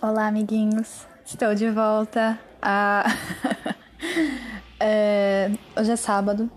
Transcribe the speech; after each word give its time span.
Olá, 0.00 0.28
amiguinhos. 0.28 1.08
Estou 1.26 1.56
de 1.56 1.68
volta. 1.70 2.38
Ah, 2.62 3.04
é, 4.78 5.50
hoje 5.76 5.90
é 5.90 5.96
sábado. 5.96 6.48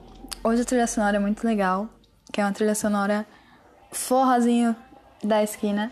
Hoje 0.43 0.61
a 0.61 0.65
trilha 0.65 0.85
sonora 0.85 1.17
é 1.17 1.19
muito 1.19 1.43
legal, 1.43 1.89
que 2.31 2.39
é 2.39 2.43
uma 2.45 2.51
trilha 2.51 2.75
sonora 2.75 3.25
forrozinho 3.91 4.75
da 5.23 5.41
esquina. 5.41 5.91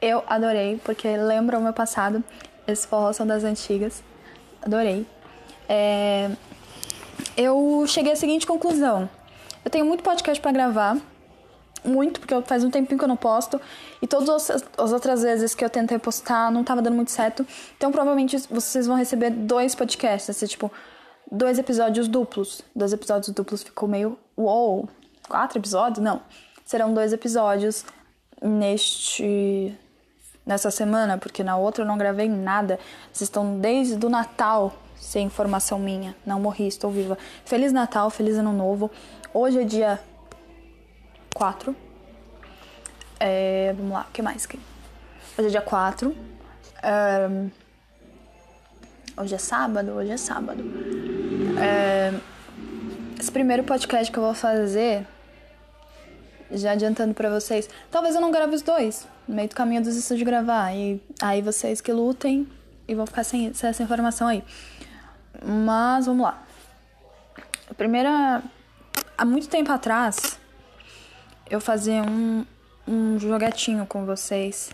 Eu 0.00 0.24
adorei, 0.26 0.80
porque 0.82 1.14
lembra 1.14 1.58
o 1.58 1.62
meu 1.62 1.74
passado. 1.74 2.24
Esses 2.66 2.86
forrós 2.86 3.16
são 3.16 3.26
das 3.26 3.44
antigas. 3.44 4.02
Adorei. 4.62 5.06
É, 5.68 6.30
eu 7.36 7.84
cheguei 7.86 8.12
à 8.12 8.16
seguinte 8.16 8.46
conclusão. 8.46 9.10
Eu 9.62 9.70
tenho 9.70 9.84
muito 9.84 10.02
podcast 10.02 10.40
para 10.40 10.52
gravar 10.52 10.96
muito, 11.84 12.20
porque 12.20 12.40
faz 12.42 12.64
um 12.64 12.70
tempinho 12.70 12.98
que 12.98 13.04
eu 13.04 13.08
não 13.08 13.16
posto. 13.16 13.60
E 14.00 14.06
todas 14.06 14.50
as 14.50 14.92
outras 14.92 15.22
vezes 15.22 15.54
que 15.54 15.64
eu 15.64 15.70
tentei 15.70 15.98
postar 15.98 16.50
não 16.50 16.64
tava 16.64 16.82
dando 16.82 16.94
muito 16.94 17.10
certo. 17.10 17.46
Então 17.76 17.90
provavelmente 17.90 18.36
vocês 18.50 18.86
vão 18.86 18.96
receber 18.96 19.30
dois 19.30 19.74
podcasts, 19.74 20.30
assim, 20.30 20.46
tipo, 20.46 20.70
dois 21.30 21.58
episódios 21.58 22.08
duplos. 22.08 22.62
Dois 22.74 22.92
episódios 22.92 23.30
duplos 23.30 23.62
ficou 23.62 23.88
meio. 23.88 24.18
Uou! 24.36 24.88
Quatro 25.28 25.58
episódios? 25.58 26.04
Não. 26.04 26.20
Serão 26.64 26.92
dois 26.92 27.12
episódios 27.12 27.84
neste. 28.40 29.76
nessa 30.44 30.70
semana, 30.70 31.18
porque 31.18 31.42
na 31.42 31.56
outra 31.56 31.84
eu 31.84 31.88
não 31.88 31.98
gravei 31.98 32.28
nada. 32.28 32.78
Vocês 33.12 33.28
estão 33.28 33.58
desde 33.58 34.04
o 34.04 34.08
Natal 34.08 34.72
sem 34.96 35.26
informação 35.26 35.78
minha. 35.78 36.14
Não 36.24 36.40
morri, 36.40 36.66
estou 36.68 36.90
viva. 36.90 37.18
Feliz 37.44 37.72
Natal, 37.72 38.08
feliz 38.08 38.36
Ano 38.36 38.52
Novo. 38.52 38.90
Hoje 39.34 39.60
é 39.60 39.64
dia 39.64 40.00
4. 41.34 41.74
É, 43.18 43.72
vamos 43.76 43.92
lá, 43.92 44.06
o 44.08 44.12
que 44.12 44.22
mais? 44.22 44.46
Hoje 45.38 45.48
é 45.48 45.50
dia 45.50 45.62
4. 45.62 46.16
É, 46.82 47.28
hoje 49.16 49.34
é 49.34 49.38
sábado? 49.38 49.92
Hoje 49.92 50.10
é 50.10 50.16
sábado. 50.16 50.62
É, 51.60 52.12
esse 53.18 53.30
primeiro 53.30 53.62
podcast 53.64 54.10
que 54.10 54.18
eu 54.18 54.22
vou 54.24 54.34
fazer, 54.34 55.06
já 56.50 56.72
adiantando 56.72 57.14
para 57.14 57.30
vocês, 57.30 57.68
talvez 57.90 58.14
eu 58.14 58.20
não 58.20 58.30
grave 58.30 58.54
os 58.54 58.62
dois. 58.62 59.06
No 59.26 59.36
meio 59.36 59.48
do 59.48 59.54
caminho 59.54 59.80
eu 59.80 59.84
desisto 59.84 60.16
de 60.16 60.24
gravar. 60.24 60.74
E 60.74 61.00
aí 61.20 61.40
vocês 61.40 61.80
que 61.80 61.92
lutem 61.92 62.48
e 62.86 62.94
vão 62.94 63.06
ficar 63.06 63.24
sem, 63.24 63.54
sem 63.54 63.70
essa 63.70 63.82
informação 63.82 64.26
aí. 64.26 64.42
Mas 65.44 66.06
vamos 66.06 66.24
lá. 66.24 66.42
A 67.70 67.74
primeira. 67.74 68.42
Há 69.16 69.24
muito 69.24 69.48
tempo 69.48 69.70
atrás, 69.70 70.38
eu 71.50 71.60
fazer 71.60 72.00
um, 72.02 72.44
um 72.86 73.18
jogatinho 73.18 73.86
com 73.86 74.04
vocês. 74.04 74.70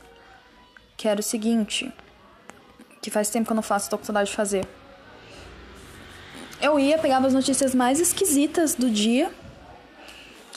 Que 0.97 1.08
era 1.08 1.20
o 1.20 1.22
seguinte. 1.22 1.92
Que 3.00 3.11
faz 3.11 3.30
tempo 3.30 3.47
que 3.47 3.52
eu 3.52 3.56
não 3.56 3.62
faço, 3.62 3.88
tô 3.88 3.98
com 3.98 4.05
saudade 4.05 4.30
de 4.30 4.36
fazer. 4.36 4.66
Eu 6.61 6.78
ia, 6.78 6.98
pegava 6.98 7.27
as 7.27 7.33
notícias 7.33 7.74
mais 7.74 8.00
esquisitas 8.00 8.74
do 8.74 8.91
dia 8.91 9.30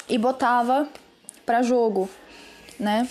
e 0.10 0.18
botava 0.18 0.88
para 1.46 1.62
jogo, 1.62 2.10
né? 2.80 3.08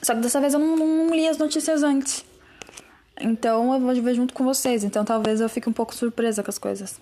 Só 0.00 0.14
que 0.14 0.20
dessa 0.20 0.40
vez 0.40 0.54
eu 0.54 0.60
não, 0.60 0.76
não, 0.76 1.14
li 1.14 1.28
as 1.28 1.36
notícias 1.36 1.82
antes. 1.82 2.24
Então 3.20 3.74
eu 3.74 3.80
vou 3.80 3.94
ver 3.94 4.14
junto 4.14 4.32
com 4.32 4.44
vocês. 4.44 4.84
Então 4.84 5.04
talvez 5.04 5.40
eu 5.40 5.48
fique 5.48 5.68
um 5.68 5.72
pouco 5.72 5.94
surpresa 5.94 6.42
com 6.42 6.50
as 6.50 6.58
coisas. 6.58 7.00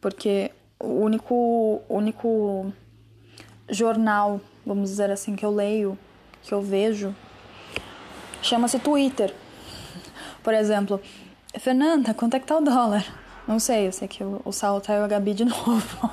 Porque 0.00 0.50
o 0.78 0.88
único, 0.88 1.82
único 1.88 2.72
jornal, 3.68 4.40
vamos 4.64 4.90
dizer 4.90 5.10
assim, 5.10 5.34
que 5.36 5.44
eu 5.44 5.50
leio, 5.50 5.98
que 6.42 6.52
eu 6.52 6.62
vejo, 6.62 7.14
chama-se 8.42 8.78
Twitter. 8.78 9.34
Por 10.42 10.54
exemplo, 10.54 11.00
Fernanda, 11.58 12.14
quanto 12.14 12.34
é 12.34 12.40
que 12.40 12.46
tá 12.46 12.56
o 12.56 12.60
dólar? 12.60 13.04
Não 13.46 13.58
sei, 13.58 13.86
eu 13.86 13.92
sei 13.92 14.08
que 14.08 14.22
o, 14.24 14.40
o 14.44 14.52
Saulo 14.52 14.80
tá 14.80 14.94
e 14.94 15.04
o 15.04 15.08
Gabi 15.08 15.34
de 15.34 15.44
novo. 15.46 16.10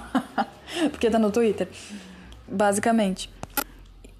Porque 0.92 1.10
tá 1.10 1.20
no 1.20 1.32
Twitter. 1.32 1.68
Basicamente. 2.48 3.30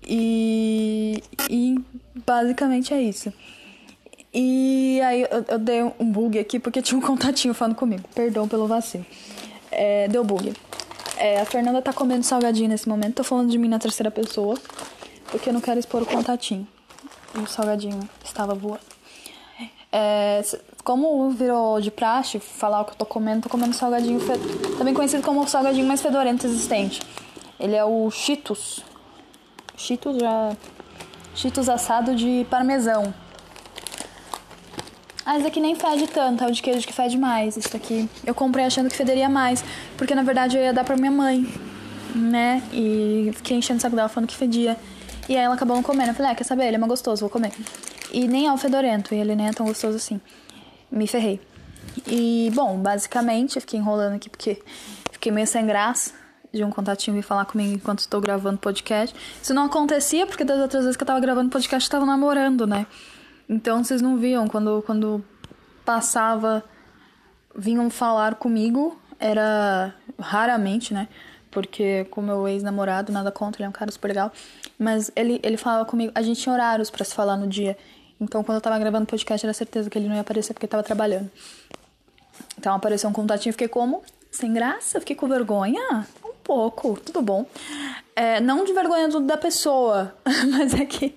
E, 0.06 1.24
e 1.50 1.80
basicamente 2.26 2.94
é 2.94 3.02
isso. 3.02 3.32
E 4.34 5.00
aí 5.04 5.22
eu, 5.22 5.46
eu, 5.48 5.60
dei 5.60 5.84
um 5.84 6.12
bug 6.12 6.40
aqui 6.40 6.60
porque 6.60 6.82
tinha 6.82 6.98
um 6.98 7.02
contatinho 7.02 7.54
falando 7.54 7.76
comigo. 7.76 8.04
Perdão 8.16 8.48
pelo 8.48 8.68
vacilo. 8.68 9.06
É, 9.72 10.08
deu 10.08 10.24
bug. 10.24 10.54
É, 11.24 11.40
a 11.40 11.46
Fernanda 11.46 11.82
tá 11.82 11.94
comendo 11.94 12.22
salgadinho 12.22 12.68
nesse 12.68 12.90
momento. 12.90 13.16
Tô 13.16 13.24
falando 13.24 13.50
de 13.50 13.58
mim 13.58 13.70
na 13.70 13.80
terceira 13.80 14.12
pessoa. 14.12 14.58
Porque 15.32 15.48
eu 15.48 15.54
não 15.54 15.62
quero 15.62 15.80
expor 15.80 16.02
o 16.02 16.06
contatinho. 16.06 16.68
O 17.34 17.48
salgadinho 17.48 17.98
estava 18.26 18.54
voando. 18.54 18.82
É, 19.90 20.42
como 20.84 21.30
virou 21.30 21.80
de 21.80 21.90
praxe 21.90 22.40
falar 22.40 22.82
o 22.82 22.86
que 22.86 22.92
eu 22.92 22.98
tô 22.98 23.06
comendo, 23.06 23.44
tô 23.44 23.50
comendo 23.50 23.74
salgadinho, 23.74 24.20
também 24.78 24.94
conhecido 24.94 25.24
como 25.24 25.42
o 25.42 25.48
salgadinho 25.48 25.88
mais 25.88 26.02
fedorento 26.02 26.46
existente. 26.46 27.02
Ele 27.58 27.76
é 27.76 27.86
o 27.86 28.12
Cheetos. 28.12 28.84
Cheetos 29.78 30.18
já. 30.18 30.58
Cheetos 31.36 31.70
assado 31.70 32.18
de 32.18 32.46
parmesão. 32.50 33.14
Ah, 35.26 35.38
esse 35.38 35.48
aqui 35.48 35.60
nem 35.60 35.74
fede 35.76 36.08
tanto, 36.08 36.44
é 36.44 36.48
o 36.48 36.52
de 36.52 36.62
queijo 36.62 36.86
que 36.86 36.94
fede 36.94 37.18
mais. 37.18 37.56
Isso 37.56 37.76
aqui 37.76 38.10
eu 38.26 38.36
comprei 38.36 38.66
achando 38.66 38.90
que 38.90 38.96
federia 38.96 39.30
mais, 39.30 39.64
porque 39.98 40.14
na 40.14 40.24
verdade 40.24 40.58
eu 40.58 40.64
ia 40.64 40.74
dar 40.74 40.84
pra 40.84 40.98
minha 40.98 41.12
mãe, 41.12 41.48
né? 42.14 42.62
E 42.74 43.32
fiquei 43.36 43.58
enchendo 43.58 43.78
o 43.78 43.82
saco 43.82 43.96
dela 43.96 44.10
falando 44.10 44.28
que 44.28 44.36
fedia. 44.36 44.78
E 45.30 45.38
aí 45.38 45.44
ela 45.44 45.56
acabou 45.56 45.76
não 45.76 45.84
comendo. 45.84 46.10
Eu 46.10 46.14
falei, 46.14 46.32
ah, 46.32 46.36
quer 46.36 46.44
saber? 46.44 46.66
Ele 46.66 46.76
é 46.76 46.80
mais 46.80 46.90
gostoso, 46.90 47.22
vou 47.22 47.30
comer. 47.30 47.54
E 48.12 48.28
nem 48.28 48.48
é 48.48 48.54
o 48.54 48.58
fedorento, 48.58 49.16
e 49.16 49.18
ele 49.18 49.36
nem 49.36 49.48
é 49.48 49.52
tão 49.52 49.66
gostoso 49.66 49.96
assim. 49.96 50.20
Me 50.92 51.08
ferrei. 51.08 51.40
E, 52.08 52.52
bom, 52.54 52.78
basicamente, 52.78 53.56
eu 53.56 53.62
fiquei 53.62 53.80
enrolando 53.80 54.16
aqui 54.16 54.30
porque 54.30 54.62
fiquei 55.12 55.32
meio 55.32 55.48
sem 55.48 55.66
graça 55.66 56.12
de 56.54 56.64
um 56.64 56.70
contatinho 56.70 57.16
vir 57.16 57.24
falar 57.24 57.46
comigo 57.46 57.74
enquanto 57.74 58.00
estou 58.00 58.22
gravando 58.22 58.58
podcast. 58.58 59.16
Isso 59.42 59.54
não 59.54 59.66
acontecia 59.66 60.28
porque 60.28 60.44
das 60.44 60.60
outras 60.60 60.84
vezes 60.84 60.98
que 60.98 61.04
eu 61.04 61.08
tava 61.08 61.20
gravando 61.20 61.50
podcast 61.50 61.88
eu 61.88 61.92
tava 61.92 62.06
namorando, 62.06 62.68
né? 62.68 62.86
Então 63.48 63.84
vocês 63.84 64.02
não 64.02 64.18
viam 64.18 64.48
quando, 64.48 64.82
quando 64.86 65.24
passava, 65.84 66.64
vinham 67.56 67.90
falar 67.90 68.36
comigo, 68.36 69.00
era 69.20 69.94
raramente, 70.20 70.94
né? 70.94 71.08
Porque 71.52 72.06
com 72.06 72.22
meu 72.22 72.48
ex-namorado, 72.48 73.12
nada 73.12 73.32
contra, 73.32 73.62
ele 73.62 73.68
é 73.68 73.70
um 73.70 73.74
cara 73.74 73.92
super 73.92 74.08
legal. 74.08 74.32
Mas 74.78 75.12
ele, 75.16 75.40
ele 75.44 75.58
falava 75.58 75.86
comigo, 75.86 76.12
a 76.16 76.22
gente 76.22 76.42
tinha 76.42 76.54
horários 76.54 76.90
para 76.90 77.06
se 77.06 77.14
falar 77.14 77.38
no 77.38 77.48
dia. 77.48 77.78
Então 78.20 78.44
quando 78.44 78.56
eu 78.56 78.62
tava 78.62 78.80
gravando 78.80 79.06
podcast, 79.06 79.46
era 79.46 79.54
certeza 79.54 79.90
que 79.90 79.98
ele 79.98 80.08
não 80.08 80.16
ia 80.16 80.22
aparecer 80.22 80.54
porque 80.54 80.68
tava 80.68 80.84
trabalhando. 80.84 81.30
Então 82.58 82.74
apareceu 82.74 83.10
um 83.10 83.14
contatinho, 83.14 83.54
fiquei 83.54 83.68
como? 83.68 84.02
Sem 84.32 84.52
graça? 84.54 85.00
Fiquei 85.00 85.16
com 85.16 85.28
vergonha? 85.28 86.08
Um 86.26 86.34
pouco, 86.44 87.00
tudo 87.00 87.22
bom. 87.22 87.46
É, 88.16 88.40
não 88.40 88.64
de 88.64 88.74
vergonha 88.74 89.08
da 89.22 89.38
pessoa, 89.38 90.16
mas 90.50 90.74
é 90.74 90.86
que 90.86 91.16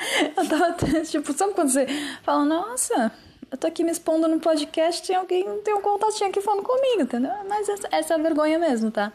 Eu 0.36 0.48
tava, 0.48 0.72
tipo, 1.04 1.32
sabe 1.32 1.52
quando 1.54 1.68
você 1.70 1.86
fala, 2.22 2.44
nossa, 2.44 3.12
eu 3.50 3.58
tô 3.58 3.66
aqui 3.66 3.82
me 3.84 3.90
expondo 3.90 4.28
no 4.28 4.38
podcast, 4.38 5.06
tem 5.06 5.16
alguém, 5.16 5.44
tem 5.62 5.74
um 5.74 5.82
contatinho 5.82 6.30
aqui 6.30 6.40
falando 6.40 6.62
comigo, 6.62 7.02
entendeu? 7.02 7.32
Mas 7.48 7.68
essa, 7.68 7.88
essa 7.90 8.14
é 8.14 8.16
a 8.16 8.22
vergonha 8.22 8.58
mesmo, 8.58 8.90
tá? 8.90 9.12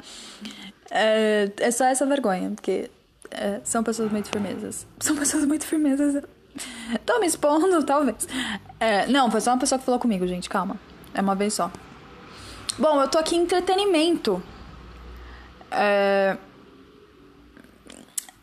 É, 0.91 1.49
é 1.57 1.71
só 1.71 1.85
essa 1.85 2.05
vergonha, 2.05 2.51
porque 2.51 2.91
é, 3.31 3.61
são 3.63 3.83
pessoas 3.83 4.11
muito 4.11 4.29
firmezas. 4.29 4.85
São 4.99 5.15
pessoas 5.15 5.45
muito 5.45 5.65
firmezas. 5.65 6.23
Tô 7.05 7.19
me 7.19 7.27
expondo, 7.27 7.83
talvez. 7.83 8.27
É, 8.79 9.07
não, 9.07 9.31
foi 9.31 9.41
só 9.41 9.51
uma 9.51 9.59
pessoa 9.59 9.79
que 9.79 9.85
falou 9.85 9.99
comigo, 9.99 10.27
gente, 10.27 10.49
calma. 10.49 10.77
É 11.13 11.21
uma 11.21 11.35
vez 11.35 11.53
só. 11.53 11.71
Bom, 12.77 13.01
eu 13.01 13.07
tô 13.07 13.17
aqui 13.17 13.35
em 13.35 13.43
entretenimento. 13.43 14.43
É, 15.71 16.37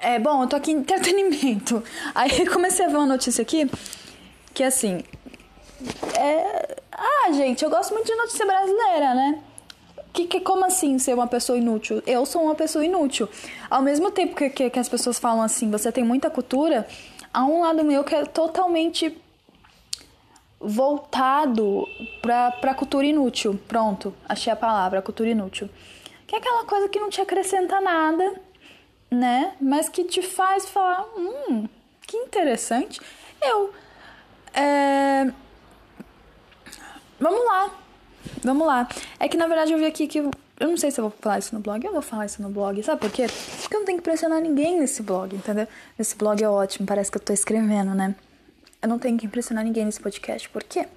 é, 0.03 0.19
bom, 0.19 0.43
eu 0.43 0.49
tô 0.49 0.57
aqui 0.57 0.73
em 0.73 0.79
entretenimento. 0.79 1.83
Aí 2.15 2.45
comecei 2.47 2.85
a 2.85 2.89
ver 2.89 2.97
uma 2.97 3.07
notícia 3.07 3.41
aqui 3.41 3.71
que 4.53 4.63
assim. 4.63 5.03
É... 6.19 6.77
Ah, 6.91 7.33
gente, 7.33 7.65
eu 7.65 7.71
gosto 7.71 7.95
muito 7.95 8.07
de 8.07 8.15
notícia 8.15 8.45
brasileira, 8.45 9.15
né? 9.15 9.41
Que, 10.13 10.27
que, 10.27 10.41
como 10.41 10.65
assim 10.65 10.99
ser 10.99 11.15
uma 11.15 11.27
pessoa 11.27 11.57
inútil? 11.57 12.03
Eu 12.07 12.27
sou 12.27 12.43
uma 12.43 12.55
pessoa 12.55 12.85
inútil. 12.85 13.29
Ao 13.71 13.81
mesmo 13.81 14.11
tempo 14.11 14.35
que, 14.37 14.51
que, 14.51 14.71
que 14.71 14.79
as 14.79 14.89
pessoas 14.89 15.19
falam 15.19 15.43
assim, 15.43 15.71
você 15.71 15.91
tem 15.91 16.05
muita 16.05 16.29
cultura, 16.29 16.87
há 17.33 17.45
um 17.45 17.63
lado 17.63 17.83
meu 17.83 18.05
que 18.05 18.15
é 18.15 18.25
totalmente 18.25 19.17
voltado 20.61 21.89
pra, 22.21 22.51
pra 22.51 22.75
cultura 22.75 23.07
inútil. 23.07 23.59
Pronto, 23.67 24.15
achei 24.29 24.53
a 24.53 24.57
palavra, 24.57 25.01
cultura 25.01 25.31
inútil. 25.31 25.71
Que 26.27 26.37
é 26.37 26.39
aquela 26.39 26.65
coisa 26.65 26.89
que 26.89 27.01
não 27.01 27.09
te 27.09 27.21
acrescenta 27.21 27.81
nada 27.81 28.35
né? 29.13 29.53
Mas 29.61 29.91
que 29.91 30.05
te 30.05 30.23
faz 30.23 30.67
falar, 30.71 31.05
hum, 31.17 31.69
que 32.07 32.17
interessante. 32.17 32.99
Eu, 33.43 33.71
é... 34.55 35.31
vamos 37.21 37.45
lá, 37.45 37.71
vamos 38.43 38.67
lá. 38.67 38.89
É 39.21 39.29
que 39.29 39.37
na 39.37 39.47
verdade 39.47 39.73
eu 39.73 39.79
vi 39.79 39.85
aqui 39.85 40.07
que 40.07 40.19
eu, 40.19 40.31
não 40.61 40.79
sei 40.79 40.91
se 40.91 40.99
eu 40.99 41.11
vou 41.11 41.19
falar 41.21 41.39
isso 41.39 41.55
no 41.55 41.61
blog. 41.61 41.85
Eu 41.85 41.93
vou 41.93 42.01
falar 42.01 42.25
isso 42.25 42.41
no 42.41 42.49
blog, 42.49 42.83
sabe 42.83 43.03
por 43.03 43.11
quê? 43.11 43.27
Porque 43.61 43.77
eu 43.77 43.81
não 43.81 43.87
tenho 43.87 43.99
que 43.99 44.05
pressionar 44.05 44.41
ninguém 44.41 44.81
nesse 44.81 45.03
blog, 45.03 45.37
entendeu? 45.37 45.69
Esse 45.99 46.17
blog 46.17 46.43
é 46.43 46.49
ótimo, 46.49 46.87
parece 46.87 47.11
que 47.11 47.19
eu 47.19 47.23
tô 47.23 47.35
escrevendo, 47.35 47.95
né? 47.95 48.15
Eu 48.81 48.89
não 48.89 48.99
tenho 48.99 49.19
que 49.19 49.27
impressionar 49.27 49.63
ninguém 49.63 49.85
nesse 49.85 50.01
podcast. 50.01 50.49
Por 50.49 50.65
quê? 50.65 50.89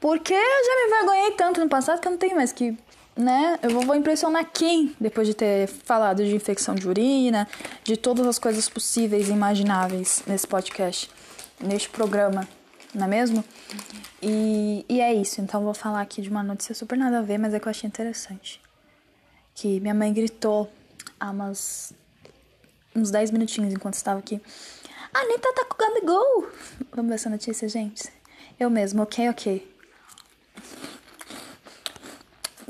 Porque 0.00 0.32
eu 0.32 0.64
já 0.64 0.76
me 0.76 0.86
envergonhei 0.86 1.30
tanto 1.32 1.60
no 1.60 1.68
passado 1.68 2.00
que 2.00 2.08
eu 2.08 2.12
não 2.12 2.18
tenho 2.18 2.34
mais 2.34 2.50
que. 2.50 2.76
Né? 3.20 3.58
Eu 3.62 3.82
vou 3.82 3.94
impressionar 3.94 4.46
quem 4.50 4.96
depois 4.98 5.26
de 5.26 5.34
ter 5.34 5.66
falado 5.66 6.24
de 6.24 6.34
infecção 6.34 6.74
de 6.74 6.88
urina, 6.88 7.46
de 7.84 7.94
todas 7.94 8.26
as 8.26 8.38
coisas 8.38 8.66
possíveis 8.66 9.28
e 9.28 9.32
imagináveis 9.32 10.22
nesse 10.26 10.46
podcast, 10.46 11.10
neste 11.60 11.90
programa, 11.90 12.48
não 12.94 13.04
é 13.04 13.08
mesmo? 13.08 13.44
E, 14.22 14.86
e 14.88 15.02
é 15.02 15.12
isso. 15.12 15.40
Então 15.42 15.62
vou 15.62 15.74
falar 15.74 16.00
aqui 16.00 16.22
de 16.22 16.30
uma 16.30 16.42
notícia 16.42 16.74
super 16.74 16.96
nada 16.96 17.18
a 17.18 17.22
ver, 17.22 17.36
mas 17.36 17.52
é 17.52 17.60
que 17.60 17.68
eu 17.68 17.70
achei 17.70 17.86
interessante. 17.86 18.58
Que 19.54 19.78
minha 19.80 19.92
mãe 19.92 20.14
gritou 20.14 20.72
há 21.18 21.30
umas, 21.30 21.92
uns 22.96 23.10
10 23.10 23.32
minutinhos 23.32 23.74
enquanto 23.74 23.94
estava 23.94 24.18
aqui. 24.18 24.40
A 25.12 25.18
Anitta 25.18 25.52
tá 25.52 25.66
com 25.66 25.76
Gabigol! 25.76 26.48
Vamos 26.92 27.10
ver 27.10 27.14
essa 27.16 27.28
notícia, 27.28 27.68
gente? 27.68 28.10
Eu 28.58 28.70
mesmo, 28.70 29.02
ok, 29.02 29.28
ok. 29.28 29.70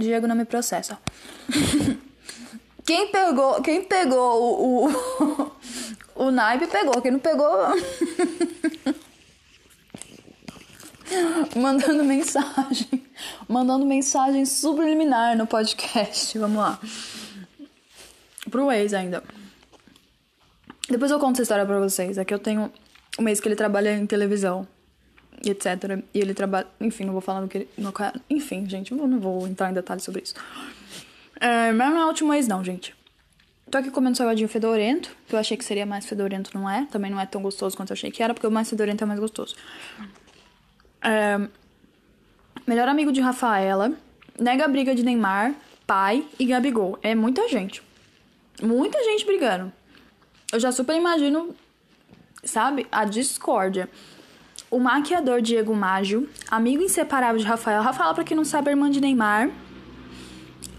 Diego 0.01 0.27
não 0.27 0.35
me 0.35 0.45
processa. 0.45 0.99
quem 2.85 3.13
pegou, 3.13 3.63
quem 3.63 3.85
pegou 3.85 4.43
o, 4.43 4.89
o, 4.89 5.53
o 6.27 6.31
naipe 6.31 6.67
pegou, 6.67 7.01
quem 7.01 7.13
não 7.13 7.21
pegou. 7.21 7.47
mandando 11.57 12.05
mensagem, 12.05 13.07
mandando 13.49 13.87
mensagem 13.87 14.45
subliminar 14.45 15.37
no 15.37 15.47
podcast. 15.47 16.39
Vamos 16.39 16.59
lá. 16.59 16.81
Pro 18.51 18.71
ex 18.73 18.93
ainda. 18.93 19.23
Depois 20.89 21.11
eu 21.11 21.21
conto 21.21 21.35
essa 21.35 21.43
história 21.43 21.65
pra 21.65 21.79
vocês. 21.79 22.19
É 22.19 22.25
que 22.25 22.35
eu 22.35 22.39
tenho 22.39 22.73
um 23.19 23.23
mês 23.23 23.41
que 23.41 23.47
ele 23.47 23.57
trabalha 23.57 23.97
em 23.97 24.07
televisão 24.07 24.67
e 25.45 25.51
etc. 25.51 26.03
E 26.13 26.19
ele 26.19 26.35
trabalha. 26.35 26.67
Enfim, 26.81 27.05
não 27.05 27.13
vou 27.13 27.21
falar 27.21 27.41
no 27.41 27.49
que 27.49 27.59
ele. 27.59 27.69
Enfim, 28.29 28.69
gente, 28.69 28.93
eu 28.93 29.07
não 29.07 29.19
vou 29.19 29.47
entrar 29.47 29.71
em 29.71 29.75
detalhes 29.75 30.05
sobre 30.05 30.23
isso. 30.23 30.35
É, 31.41 31.73
mas 31.73 31.91
não 31.91 32.01
é 32.01 32.05
o 32.05 32.09
último 32.09 32.31
mês, 32.31 32.47
não, 32.47 32.63
gente. 32.63 32.95
Tô 33.71 33.79
aqui 33.79 33.91
comendo 33.91 34.17
salgadinho 34.17 34.49
fedorento, 34.49 35.17
que 35.29 35.35
eu 35.35 35.39
achei 35.39 35.57
que 35.57 35.65
seria 35.65 35.87
mais 35.87 36.05
fedorento, 36.05 36.51
não 36.53 36.69
é? 36.69 36.87
Também 36.91 37.11
não 37.11 37.21
é 37.21 37.25
tão 37.25 37.41
gostoso 37.41 37.77
quanto 37.77 37.91
eu 37.91 37.95
achei 37.95 38.11
que 38.11 38.23
era, 38.23 38.35
porque 38.35 38.47
o 38.47 38.51
mais 38.51 38.69
fedorento 38.69 39.05
é 39.05 39.07
mais 39.07 39.21
gostoso. 39.21 39.55
É, 41.03 41.41
melhor 42.67 42.89
amigo 42.89 43.13
de 43.13 43.21
Rafaela, 43.21 43.93
nega 44.39 44.65
a 44.65 44.69
briga 44.69 44.93
de 44.95 45.05
Neymar, 45.05 45.55
pai 45.87 46.27
e 46.39 46.47
Gabigol. 46.47 46.99
É 47.01 47.15
muita 47.15 47.49
gente. 47.49 47.81
Muita 48.61 49.03
gente 49.05 49.25
brigando. 49.25 49.73
Eu 50.53 50.59
já 50.59 50.73
super 50.73 50.97
imagino, 50.97 51.55
sabe, 52.43 52.87
a 52.91 53.05
discórdia. 53.05 53.89
O 54.71 54.79
maquiador 54.79 55.43
Diego 55.43 55.75
Maggio, 55.75 56.29
amigo 56.49 56.81
inseparável 56.81 57.41
de 57.41 57.45
Rafael. 57.45 57.83
Rafael, 57.83 58.15
pra 58.15 58.23
quem 58.23 58.37
não 58.37 58.45
sabe, 58.45 58.69
é 58.69 58.73
irmã 58.73 58.89
de 58.89 59.01
Neymar. 59.01 59.51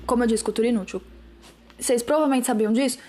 Como 0.06 0.24
eu 0.24 0.28
disse, 0.28 0.42
cultura 0.42 0.70
inútil. 0.70 1.02
Vocês 1.78 2.02
provavelmente 2.02 2.48
sabiam 2.48 2.72
disso? 2.72 3.00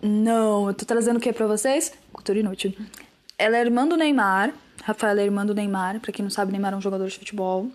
Não, 0.00 0.68
eu 0.68 0.74
tô 0.74 0.84
trazendo 0.84 1.16
o 1.16 1.20
que 1.20 1.32
pra 1.32 1.48
vocês? 1.48 1.92
Cultura 2.12 2.38
inútil. 2.38 2.72
Ela 3.36 3.56
é 3.56 3.60
irmã 3.62 3.84
do 3.84 3.96
Neymar. 3.96 4.52
Rafael 4.84 5.18
é 5.18 5.24
irmã 5.24 5.44
do 5.44 5.56
Neymar. 5.56 5.98
Pra 5.98 6.12
quem 6.12 6.22
não 6.22 6.30
sabe, 6.30 6.52
Neymar 6.52 6.72
é 6.72 6.76
um 6.76 6.80
jogador 6.80 7.08
de 7.08 7.18
futebol. 7.18 7.68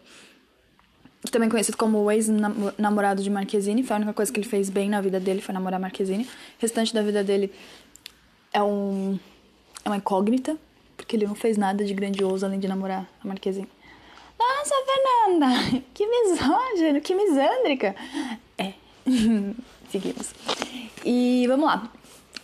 Também 1.29 1.49
conhecido 1.49 1.75
como 1.75 1.97
o 1.97 2.09
ex-namorado 2.09 3.21
de 3.21 3.29
Marquezine. 3.29 3.83
Foi 3.83 3.95
a 3.95 3.97
única 3.97 4.13
coisa 4.13 4.31
que 4.31 4.39
ele 4.39 4.47
fez 4.47 4.69
bem 4.69 4.89
na 4.89 5.01
vida 5.01 5.19
dele, 5.19 5.41
foi 5.41 5.53
namorar 5.53 5.81
Marquezine. 5.81 6.23
O 6.23 6.29
restante 6.59 6.94
da 6.94 7.01
vida 7.01 7.25
dele 7.25 7.51
é 8.53 8.63
um... 8.63 9.19
É 9.83 9.89
uma 9.89 9.97
incógnita. 9.97 10.57
Porque 11.07 11.15
ele 11.15 11.25
não 11.25 11.36
fez 11.36 11.56
nada 11.56 11.86
de 11.86 11.94
grandioso 11.94 12.45
além 12.45 12.59
de 12.59 12.68
namorar 12.68 13.07
a 13.24 13.25
Marquezine. 13.25 13.69
Nossa, 14.38 14.75
Fernanda! 14.86 15.48
Que 15.94 16.06
misógino, 16.06 17.00
que 17.00 17.15
misândrica! 17.15 17.95
É. 18.57 18.74
Seguimos. 19.89 20.33
E 21.06 21.45
vamos 21.48 21.65
lá. 21.65 21.89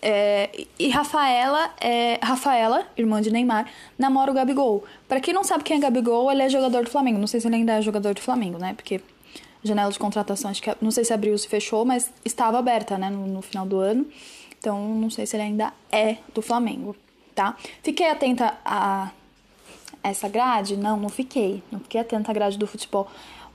É, 0.01 0.49
e 0.79 0.87
Rafaela, 0.87 1.73
é, 1.81 2.19
Rafaela, 2.23 2.87
irmã 2.95 3.21
de 3.21 3.31
Neymar, 3.31 3.69
namora 3.99 4.31
o 4.31 4.33
Gabigol. 4.33 4.85
Para 5.09 5.19
quem 5.19 5.33
não 5.33 5.43
sabe 5.43 5.65
quem 5.65 5.75
é 5.75 5.79
Gabigol, 5.81 6.31
ele 6.31 6.43
é 6.43 6.47
jogador 6.47 6.85
do 6.85 6.89
Flamengo. 6.89 7.19
Não 7.19 7.27
sei 7.27 7.41
se 7.41 7.47
ele 7.49 7.57
ainda 7.57 7.73
é 7.73 7.81
jogador 7.81 8.13
do 8.13 8.21
Flamengo, 8.21 8.57
né? 8.57 8.73
Porque 8.73 9.01
janela 9.61 9.91
de 9.91 9.99
contratação, 9.99 10.49
acho 10.49 10.63
que 10.63 10.73
não 10.81 10.91
sei 10.91 11.03
se 11.03 11.11
abriu 11.13 11.37
se 11.37 11.49
fechou, 11.49 11.83
mas 11.83 12.09
estava 12.23 12.57
aberta, 12.57 12.97
né, 12.97 13.09
no, 13.09 13.27
no 13.27 13.41
final 13.41 13.65
do 13.65 13.79
ano. 13.79 14.07
Então, 14.57 14.87
não 14.95 15.09
sei 15.09 15.25
se 15.25 15.35
ele 15.35 15.43
ainda 15.43 15.73
é 15.91 16.15
do 16.33 16.41
Flamengo, 16.41 16.95
tá? 17.33 17.57
Fiquei 17.81 18.09
atenta 18.09 18.57
a 18.63 19.11
essa 20.03 20.27
grade? 20.27 20.77
Não, 20.77 20.97
não 20.97 21.09
fiquei. 21.09 21.63
Não 21.71 21.79
fiquei 21.79 22.01
atenta 22.01 22.31
à 22.31 22.33
grade 22.33 22.57
do 22.57 22.67
futebol. 22.67 23.07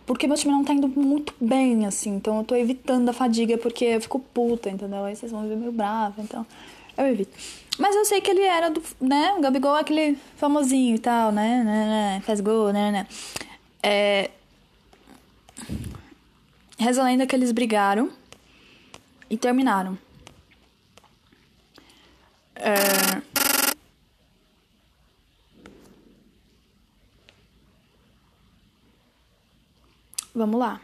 Porque 0.06 0.26
meu 0.26 0.36
time 0.36 0.52
não 0.54 0.64
tá 0.64 0.72
indo 0.72 0.88
muito 0.88 1.34
bem, 1.38 1.84
assim. 1.84 2.16
Então 2.16 2.38
eu 2.38 2.44
tô 2.44 2.56
evitando 2.56 3.08
a 3.10 3.12
fadiga 3.12 3.58
porque 3.58 3.84
eu 3.84 4.00
fico 4.00 4.18
puta, 4.18 4.70
entendeu? 4.70 5.04
Aí 5.04 5.14
vocês 5.14 5.30
vão 5.30 5.46
ver 5.46 5.56
meio 5.56 5.70
brava, 5.70 6.22
então 6.22 6.46
eu 6.96 7.06
evito. 7.06 7.36
Mas 7.78 7.94
eu 7.94 8.04
sei 8.04 8.20
que 8.20 8.30
ele 8.30 8.42
era 8.42 8.70
do, 8.70 8.82
né? 9.00 9.34
O 9.36 9.40
Gabigol 9.40 9.76
é 9.76 9.80
aquele 9.80 10.18
famosinho 10.36 10.96
e 10.96 10.98
tal, 10.98 11.30
né? 11.30 11.62
né, 11.62 11.86
né 11.86 12.22
faz 12.24 12.40
gol, 12.40 12.72
né, 12.72 12.90
né? 12.90 13.06
É... 13.82 14.30
Reza 16.78 17.02
que 17.26 17.36
eles 17.36 17.52
brigaram 17.52 18.10
e 19.28 19.36
terminaram. 19.36 19.98
É... 22.56 23.22
Vamos 30.38 30.60
lá. 30.60 30.80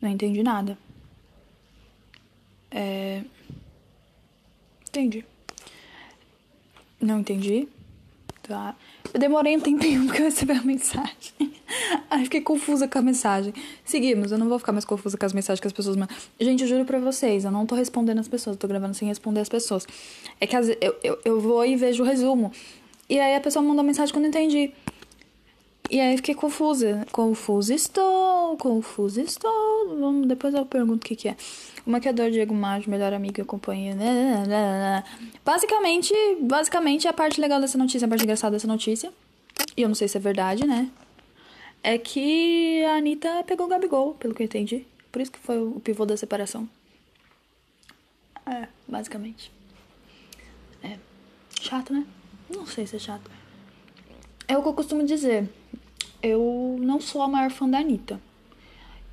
Não 0.00 0.08
entendi 0.08 0.42
nada. 0.42 0.78
É... 2.70 3.22
Entendi. 4.88 5.22
Não 6.98 7.20
entendi. 7.20 7.68
Tá. 8.42 8.74
Eu 9.12 9.20
demorei 9.20 9.54
um 9.54 9.60
tempinho 9.60 10.06
porque 10.06 10.22
eu 10.22 10.24
recebi 10.24 10.52
a 10.52 10.62
mensagem. 10.62 11.34
Aí 12.08 12.24
fiquei 12.24 12.40
confusa 12.40 12.88
com 12.88 12.98
a 12.98 13.02
mensagem. 13.02 13.52
Seguimos, 13.84 14.32
eu 14.32 14.38
não 14.38 14.48
vou 14.48 14.58
ficar 14.58 14.72
mais 14.72 14.86
confusa 14.86 15.18
com 15.18 15.26
as 15.26 15.34
mensagens 15.34 15.60
que 15.60 15.66
as 15.66 15.72
pessoas 15.74 15.94
mandam. 15.94 16.16
Gente, 16.40 16.62
eu 16.62 16.68
juro 16.68 16.86
pra 16.86 16.98
vocês, 16.98 17.44
eu 17.44 17.50
não 17.50 17.66
tô 17.66 17.74
respondendo 17.74 18.20
as 18.20 18.28
pessoas, 18.28 18.56
eu 18.56 18.60
tô 18.60 18.66
gravando 18.66 18.94
sem 18.94 19.06
responder 19.06 19.40
as 19.40 19.50
pessoas. 19.50 19.86
É 20.40 20.46
que 20.46 20.56
eu, 20.56 20.96
eu, 21.02 21.18
eu 21.26 21.40
vou 21.42 21.62
e 21.66 21.76
vejo 21.76 22.02
o 22.02 22.06
resumo. 22.06 22.50
E 23.06 23.20
aí 23.20 23.34
a 23.34 23.40
pessoa 23.40 23.62
mandou 23.62 23.84
mensagem 23.84 24.14
quando 24.14 24.24
eu 24.24 24.30
entendi. 24.30 24.72
E 25.94 26.00
aí 26.00 26.16
fiquei 26.16 26.34
confusa. 26.34 27.06
Confusa 27.12 27.72
estou, 27.72 28.56
confusa 28.56 29.22
estou. 29.22 29.96
Vamos, 29.96 30.26
depois 30.26 30.52
eu 30.52 30.66
pergunto 30.66 31.06
o 31.06 31.08
que, 31.08 31.14
que 31.14 31.28
é. 31.28 31.36
O 31.86 31.90
maquiador 31.90 32.32
Diego 32.32 32.52
Maggio, 32.52 32.90
melhor 32.90 33.12
amigo 33.12 33.40
e 33.40 33.44
companhia. 33.44 33.94
Né, 33.94 34.44
né, 34.44 34.44
né, 34.48 35.04
basicamente, 35.44 36.12
basicamente, 36.40 37.06
a 37.06 37.12
parte 37.12 37.40
legal 37.40 37.60
dessa 37.60 37.78
notícia, 37.78 38.06
a 38.06 38.08
parte 38.08 38.24
engraçada 38.24 38.56
dessa 38.56 38.66
notícia, 38.66 39.12
e 39.76 39.82
eu 39.82 39.88
não 39.88 39.94
sei 39.94 40.08
se 40.08 40.16
é 40.16 40.20
verdade, 40.20 40.66
né? 40.66 40.90
É 41.80 41.96
que 41.96 42.84
a 42.86 42.96
Anitta 42.96 43.44
pegou 43.46 43.66
o 43.66 43.68
Gabigol, 43.68 44.14
pelo 44.14 44.34
que 44.34 44.42
eu 44.42 44.46
entendi. 44.46 44.84
Por 45.12 45.22
isso 45.22 45.30
que 45.30 45.38
foi 45.38 45.62
o 45.62 45.78
pivô 45.78 46.04
da 46.04 46.16
separação. 46.16 46.68
É, 48.46 48.66
basicamente. 48.88 49.52
É. 50.82 50.98
Chato, 51.60 51.92
né? 51.92 52.04
Não 52.52 52.66
sei 52.66 52.84
se 52.84 52.96
é 52.96 52.98
chato. 52.98 53.30
É 54.48 54.58
o 54.58 54.62
que 54.62 54.68
eu 54.68 54.74
costumo 54.74 55.04
dizer 55.04 55.48
eu 56.24 56.76
não 56.80 57.00
sou 57.00 57.20
a 57.20 57.28
maior 57.28 57.50
fã 57.50 57.68
da 57.68 57.78
Anitta. 57.78 58.18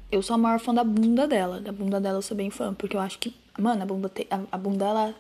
Eu 0.10 0.24
sou 0.24 0.34
a 0.34 0.38
maior 0.38 0.60
fã 0.60 0.74
da 0.74 0.84
bunda 0.84 1.28
dela. 1.28 1.60
Da 1.60 1.72
bunda 1.72 2.00
dela 2.00 2.20
eu 2.20 2.22
sou 2.22 2.38
bem 2.38 2.50
fã, 2.50 2.74
porque 2.74 2.96
eu 2.96 3.02
acho 3.02 3.20
que, 3.20 3.36
mano, 3.60 3.84
a 3.84 3.86
bunda, 3.86 4.08
te, 4.08 4.26
a, 4.32 4.40
a 4.50 4.58
bunda 4.58 4.86
ela. 4.86 5.16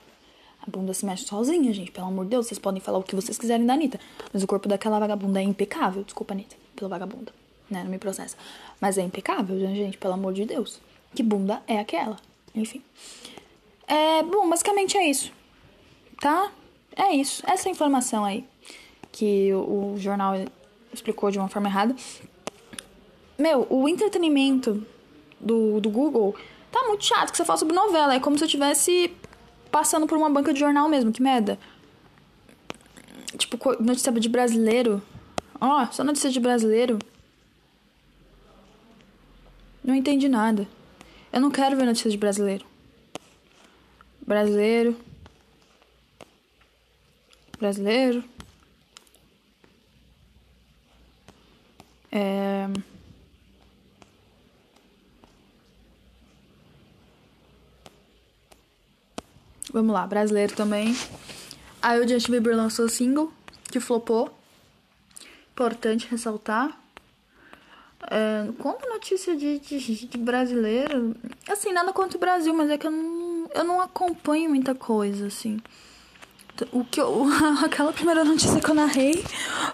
A 0.65 0.69
bunda 0.69 0.93
se 0.93 1.05
mexe 1.05 1.25
sozinha, 1.25 1.73
gente. 1.73 1.91
Pelo 1.91 2.07
amor 2.07 2.25
de 2.25 2.31
Deus, 2.31 2.47
vocês 2.47 2.59
podem 2.59 2.79
falar 2.79 2.99
o 2.99 3.03
que 3.03 3.15
vocês 3.15 3.37
quiserem 3.37 3.65
da 3.65 3.73
Anitta. 3.73 3.99
Mas 4.31 4.41
o 4.41 4.47
corpo 4.47 4.69
daquela 4.69 4.99
vagabunda 4.99 5.41
é 5.41 5.43
impecável. 5.43 6.03
Desculpa, 6.03 6.33
Anitta, 6.33 6.55
pela 6.75 6.87
vagabunda. 6.87 7.33
Né? 7.69 7.83
Não 7.83 7.91
me 7.91 7.97
processa. 7.97 8.37
Mas 8.79 8.97
é 8.97 9.01
impecável, 9.01 9.59
gente, 9.59 9.97
pelo 9.97 10.13
amor 10.13 10.33
de 10.33 10.45
Deus. 10.45 10.79
Que 11.13 11.23
bunda 11.23 11.61
é 11.67 11.79
aquela? 11.79 12.17
Enfim. 12.55 12.81
É, 13.87 14.23
bom, 14.23 14.47
basicamente 14.49 14.95
é 14.97 15.09
isso. 15.09 15.31
Tá? 16.21 16.51
É 16.95 17.13
isso. 17.13 17.43
Essa 17.45 17.69
informação 17.69 18.23
aí 18.23 18.45
que 19.11 19.53
o 19.53 19.95
jornal 19.97 20.35
explicou 20.93 21.31
de 21.31 21.37
uma 21.37 21.47
forma 21.47 21.67
errada. 21.67 21.95
Meu, 23.37 23.65
o 23.69 23.87
entretenimento 23.87 24.85
do, 25.39 25.79
do 25.79 25.89
Google 25.89 26.35
tá 26.71 26.83
muito 26.87 27.03
chato 27.03 27.31
que 27.31 27.37
você 27.37 27.45
fala 27.45 27.57
sobre 27.57 27.75
novela. 27.75 28.13
É 28.13 28.19
como 28.19 28.37
se 28.37 28.43
eu 28.43 28.45
estivesse 28.45 29.13
passando 29.71 30.05
por 30.05 30.17
uma 30.17 30.29
banca 30.29 30.53
de 30.53 30.59
jornal 30.59 30.87
mesmo, 30.87 31.11
que 31.11 31.21
merda. 31.21 31.57
Tipo, 33.37 33.57
notícia 33.81 34.11
de 34.11 34.29
brasileiro. 34.29 35.01
Ó, 35.59 35.83
oh, 35.83 35.91
só 35.91 36.03
notícia 36.03 36.29
de 36.29 36.39
brasileiro. 36.39 36.99
Não 39.83 39.95
entendi 39.95 40.27
nada. 40.27 40.67
Eu 41.31 41.41
não 41.41 41.49
quero 41.49 41.75
ver 41.77 41.85
notícia 41.85 42.11
de 42.11 42.17
brasileiro. 42.17 42.65
Brasileiro. 44.25 44.95
Brasileiro. 47.57 48.23
É... 52.11 52.67
Vamos 59.71 59.93
lá, 59.93 60.05
brasileiro 60.05 60.53
também. 60.53 60.95
Aí 61.81 61.99
o 61.99 62.07
Justin 62.07 62.31
Bieber 62.33 62.55
lançou 62.55 62.89
single, 62.89 63.31
que 63.71 63.79
flopou. 63.79 64.29
Importante 65.53 66.07
ressaltar. 66.09 66.77
É, 68.09 68.51
como 68.57 68.79
notícia 68.89 69.35
de, 69.35 69.59
de, 69.59 70.07
de, 70.07 70.17
brasileiro, 70.17 71.15
assim, 71.47 71.71
nada 71.71 71.93
contra 71.93 72.17
o 72.17 72.19
Brasil, 72.19 72.53
mas 72.53 72.69
é 72.69 72.77
que 72.77 72.87
eu 72.87 72.91
não, 72.91 73.49
eu 73.53 73.63
não 73.63 73.79
acompanho 73.79 74.49
muita 74.49 74.75
coisa, 74.75 75.27
assim. 75.27 75.59
O 76.71 76.83
que 76.83 76.99
eu, 76.99 77.25
aquela 77.63 77.91
primeira 77.91 78.23
notícia 78.23 78.59
que 78.59 78.69
eu 78.69 78.75
narrei 78.75 79.23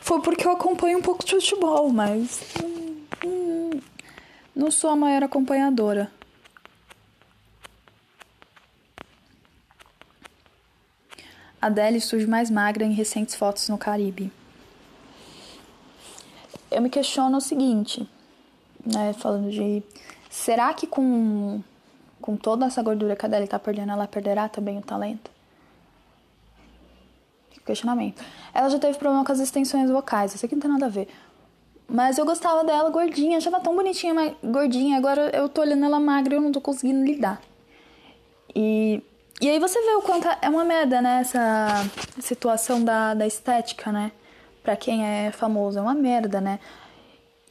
foi 0.02 0.22
porque 0.22 0.48
eu 0.48 0.52
acompanho 0.52 1.00
um 1.00 1.02
pouco 1.02 1.26
de 1.26 1.36
futebol, 1.36 1.90
mas 1.92 2.42
hum, 2.64 3.04
hum, 3.26 3.80
não 4.56 4.72
sou 4.72 4.90
a 4.90 4.96
maior 4.96 5.24
acompanhadora. 5.24 6.12
Adele 11.62 12.00
surge 12.00 12.28
mais 12.28 12.50
magra 12.50 12.86
em 12.86 12.94
recentes 12.94 13.36
fotos 13.36 13.68
no 13.68 13.78
Caribe. 13.78 14.32
Eu 16.70 16.82
me 16.82 16.90
questiono 16.90 17.38
o 17.38 17.42
seguinte, 17.42 18.08
né, 18.86 19.14
falando 19.14 19.50
de 19.50 19.82
será 20.30 20.74
que 20.74 20.86
com 20.86 21.62
com 22.22 22.36
toda 22.36 22.66
essa 22.66 22.82
gordura 22.82 23.16
que 23.16 23.26
a 23.26 23.28
Adele 23.28 23.48
tá 23.48 23.60
perdendo, 23.60 23.92
ela 23.92 24.08
perderá 24.08 24.50
também 24.50 24.78
o 24.78 24.82
talento? 24.82 25.37
Questionamento. 27.68 28.24
Ela 28.54 28.70
já 28.70 28.80
teve 28.80 28.98
problema 28.98 29.24
com 29.24 29.32
as 29.32 29.40
extensões 29.40 29.92
vocais, 29.92 30.32
sei 30.32 30.50
que 30.50 30.56
não 30.56 30.62
tem 30.62 30.72
nada 30.72 30.88
a 30.88 30.90
ver. 30.90 31.08
Mas 31.88 32.18
eu 32.18 32.26
gostava 32.26 32.64
dela 32.64 32.90
gordinha, 32.90 33.38
achava 33.38 33.60
tão 33.60 33.76
bonitinha, 33.76 34.14
mas 34.14 34.34
gordinha. 34.44 34.98
Agora 34.98 35.30
eu 35.36 35.48
tô 35.48 35.62
olhando 35.62 35.86
ela 35.86 36.00
magra 36.00 36.34
e 36.34 36.38
eu 36.38 36.42
não 36.42 36.52
tô 36.52 36.60
conseguindo 36.60 37.06
lidar. 37.06 37.42
E 38.56 39.02
e 39.40 39.48
aí 39.48 39.60
você 39.60 39.80
vê 39.80 39.92
o 39.92 40.02
quanto 40.02 40.28
é 40.42 40.50
uma 40.50 40.66
merda, 40.66 41.00
né? 41.00 41.20
Essa 41.22 41.86
situação 42.20 42.84
da, 42.84 43.14
da 43.14 43.28
estética, 43.28 43.92
né? 43.92 44.12
Pra 44.64 44.76
quem 44.76 45.06
é 45.06 45.32
famoso, 45.32 45.78
é 45.78 45.82
uma 45.82 45.94
merda, 45.94 46.42
né? 46.42 46.60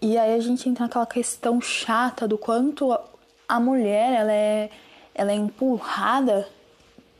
E 0.02 0.18
aí 0.18 0.35
a 0.35 0.40
gente 0.40 0.68
entra 0.68 0.85
naquela 0.85 1.06
questão 1.06 1.61
chata 1.61 2.26
do 2.26 2.37
quanto 2.37 2.92
a 3.49 3.61
mulher, 3.61 4.14
ela 4.14 4.32
é, 4.32 4.70
ela 5.14 5.30
é 5.30 5.37
empurrada 5.37 6.49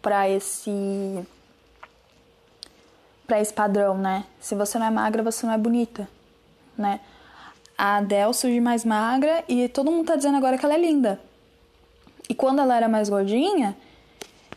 para 0.03 0.29
esse 0.29 1.25
para 3.27 3.41
esse 3.41 3.53
padrão, 3.53 3.97
né? 3.99 4.25
Se 4.41 4.55
você 4.55 4.79
não 4.79 4.87
é 4.87 4.91
magra, 4.91 5.23
você 5.23 5.47
não 5.47 5.53
é 5.53 5.59
bonita, 5.59 6.09
né? 6.77 7.01
A 7.77 7.97
Adele 7.97 8.33
surge 8.33 8.61
mais 8.61 8.85
magra 8.85 9.45
e 9.49 9.69
todo 9.69 9.91
mundo 9.91 10.07
tá 10.07 10.17
dizendo 10.17 10.37
agora 10.37 10.57
que 10.57 10.65
ela 10.65 10.75
é 10.75 10.79
linda. 10.79 11.21
E 12.29 12.35
quando 12.35 12.61
ela 12.61 12.77
era 12.77 12.89
mais 12.89 13.09
gordinha, 13.09 13.77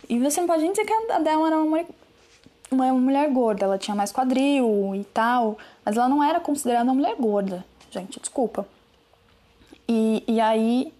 e 0.07 0.17
você 0.19 0.39
não 0.39 0.47
pode 0.47 0.61
nem 0.61 0.71
dizer 0.71 0.85
que 0.85 0.93
a 0.93 1.15
Adele 1.17 1.43
era 1.43 1.57
uma 1.57 1.65
mulher, 1.65 1.85
uma 2.71 2.93
mulher 2.93 3.29
gorda, 3.29 3.65
ela 3.65 3.77
tinha 3.77 3.95
mais 3.95 4.11
quadril 4.11 4.95
e 4.95 5.03
tal, 5.05 5.57
mas 5.83 5.97
ela 5.97 6.07
não 6.07 6.23
era 6.23 6.39
considerada 6.39 6.85
uma 6.85 6.93
mulher 6.93 7.15
gorda, 7.15 7.65
gente, 7.91 8.19
desculpa. 8.19 8.65
E, 9.87 10.23
e 10.27 10.39
aí 10.39 10.93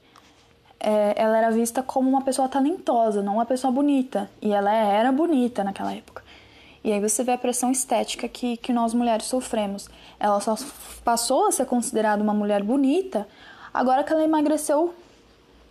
é, 0.80 1.14
ela 1.16 1.38
era 1.38 1.52
vista 1.52 1.84
como 1.84 2.10
uma 2.10 2.22
pessoa 2.22 2.48
talentosa, 2.48 3.22
não 3.22 3.36
uma 3.36 3.46
pessoa 3.46 3.72
bonita. 3.72 4.30
E 4.42 4.52
ela 4.52 4.74
era 4.74 5.12
bonita 5.12 5.64
naquela 5.64 5.94
época. 5.94 6.24
E 6.84 6.92
aí 6.92 7.00
você 7.00 7.24
vê 7.24 7.34
a 7.34 7.38
pressão 7.38 7.72
estética 7.72 8.28
que, 8.28 8.58
que 8.58 8.72
nós 8.72 8.94
mulheres 8.94 9.26
sofremos. 9.26 9.90
Ela 10.20 10.40
só 10.40 10.56
passou 11.04 11.48
a 11.48 11.52
ser 11.52 11.66
considerada 11.66 12.24
uma 12.24 12.34
mulher 12.34 12.64
bonita 12.64 13.28
agora 13.74 14.04
que 14.04 14.14
ela 14.14 14.24
emagreceu 14.24 14.94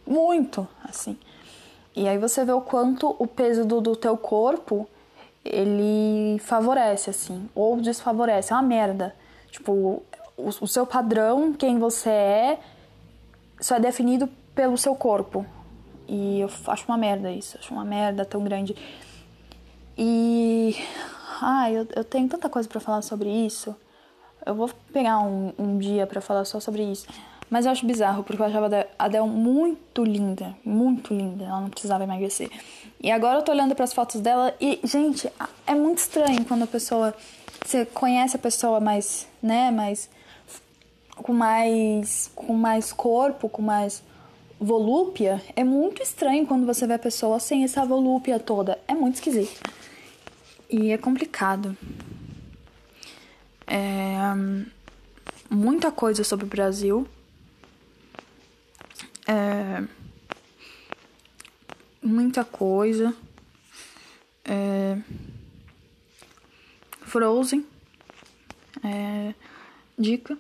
muito, 0.06 0.66
assim. 0.84 1.16
E 1.96 2.06
aí 2.06 2.18
você 2.18 2.44
vê 2.44 2.52
o 2.52 2.60
quanto 2.60 3.16
o 3.18 3.26
peso 3.26 3.64
do, 3.64 3.80
do 3.80 3.96
teu 3.96 4.16
corpo 4.16 4.88
ele 5.44 6.38
favorece, 6.40 7.10
assim, 7.10 7.48
ou 7.54 7.80
desfavorece. 7.80 8.52
É 8.52 8.56
uma 8.56 8.62
merda. 8.62 9.14
Tipo, 9.50 10.02
o, 10.36 10.48
o 10.60 10.66
seu 10.66 10.86
padrão, 10.86 11.52
quem 11.52 11.78
você 11.78 12.10
é, 12.10 12.58
só 13.60 13.76
é 13.76 13.80
definido 13.80 14.28
pelo 14.54 14.76
seu 14.76 14.94
corpo. 14.94 15.44
E 16.06 16.40
eu 16.40 16.50
acho 16.68 16.84
uma 16.86 16.96
merda 16.96 17.30
isso, 17.30 17.58
acho 17.58 17.72
uma 17.72 17.84
merda 17.84 18.24
tão 18.24 18.42
grande. 18.42 18.76
E. 19.98 20.76
Ai, 21.42 21.76
eu, 21.76 21.86
eu 21.96 22.04
tenho 22.04 22.28
tanta 22.28 22.48
coisa 22.48 22.68
para 22.68 22.80
falar 22.80 23.02
sobre 23.02 23.28
isso. 23.28 23.74
Eu 24.46 24.54
vou 24.54 24.70
pegar 24.92 25.18
um, 25.18 25.52
um 25.58 25.78
dia 25.78 26.06
para 26.06 26.20
falar 26.20 26.44
só 26.44 26.60
sobre 26.60 26.84
isso. 26.84 27.06
Mas 27.50 27.64
eu 27.64 27.72
acho 27.72 27.86
bizarro, 27.86 28.22
porque 28.22 28.40
eu 28.40 28.46
achava 28.46 28.68
a 28.98 29.04
Adele 29.04 29.26
muito 29.26 30.04
linda, 30.04 30.54
muito 30.64 31.14
linda. 31.14 31.44
Ela 31.44 31.60
não 31.60 31.70
precisava 31.70 32.04
emagrecer. 32.04 32.50
E 33.00 33.10
agora 33.10 33.38
eu 33.38 33.42
tô 33.42 33.50
olhando 33.50 33.74
para 33.74 33.84
as 33.84 33.92
fotos 33.92 34.20
dela 34.20 34.54
e, 34.60 34.78
gente, 34.84 35.30
é 35.66 35.74
muito 35.74 35.98
estranho 35.98 36.44
quando 36.44 36.62
a 36.62 36.66
pessoa. 36.66 37.14
Você 37.64 37.84
conhece 37.84 38.36
a 38.36 38.38
pessoa 38.38 38.78
mais, 38.78 39.26
né, 39.42 39.70
mais. 39.70 40.08
com 41.16 41.32
mais. 41.32 42.30
com 42.34 42.52
mais 42.52 42.92
corpo, 42.92 43.48
com 43.48 43.62
mais 43.62 44.02
volúpia. 44.60 45.42
É 45.56 45.64
muito 45.64 46.02
estranho 46.02 46.46
quando 46.46 46.66
você 46.66 46.86
vê 46.86 46.94
a 46.94 46.98
pessoa 46.98 47.40
sem 47.40 47.64
essa 47.64 47.84
volúpia 47.84 48.38
toda. 48.38 48.78
É 48.86 48.94
muito 48.94 49.16
esquisito. 49.16 49.77
E 50.70 50.90
é 50.90 50.98
complicado. 50.98 51.76
É. 53.66 54.18
Muita 55.50 55.90
coisa 55.90 56.22
sobre 56.22 56.44
o 56.44 56.48
Brasil 56.48 57.08
é, 59.28 59.84
muita 62.02 62.44
coisa. 62.46 63.14
É, 64.42 64.96
Frozen. 67.02 67.66
É, 68.82 69.34
dica. 69.98 70.38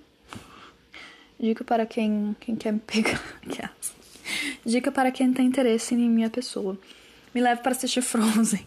Dica 1.38 1.62
para 1.62 1.84
quem, 1.84 2.34
quem 2.40 2.56
quer 2.56 2.72
me 2.72 2.80
pegar. 2.80 3.22
Dica 4.64 4.90
para 4.90 5.10
quem 5.10 5.32
tem 5.32 5.46
interesse 5.46 5.94
em 5.94 6.08
minha 6.08 6.30
pessoa. 6.30 6.78
Me 7.34 7.40
leve 7.40 7.62
para 7.62 7.72
assistir 7.72 8.02
Frozen. 8.02 8.66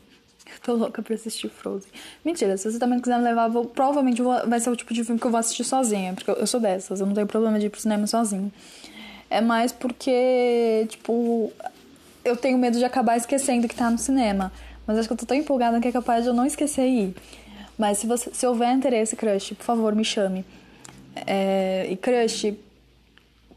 Eu 0.55 0.59
tô 0.63 0.73
louca 0.73 1.01
pra 1.01 1.15
assistir 1.15 1.49
Frozen. 1.49 1.89
Mentira, 2.23 2.57
se 2.57 2.69
você 2.69 2.79
também 2.79 2.99
quiser 2.99 3.17
me 3.17 3.23
levar, 3.23 3.47
vou, 3.47 3.65
provavelmente 3.65 4.21
vou, 4.21 4.47
vai 4.47 4.59
ser 4.59 4.69
o 4.69 4.75
tipo 4.75 4.93
de 4.93 5.03
filme 5.03 5.19
que 5.19 5.25
eu 5.25 5.31
vou 5.31 5.39
assistir 5.39 5.63
sozinha. 5.63 6.13
Porque 6.13 6.29
eu, 6.29 6.35
eu 6.35 6.47
sou 6.47 6.59
dessas, 6.59 6.99
eu 6.99 7.05
não 7.05 7.13
tenho 7.13 7.27
problema 7.27 7.59
de 7.59 7.67
ir 7.67 7.69
pro 7.69 7.79
cinema 7.79 8.05
sozinho. 8.07 8.51
É 9.29 9.39
mais 9.39 9.71
porque, 9.71 10.85
tipo, 10.89 11.51
eu 12.23 12.35
tenho 12.35 12.57
medo 12.57 12.77
de 12.77 12.85
acabar 12.85 13.17
esquecendo 13.17 13.67
que 13.67 13.75
tá 13.75 13.89
no 13.89 13.97
cinema. 13.97 14.51
Mas 14.85 14.97
acho 14.97 15.07
que 15.07 15.13
eu 15.13 15.17
tô 15.17 15.25
tão 15.25 15.37
empolgada 15.37 15.79
que 15.79 15.87
é 15.87 15.91
capaz 15.91 16.23
de 16.23 16.29
eu 16.29 16.33
não 16.33 16.45
esquecer 16.45 16.85
ir. 16.87 17.15
Mas 17.77 17.99
se, 17.99 18.07
você, 18.07 18.29
se 18.33 18.45
houver 18.45 18.71
interesse, 18.73 19.15
crush, 19.15 19.53
por 19.53 19.63
favor, 19.63 19.95
me 19.95 20.03
chame. 20.03 20.45
É, 21.15 21.87
e 21.89 21.95
crush, 21.95 22.53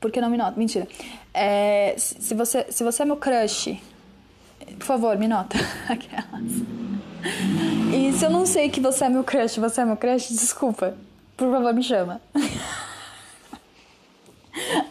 por 0.00 0.10
que 0.10 0.20
não 0.20 0.30
me 0.30 0.36
nota? 0.36 0.58
Mentira. 0.58 0.86
É, 1.32 1.94
se, 1.98 2.34
você, 2.34 2.66
se 2.70 2.84
você 2.84 3.02
é 3.02 3.06
meu 3.06 3.16
crush, 3.16 3.78
por 4.74 4.86
favor, 4.86 5.16
me 5.16 5.28
nota. 5.28 5.56
Aquelas. 5.88 6.62
E 7.92 8.12
se 8.12 8.24
eu 8.24 8.30
não 8.30 8.44
sei 8.44 8.68
que 8.68 8.80
você 8.80 9.04
é 9.04 9.08
meu 9.08 9.24
crush, 9.24 9.58
você 9.58 9.80
é 9.80 9.84
meu 9.84 9.96
crush, 9.96 10.30
desculpa. 10.30 10.94
Por 11.36 11.50
favor, 11.50 11.72
me 11.72 11.82
chama. 11.82 12.20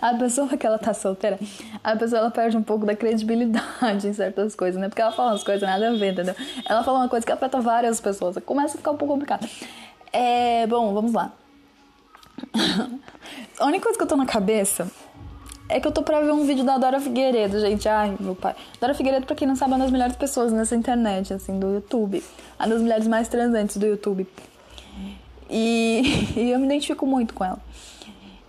a 0.02 0.14
pessoa 0.16 0.58
que 0.58 0.66
ela 0.66 0.78
tá 0.78 0.94
solteira, 0.94 1.40
a 1.84 1.96
pessoa 1.96 2.20
ela 2.20 2.32
perde 2.32 2.58
um 2.58 2.64
pouco 2.64 2.86
da 2.86 2.96
credibilidade 2.96 4.08
em 4.08 4.14
certas 4.14 4.56
coisas, 4.56 4.80
né? 4.80 4.90
Porque 4.90 5.02
ela 5.02 5.12
fala 5.12 5.32
umas 5.32 5.44
coisas 5.44 5.68
nada 5.68 5.90
a 5.90 5.94
ver, 5.94 6.14
entendeu? 6.14 6.36
Ela 6.66 6.84
fala 6.84 7.00
uma 7.00 7.10
coisa 7.10 7.26
que 7.26 7.32
afeta 7.32 7.62
várias 7.62 8.02
pessoas. 8.02 8.38
Começa 8.46 8.76
a 8.76 8.78
ficar 8.78 8.92
um 8.92 8.98
pouco 8.98 9.14
complicado. 9.14 9.48
É, 10.12 10.68
bom, 10.68 10.94
vamos 10.94 11.14
lá. 11.14 11.32
a 13.60 13.66
única 13.66 13.84
coisa 13.84 13.98
que 13.98 14.04
eu 14.04 14.08
tô 14.08 14.16
na 14.16 14.26
cabeça 14.26 14.90
é 15.70 15.80
que 15.80 15.88
eu 15.88 15.92
tô 15.92 16.04
pra 16.04 16.22
ver 16.22 16.32
um 16.32 16.46
vídeo 16.46 16.64
da 16.64 16.78
Dora 16.78 17.00
Figueiredo, 17.00 17.60
gente. 17.60 17.88
Ai, 17.88 18.16
meu 18.20 18.36
pai. 18.36 18.56
Dora 18.80 18.94
Figueiredo, 18.94 19.26
pra 19.26 19.36
quem 19.36 19.48
não 19.48 19.56
sabe, 19.56 19.74
é 19.74 19.76
uma 19.76 19.84
das 19.84 19.92
melhores 19.92 20.16
pessoas 20.16 20.52
nessa 20.52 20.76
internet, 20.76 21.34
assim, 21.34 21.60
do 21.60 21.74
YouTube. 21.74 22.24
Uma 22.60 22.68
das 22.68 22.82
mulheres 22.82 23.08
mais 23.08 23.28
transantes 23.28 23.78
do 23.78 23.86
YouTube. 23.86 24.28
E, 25.50 26.34
e 26.36 26.52
eu 26.52 26.60
me 26.60 26.66
identifico 26.66 27.06
muito 27.06 27.34
com 27.34 27.46
ela. 27.46 27.60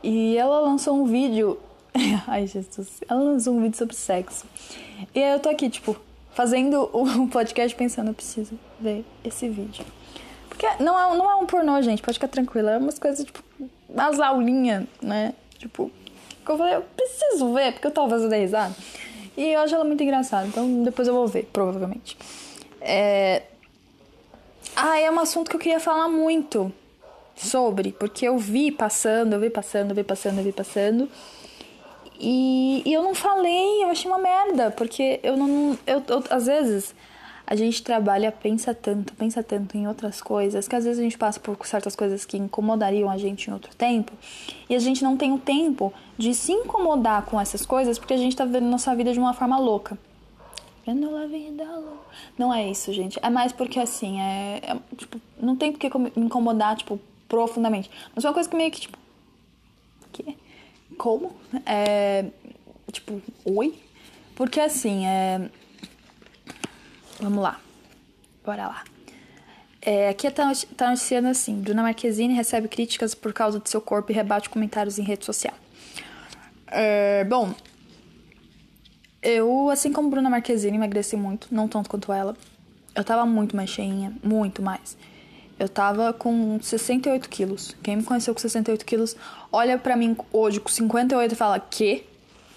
E 0.03 0.37
ela 0.37 0.61
lançou 0.61 1.01
um 1.01 1.07
vídeo. 1.07 1.59
Ai, 2.27 2.47
Jesus. 2.47 3.01
Ela 3.09 3.23
lançou 3.23 3.55
um 3.55 3.63
vídeo 3.63 3.77
sobre 3.77 3.95
sexo. 3.95 4.45
E 5.15 5.23
aí 5.23 5.33
eu 5.33 5.41
tô 5.41 5.49
aqui, 5.49 5.71
tipo, 5.71 5.97
fazendo 6.33 6.91
um 6.93 7.29
podcast 7.29 7.75
pensando, 7.77 8.09
eu 8.09 8.15
preciso 8.15 8.59
ver 8.81 9.05
esse 9.25 9.49
vídeo. 9.49 9.85
Porque 10.49 10.67
não 10.83 10.99
é, 10.99 11.17
não 11.17 11.31
é 11.31 11.35
um 11.37 11.47
pornô, 11.47 11.81
gente, 11.81 12.03
pode 12.03 12.19
ficar 12.19 12.29
tranquila. 12.29 12.73
É 12.73 12.79
umas 12.79 12.99
coisas, 12.99 13.25
tipo, 13.25 13.43
umas 13.89 14.21
aulinhas, 14.21 14.85
né? 15.01 15.33
Tipo, 15.59 15.91
que 16.45 16.51
eu 16.51 16.59
falei, 16.59 16.75
eu 16.77 16.83
preciso 16.97 17.53
ver, 17.53 17.73
porque 17.73 17.87
eu 17.87 17.91
tava 17.91 18.11
fazendo 18.11 18.35
risada. 18.35 18.75
E 19.37 19.53
eu 19.53 19.61
acho 19.61 19.75
ela 19.75 19.85
muito 19.85 20.03
engraçada, 20.03 20.47
então 20.47 20.83
depois 20.83 21.09
eu 21.09 21.15
vou 21.15 21.27
ver, 21.27 21.49
provavelmente. 21.53 22.17
É... 22.81 23.43
Ah, 24.77 24.99
é 24.99 25.11
um 25.11 25.19
assunto 25.19 25.51
que 25.51 25.57
eu 25.57 25.61
queria 25.61 25.81
falar 25.81 26.09
muito. 26.09 26.73
sobre, 27.37 27.93
porque 27.93 28.27
eu 28.27 28.39
vi 28.39 28.71
passando, 28.71 29.33
eu 29.35 29.41
vi 29.41 29.51
passando, 29.51 29.91
eu 29.91 29.97
vi 29.97 30.05
passando, 30.05 30.39
eu 30.39 30.45
vi 30.45 30.53
passando. 30.53 31.09
E, 32.19 32.83
e 32.87 32.93
eu 32.93 33.03
não 33.03 33.15
falei, 33.15 33.83
eu 33.83 33.89
achei 33.89 34.11
uma 34.11 34.19
merda, 34.19 34.71
porque 34.71 35.21
eu 35.23 35.37
não. 35.37 35.77
Eu, 35.87 36.03
eu, 36.09 36.25
às 36.31 36.47
vezes 36.47 36.95
a 37.47 37.55
gente 37.55 37.83
trabalha, 37.83 38.33
pensa 38.33 38.75
tanto, 38.75 39.13
pensa 39.15 39.43
tanto 39.43 39.77
em 39.77 39.87
outras 39.87 40.21
coisas, 40.23 40.67
que 40.67 40.75
às 40.75 40.85
vezes 40.85 40.99
a 40.99 41.03
gente 41.03 41.19
passa 41.19 41.39
por 41.39 41.67
certas 41.67 41.95
coisas 41.95 42.25
que 42.25 42.37
incomodariam 42.39 43.11
a 43.11 43.19
gente 43.19 43.49
em 43.49 43.53
outro 43.53 43.75
tempo, 43.75 44.13
e 44.69 44.75
a 44.75 44.79
gente 44.79 45.03
não 45.03 45.17
tem 45.17 45.33
o 45.33 45.39
tempo 45.39 45.93
de 46.17 46.35
se 46.35 46.53
incomodar 46.53 47.27
com 47.27 47.41
essas 47.41 47.67
coisas 47.67 47.99
porque 47.99 48.15
a 48.15 48.17
gente 48.17 48.35
tá 48.35 48.45
vivendo 48.45 48.65
nossa 48.65 48.95
vida 48.95 49.13
de 49.13 49.19
uma 49.19 49.35
forma 49.35 49.59
louca. 49.59 49.99
Vendo 50.87 51.17
a 51.17 51.27
vida 51.27 51.65
louca. 51.65 52.05
Não 52.37 52.53
é 52.53 52.71
isso, 52.71 52.93
gente. 52.93 53.19
É 53.23 53.31
mais 53.31 53.53
porque 53.53 53.81
assim, 53.81 54.21
é, 54.21 54.61
é 54.63 54.77
tipo, 54.97 55.21
não 55.41 55.57
tem 55.57 55.73
porque 55.73 55.91
me 55.99 56.13
incomodar, 56.17 56.77
tipo, 56.77 57.01
profundamente. 57.27 57.91
Mas 58.15 58.25
uma 58.25 58.35
coisa 58.35 58.49
que 58.49 58.57
meio 58.57 58.71
que, 58.71 58.83
tipo. 58.83 58.99
Que? 60.13 60.37
Como? 60.99 61.35
É. 61.65 62.27
Tipo, 62.93 63.21
oi? 63.47 63.75
Porque 64.35 64.61
assim, 64.61 65.07
é 65.07 65.49
Vamos 67.21 67.43
lá. 67.43 67.61
Bora 68.45 68.69
lá. 68.69 68.85
É, 69.81 70.09
aqui 70.09 70.31
tá, 70.31 70.51
tá 70.77 70.91
noticiando 70.91 71.29
assim: 71.29 71.61
Bruna 71.61 71.83
Marquezine 71.83 72.35
recebe 72.35 72.69
críticas 72.69 73.15
por 73.15 73.33
causa 73.33 73.61
de 73.61 73.69
seu 73.69 73.81
corpo 73.81 74.11
e 74.11 74.15
rebate 74.15 74.49
comentários 74.49 74.99
em 74.99 75.03
rede 75.03 75.25
social. 75.25 75.55
É, 76.67 77.25
bom, 77.25 77.55
eu, 79.23 79.71
assim 79.71 79.93
como 79.93 80.11
Bruna 80.11 80.29
Marquezine, 80.29 80.77
emagreci 80.77 81.17
muito, 81.17 81.49
não 81.51 81.69
tanto 81.69 81.89
quanto 81.89 82.13
ela. 82.13 82.37
Eu 82.95 83.03
tava 83.03 83.25
muito 83.25 83.57
mais 83.57 83.71
cheinha, 83.71 84.13
muito 84.23 84.61
mais. 84.61 84.97
Eu 85.59 85.69
tava 85.69 86.13
com 86.13 86.59
68 86.61 87.29
quilos. 87.29 87.77
Quem 87.83 87.97
me 87.97 88.03
conheceu 88.03 88.35
com 88.35 88.41
68 88.41 88.85
quilos, 88.85 89.17
olha 89.53 89.79
pra 89.79 89.97
mim 89.97 90.17
hoje 90.33 90.61
com 90.61 90.69
58 90.69 91.33
e 91.33 91.35
fala, 91.37 91.59
que? 91.59 92.05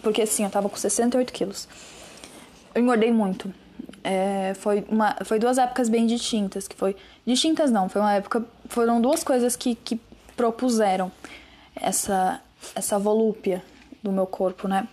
Porque 0.01 0.21
assim, 0.21 0.43
eu 0.43 0.49
tava 0.49 0.67
com 0.67 0.75
68 0.75 1.31
quilos. 1.31 1.67
Eu 2.75 2.81
engordei 2.81 3.11
muito. 3.11 3.53
É, 4.03 4.53
foi, 4.55 4.85
uma, 4.89 5.15
foi 5.25 5.39
duas 5.39 5.57
épocas 5.57 5.89
bem 5.89 6.05
distintas, 6.05 6.67
que 6.67 6.75
foi... 6.75 6.95
Distintas 7.25 7.71
não, 7.71 7.89
foi 7.89 8.01
uma 8.01 8.13
época... 8.13 8.43
Foram 8.69 9.01
duas 9.01 9.23
coisas 9.23 9.55
que, 9.55 9.75
que 9.75 9.99
propuseram 10.35 11.11
essa, 11.75 12.39
essa 12.75 12.97
volúpia 12.99 13.63
do 14.01 14.11
meu 14.11 14.25
corpo, 14.25 14.67
né? 14.67 14.87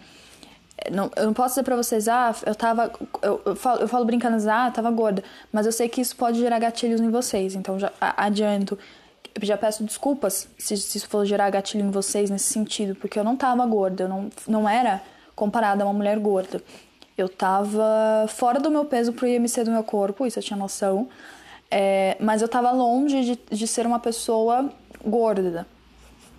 Não, 0.91 1.11
eu 1.17 1.27
não 1.27 1.33
posso 1.33 1.51
dizer 1.51 1.63
pra 1.63 1.77
vocês, 1.77 2.09
ah, 2.09 2.35
eu 2.45 2.55
tava. 2.55 2.93
Eu, 3.23 3.41
eu, 3.47 3.57
falo, 3.57 3.81
eu 3.81 3.89
falo 3.89 4.05
brincando, 4.05 4.37
ah, 4.51 4.71
tava 4.71 4.91
gorda. 4.91 5.23
Mas 5.53 5.67
eu 5.67 5.73
sei 5.73 5.89
que 5.89 6.01
isso 6.01 6.17
pode 6.17 6.39
gerar 6.39 6.59
gatilhos 6.59 7.01
em 7.01 7.11
vocês. 7.11 7.55
Então 7.55 7.79
já 7.79 7.93
adianto. 8.01 8.79
Já 9.43 9.57
peço 9.57 9.83
desculpas 9.83 10.49
se, 10.59 10.77
se 10.77 10.99
isso 10.99 11.09
for 11.09 11.25
gerar 11.25 11.51
gatilho 11.51 11.85
em 11.85 11.91
vocês 11.91 12.31
nesse 12.31 12.53
sentido, 12.53 12.95
porque 12.95 13.19
eu 13.19 13.25
não 13.25 13.35
tava 13.35 13.67
gorda, 13.67 14.05
eu 14.05 14.09
não, 14.09 14.31
não 14.47 14.69
era 14.69 15.03
comparada 15.35 15.83
a 15.83 15.87
uma 15.87 15.93
mulher 15.93 16.19
gorda. 16.21 16.63
Eu 17.17 17.29
tava 17.29 18.27
fora 18.29 18.59
do 18.59 18.71
meu 18.71 18.85
peso 18.85 19.13
pro 19.13 19.27
IMC 19.27 19.65
do 19.65 19.71
meu 19.71 19.85
corpo, 19.85 20.27
isso 20.27 20.39
eu 20.39 20.43
tinha 20.43 20.57
noção. 20.57 21.09
É, 21.71 22.17
mas 22.21 22.43
eu 22.43 22.49
tava 22.49 22.71
longe 22.73 23.25
de, 23.25 23.57
de 23.57 23.67
ser 23.67 23.87
uma 23.87 23.99
pessoa 23.99 24.71
gorda, 25.05 25.67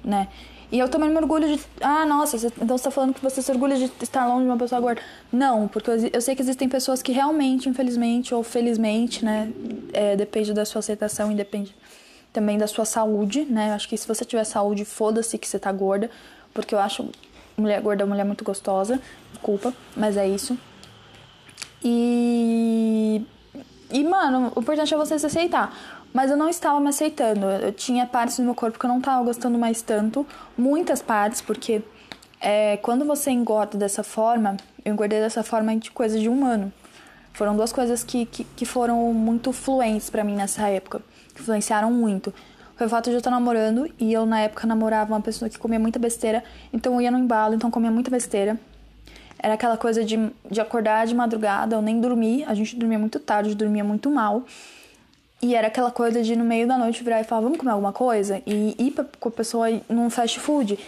né? 0.04 0.28
E 0.72 0.80
eu 0.80 0.90
também 0.90 1.10
me 1.10 1.16
orgulho 1.16 1.48
de. 1.48 1.64
Ah, 1.80 2.06
nossa, 2.06 2.38
você, 2.38 2.48
então 2.48 2.78
você 2.78 2.84
tá 2.86 2.92
falando 2.92 3.14
que 3.14 3.22
você 3.22 3.42
se 3.42 3.52
orgulha 3.52 3.78
de 3.78 3.92
estar 4.02 4.28
longe 4.28 4.44
de 4.44 4.50
uma 4.50 4.58
pessoa 4.58 4.82
gorda. 4.82 5.02
Não, 5.32 5.68
porque 5.68 5.90
eu, 5.90 5.96
eu 6.12 6.22
sei 6.22 6.36
que 6.36 6.42
existem 6.42 6.68
pessoas 6.68 7.02
que 7.02 7.12
realmente, 7.12 7.70
infelizmente 7.70 8.34
ou 8.34 8.44
felizmente, 8.44 9.24
né? 9.24 9.52
É, 9.94 10.16
depende 10.16 10.54
da 10.54 10.66
sua 10.66 10.80
aceitação 10.80 11.32
e 11.32 11.36
depende 11.36 11.76
também 12.34 12.58
da 12.58 12.68
sua 12.68 12.84
saúde, 12.84 13.46
né? 13.46 13.74
Acho 13.74 13.88
que 13.88 13.96
se 13.96 14.08
você 14.08 14.26
tiver 14.26 14.44
saúde, 14.44 14.84
foda-se 14.84 15.38
que 15.38 15.48
você 15.48 15.58
tá 15.60 15.72
gorda, 15.72 16.10
porque 16.54 16.76
eu 16.76 16.80
acho 16.80 17.10
mulher 17.58 17.82
gorda 17.82 18.04
uma 18.04 18.10
mulher 18.10 18.26
muito 18.26 18.44
gostosa 18.44 19.00
desculpa, 19.46 19.74
mas 19.96 20.18
é 20.18 20.28
isso. 20.28 20.58
E. 21.84 23.22
E, 23.92 24.04
mano, 24.04 24.52
o 24.56 24.60
importante 24.60 24.94
é 24.94 24.98
você 24.98 25.18
se 25.20 25.28
aceitar. 25.28 25.72
Mas 26.12 26.32
eu 26.32 26.38
não 26.38 26.50
estava 26.50 26.80
me 26.80 26.90
aceitando. 26.90 27.46
Eu 27.46 27.72
tinha 27.72 28.06
partes 28.08 28.38
do 28.38 28.44
meu 28.44 28.56
corpo 28.56 28.80
que 28.80 28.86
eu 28.86 28.90
não 28.90 28.98
estava 28.98 29.24
gostando 29.24 29.60
mais 29.60 29.82
tanto. 29.82 30.26
Muitas 30.58 31.02
partes, 31.02 31.42
porque 31.42 31.84
é, 32.42 32.78
quando 32.78 33.06
você 33.06 33.30
engorda 33.30 33.78
dessa 33.78 34.02
forma, 34.04 34.58
eu 34.84 34.94
engordei 34.94 35.20
dessa 35.20 35.44
forma 35.44 35.76
de 35.76 35.92
coisa 35.92 36.18
de 36.18 36.28
um 36.28 36.46
ano. 36.46 36.74
Foram 37.34 37.56
duas 37.56 37.72
coisas 37.72 38.04
que, 38.04 38.26
que, 38.26 38.44
que 38.44 38.66
foram 38.66 39.14
muito 39.14 39.52
fluentes 39.52 40.10
para 40.10 40.24
mim 40.24 40.36
nessa 40.36 40.68
época. 40.68 41.02
Que 41.34 41.42
influenciaram 41.42 41.92
muito. 41.92 42.34
Foi 42.76 42.88
o 42.88 42.90
fato 42.90 43.06
de 43.06 43.12
eu 43.12 43.20
estar 43.20 43.32
namorando 43.32 43.90
e 44.00 44.12
eu, 44.12 44.26
na 44.26 44.40
época, 44.40 44.66
namorava 44.66 45.14
uma 45.14 45.22
pessoa 45.22 45.48
que 45.48 45.60
comia 45.60 45.80
muita 45.80 46.00
besteira. 46.00 46.44
Então 46.74 46.96
eu 46.96 47.02
ia 47.02 47.12
no 47.12 47.20
embalo, 47.20 47.54
então 47.54 47.70
comia 47.70 47.92
muita 47.92 48.10
besteira. 48.10 48.58
Era 49.46 49.54
aquela 49.54 49.78
coisa 49.78 50.04
de, 50.04 50.18
de 50.50 50.60
acordar 50.60 51.06
de 51.06 51.14
madrugada, 51.14 51.76
eu 51.76 51.82
nem 51.84 52.02
dormir, 52.02 52.44
a 52.48 52.56
gente 52.56 52.76
dormia 52.76 52.98
muito 52.98 53.20
tarde, 53.20 53.54
dormia 53.54 53.84
muito 53.84 54.10
mal. 54.10 54.44
E 55.40 55.54
era 55.54 55.68
aquela 55.68 55.92
coisa 55.92 56.24
de 56.24 56.36
no 56.36 56.44
meio 56.44 56.68
da 56.68 56.80
noite 56.80 57.04
virar 57.04 57.22
e 57.22 57.24
falar, 57.24 57.42
vamos 57.42 57.60
comer 57.60 57.70
alguma 57.70 57.94
coisa? 57.94 58.42
E 58.44 58.76
ir 58.80 58.90
pra, 58.90 59.06
com 59.20 59.30
a 59.30 59.32
pessoa 59.32 59.68
num 59.88 60.10
fast 60.10 60.40
food. 60.40 60.80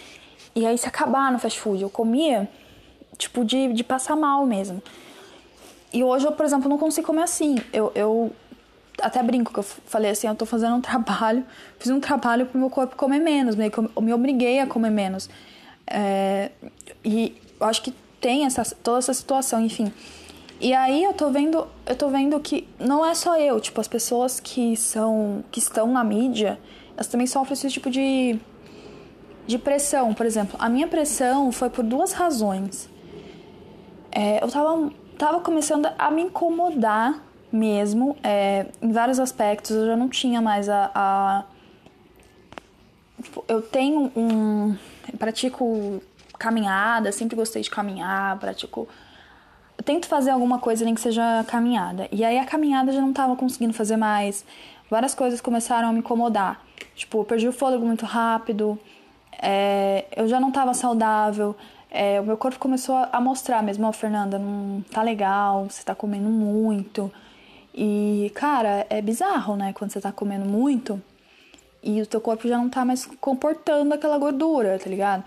E 0.55 0.65
aí 0.65 0.75
se 0.75 0.87
acabar 0.87 1.31
no 1.31 1.37
fast 1.37 1.59
food. 1.59 1.83
Eu 1.83 1.89
comia, 1.91 2.49
tipo, 3.15 3.45
de, 3.45 3.71
de 3.73 3.83
passar 3.83 4.15
mal 4.15 4.43
mesmo. 4.43 4.81
E 5.93 6.03
hoje 6.03 6.25
eu, 6.25 6.31
por 6.31 6.43
exemplo, 6.43 6.67
não 6.67 6.79
consigo 6.79 7.05
comer 7.05 7.21
assim. 7.21 7.57
Eu, 7.71 7.91
eu 7.93 8.31
até 8.99 9.21
brinco 9.21 9.53
que 9.53 9.59
eu 9.59 9.63
falei 9.63 10.09
assim, 10.09 10.25
eu 10.25 10.33
tô 10.33 10.47
fazendo 10.47 10.77
um 10.77 10.81
trabalho, 10.81 11.45
fiz 11.77 11.91
um 11.91 11.99
trabalho 11.99 12.47
pro 12.47 12.57
meu 12.57 12.71
corpo 12.71 12.95
comer 12.95 13.19
menos, 13.19 13.55
meio 13.55 13.69
que 13.69 13.77
eu 13.77 14.01
me 14.01 14.11
obriguei 14.15 14.61
a 14.61 14.65
comer 14.65 14.89
menos. 14.89 15.29
É, 15.85 16.49
e 17.05 17.39
eu 17.59 17.67
acho 17.67 17.83
que 17.83 17.93
tem 18.19 18.45
essa, 18.45 18.63
toda 18.83 18.99
essa 18.99 19.13
situação, 19.13 19.61
enfim. 19.61 19.91
E 20.59 20.73
aí 20.73 21.03
eu 21.03 21.13
tô 21.13 21.29
vendo, 21.29 21.67
eu 21.85 21.95
tô 21.95 22.09
vendo 22.09 22.39
que 22.39 22.67
não 22.79 23.05
é 23.05 23.13
só 23.13 23.39
eu, 23.39 23.59
tipo, 23.59 23.79
as 23.79 23.87
pessoas 23.87 24.39
que 24.39 24.75
são 24.75 25.43
que 25.51 25.59
estão 25.59 25.91
na 25.91 26.03
mídia, 26.03 26.59
elas 26.95 27.07
também 27.07 27.27
sofrem 27.27 27.53
esse 27.53 27.69
tipo 27.69 27.89
de 27.89 28.39
de 29.47 29.57
pressão, 29.57 30.13
por 30.13 30.25
exemplo. 30.25 30.57
A 30.59 30.67
minha 30.67 30.87
pressão 30.87 31.51
foi 31.51 31.69
por 31.69 31.83
duas 31.83 32.11
razões. 32.11 32.89
É, 34.11 34.43
eu 34.43 34.49
tava, 34.49 34.91
tava 35.17 35.39
começando 35.39 35.87
a 35.97 36.11
me 36.11 36.23
incomodar 36.23 37.23
mesmo, 37.51 38.17
é, 38.21 38.65
em 38.81 38.91
vários 38.91 39.19
aspectos. 39.19 39.71
Eu 39.71 39.85
já 39.85 39.95
não 39.95 40.09
tinha 40.09 40.41
mais 40.41 40.67
a. 40.67 40.91
a 40.93 41.45
tipo, 43.23 43.43
eu 43.47 43.61
tenho 43.61 44.11
um. 44.15 44.75
Eu 45.11 45.17
pratico 45.17 46.01
caminhada, 46.37 47.11
sempre 47.11 47.35
gostei 47.35 47.61
de 47.61 47.69
caminhar, 47.69 48.37
pratico. 48.39 48.87
Eu 49.77 49.83
tento 49.83 50.07
fazer 50.07 50.31
alguma 50.31 50.59
coisa 50.59 50.83
nem 50.83 50.95
que 50.95 51.01
seja 51.01 51.43
caminhada. 51.47 52.07
E 52.11 52.23
aí 52.23 52.39
a 52.39 52.45
caminhada 52.45 52.91
já 52.91 53.01
não 53.01 53.13
tava 53.13 53.35
conseguindo 53.35 53.73
fazer 53.73 53.97
mais. 53.97 54.45
Várias 54.89 55.13
coisas 55.13 55.41
começaram 55.41 55.89
a 55.89 55.93
me 55.93 55.99
incomodar. 55.99 56.61
Tipo, 56.95 57.19
eu 57.19 57.25
perdi 57.25 57.47
o 57.47 57.51
fôlego 57.51 57.85
muito 57.85 58.05
rápido, 58.05 58.79
é, 59.41 60.05
eu 60.15 60.27
já 60.27 60.39
não 60.39 60.51
tava 60.51 60.73
saudável. 60.73 61.55
É, 61.89 62.19
o 62.19 62.23
meu 62.23 62.37
corpo 62.37 62.59
começou 62.59 62.95
a 63.11 63.21
mostrar 63.21 63.63
mesmo, 63.63 63.85
ó, 63.85 63.89
oh, 63.89 63.93
Fernanda, 63.93 64.37
não 64.37 64.83
tá 64.91 65.01
legal, 65.01 65.67
você 65.69 65.83
tá 65.83 65.95
comendo 65.95 66.29
muito. 66.29 67.11
E, 67.73 68.31
cara, 68.33 68.85
é 68.89 69.01
bizarro, 69.01 69.55
né? 69.55 69.71
Quando 69.73 69.91
você 69.91 70.01
tá 70.01 70.11
comendo 70.11 70.45
muito 70.45 71.01
e 71.83 72.01
o 72.01 72.05
teu 72.05 72.19
corpo 72.19 72.47
já 72.47 72.57
não 72.57 72.69
tá 72.69 72.83
mais 72.83 73.05
comportando 73.05 73.93
aquela 73.93 74.17
gordura, 74.17 74.79
tá 74.79 74.89
ligado? 74.89 75.23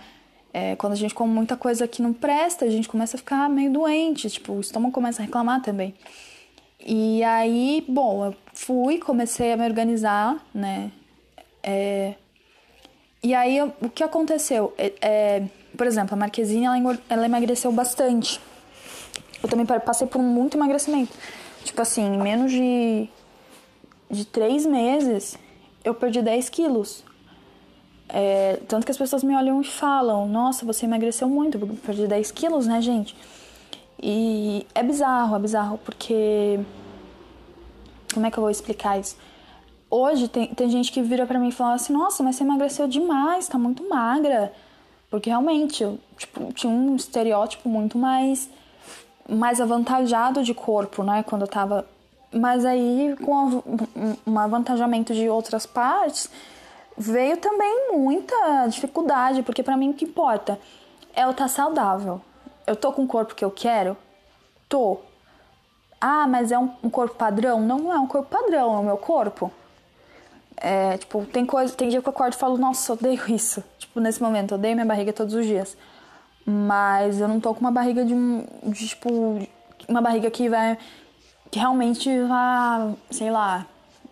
É, 0.53 0.75
quando 0.77 0.95
a 0.95 0.97
gente 0.97 1.15
come 1.15 1.33
muita 1.33 1.57
coisa 1.57 1.87
que 1.87 2.03
não 2.03 2.13
presta, 2.13 2.65
a 2.65 2.71
gente 2.71 2.89
começa 2.89 3.17
a 3.17 3.19
ficar 3.19 3.49
meio 3.49 3.73
doente, 3.73 4.29
tipo, 4.29 4.55
o 4.55 4.61
estômago 4.61 4.93
começa 4.93 5.23
a 5.23 5.25
reclamar 5.25 5.63
também. 5.63 5.95
E 6.85 7.23
aí, 7.23 7.85
bom, 7.89 8.27
eu 8.27 8.35
fui, 8.53 8.99
comecei 8.99 9.53
a 9.53 9.57
me 9.57 9.65
organizar, 9.65 10.45
né? 10.53 10.91
É, 11.63 12.15
e 13.23 13.35
aí, 13.35 13.59
eu, 13.59 13.73
o 13.83 13.89
que 13.89 14.03
aconteceu? 14.03 14.73
É, 14.79 14.93
é, 15.01 15.43
por 15.77 15.87
exemplo, 15.87 16.15
a 16.15 16.17
Marquezine, 16.17 16.65
ela, 16.65 16.99
ela 17.09 17.27
emagreceu 17.27 17.71
bastante. 17.71 18.41
Eu 19.43 19.49
também 19.49 19.67
passei 19.67 20.07
por 20.07 20.21
muito 20.21 20.57
emagrecimento. 20.57 21.13
Tipo 21.65 21.83
assim, 21.83 22.03
em 22.03 22.19
menos 22.19 22.51
de, 22.51 23.09
de 24.11 24.25
três 24.25 24.65
meses, 24.65 25.37
eu 25.85 25.95
perdi 25.95 26.23
10 26.23 26.49
quilos. 26.49 27.05
É, 28.12 28.59
tanto 28.66 28.85
que 28.85 28.90
as 28.90 28.99
pessoas 28.99 29.23
me 29.23 29.35
olham 29.37 29.61
e 29.61 29.64
falam: 29.64 30.27
Nossa, 30.29 30.66
você 30.66 30.85
emagreceu 30.85 31.29
muito, 31.29 31.59
perdi 31.85 32.07
10 32.07 32.31
quilos, 32.33 32.66
né, 32.66 32.81
gente? 32.81 33.16
E 34.03 34.66
é 34.75 34.83
bizarro, 34.83 35.37
é 35.37 35.38
bizarro, 35.38 35.79
porque. 35.79 36.59
Como 38.12 38.27
é 38.27 38.31
que 38.31 38.38
eu 38.38 38.42
vou 38.42 38.51
explicar 38.51 38.99
isso? 38.99 39.16
Hoje 39.88 40.27
tem, 40.27 40.49
tem 40.49 40.68
gente 40.68 40.90
que 40.90 41.01
vira 41.01 41.27
pra 41.27 41.38
mim 41.38 41.49
e 41.49 41.53
fala 41.53 41.75
assim: 41.75 41.92
Nossa, 41.92 42.23
mas 42.23 42.37
você 42.37 42.44
emagreceu 42.44 42.88
demais, 42.88 43.49
tá 43.49 43.59
muito 43.59 43.88
magra. 43.88 44.53
Porque 45.09 45.29
realmente 45.29 45.83
eu 45.83 45.99
tipo, 46.16 46.53
tinha 46.53 46.73
um 46.73 46.94
estereótipo 46.94 47.68
muito 47.68 47.99
mais, 47.99 48.49
mais 49.29 49.61
avantajado 49.61 50.42
de 50.42 50.55
corpo, 50.55 51.03
né? 51.03 51.23
Quando 51.23 51.42
eu 51.42 51.49
tava. 51.49 51.87
Mas 52.33 52.64
aí, 52.64 53.16
com 53.25 53.62
um 54.27 54.38
avantajamento 54.38 55.12
de 55.12 55.29
outras 55.29 55.66
partes 55.66 56.31
veio 57.01 57.39
também 57.39 57.93
muita 57.93 58.67
dificuldade, 58.67 59.43
porque 59.43 59.63
para 59.63 59.75
mim 59.75 59.91
o 59.91 59.95
que 59.95 60.05
importa 60.05 60.61
é 61.17 61.25
eu 61.25 61.31
estar 61.31 61.45
tá 61.45 61.49
saudável. 61.49 62.21
Eu 62.67 62.77
tô 62.77 62.93
com 62.93 63.05
o 63.05 63.07
corpo 63.07 63.35
que 63.35 63.45
eu 63.45 63.51
quero? 63.51 63.97
Tô. 64.69 64.99
Ah, 65.99 66.27
mas 66.27 66.53
é 66.53 66.59
um, 66.59 66.71
um 66.85 66.91
corpo 66.91 67.15
padrão? 67.15 67.61
Não, 67.61 67.79
não 67.79 67.93
é 67.93 67.99
um 67.99 68.07
corpo 68.07 68.29
padrão, 68.29 68.75
é 68.75 68.79
o 68.79 68.83
meu 68.83 68.99
corpo. 68.99 69.51
É, 70.59 70.99
tipo, 70.99 71.25
tem 71.25 71.47
coisa, 71.47 71.75
tem 71.75 71.89
dia 71.89 72.03
que 72.03 72.09
eu 72.09 72.13
acordo 72.13 72.35
e 72.35 72.37
falo, 72.37 72.59
nossa, 72.59 72.93
odeio 72.93 73.23
isso. 73.31 73.65
Tipo, 73.79 73.99
nesse 73.99 74.23
momento, 74.23 74.55
odeio 74.55 74.75
minha 74.75 74.87
barriga 74.87 75.13
todos 75.13 75.35
os 75.35 75.47
dias. 75.47 75.77
Mas 76.45 77.19
eu 77.19 77.27
não 77.27 77.41
tô 77.41 77.55
com 77.55 77.61
uma 77.61 77.73
barriga 77.73 78.05
de, 78.05 78.15
de 78.65 78.89
tipo, 78.89 79.41
uma 79.89 80.03
barriga 80.03 80.31
que 80.31 80.49
vai, 80.49 80.79
que 81.51 81.59
realmente 81.59 82.09
vá, 82.25 82.93
sei 83.11 83.31
lá, 83.31 83.67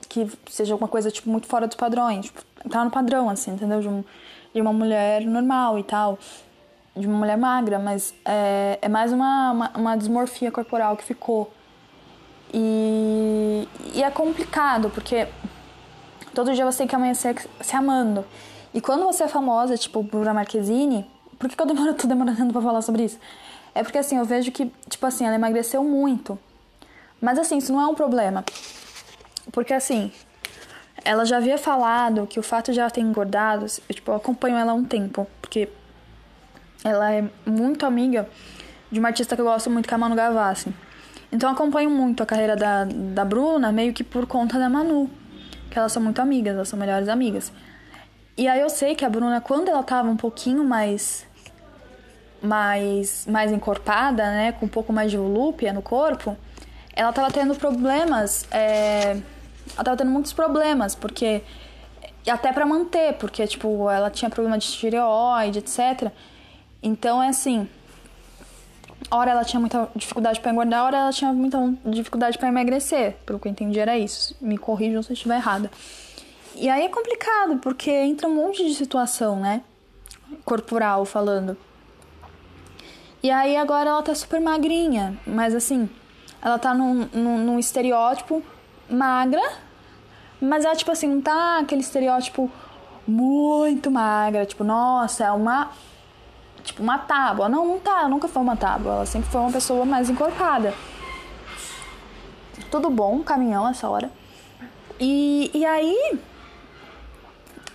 que 0.09 0.27
seja 0.51 0.73
alguma 0.75 0.89
coisa, 0.89 1.11
tipo, 1.11 1.29
muito 1.31 1.47
fora 1.47 1.67
dos 1.67 1.77
padrões. 1.77 2.27
Tipo, 2.27 2.43
tá 2.71 2.85
no 2.85 2.91
padrão, 2.91 3.29
assim, 3.29 3.53
entendeu? 3.53 3.81
De, 3.81 3.89
um, 3.89 4.05
de 4.55 4.61
uma 4.61 4.73
mulher 4.73 5.23
normal 5.23 5.79
e 5.79 5.83
tal. 5.83 6.19
De 6.97 7.07
uma 7.07 7.19
mulher 7.19 7.37
magra, 7.37 7.79
mas 7.79 8.15
é, 8.25 8.79
é 8.83 8.89
mais 8.89 9.13
uma, 9.13 9.53
uma, 9.53 9.71
uma 9.77 9.97
dismorfia 9.97 10.51
corporal 10.51 10.97
que 10.97 11.05
ficou. 11.05 11.53
E, 12.53 13.69
e 13.95 14.03
é 14.03 14.11
complicado, 14.11 14.91
porque 14.91 15.29
todo 16.35 16.53
dia 16.55 16.65
você 16.65 16.79
tem 16.79 16.87
que 16.87 16.97
amanhecer 16.97 17.37
se 17.61 17.77
amando. 17.77 18.25
E 18.73 18.81
quando 18.81 19.05
você 19.05 19.25
é 19.25 19.29
famosa, 19.29 19.77
tipo 19.77 20.03
Bruna 20.03 20.35
Marquezine, 20.35 21.09
por 21.39 21.49
que, 21.49 21.57
que 21.57 21.63
eu 21.63 21.67
demoro, 21.67 21.95
tô 21.95 22.07
demorando 22.07 22.53
pra 22.53 22.63
falar 22.63 22.83
sobre 22.83 23.05
isso? 23.05 23.19
É 23.75 23.83
porque 23.83 23.99
assim, 23.99 24.17
eu 24.17 24.25
vejo 24.25 24.51
que, 24.51 24.73
tipo 24.89 25.07
assim, 25.07 25.25
ela 25.25 25.35
emagreceu 25.35 25.85
muito. 25.85 26.39
Mas 27.21 27.39
assim, 27.39 27.59
isso 27.59 27.73
não 27.73 27.81
é 27.81 27.87
um 27.87 27.95
problema. 27.95 28.45
Porque 29.53 29.73
assim, 29.73 30.13
ela 31.09 31.25
já 31.25 31.39
havia 31.39 31.57
falado 31.57 32.27
que 32.27 32.39
o 32.39 32.43
fato 32.43 32.71
de 32.71 32.79
ela 32.79 32.91
ter 32.91 33.01
engordado, 33.01 33.65
eu, 33.89 33.95
tipo, 33.95 34.11
eu 34.11 34.17
acompanho 34.17 34.57
ela 34.57 34.73
há 34.73 34.75
um 34.75 34.85
tempo, 34.85 35.27
porque 35.41 35.67
ela 36.85 37.11
é 37.11 37.25
muito 37.47 37.87
amiga 37.87 38.29
de 38.93 38.99
uma 38.99 39.09
artista 39.09 39.35
que 39.35 39.41
eu 39.41 39.47
gosto 39.47 39.71
muito, 39.71 39.89
que 39.89 39.95
é 39.95 39.97
a 39.97 39.99
Manu 39.99 40.15
Gavassi. 40.15 40.71
Então 41.33 41.49
eu 41.49 41.55
acompanho 41.55 41.89
muito 41.89 42.23
a 42.23 42.27
carreira 42.27 42.55
da, 42.55 42.85
da 42.85 43.25
Bruna, 43.25 43.73
meio 43.73 43.95
que 43.95 44.05
por 44.05 44.27
conta 44.27 44.59
da 44.59 44.69
Manu, 44.69 45.11
que 45.71 45.79
elas 45.79 45.93
são 45.93 46.03
muito 46.03 46.21
amigas, 46.21 46.55
elas 46.55 46.69
são 46.69 46.79
melhores 46.79 47.09
amigas. 47.09 47.51
E 48.37 48.47
aí 48.47 48.61
eu 48.61 48.69
sei 48.69 48.95
que 48.95 49.03
a 49.03 49.09
Bruna, 49.09 49.41
quando 49.41 49.71
ela 49.71 49.83
tava 49.83 50.11
um 50.11 50.17
pouquinho 50.17 50.63
mais 50.63 51.27
mais 52.43 53.27
mais 53.27 53.51
encorpada, 53.51 54.25
né, 54.25 54.53
com 54.53 54.67
um 54.67 54.69
pouco 54.69 54.93
mais 54.93 55.11
de 55.11 55.17
volúpia 55.17 55.73
no 55.73 55.81
corpo, 55.81 56.37
ela 56.95 57.11
tava 57.15 57.31
tendo 57.31 57.55
problemas, 57.55 58.47
é, 58.51 59.17
ela 59.75 59.85
tava 59.85 59.97
tendo 59.97 60.11
muitos 60.11 60.33
problemas, 60.33 60.95
porque 60.95 61.43
até 62.29 62.53
para 62.53 62.67
manter, 62.67 63.15
porque 63.15 63.47
tipo, 63.47 63.89
ela 63.91 64.11
tinha 64.11 64.31
problema 64.31 64.59
de 64.59 64.67
tireoide, 64.67 65.59
etc. 65.61 66.11
Então 66.83 67.23
é 67.23 67.29
assim, 67.29 67.69
hora 69.11 69.31
ela 69.31 69.45
tinha 69.45 69.61
muita 69.61 69.89
dificuldade 69.95 70.41
para 70.41 70.51
engordar, 70.51 70.85
hora 70.85 70.97
ela 70.99 71.13
tinha 71.13 71.33
muita 71.33 71.59
dificuldade 71.85 72.39
para 72.39 72.49
emagrecer. 72.49 73.17
Pelo 73.25 73.39
que 73.39 73.49
eu 73.49 73.53
entendi 73.53 73.79
era 73.79 73.97
isso. 73.97 74.37
Me 74.41 74.59
corrijam 74.59 75.03
se 75.03 75.11
eu 75.11 75.15
estiver 75.15 75.37
errada. 75.37 75.71
E 76.55 76.69
aí 76.69 76.85
é 76.85 76.89
complicado, 76.89 77.59
porque 77.59 77.91
entra 77.91 78.29
um 78.29 78.35
monte 78.35 78.65
de 78.67 78.75
situação, 78.75 79.41
né? 79.41 79.63
Corporal 80.45 81.05
falando. 81.05 81.57
E 83.23 83.31
aí 83.31 83.57
agora 83.57 83.91
ela 83.91 84.03
tá 84.03 84.15
super 84.15 84.41
magrinha, 84.41 85.19
mas 85.27 85.55
assim, 85.55 85.89
ela 86.43 86.59
tá 86.59 86.73
num, 86.73 87.09
num, 87.13 87.39
num 87.39 87.59
estereótipo 87.59 88.43
magra, 88.89 89.43
mas 90.41 90.65
ela, 90.65 90.77
tipo 90.77 90.91
assim, 90.91 91.09
não 91.09 91.21
tá 91.21 91.59
aquele 91.59 91.81
estereótipo 91.81 92.51
muito 93.07 93.91
magra, 93.91 94.47
tipo, 94.47 94.65
nossa, 94.65 95.25
é 95.25 95.33
uma. 95.33 95.71
Tipo, 96.63 96.83
uma 96.83 96.99
tábua. 96.99 97.49
Não, 97.49 97.67
não 97.67 97.79
tá, 97.79 98.09
nunca 98.09 98.29
foi 98.29 98.43
uma 98.43 98.57
tábua. 98.57 98.93
Ela 98.93 99.07
sempre 99.07 99.31
foi 99.31 99.41
uma 99.41 99.53
pessoa 99.53 99.85
mais 99.85 100.11
encorpada. 100.11 100.75
Tudo 102.71 102.91
bom, 102.91 103.23
caminhão 103.23 103.67
essa 103.69 103.89
hora. 103.89 104.11
E, 105.01 105.51
e 105.55 105.65
aí 105.65 106.19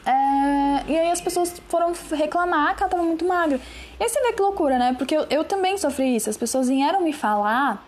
é, 0.06 0.84
e 0.92 0.98
aí 0.98 1.12
as 1.12 1.22
pessoas 1.22 1.62
foram 1.70 1.94
reclamar 2.12 2.76
que 2.76 2.84
ela 2.84 2.90
tava 2.90 3.04
muito 3.04 3.26
magra. 3.26 3.60
E 4.00 4.04
aí 4.04 4.10
você 4.10 4.22
vê 4.22 4.34
que 4.34 4.42
loucura, 4.42 4.78
né? 4.78 4.94
Porque 4.98 5.16
eu, 5.16 5.26
eu 5.30 5.44
também 5.44 5.78
sofri 5.78 6.16
isso. 6.16 6.30
As 6.30 6.38
pessoas 6.38 6.68
vieram 6.68 7.02
me 7.02 7.14
falar. 7.14 7.84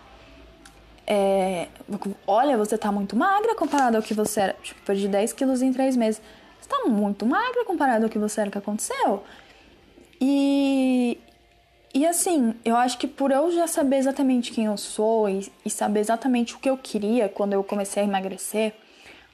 É, 1.06 1.68
olha, 2.26 2.56
você 2.56 2.76
tá 2.76 2.90
muito 2.90 3.14
magra 3.14 3.54
comparado 3.54 3.96
ao 3.96 4.02
que 4.02 4.12
você 4.12 4.40
era. 4.40 4.56
Tipo, 4.62 4.80
perdi 4.82 5.08
10 5.08 5.32
quilos 5.32 5.62
em 5.62 5.72
3 5.72 5.96
meses. 5.96 6.20
Você 6.60 6.68
tá 6.68 6.88
muito 6.88 7.24
magra 7.24 7.64
comparado 7.64 8.04
ao 8.04 8.10
que 8.10 8.18
você 8.18 8.40
era 8.40 8.50
que 8.50 8.58
aconteceu. 8.58 9.22
E, 10.20 11.18
e 11.94 12.06
assim, 12.06 12.54
eu 12.64 12.76
acho 12.76 12.98
que 12.98 13.06
por 13.06 13.30
eu 13.30 13.52
já 13.52 13.66
saber 13.66 13.96
exatamente 13.96 14.50
quem 14.50 14.64
eu 14.64 14.76
sou 14.76 15.28
e, 15.28 15.50
e 15.64 15.70
saber 15.70 16.00
exatamente 16.00 16.54
o 16.54 16.58
que 16.58 16.68
eu 16.68 16.76
queria 16.76 17.28
quando 17.28 17.52
eu 17.52 17.62
comecei 17.62 18.02
a 18.02 18.06
emagrecer, 18.06 18.74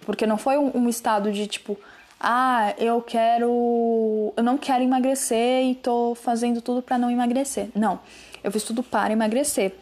porque 0.05 0.27
não 0.27 0.37
foi 0.37 0.59
um, 0.59 0.77
um 0.77 0.89
estado 0.89 1.33
de 1.33 1.47
tipo, 1.47 1.79
ah, 2.21 2.75
eu 2.79 3.01
quero, 3.01 4.33
eu 4.37 4.43
não 4.43 4.59
quero 4.59 4.83
emagrecer 4.83 5.65
e 5.65 5.75
tô 5.75 6.15
fazendo 6.15 6.61
tudo 6.61 6.83
para 6.83 6.99
não 6.99 7.11
emagrecer. 7.11 7.69
Não, 7.75 8.01
eu 8.45 8.53
fiz 8.53 8.65
tudo 8.65 8.83
para 8.83 9.13
emagrecer. 9.13 9.75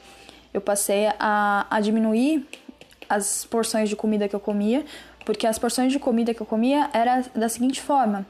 Eu 0.52 0.60
passei 0.60 1.08
a, 1.18 1.66
a 1.70 1.80
diminuir 1.80 2.46
as 3.08 3.44
porções 3.44 3.88
de 3.88 3.96
comida 3.96 4.28
que 4.28 4.34
eu 4.34 4.40
comia, 4.40 4.84
porque 5.24 5.46
as 5.46 5.58
porções 5.58 5.92
de 5.92 5.98
comida 5.98 6.32
que 6.34 6.40
eu 6.40 6.46
comia 6.46 6.90
era 6.92 7.22
da 7.34 7.48
seguinte 7.48 7.80
forma: 7.80 8.26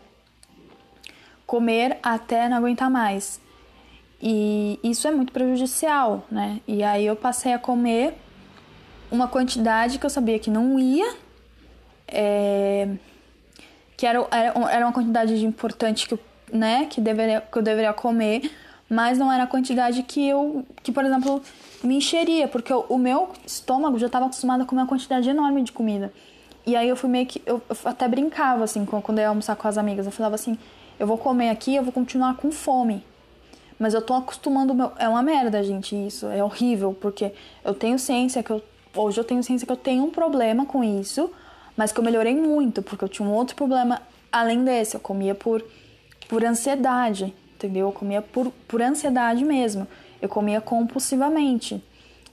comer 1.47 1.99
até 2.03 2.49
não 2.49 2.57
aguentar 2.57 2.91
mais. 2.91 3.41
E 4.23 4.79
isso 4.83 5.09
é 5.09 5.11
muito 5.11 5.33
prejudicial, 5.33 6.25
né? 6.31 6.61
E 6.69 6.83
aí 6.83 7.07
eu 7.07 7.17
passei 7.17 7.55
a 7.55 7.59
comer 7.59 8.15
uma 9.11 9.27
quantidade 9.27 9.99
que 9.99 10.05
eu 10.05 10.11
sabia 10.11 10.39
que 10.39 10.51
não 10.51 10.79
ia 10.79 11.17
é, 12.07 12.89
que 13.97 14.07
era, 14.07 14.27
era, 14.31 14.85
uma 14.85 14.93
quantidade 14.93 15.39
de 15.39 15.47
importante 15.47 16.09
que 16.09 16.19
né, 16.53 16.87
que, 16.87 17.01
deveria, 17.01 17.41
que 17.41 17.59
eu 17.59 17.63
deveria 17.63 17.93
comer, 17.93 18.51
mas 18.89 19.17
não 19.19 19.31
era 19.31 19.45
a 19.45 19.47
quantidade 19.47 20.03
que 20.03 20.29
eu, 20.29 20.67
que 20.83 20.91
por 20.91 21.05
exemplo, 21.05 21.41
me 21.83 21.97
encheria, 21.97 22.49
porque 22.49 22.73
o, 22.73 22.99
meu 22.99 23.31
estômago 23.47 23.99
já 23.99 24.07
estava 24.07 24.27
acostumado 24.27 24.63
a 24.63 24.67
comer 24.67 24.83
uma 24.83 24.87
quantidade 24.87 25.29
enorme 25.29 25.63
de 25.63 25.73
comida. 25.73 26.13
E 26.67 26.77
aí 26.77 26.89
eu 26.89 26.97
fui 26.97 27.09
meio 27.09 27.27
que. 27.27 27.43
Eu, 27.47 27.63
eu 27.69 27.77
até 27.85 28.07
brincava, 28.07 28.65
assim, 28.65 28.85
quando 28.85 29.19
eu 29.19 29.23
ia 29.23 29.29
almoçar 29.29 29.57
com 29.57 29.67
as 29.67 29.79
amigas. 29.79 30.07
Eu 30.07 30.13
falava 30.13 30.35
assim: 30.35 30.59
eu 30.99 31.07
vou 31.07 31.17
comer 31.17 31.51
aqui, 31.51 31.75
eu 31.75 31.83
vou 31.83 31.93
continuar 31.93 32.37
com 32.37 32.53
fome. 32.53 33.05
Mas 33.79 33.95
eu 33.95 34.03
tô 34.03 34.15
acostumando. 34.15 34.75
Meu... 34.75 34.93
É 34.99 35.09
uma 35.09 35.23
merda, 35.23 35.63
gente, 35.63 35.97
isso. 35.97 36.27
É 36.27 36.45
horrível, 36.45 36.97
porque 37.01 37.33
eu 37.65 37.75
tenho 37.75 37.99
ciência 37.99 38.43
que 38.43 38.51
eu. 38.51 38.63
Hoje 38.95 39.19
eu 39.21 39.25
tenho 39.25 39.43
ciência 39.43 39.67
que 39.67 39.73
eu 39.73 39.77
tenho 39.77 40.05
um 40.05 40.11
problema 40.11 40.67
com 40.67 40.83
isso 40.83 41.31
mas 41.81 41.93
que 41.93 41.99
eu 41.99 42.05
melhorei 42.05 42.35
muito, 42.35 42.83
porque 42.83 43.03
eu 43.03 43.09
tinha 43.09 43.27
um 43.27 43.33
outro 43.33 43.57
problema 43.57 44.03
além 44.31 44.63
desse. 44.63 44.97
Eu 44.97 45.01
comia 45.01 45.35
por, 45.35 45.65
por 46.29 46.45
ansiedade, 46.45 47.35
entendeu? 47.55 47.87
Eu 47.87 47.93
comia 47.93 48.21
por, 48.21 48.53
por 48.69 48.83
ansiedade 48.83 49.43
mesmo. 49.47 49.89
Eu 50.21 50.29
comia 50.29 50.61
compulsivamente. 50.61 51.83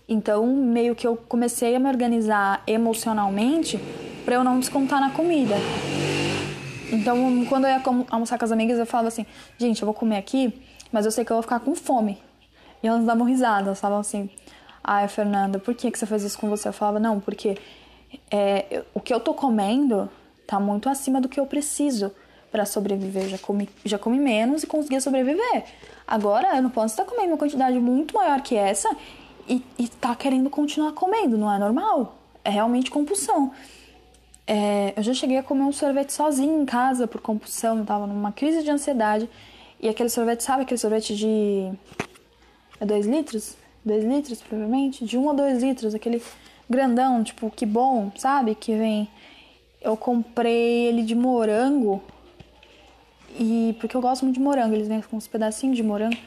Então, 0.08 0.46
meio 0.48 0.96
que 0.96 1.06
eu 1.06 1.18
comecei 1.18 1.76
a 1.76 1.80
me 1.80 1.90
organizar 1.90 2.64
emocionalmente 2.66 3.80
para 4.24 4.36
eu 4.36 4.44
não 4.44 4.60
descontar 4.60 5.02
na 5.02 5.12
comida. 5.12 5.56
Então, 6.92 7.46
quando 7.46 7.66
eu 7.66 7.72
ia 7.72 7.82
almoçar 8.10 8.38
com 8.38 8.46
as 8.46 8.52
amigas, 8.52 8.80
eu 8.80 8.86
falava 8.86 9.10
assim: 9.10 9.26
gente, 9.58 9.82
eu 9.82 9.86
vou 9.86 9.94
comer 9.94 10.18
aqui, 10.18 10.54
mas 10.92 11.06
eu 11.06 11.12
sei 11.12 11.26
que 11.26 11.32
eu 11.32 11.36
vou 11.36 11.44
ficar 11.44 11.60
com 11.60 11.76
fome. 11.76 12.18
E 12.82 12.88
elas 12.88 13.06
davam 13.06 13.26
risada, 13.26 13.68
elas 13.68 13.80
falavam 13.80 14.02
assim: 14.02 14.30
ai, 14.84 15.08
Fernanda, 15.08 15.60
por 15.60 15.74
que, 15.74 15.92
que 15.92 16.00
você 16.00 16.06
fez 16.06 16.24
isso 16.24 16.40
com 16.40 16.50
você? 16.50 16.70
Eu 16.70 16.74
falava: 16.74 17.00
não, 17.00 17.20
porque 17.20 17.58
é, 18.32 18.84
o 18.94 19.02
que 19.02 19.14
eu 19.14 19.20
tô 19.20 19.34
comendo 19.34 20.10
tá 20.46 20.60
muito 20.60 20.88
acima 20.88 21.20
do 21.20 21.28
que 21.28 21.40
eu 21.40 21.46
preciso 21.46 22.12
para 22.58 22.66
sobreviver. 22.66 23.30
Já 23.30 23.38
comi, 23.38 23.70
já 23.86 24.00
comi 24.00 24.18
menos 24.18 24.64
e 24.64 24.68
consegui 24.68 25.00
sobreviver. 25.00 25.66
Agora 26.08 26.56
eu 26.56 26.64
não 26.64 26.72
posso 26.72 26.94
estar 26.94 27.06
comendo 27.06 27.28
uma 27.28 27.38
quantidade 27.38 27.80
muito 27.80 28.16
maior 28.16 28.42
que 28.42 28.56
essa 28.56 28.90
e, 29.48 29.64
e 29.78 29.88
tá 29.88 30.16
querendo 30.16 30.50
continuar 30.50 30.94
comendo, 30.94 31.38
não 31.38 31.54
é 31.54 31.60
normal. 31.60 32.18
É 32.44 32.50
realmente 32.50 32.90
compulsão. 32.90 33.52
É, 34.48 34.94
eu 34.98 35.04
já 35.04 35.14
cheguei 35.14 35.38
a 35.38 35.44
comer 35.44 35.66
um 35.66 35.72
sorvete 35.72 36.12
sozinho 36.12 36.60
em 36.60 36.66
casa 36.66 37.06
por 37.06 37.22
compulsão, 37.22 37.78
eu 37.78 37.86
tava 37.86 38.08
numa 38.08 38.32
crise 38.32 38.64
de 38.64 38.72
ansiedade. 38.72 39.30
E 39.80 39.88
aquele 39.88 40.10
sorvete, 40.10 40.42
sabe 40.42 40.64
aquele 40.64 40.80
sorvete 40.80 41.16
de. 41.16 41.72
É 42.80 42.86
2 42.86 43.06
litros? 43.06 43.56
2 43.86 44.04
litros, 44.04 44.42
provavelmente? 44.42 45.06
De 45.06 45.16
1 45.16 45.22
um 45.22 45.28
ou 45.28 45.36
2 45.36 45.62
litros, 45.62 45.94
aquele 45.94 46.24
grandão, 46.68 47.24
tipo, 47.24 47.52
que 47.52 47.68
bom, 47.68 48.12
sabe? 48.18 48.56
Que 48.56 48.76
vem. 48.76 49.08
Eu 49.80 49.96
comprei 49.96 50.88
ele 50.88 51.04
de 51.04 51.14
morango. 51.14 52.02
E 53.40 53.76
porque 53.80 53.96
eu 53.96 54.02
gosto 54.02 54.24
muito 54.24 54.36
de 54.36 54.42
morango, 54.42 54.74
eles 54.74 54.88
vêm 54.88 55.02
com 55.02 55.16
uns 55.18 55.28
pedacinhos 55.28 55.78
de 55.78 55.84
morango. 55.84 56.18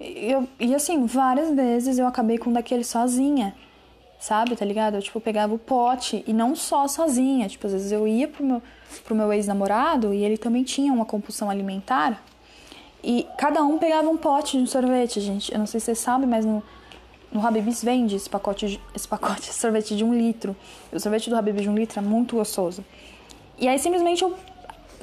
E, 0.00 0.30
eu, 0.30 0.48
e 0.58 0.74
assim, 0.74 1.06
várias 1.06 1.54
vezes 1.54 1.98
eu 1.98 2.06
acabei 2.06 2.38
com 2.38 2.52
daquele 2.52 2.84
sozinha. 2.84 3.54
sabe? 4.18 4.56
Tá 4.56 4.64
ligado? 4.64 4.96
Eu, 4.96 5.02
tipo, 5.02 5.20
pegava 5.20 5.54
o 5.54 5.58
pote 5.58 6.24
e 6.26 6.32
não 6.32 6.54
só 6.54 6.88
sozinha. 6.88 7.48
Tipo, 7.48 7.66
às 7.66 7.72
vezes 7.72 7.92
eu 7.92 8.06
ia 8.06 8.28
pro 8.28 8.44
meu, 8.44 8.62
pro 9.04 9.14
meu 9.14 9.32
ex-namorado 9.32 10.12
e 10.12 10.24
ele 10.24 10.36
também 10.36 10.62
tinha 10.64 10.92
uma 10.92 11.04
compulsão 11.04 11.50
alimentar. 11.50 12.22
E 13.02 13.26
cada 13.38 13.62
um 13.62 13.78
pegava 13.78 14.08
um 14.08 14.16
pote 14.16 14.56
de 14.56 14.62
um 14.64 14.66
sorvete, 14.66 15.20
gente. 15.20 15.52
Eu 15.52 15.58
não 15.58 15.66
sei 15.66 15.78
se 15.80 15.86
vocês 15.86 15.98
sabem, 15.98 16.28
mas 16.28 16.44
no, 16.44 16.62
no 17.30 17.46
Habib's 17.46 17.82
vende 17.84 18.16
esse 18.16 18.28
pacote, 18.28 18.80
esse 18.94 19.06
pacote 19.06 19.42
de 19.42 19.54
sorvete 19.54 19.96
de 19.96 20.02
um 20.02 20.12
litro. 20.12 20.56
E 20.92 20.96
o 20.96 21.00
sorvete 21.00 21.30
do 21.30 21.36
Habib 21.36 21.60
de 21.60 21.68
um 21.68 21.74
litro 21.74 22.00
é 22.00 22.02
muito 22.02 22.36
gostoso. 22.36 22.84
E 23.58 23.68
aí 23.68 23.78
simplesmente 23.78 24.22
eu 24.22 24.34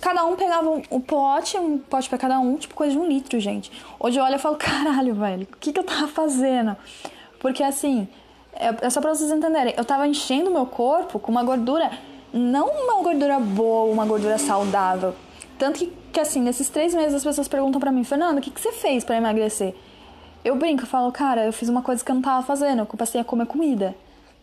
cada 0.04 0.26
um 0.26 0.36
pegava 0.36 0.70
um, 0.70 0.82
um 0.92 1.00
pote, 1.00 1.58
um 1.58 1.78
pote 1.78 2.10
para 2.10 2.18
cada 2.18 2.38
um, 2.38 2.58
tipo 2.58 2.76
coisa 2.76 2.92
de 2.92 3.00
um 3.00 3.08
litro, 3.08 3.40
gente. 3.40 3.72
Hoje 3.98 4.20
eu 4.20 4.24
olho 4.26 4.36
e 4.36 4.38
falo, 4.38 4.58
caralho, 4.60 5.16
velho, 5.16 5.44
o 5.44 5.58
que, 5.58 5.72
que 5.72 5.80
eu 5.80 5.84
tava 5.84 6.10
fazendo? 6.10 6.76
Porque 7.40 7.64
assim, 7.64 8.06
é, 8.54 8.86
é 8.86 8.90
só 8.90 9.00
pra 9.00 9.16
vocês 9.16 9.32
entenderem, 9.32 9.74
eu 9.78 9.86
tava 9.86 10.06
enchendo 10.06 10.52
meu 10.52 10.66
corpo 10.66 11.20
com 11.20 11.32
uma 11.32 11.42
gordura, 11.42 11.90
não 12.34 12.68
uma 12.68 13.02
gordura 13.02 13.40
boa, 13.40 13.90
uma 13.90 14.06
gordura 14.06 14.38
saudável. 14.38 15.16
Tanto 15.58 15.80
que, 15.80 15.94
que 16.12 16.20
assim, 16.20 16.42
nesses 16.42 16.68
três 16.68 16.94
meses 16.94 17.14
as 17.14 17.24
pessoas 17.24 17.48
perguntam 17.48 17.80
para 17.80 17.92
mim, 17.92 18.04
Fernando, 18.04 18.40
o 18.40 18.42
que, 18.42 18.52
que 18.52 18.60
você 18.60 18.74
fez 18.74 19.06
para 19.06 19.16
emagrecer? 19.16 19.74
Eu 20.44 20.58
brinco, 20.58 20.84
eu 20.84 20.88
falo, 20.88 21.10
cara, 21.14 21.46
eu 21.46 21.54
fiz 21.54 21.70
uma 21.70 21.82
coisa 21.82 22.04
que 22.04 22.12
eu 22.12 22.16
não 22.16 22.22
tava 22.22 22.46
fazendo, 22.46 22.80
eu 22.80 22.86
passei 22.86 23.22
a 23.22 23.24
comer 23.24 23.46
comida. 23.46 23.96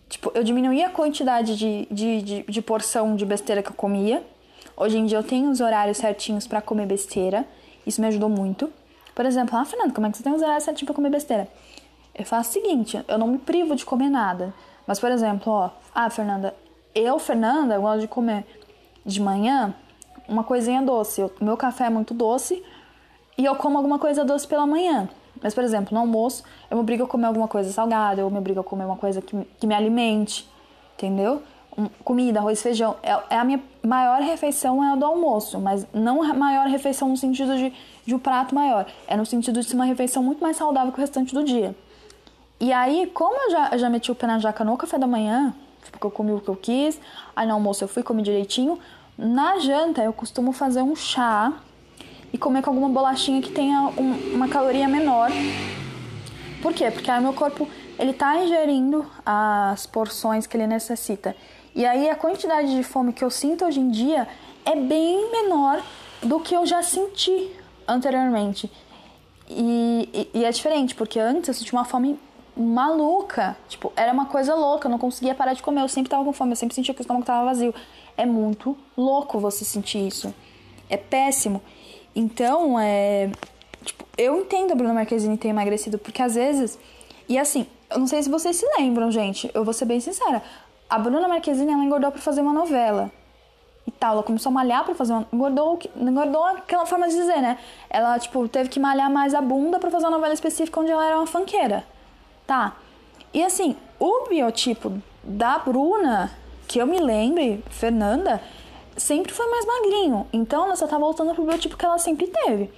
Tipo, 0.08 0.32
eu 0.34 0.42
diminuí 0.42 0.82
a 0.82 0.88
quantidade 0.88 1.54
de, 1.54 1.86
de, 1.90 2.22
de, 2.22 2.42
de 2.44 2.62
porção 2.62 3.14
de 3.14 3.26
besteira 3.26 3.62
que 3.62 3.68
eu 3.68 3.74
comia 3.74 4.24
Hoje 4.80 4.96
em 4.96 5.04
dia 5.04 5.18
eu 5.18 5.22
tenho 5.22 5.50
os 5.50 5.60
horários 5.60 5.98
certinhos 5.98 6.46
para 6.46 6.62
comer 6.62 6.86
besteira. 6.86 7.46
Isso 7.86 8.00
me 8.00 8.06
ajudou 8.06 8.30
muito. 8.30 8.72
Por 9.14 9.26
exemplo, 9.26 9.54
ah, 9.58 9.62
Fernanda, 9.62 9.92
como 9.92 10.06
é 10.06 10.10
que 10.10 10.16
você 10.16 10.22
tem 10.22 10.32
os 10.32 10.40
horários 10.40 10.64
certinhos 10.64 10.86
para 10.86 10.94
comer 10.94 11.10
besteira? 11.10 11.46
Eu 12.14 12.24
faço 12.24 12.48
o 12.48 12.52
seguinte, 12.54 12.98
eu 13.06 13.18
não 13.18 13.26
me 13.26 13.36
privo 13.36 13.76
de 13.76 13.84
comer 13.84 14.08
nada. 14.08 14.54
Mas, 14.86 14.98
por 14.98 15.12
exemplo, 15.12 15.52
ó, 15.52 15.68
ah, 15.94 16.08
Fernanda, 16.08 16.54
eu, 16.94 17.18
Fernanda, 17.18 17.74
eu 17.74 17.82
gosto 17.82 18.00
de 18.00 18.08
comer 18.08 18.46
de 19.04 19.20
manhã 19.20 19.74
uma 20.26 20.44
coisinha 20.44 20.80
doce. 20.80 21.24
O 21.24 21.32
meu 21.42 21.58
café 21.58 21.84
é 21.84 21.90
muito 21.90 22.14
doce 22.14 22.64
e 23.36 23.44
eu 23.44 23.54
como 23.56 23.76
alguma 23.76 23.98
coisa 23.98 24.24
doce 24.24 24.48
pela 24.48 24.66
manhã. 24.66 25.10
Mas, 25.42 25.52
por 25.52 25.62
exemplo, 25.62 25.92
no 25.92 26.00
almoço, 26.00 26.42
eu 26.70 26.78
me 26.78 26.82
obrigo 26.82 27.04
a 27.04 27.06
comer 27.06 27.26
alguma 27.26 27.48
coisa 27.48 27.70
salgada, 27.70 28.22
eu 28.22 28.30
me 28.30 28.38
obrigo 28.38 28.60
a 28.60 28.64
comer 28.64 28.86
uma 28.86 28.96
coisa 28.96 29.20
que, 29.20 29.44
que 29.58 29.66
me 29.66 29.74
alimente, 29.74 30.48
entendeu? 30.94 31.42
Comida, 32.04 32.40
arroz, 32.40 32.62
feijão. 32.62 32.96
É, 33.02 33.18
é, 33.30 33.38
a 33.38 33.44
minha 33.44 33.62
maior 33.82 34.20
refeição 34.20 34.82
é 34.82 34.92
a 34.92 34.96
do 34.96 35.04
almoço, 35.04 35.58
mas 35.58 35.86
não 35.92 36.22
a 36.22 36.34
maior 36.34 36.66
refeição 36.66 37.08
no 37.08 37.16
sentido 37.16 37.56
de, 37.56 37.72
de 38.04 38.14
um 38.14 38.18
prato 38.18 38.54
maior. 38.54 38.86
É 39.06 39.16
no 39.16 39.24
sentido 39.24 39.60
de 39.60 39.66
ser 39.66 39.74
uma 39.74 39.84
refeição 39.84 40.22
muito 40.22 40.42
mais 40.42 40.56
saudável 40.56 40.92
que 40.92 40.98
o 40.98 41.00
restante 41.00 41.34
do 41.34 41.44
dia. 41.44 41.74
E 42.58 42.72
aí, 42.72 43.10
como 43.14 43.34
eu 43.46 43.50
já, 43.50 43.68
eu 43.72 43.78
já 43.78 43.88
meti 43.88 44.10
o 44.10 44.14
pé 44.14 44.26
na 44.26 44.38
jaca 44.38 44.64
no 44.64 44.76
café 44.76 44.98
da 44.98 45.06
manhã, 45.06 45.54
porque 45.90 46.06
eu 46.06 46.10
comi 46.10 46.32
o 46.32 46.40
que 46.40 46.48
eu 46.48 46.56
quis, 46.56 47.00
aí 47.34 47.46
no 47.46 47.54
almoço 47.54 47.82
eu 47.82 47.88
fui 47.88 48.02
comer 48.02 48.22
direitinho, 48.22 48.78
na 49.16 49.58
janta 49.58 50.02
eu 50.02 50.12
costumo 50.12 50.52
fazer 50.52 50.82
um 50.82 50.94
chá 50.94 51.52
e 52.32 52.38
comer 52.38 52.62
com 52.62 52.70
alguma 52.70 52.88
bolachinha 52.88 53.40
que 53.40 53.50
tenha 53.50 53.90
um, 53.96 54.34
uma 54.34 54.48
caloria 54.48 54.88
menor. 54.88 55.30
Por 56.62 56.74
quê? 56.74 56.90
Porque 56.90 57.10
aí 57.10 57.20
meu 57.22 57.32
corpo 57.32 57.66
ele 57.98 58.12
tá 58.12 58.42
ingerindo 58.42 59.04
as 59.24 59.86
porções 59.86 60.46
que 60.46 60.56
ele 60.56 60.66
necessita. 60.66 61.36
E 61.74 61.86
aí 61.86 62.08
a 62.08 62.14
quantidade 62.14 62.74
de 62.74 62.82
fome 62.82 63.12
que 63.12 63.24
eu 63.24 63.30
sinto 63.30 63.64
hoje 63.64 63.80
em 63.80 63.90
dia 63.90 64.26
é 64.64 64.74
bem 64.76 65.30
menor 65.30 65.82
do 66.22 66.40
que 66.40 66.54
eu 66.54 66.66
já 66.66 66.82
senti 66.82 67.50
anteriormente. 67.86 68.70
E, 69.48 70.08
e, 70.12 70.38
e 70.40 70.44
é 70.44 70.50
diferente, 70.50 70.94
porque 70.94 71.18
antes 71.18 71.48
eu 71.48 71.54
sentia 71.54 71.78
uma 71.78 71.84
fome 71.84 72.18
maluca. 72.56 73.56
Tipo, 73.68 73.92
era 73.96 74.12
uma 74.12 74.26
coisa 74.26 74.54
louca, 74.54 74.86
eu 74.86 74.90
não 74.90 74.98
conseguia 74.98 75.34
parar 75.34 75.54
de 75.54 75.62
comer, 75.62 75.82
eu 75.82 75.88
sempre 75.88 76.10
tava 76.10 76.24
com 76.24 76.32
fome, 76.32 76.52
eu 76.52 76.56
sempre 76.56 76.74
sentia 76.74 76.94
que 76.94 77.00
o 77.00 77.02
estômago 77.02 77.24
tava 77.24 77.44
vazio. 77.44 77.74
É 78.16 78.26
muito 78.26 78.76
louco 78.96 79.38
você 79.38 79.64
sentir 79.64 80.06
isso. 80.06 80.34
É 80.88 80.96
péssimo. 80.96 81.62
Então, 82.14 82.78
é. 82.78 83.30
Tipo, 83.84 84.04
eu 84.18 84.40
entendo 84.40 84.72
a 84.72 84.74
Bruna 84.74 84.92
Marquezine 84.92 85.38
ter 85.38 85.48
emagrecido, 85.48 85.98
porque 85.98 86.20
às 86.20 86.34
vezes. 86.34 86.78
E 87.28 87.38
assim, 87.38 87.66
eu 87.88 87.98
não 87.98 88.06
sei 88.06 88.22
se 88.22 88.28
vocês 88.28 88.56
se 88.56 88.66
lembram, 88.76 89.10
gente, 89.10 89.50
eu 89.54 89.64
vou 89.64 89.72
ser 89.72 89.84
bem 89.84 90.00
sincera 90.00 90.42
a 90.90 90.98
Bruna 90.98 91.28
Marquezine 91.28 91.72
ela 91.72 91.84
engordou 91.84 92.10
para 92.10 92.20
fazer 92.20 92.40
uma 92.40 92.52
novela 92.52 93.10
e 93.86 93.90
tal. 93.92 94.14
Ela 94.14 94.22
começou 94.24 94.50
a 94.50 94.52
malhar 94.52 94.84
para 94.84 94.94
fazer 94.94 95.12
uma. 95.12 95.26
Engordou, 95.32 95.78
engordou 95.96 96.44
aquela 96.44 96.84
forma 96.84 97.08
de 97.08 97.14
dizer, 97.14 97.40
né? 97.40 97.58
Ela, 97.88 98.18
tipo, 98.18 98.46
teve 98.48 98.68
que 98.68 98.80
malhar 98.80 99.08
mais 99.10 99.32
a 99.32 99.40
bunda 99.40 99.78
para 99.78 99.90
fazer 99.90 100.06
uma 100.06 100.16
novela 100.16 100.34
específica 100.34 100.80
onde 100.80 100.90
ela 100.90 101.06
era 101.06 101.16
uma 101.16 101.26
fanqueira. 101.26 101.84
Tá? 102.46 102.76
E 103.32 103.42
assim, 103.44 103.76
o 104.00 104.28
biotipo 104.28 105.00
da 105.22 105.58
Bruna, 105.60 106.32
que 106.66 106.80
eu 106.80 106.86
me 106.86 106.98
lembre, 106.98 107.62
Fernanda, 107.70 108.42
sempre 108.96 109.32
foi 109.32 109.48
mais 109.48 109.64
magrinho. 109.64 110.26
Então 110.32 110.64
ela 110.64 110.74
só 110.74 110.88
tá 110.88 110.98
voltando 110.98 111.32
pro 111.32 111.44
biotipo 111.44 111.76
que 111.76 111.84
ela 111.84 111.98
sempre 111.98 112.26
teve. 112.26 112.70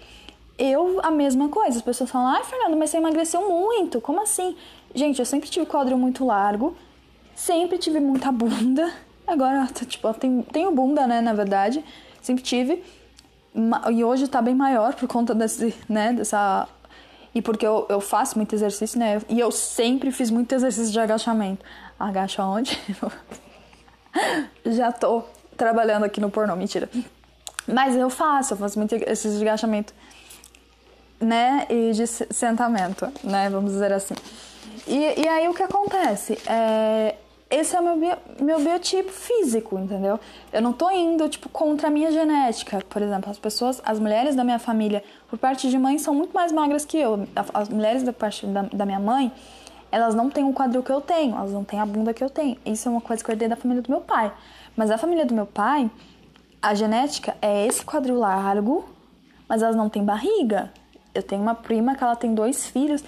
Eu, 0.58 1.00
a 1.02 1.10
mesma 1.10 1.48
coisa. 1.48 1.78
As 1.78 1.82
pessoas 1.82 2.10
falam, 2.10 2.28
ai, 2.28 2.44
Fernanda, 2.44 2.76
mas 2.76 2.90
você 2.90 2.98
emagreceu 2.98 3.48
muito. 3.48 4.00
Como 4.02 4.20
assim? 4.20 4.54
Gente, 4.94 5.18
eu 5.18 5.24
sempre 5.24 5.48
tive 5.48 5.64
quadril 5.64 5.96
muito 5.96 6.26
largo. 6.26 6.76
Sempre 7.34 7.78
tive 7.78 8.00
muita 8.00 8.30
bunda. 8.30 8.92
Agora, 9.26 9.66
tipo, 9.86 10.12
tenho, 10.14 10.42
tenho 10.42 10.72
bunda, 10.72 11.06
né, 11.06 11.20
na 11.20 11.32
verdade. 11.32 11.84
Sempre 12.20 12.42
tive. 12.42 12.82
E 13.90 14.04
hoje 14.04 14.28
tá 14.28 14.40
bem 14.40 14.54
maior 14.54 14.94
por 14.94 15.08
conta 15.08 15.34
desse, 15.34 15.74
né, 15.88 16.12
dessa... 16.12 16.68
E 17.34 17.40
porque 17.40 17.66
eu, 17.66 17.86
eu 17.88 18.00
faço 18.00 18.36
muito 18.36 18.54
exercício, 18.54 18.98
né? 18.98 19.22
E 19.26 19.40
eu 19.40 19.50
sempre 19.50 20.12
fiz 20.12 20.30
muito 20.30 20.54
exercício 20.54 20.92
de 20.92 21.00
agachamento. 21.00 21.64
Agacha 21.98 22.44
onde? 22.44 22.78
Já 24.66 24.92
tô 24.92 25.24
trabalhando 25.56 26.04
aqui 26.04 26.20
no 26.20 26.30
pornô, 26.30 26.54
mentira. 26.54 26.90
Mas 27.66 27.96
eu 27.96 28.10
faço, 28.10 28.52
eu 28.52 28.58
faço 28.58 28.78
muito 28.78 28.94
exercício 28.94 29.38
de 29.38 29.48
agachamento, 29.48 29.94
né? 31.20 31.66
E 31.70 31.92
de 31.92 32.06
sentamento, 32.06 33.10
né? 33.24 33.48
Vamos 33.48 33.72
dizer 33.72 33.92
assim. 33.92 34.14
E, 34.86 35.20
e 35.20 35.28
aí 35.28 35.48
o 35.48 35.54
que 35.54 35.62
acontece? 35.62 36.38
É, 36.46 37.14
esse 37.52 37.76
é 37.76 37.80
o 37.80 37.84
meu, 37.84 37.96
bio, 37.98 38.16
meu 38.40 38.60
biotipo 38.60 39.12
físico, 39.12 39.78
entendeu? 39.78 40.18
Eu 40.50 40.62
não 40.62 40.72
tô 40.72 40.90
indo, 40.90 41.28
tipo, 41.28 41.50
contra 41.50 41.88
a 41.88 41.90
minha 41.90 42.10
genética. 42.10 42.82
Por 42.88 43.02
exemplo, 43.02 43.30
as 43.30 43.38
pessoas, 43.38 43.78
as 43.84 44.00
mulheres 44.00 44.34
da 44.34 44.42
minha 44.42 44.58
família, 44.58 45.04
por 45.28 45.38
parte 45.38 45.68
de 45.68 45.78
mãe, 45.78 45.98
são 45.98 46.14
muito 46.14 46.32
mais 46.32 46.50
magras 46.50 46.86
que 46.86 46.96
eu. 46.96 47.28
As 47.52 47.68
mulheres 47.68 48.02
da 48.02 48.12
parte 48.12 48.46
da, 48.46 48.62
da 48.62 48.86
minha 48.86 48.98
mãe, 48.98 49.30
elas 49.90 50.14
não 50.14 50.30
têm 50.30 50.44
o 50.44 50.54
quadril 50.54 50.82
que 50.82 50.90
eu 50.90 51.02
tenho, 51.02 51.36
elas 51.36 51.52
não 51.52 51.62
têm 51.62 51.78
a 51.78 51.84
bunda 51.84 52.14
que 52.14 52.24
eu 52.24 52.30
tenho. 52.30 52.56
Isso 52.64 52.88
é 52.88 52.90
uma 52.90 53.02
coisa 53.02 53.22
que 53.22 53.30
eu 53.30 53.34
herdei 53.34 53.48
da 53.48 53.56
família 53.56 53.82
do 53.82 53.90
meu 53.90 54.00
pai. 54.00 54.32
Mas 54.74 54.90
a 54.90 54.96
família 54.96 55.26
do 55.26 55.34
meu 55.34 55.44
pai, 55.44 55.90
a 56.62 56.72
genética 56.72 57.36
é 57.42 57.66
esse 57.66 57.84
quadril 57.84 58.18
largo, 58.18 58.88
mas 59.46 59.60
elas 59.60 59.76
não 59.76 59.90
têm 59.90 60.02
barriga. 60.02 60.72
Eu 61.14 61.22
tenho 61.22 61.42
uma 61.42 61.54
prima 61.54 61.94
que 61.94 62.02
ela 62.02 62.16
tem 62.16 62.34
dois 62.34 62.66
filhos 62.66 63.04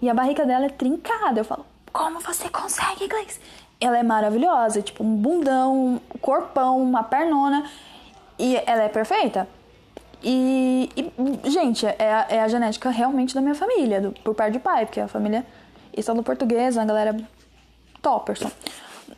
e 0.00 0.08
a 0.08 0.14
barriga 0.14 0.46
dela 0.46 0.66
é 0.66 0.68
trincada. 0.68 1.40
Eu 1.40 1.44
falo, 1.44 1.66
como 1.92 2.20
você 2.20 2.48
consegue, 2.48 3.08
Gleice? 3.08 3.40
Ela 3.80 3.98
é 3.98 4.02
maravilhosa, 4.02 4.82
tipo 4.82 5.04
um 5.04 5.16
bundão, 5.16 6.00
um 6.12 6.18
corpão, 6.18 6.82
uma 6.82 7.02
pernona 7.02 7.64
e 8.38 8.56
ela 8.66 8.82
é 8.82 8.88
perfeita. 8.88 9.48
E, 10.22 10.90
e 10.96 11.50
gente, 11.50 11.86
é 11.86 12.12
a, 12.12 12.26
é 12.28 12.40
a, 12.40 12.48
genética 12.48 12.90
realmente 12.90 13.34
da 13.34 13.40
minha 13.40 13.54
família, 13.54 14.00
do, 14.00 14.12
por 14.22 14.34
parte 14.34 14.54
de 14.54 14.58
pai, 14.58 14.84
porque 14.84 15.00
a 15.00 15.06
família 15.06 15.46
estão 15.96 16.14
do 16.14 16.22
português, 16.22 16.76
a 16.76 16.84
galera 16.84 17.16
topperson. 18.02 18.50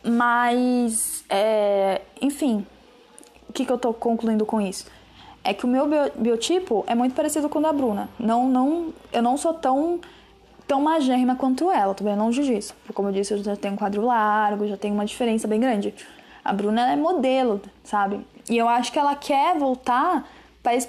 Mas, 0.03 1.25
é, 1.27 2.01
enfim, 2.21 2.65
o 3.49 3.53
que, 3.53 3.65
que 3.65 3.71
eu 3.71 3.77
tô 3.77 3.93
concluindo 3.93 4.45
com 4.45 4.61
isso? 4.61 4.85
É 5.43 5.55
que 5.55 5.65
o 5.65 5.67
meu 5.67 5.87
biotipo 6.15 6.83
é 6.87 6.93
muito 6.93 7.15
parecido 7.15 7.49
com 7.49 7.57
o 7.57 7.61
da 7.61 7.73
Bruna. 7.73 8.07
Não, 8.19 8.47
não, 8.47 8.93
eu 9.11 9.23
não 9.23 9.37
sou 9.37 9.55
tão 9.55 9.99
tão 10.71 10.79
magérrima 10.79 11.35
quanto 11.35 11.69
ela, 11.69 11.93
tô 11.93 12.01
bem 12.05 12.15
longe 12.15 12.41
disso. 12.45 12.73
Porque, 12.75 12.93
como 12.93 13.09
eu 13.09 13.11
disse, 13.11 13.33
eu 13.33 13.43
já 13.43 13.57
tenho 13.57 13.73
um 13.73 13.77
quadro 13.77 14.05
largo, 14.05 14.65
já 14.65 14.77
tenho 14.77 14.93
uma 14.93 15.05
diferença 15.05 15.45
bem 15.45 15.59
grande. 15.59 15.93
A 16.45 16.53
Bruna 16.53 16.93
é 16.93 16.95
modelo, 16.95 17.61
sabe? 17.83 18.25
E 18.49 18.57
eu 18.57 18.69
acho 18.69 18.89
que 18.89 18.97
ela 18.97 19.13
quer 19.13 19.57
voltar 19.57 20.25
para 20.63 20.73
esse 20.73 20.87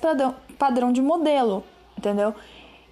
padrão, 0.56 0.92
de 0.92 1.02
modelo, 1.02 1.64
entendeu? 1.98 2.32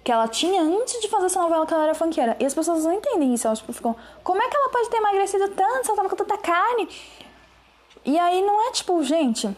Que 0.03 0.11
ela 0.11 0.27
tinha 0.27 0.61
antes 0.61 0.99
de 0.99 1.07
fazer 1.07 1.27
essa 1.27 1.41
novela 1.41 1.65
que 1.65 1.73
ela 1.73 1.83
era 1.83 1.95
funkeira. 1.95 2.35
E 2.41 2.45
as 2.45 2.53
pessoas 2.53 2.83
não 2.83 2.91
entendem 2.91 3.33
isso, 3.33 3.47
elas 3.47 3.59
tipo, 3.59 3.71
ficam, 3.71 3.95
como 4.21 4.41
é 4.41 4.49
que 4.49 4.57
ela 4.57 4.67
pode 4.67 4.89
ter 4.89 4.97
emagrecido 4.97 5.47
tanto 5.47 5.85
se 5.85 5.91
ela 5.91 5.95
tava 5.95 6.09
com 6.09 6.17
tanta 6.17 6.37
carne? 6.39 6.89
E 8.03 8.19
aí 8.19 8.41
não 8.41 8.67
é 8.67 8.71
tipo, 8.73 9.01
gente. 9.01 9.49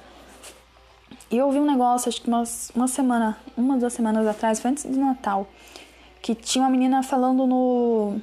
Eu 1.32 1.48
ouvi 1.48 1.58
um 1.58 1.66
negócio, 1.66 2.10
acho 2.10 2.22
que 2.22 2.28
umas, 2.28 2.72
uma 2.76 2.88
semana, 2.88 3.36
uma 3.58 3.76
duas 3.76 3.94
semanas 3.94 4.28
atrás, 4.28 4.60
foi 4.60 4.70
antes 4.70 4.86
do 4.86 5.00
Natal 5.00 5.48
que 6.24 6.34
tinha 6.34 6.64
uma 6.64 6.72
menina 6.72 7.04
falando 7.04 7.46
no. 7.46 8.16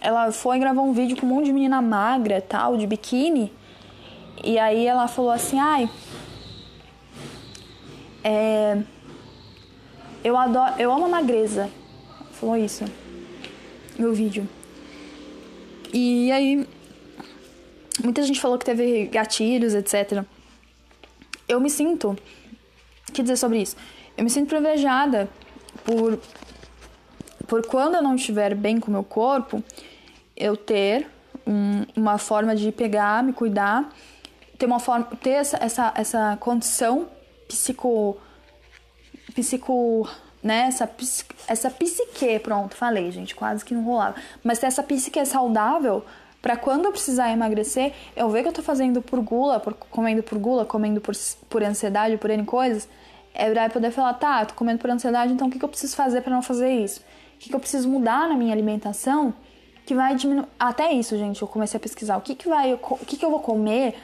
Ela 0.00 0.30
foi 0.30 0.60
gravar 0.60 0.82
um 0.82 0.92
vídeo 0.92 1.16
com 1.16 1.26
um 1.26 1.30
monte 1.30 1.46
de 1.46 1.52
menina 1.52 1.82
magra 1.82 2.40
tal, 2.40 2.76
de 2.76 2.86
biquíni. 2.86 3.52
E 4.44 4.56
aí 4.56 4.86
ela 4.86 5.08
falou 5.08 5.32
assim, 5.32 5.58
ai. 5.58 5.90
É, 8.22 8.80
eu 10.22 10.36
adoro. 10.36 10.74
Eu 10.78 10.92
amo 10.92 11.06
a 11.06 11.08
magreza. 11.08 11.68
Falou 12.30 12.56
isso 12.56 12.84
no 13.98 14.12
vídeo. 14.12 14.48
E 15.92 16.30
aí, 16.30 16.68
muita 18.00 18.22
gente 18.22 18.40
falou 18.40 18.58
que 18.58 18.64
teve 18.64 19.06
gatilhos, 19.06 19.74
etc. 19.74 20.22
Eu 21.48 21.60
me 21.60 21.68
sinto. 21.68 22.16
Que 23.12 23.22
dizer 23.22 23.36
sobre 23.36 23.60
isso? 23.60 23.76
Eu 24.16 24.22
me 24.22 24.30
sinto 24.30 24.48
privilegiada 24.48 25.28
por. 25.84 26.20
Por 27.48 27.66
quando 27.66 27.94
eu 27.96 28.02
não 28.02 28.14
estiver 28.14 28.54
bem 28.54 28.78
com 28.78 28.88
o 28.88 28.92
meu 28.92 29.02
corpo, 29.02 29.64
eu 30.36 30.56
ter 30.56 31.08
um, 31.46 31.84
uma 31.96 32.18
forma 32.18 32.54
de 32.54 32.70
pegar, 32.70 33.24
me 33.24 33.32
cuidar, 33.32 33.88
ter 34.58 34.66
uma 34.66 34.78
forma, 34.78 35.06
ter 35.20 35.30
essa, 35.30 35.56
essa, 35.56 35.92
essa 35.96 36.36
condição 36.38 37.08
psico, 37.48 38.18
psico, 39.34 40.06
né, 40.42 40.66
essa, 40.68 40.88
essa 41.48 41.70
psique, 41.70 42.38
pronto, 42.40 42.76
falei, 42.76 43.10
gente, 43.10 43.34
quase 43.34 43.64
que 43.64 43.72
não 43.72 43.82
rolava, 43.82 44.16
mas 44.44 44.58
ter 44.58 44.66
essa 44.66 44.82
psique 44.82 45.24
saudável 45.24 46.04
para 46.42 46.56
quando 46.56 46.84
eu 46.84 46.92
precisar 46.92 47.32
emagrecer, 47.32 47.94
eu 48.14 48.28
ver 48.28 48.42
que 48.42 48.48
eu 48.48 48.52
tô 48.52 48.62
fazendo 48.62 49.00
por 49.00 49.20
gula, 49.20 49.58
por, 49.58 49.72
comendo 49.74 50.22
por 50.22 50.38
gula, 50.38 50.66
comendo 50.66 51.00
por, 51.00 51.14
por 51.48 51.62
ansiedade, 51.62 52.18
por 52.18 52.30
N 52.30 52.44
coisas, 52.44 52.86
é 53.38 53.68
poder 53.68 53.90
falar, 53.90 54.14
tá, 54.14 54.44
tô 54.44 54.54
comendo 54.54 54.78
por 54.78 54.90
ansiedade, 54.90 55.32
então 55.32 55.46
o 55.46 55.50
que, 55.50 55.58
que 55.58 55.64
eu 55.64 55.68
preciso 55.68 55.94
fazer 55.94 56.22
para 56.22 56.32
não 56.32 56.42
fazer 56.42 56.70
isso? 56.70 57.00
O 57.36 57.38
que, 57.38 57.48
que 57.48 57.54
eu 57.54 57.60
preciso 57.60 57.88
mudar 57.88 58.28
na 58.28 58.34
minha 58.34 58.52
alimentação 58.52 59.32
que 59.88 59.94
vai 59.94 60.14
diminuir. 60.14 60.46
Até 60.60 60.92
isso, 60.92 61.16
gente, 61.16 61.40
eu 61.40 61.48
comecei 61.48 61.78
a 61.78 61.80
pesquisar 61.80 62.18
o 62.18 62.20
que, 62.20 62.34
que 62.34 62.46
vai, 62.46 62.74
o 62.74 62.78
que, 63.06 63.16
que 63.16 63.24
eu 63.24 63.30
vou 63.30 63.40
comer 63.40 63.94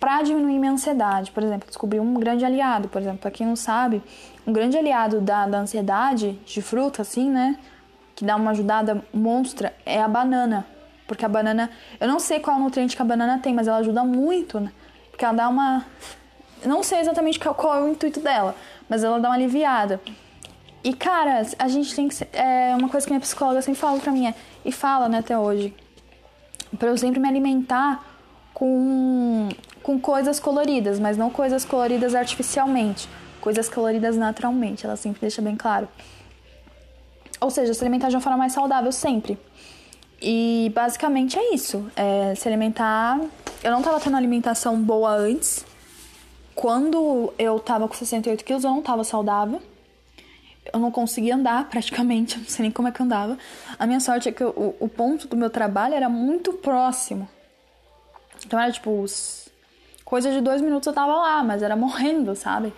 para 0.00 0.22
diminuir 0.22 0.58
minha 0.58 0.72
ansiedade. 0.72 1.30
Por 1.30 1.42
exemplo, 1.42 1.68
descobri 1.68 2.00
um 2.00 2.14
grande 2.14 2.46
aliado, 2.46 2.88
por 2.88 3.02
exemplo, 3.02 3.18
para 3.18 3.30
quem 3.30 3.46
não 3.46 3.54
sabe, 3.54 4.02
um 4.46 4.52
grande 4.52 4.78
aliado 4.78 5.20
da, 5.20 5.46
da 5.46 5.58
ansiedade 5.58 6.32
de 6.46 6.62
fruta, 6.62 7.02
assim, 7.02 7.28
né? 7.28 7.58
Que 8.14 8.24
dá 8.24 8.36
uma 8.36 8.52
ajudada 8.52 9.04
monstra 9.12 9.74
é 9.84 10.00
a 10.00 10.08
banana. 10.08 10.66
Porque 11.06 11.24
a 11.24 11.28
banana, 11.28 11.70
eu 12.00 12.08
não 12.08 12.18
sei 12.18 12.40
qual 12.40 12.58
nutriente 12.58 12.96
que 12.96 13.02
a 13.02 13.04
banana 13.04 13.38
tem, 13.38 13.52
mas 13.52 13.68
ela 13.68 13.78
ajuda 13.78 14.02
muito, 14.02 14.58
né? 14.58 14.72
Porque 15.10 15.24
ela 15.24 15.34
dá 15.34 15.48
uma. 15.48 15.84
Não 16.64 16.82
sei 16.82 17.00
exatamente 17.00 17.38
qual 17.38 17.76
é 17.76 17.82
o 17.82 17.88
intuito 17.88 18.20
dela, 18.20 18.54
mas 18.88 19.04
ela 19.04 19.20
dá 19.20 19.28
uma 19.28 19.34
aliviada. 19.34 20.00
E, 20.82 20.92
cara, 20.92 21.46
a 21.58 21.68
gente 21.68 21.94
tem 21.94 22.08
que. 22.08 22.14
Ser, 22.14 22.28
é 22.32 22.74
uma 22.76 22.88
coisa 22.88 23.06
que 23.06 23.12
minha 23.12 23.20
psicóloga 23.20 23.62
sempre 23.62 23.80
fala 23.80 23.98
pra 23.98 24.12
mim 24.12 24.26
é, 24.26 24.34
e 24.64 24.70
fala, 24.70 25.08
né, 25.08 25.18
até 25.18 25.38
hoje, 25.38 25.74
pra 26.78 26.88
eu 26.88 26.98
sempre 26.98 27.18
me 27.18 27.26
alimentar 27.26 28.04
com, 28.52 29.48
com 29.82 29.98
coisas 29.98 30.38
coloridas, 30.38 31.00
mas 31.00 31.16
não 31.16 31.30
coisas 31.30 31.64
coloridas 31.64 32.14
artificialmente, 32.14 33.08
coisas 33.40 33.68
coloridas 33.68 34.16
naturalmente. 34.16 34.84
Ela 34.84 34.96
sempre 34.96 35.22
deixa 35.22 35.40
bem 35.40 35.56
claro. 35.56 35.88
Ou 37.40 37.50
seja, 37.50 37.74
se 37.74 37.82
alimentar 37.82 38.08
de 38.08 38.16
uma 38.16 38.22
forma 38.22 38.38
mais 38.38 38.52
saudável 38.52 38.92
sempre. 38.92 39.38
E 40.20 40.70
basicamente 40.74 41.38
é 41.38 41.54
isso. 41.54 41.90
É, 41.96 42.34
se 42.34 42.48
alimentar. 42.48 43.20
Eu 43.62 43.70
não 43.70 43.82
tava 43.82 44.00
tendo 44.00 44.16
alimentação 44.16 44.80
boa 44.80 45.10
antes. 45.10 45.64
Quando 46.54 47.32
eu 47.38 47.58
tava 47.58 47.88
com 47.88 47.94
68 47.94 48.44
quilos, 48.44 48.64
eu 48.64 48.70
não 48.70 48.82
tava 48.82 49.04
saudável 49.04 49.60
eu 50.72 50.80
não 50.80 50.90
conseguia 50.90 51.34
andar 51.34 51.68
praticamente, 51.70 52.38
não 52.38 52.46
sei 52.46 52.64
nem 52.64 52.70
como 52.70 52.88
é 52.88 52.92
que 52.92 53.00
eu 53.00 53.04
andava. 53.04 53.38
A 53.78 53.86
minha 53.86 54.00
sorte 54.00 54.28
é 54.28 54.32
que 54.32 54.42
o, 54.42 54.74
o 54.80 54.88
ponto 54.88 55.28
do 55.28 55.36
meu 55.36 55.50
trabalho 55.50 55.94
era 55.94 56.08
muito 56.08 56.52
próximo. 56.54 57.28
Então 58.44 58.58
era 58.58 58.70
tipo, 58.72 59.04
coisa 60.04 60.30
de 60.30 60.40
dois 60.40 60.60
minutos 60.60 60.86
eu 60.86 60.92
tava 60.92 61.14
lá, 61.14 61.42
mas 61.42 61.62
era 61.62 61.76
morrendo, 61.76 62.34
sabe? 62.34 62.72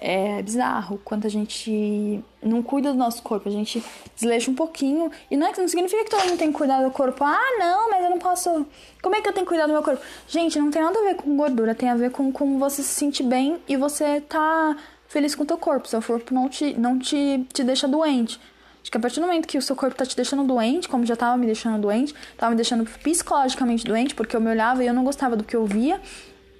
É 0.00 0.40
bizarro 0.42 1.00
quando 1.04 1.26
a 1.26 1.28
gente 1.28 2.22
não 2.40 2.62
cuida 2.62 2.92
do 2.92 2.98
nosso 2.98 3.20
corpo, 3.20 3.48
a 3.48 3.52
gente 3.52 3.82
desleixa 4.14 4.48
um 4.50 4.54
pouquinho. 4.54 5.10
E 5.28 5.36
não, 5.36 5.48
é, 5.48 5.52
não 5.58 5.66
significa 5.66 6.04
que 6.04 6.10
todo 6.10 6.24
mundo 6.24 6.38
tem 6.38 6.52
que 6.52 6.58
cuidar 6.58 6.84
do 6.84 6.90
corpo. 6.92 7.24
Ah, 7.24 7.56
não, 7.58 7.90
mas 7.90 8.04
eu 8.04 8.10
não 8.10 8.18
posso. 8.18 8.64
Como 9.02 9.16
é 9.16 9.20
que 9.20 9.28
eu 9.28 9.32
tenho 9.32 9.44
que 9.44 9.50
cuidar 9.50 9.66
do 9.66 9.72
meu 9.72 9.82
corpo? 9.82 10.00
Gente, 10.28 10.58
não 10.58 10.70
tem 10.70 10.82
nada 10.82 10.98
a 10.98 11.02
ver 11.02 11.16
com 11.16 11.36
gordura, 11.36 11.74
tem 11.74 11.88
a 11.88 11.96
ver 11.96 12.12
com 12.12 12.30
como 12.30 12.58
você 12.58 12.82
se 12.82 12.90
sentir 12.90 13.24
bem 13.24 13.58
e 13.68 13.76
você 13.76 14.20
tá 14.20 14.76
feliz 15.08 15.34
com 15.34 15.42
o 15.42 15.46
teu 15.46 15.58
corpo. 15.58 15.88
Seu 15.88 16.00
corpo 16.00 16.32
não 16.32 16.48
te, 16.48 16.78
não 16.78 16.98
te, 16.98 17.44
te 17.52 17.64
deixa 17.64 17.88
doente. 17.88 18.38
Acho 18.80 18.92
que 18.92 18.96
a 18.96 19.00
partir 19.00 19.20
do 19.20 19.26
momento 19.26 19.46
que 19.46 19.58
o 19.58 19.62
seu 19.62 19.74
corpo 19.74 19.96
tá 19.96 20.06
te 20.06 20.16
deixando 20.16 20.44
doente, 20.44 20.88
como 20.88 21.04
já 21.04 21.16
tava 21.16 21.36
me 21.36 21.46
deixando 21.46 21.80
doente, 21.80 22.14
tava 22.36 22.50
me 22.50 22.56
deixando 22.56 22.84
psicologicamente 23.02 23.84
doente, 23.84 24.14
porque 24.14 24.34
eu 24.34 24.40
me 24.40 24.48
olhava 24.48 24.82
e 24.82 24.86
eu 24.86 24.94
não 24.94 25.04
gostava 25.04 25.36
do 25.36 25.44
que 25.44 25.56
eu 25.56 25.66
via, 25.66 26.00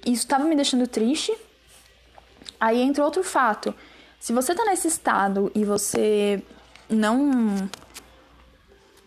isso 0.05 0.27
tava 0.27 0.43
me 0.43 0.55
deixando 0.55 0.85
triste. 0.85 1.33
Aí 2.59 2.81
entra 2.81 3.03
outro 3.03 3.23
fato. 3.23 3.73
Se 4.19 4.33
você 4.33 4.53
tá 4.53 4.65
nesse 4.65 4.87
estado 4.87 5.51
e 5.55 5.63
você 5.63 6.43
não 6.89 7.69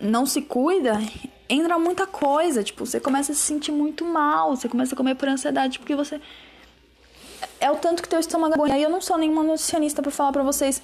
não 0.00 0.26
se 0.26 0.42
cuida, 0.42 0.98
entra 1.48 1.78
muita 1.78 2.06
coisa, 2.06 2.64
tipo, 2.64 2.84
você 2.84 2.98
começa 2.98 3.30
a 3.30 3.34
se 3.34 3.40
sentir 3.40 3.70
muito 3.70 4.04
mal, 4.04 4.56
você 4.56 4.68
começa 4.68 4.94
a 4.94 4.96
comer 4.96 5.14
por 5.14 5.28
ansiedade 5.28 5.78
porque 5.78 5.94
você 5.94 6.20
é 7.60 7.70
o 7.70 7.76
tanto 7.76 8.02
que 8.02 8.08
teu 8.08 8.18
estômago. 8.18 8.66
E 8.66 8.82
eu 8.82 8.90
não 8.90 9.00
sou 9.00 9.16
nenhuma 9.16 9.42
nutricionista 9.42 10.02
para 10.02 10.10
falar 10.10 10.32
para 10.32 10.42
vocês 10.42 10.82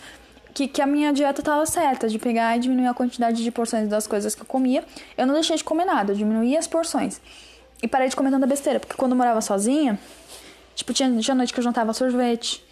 que, 0.54 0.68
que 0.68 0.82
a 0.82 0.86
minha 0.86 1.12
dieta 1.12 1.42
tava 1.42 1.64
certa, 1.66 2.08
de 2.08 2.18
pegar 2.18 2.56
e 2.56 2.60
diminuir 2.60 2.86
a 2.86 2.94
quantidade 2.94 3.42
de 3.42 3.50
porções 3.50 3.88
das 3.88 4.06
coisas 4.06 4.34
que 4.34 4.42
eu 4.42 4.46
comia. 4.46 4.84
Eu 5.16 5.26
não 5.26 5.34
deixei 5.34 5.56
de 5.56 5.64
comer 5.64 5.84
nada, 5.84 6.12
eu 6.12 6.16
diminuí 6.16 6.56
as 6.56 6.66
porções. 6.66 7.20
E 7.82 7.88
parei 7.88 8.08
de 8.08 8.16
comer 8.16 8.30
tanta 8.30 8.46
besteira, 8.46 8.80
porque 8.80 8.94
quando 8.96 9.12
eu 9.12 9.18
morava 9.18 9.40
sozinha, 9.40 9.98
tipo, 10.78 10.92
tinha, 10.92 11.10
tinha 11.18 11.34
noite 11.34 11.52
que 11.52 11.58
eu 11.58 11.64
jantava 11.64 11.92
sorvete. 11.92 12.64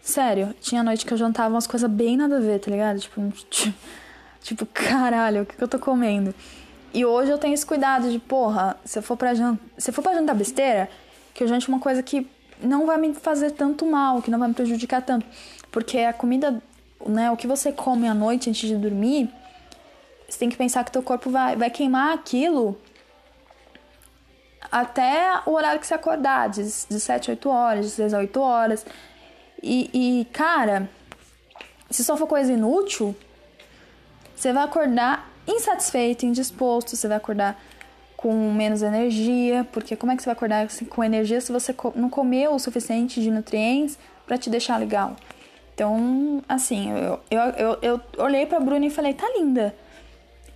Sério, 0.00 0.54
tinha 0.60 0.82
noite 0.82 1.04
que 1.04 1.12
eu 1.12 1.18
jantava 1.18 1.52
umas 1.52 1.66
coisas 1.66 1.90
bem 1.90 2.16
nada 2.16 2.36
a 2.36 2.40
ver, 2.40 2.60
tá 2.60 2.70
ligado? 2.70 3.00
Tipo, 3.00 3.20
tipo, 4.40 4.64
caralho, 4.66 5.42
o 5.42 5.46
que, 5.46 5.56
que 5.56 5.62
eu 5.62 5.68
tô 5.68 5.78
comendo? 5.78 6.32
E 6.94 7.04
hoje 7.04 7.32
eu 7.32 7.36
tenho 7.36 7.52
esse 7.52 7.66
cuidado 7.66 8.10
de, 8.10 8.18
porra, 8.18 8.76
se 8.84 8.98
eu 8.98 9.02
for 9.02 9.16
pra, 9.16 9.34
jant... 9.34 9.58
se 9.76 9.90
for 9.90 10.02
pra 10.02 10.14
jantar 10.14 10.36
besteira, 10.36 10.88
que 11.34 11.42
eu 11.42 11.48
jante 11.48 11.68
uma 11.68 11.80
coisa 11.80 12.00
que 12.00 12.26
não 12.62 12.86
vai 12.86 12.96
me 12.96 13.12
fazer 13.12 13.50
tanto 13.50 13.84
mal, 13.84 14.22
que 14.22 14.30
não 14.30 14.38
vai 14.38 14.48
me 14.48 14.54
prejudicar 14.54 15.02
tanto. 15.02 15.26
Porque 15.70 15.98
a 15.98 16.12
comida, 16.12 16.62
né, 17.04 17.28
o 17.30 17.36
que 17.36 17.46
você 17.46 17.72
come 17.72 18.06
à 18.06 18.14
noite 18.14 18.48
antes 18.48 18.68
de 18.68 18.76
dormir, 18.76 19.28
você 20.28 20.38
tem 20.38 20.48
que 20.48 20.56
pensar 20.56 20.84
que 20.84 20.92
teu 20.92 21.02
corpo 21.02 21.28
vai, 21.28 21.56
vai 21.56 21.70
queimar 21.70 22.14
aquilo 22.14 22.78
até 24.70 25.40
o 25.46 25.52
horário 25.52 25.80
que 25.80 25.86
você 25.86 25.94
acordar, 25.94 26.48
de, 26.48 26.62
de 26.62 27.00
7 27.00 27.30
a 27.30 27.32
8 27.32 27.48
horas, 27.48 27.86
de 27.86 27.92
6 27.92 28.14
a 28.14 28.18
8 28.18 28.40
horas. 28.40 28.86
E, 29.62 29.90
e, 29.92 30.24
cara, 30.26 30.88
se 31.90 32.04
só 32.04 32.16
for 32.16 32.26
coisa 32.26 32.52
inútil, 32.52 33.14
você 34.34 34.52
vai 34.52 34.64
acordar 34.64 35.30
insatisfeito, 35.46 36.26
indisposto, 36.26 36.94
você 36.94 37.08
vai 37.08 37.16
acordar 37.16 37.60
com 38.16 38.52
menos 38.52 38.82
energia, 38.82 39.66
porque 39.72 39.96
como 39.96 40.12
é 40.12 40.16
que 40.16 40.22
você 40.22 40.26
vai 40.26 40.34
acordar 40.34 40.68
com 40.90 41.04
energia 41.04 41.40
se 41.40 41.52
você 41.52 41.74
não 41.94 42.10
comeu 42.10 42.52
o 42.52 42.58
suficiente 42.58 43.22
de 43.22 43.30
nutrientes 43.30 43.98
para 44.26 44.36
te 44.36 44.50
deixar 44.50 44.76
legal? 44.76 45.16
Então, 45.74 46.42
assim, 46.48 46.90
eu, 46.90 47.20
eu, 47.30 47.40
eu, 47.56 47.78
eu 47.82 48.00
olhei 48.24 48.44
pra 48.44 48.58
Bruna 48.58 48.84
e 48.84 48.90
falei, 48.90 49.14
tá 49.14 49.24
linda. 49.38 49.74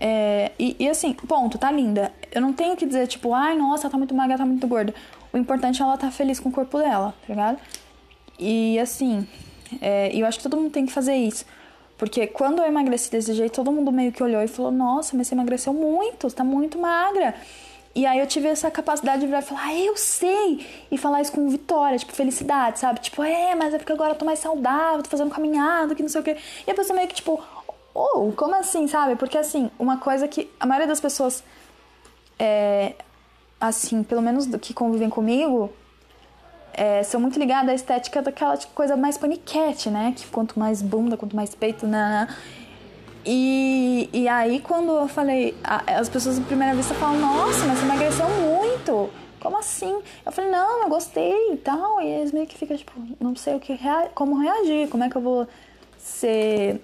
É, 0.05 0.51
e, 0.59 0.75
e, 0.81 0.89
assim, 0.89 1.13
ponto, 1.13 1.57
tá 1.57 1.71
linda. 1.71 2.13
Eu 2.33 2.41
não 2.41 2.53
tenho 2.53 2.77
que 2.77 2.85
dizer, 2.85 3.07
tipo, 3.07 3.33
ai, 3.33 3.57
nossa, 3.57 3.85
ela 3.85 3.93
tá 3.93 3.97
muito 3.97 4.13
magra, 4.13 4.37
tá 4.37 4.45
muito 4.45 4.67
gorda. 4.67 4.93
O 5.33 5.39
importante 5.39 5.81
é 5.81 5.85
ela 5.85 5.97
tá 5.97 6.11
feliz 6.11 6.41
com 6.41 6.49
o 6.49 6.53
corpo 6.53 6.77
dela, 6.79 7.15
tá 7.21 7.33
ligado? 7.33 7.59
E 8.37 8.81
assim, 8.81 9.25
é, 9.81 10.11
eu 10.13 10.27
acho 10.27 10.39
que 10.39 10.43
todo 10.43 10.57
mundo 10.57 10.73
tem 10.73 10.87
que 10.87 10.93
fazer 10.93 11.15
isso. 11.15 11.47
Porque 11.97 12.27
quando 12.27 12.59
eu 12.59 12.67
emagreci 12.67 13.13
desse 13.13 13.33
jeito, 13.33 13.55
todo 13.55 13.71
mundo 13.71 13.93
meio 13.93 14.11
que 14.11 14.21
olhou 14.21 14.43
e 14.43 14.49
falou: 14.49 14.73
Nossa, 14.73 15.17
mas 15.17 15.29
você 15.29 15.37
emagreceu 15.37 15.73
muito, 15.73 16.29
você 16.29 16.35
tá 16.35 16.43
muito 16.43 16.77
magra. 16.79 17.37
E 17.95 18.05
aí 18.07 18.19
eu 18.19 18.27
tive 18.27 18.49
essa 18.49 18.71
capacidade 18.71 19.21
de 19.21 19.27
virar 19.27 19.41
e 19.41 19.43
falar, 19.43 19.67
ah, 19.67 19.75
eu 19.75 19.97
sei! 19.99 20.67
E 20.91 20.97
falar 20.97 21.21
isso 21.21 21.31
com 21.31 21.47
vitória, 21.51 21.99
tipo, 21.99 22.13
felicidade, 22.13 22.79
sabe? 22.79 23.01
Tipo, 23.01 23.23
é, 23.23 23.55
mas 23.55 23.75
é 23.75 23.79
porque 23.79 23.93
agora 23.93 24.13
eu 24.13 24.15
tô 24.15 24.25
mais 24.25 24.39
saudável, 24.39 25.03
tô 25.03 25.11
fazendo 25.11 25.31
caminhada, 25.31 25.95
que 25.95 26.01
não 26.03 26.09
sei 26.09 26.23
o 26.23 26.25
quê. 26.25 26.37
E 26.67 26.71
a 26.71 26.75
pessoa 26.75 26.97
meio 26.97 27.07
que, 27.07 27.15
tipo, 27.15 27.39
oh, 27.95 28.33
como 28.33 28.55
assim, 28.55 28.87
sabe? 28.87 29.17
Porque 29.17 29.39
assim, 29.39 29.71
uma 29.79 29.99
coisa 29.99 30.27
que 30.29 30.51
a 30.59 30.67
maioria 30.67 30.89
das 30.89 31.01
pessoas, 31.01 31.43
é, 32.39 32.95
assim, 33.61 34.03
pelo 34.03 34.23
menos 34.23 34.47
que 34.61 34.75
convivem 34.75 35.11
comigo, 35.11 35.71
é, 36.75 37.03
sou 37.03 37.21
muito 37.21 37.39
ligada 37.39 37.71
à 37.71 37.75
estética 37.75 38.23
daquela 38.23 38.57
tipo, 38.57 38.73
coisa 38.73 38.97
mais 38.97 39.19
paniquete, 39.19 39.91
né? 39.91 40.15
Que 40.17 40.27
quanto 40.29 40.59
mais 40.59 40.81
bunda, 40.81 41.17
quanto 41.17 41.37
mais 41.37 41.55
peito, 41.55 41.87
né? 41.87 42.29
E, 43.25 44.09
e 44.13 44.27
aí 44.29 44.61
quando 44.61 44.91
eu 44.93 45.07
falei, 45.07 45.57
as 45.63 46.09
pessoas 46.09 46.39
à 46.39 46.43
primeira 46.43 46.75
vista 46.75 46.95
falam, 46.95 47.21
nossa, 47.21 47.65
mas 47.67 47.79
você 47.79 47.85
emagreceu 47.85 48.29
muito. 48.29 49.11
Como 49.41 49.59
assim? 49.59 50.01
Eu 50.25 50.33
falei, 50.33 50.51
não, 50.51 50.83
eu 50.83 50.89
gostei 50.89 51.53
e 51.53 51.57
tal. 51.57 52.01
E 52.01 52.07
eles 52.07 52.33
meio 52.33 52.47
que 52.47 52.57
ficam, 52.57 52.77
tipo, 52.77 52.93
não 53.21 53.35
sei 53.37 53.55
o 53.55 53.61
que 53.61 53.79
como 54.15 54.39
reagir, 54.39 54.89
como 54.89 55.05
é 55.05 55.11
que 55.11 55.17
eu 55.17 55.23
vou 55.23 55.49
ser. 55.99 56.81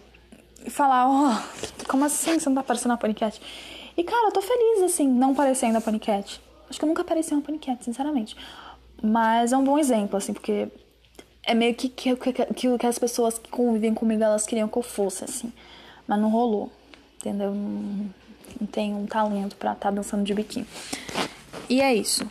Falar, 0.69 1.09
ó, 1.09 1.33
oh, 1.33 1.85
como 1.89 2.05
assim 2.05 2.39
você 2.39 2.49
não 2.49 2.57
tá 2.57 2.63
parecendo 2.63 2.93
uma 2.93 2.99
paniquete? 2.99 3.41
E 3.97 4.05
cara, 4.05 4.29
eu 4.29 4.33
tô 4.33 4.41
feliz 4.43 4.83
assim, 4.83 5.09
não 5.09 5.35
parecendo 5.35 5.79
a 5.79 5.81
paniquete. 5.81 6.41
Acho 6.69 6.79
que 6.79 6.85
eu 6.85 6.89
nunca 6.89 7.03
pareci 7.03 7.33
uma 7.33 7.43
paniquete, 7.43 7.85
sinceramente. 7.85 8.37
Mas 9.03 9.53
é 9.53 9.57
um 9.57 9.65
bom 9.65 9.79
exemplo, 9.79 10.17
assim, 10.17 10.33
porque 10.33 10.69
é 11.45 11.55
meio 11.55 11.75
que 11.75 11.87
aquilo 11.87 12.17
que, 12.17 12.33
que, 12.33 12.79
que, 12.79 12.87
as 12.87 12.99
pessoas 12.99 13.39
que 13.39 13.49
convivem 13.49 13.95
comigo 13.95 14.23
elas 14.23 14.47
queriam 14.47 14.69
que 14.69 14.77
eu 14.77 14.83
fosse, 14.83 15.25
assim. 15.25 15.53
Mas 16.07 16.21
não 16.21 16.31
rolou, 16.31 16.71
entendeu? 17.17 17.53
Não, 17.55 18.11
tem 18.71 18.95
um 18.95 19.07
talento 19.07 19.57
pra 19.57 19.73
estar 19.73 19.89
tá 19.89 19.91
dançando 19.91 20.25
de 20.25 20.35
biquíni. 20.35 20.67
E 21.69 21.81
é 21.81 21.95
isso. 21.95 22.29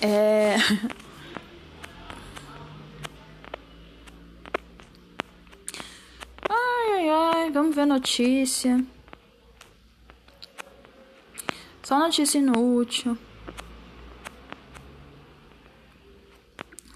É. 0.00 0.56
Ai, 6.84 7.08
ai, 7.08 7.32
ai, 7.34 7.50
vamos 7.50 7.74
ver 7.76 7.86
notícia. 7.86 8.84
Só 11.82 11.98
notícia 11.98 12.38
inútil. 12.38 13.16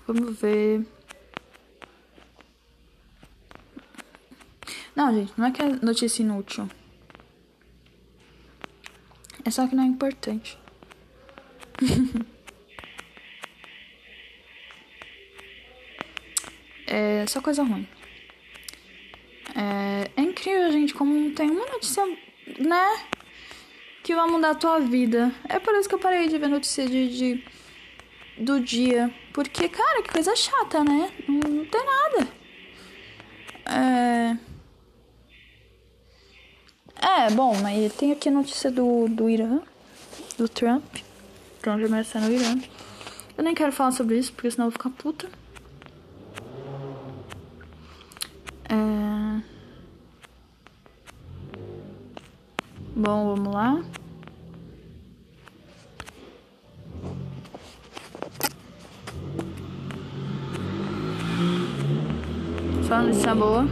Vamos 0.07 0.39
ver. 0.41 0.87
Não, 4.95 5.14
gente, 5.14 5.32
não 5.37 5.47
é 5.47 5.51
que 5.53 5.62
é 5.62 5.68
notícia 5.68 6.22
inútil. 6.22 6.68
É 9.45 9.51
só 9.51 9.66
que 9.68 9.74
não 9.76 9.84
é 9.84 9.87
importante. 9.87 10.59
é 16.87 17.24
só 17.26 17.41
coisa 17.41 17.62
ruim. 17.62 17.87
É, 19.57 20.11
é 20.14 20.22
incrível, 20.22 20.70
gente, 20.70 20.92
como 20.92 21.30
tem 21.30 21.50
uma 21.50 21.64
notícia, 21.66 22.04
né? 22.59 23.00
Que 24.02 24.14
vai 24.14 24.28
mudar 24.28 24.50
a 24.50 24.54
tua 24.54 24.80
vida. 24.80 25.32
É 25.48 25.59
por 25.59 25.74
isso 25.74 25.88
que 25.88 25.94
eu 25.94 25.98
parei 25.98 26.28
de 26.28 26.36
ver 26.36 26.48
notícia 26.48 26.86
de, 26.86 27.09
de 27.16 27.44
do 28.38 28.61
dia. 28.61 29.12
Porque, 29.32 29.68
cara, 29.68 30.02
que 30.02 30.12
coisa 30.12 30.36
chata, 30.36 30.84
né? 30.84 31.11
Não, 31.26 31.50
não 31.50 31.64
tem 31.64 31.84
nada. 31.84 32.28
É. 33.64 34.36
É, 36.98 37.30
bom, 37.30 37.54
mas 37.62 37.92
tem 37.94 38.12
aqui 38.12 38.28
a 38.28 38.32
notícia 38.32 38.70
do, 38.70 39.09
do 39.09 39.28
Irã, 39.28 39.61
do 40.36 40.48
Trump. 40.48 40.96
Trump 41.62 41.80
vai 41.86 42.04
no 42.20 42.32
Irã. 42.32 42.61
Eu 43.36 43.44
nem 43.44 43.54
quero 43.54 43.72
falar 43.72 43.92
sobre 43.92 44.18
isso, 44.18 44.32
porque 44.32 44.50
senão 44.50 44.66
eu 44.66 44.70
vou 44.70 44.78
ficar 44.78 44.90
puta. 44.90 45.28
É... 48.68 49.15
Bom, 52.99 53.34
vamos 53.34 53.53
lá. 53.53 53.84
Só 62.88 63.03
notícia 63.03 63.34
boa. 63.34 63.66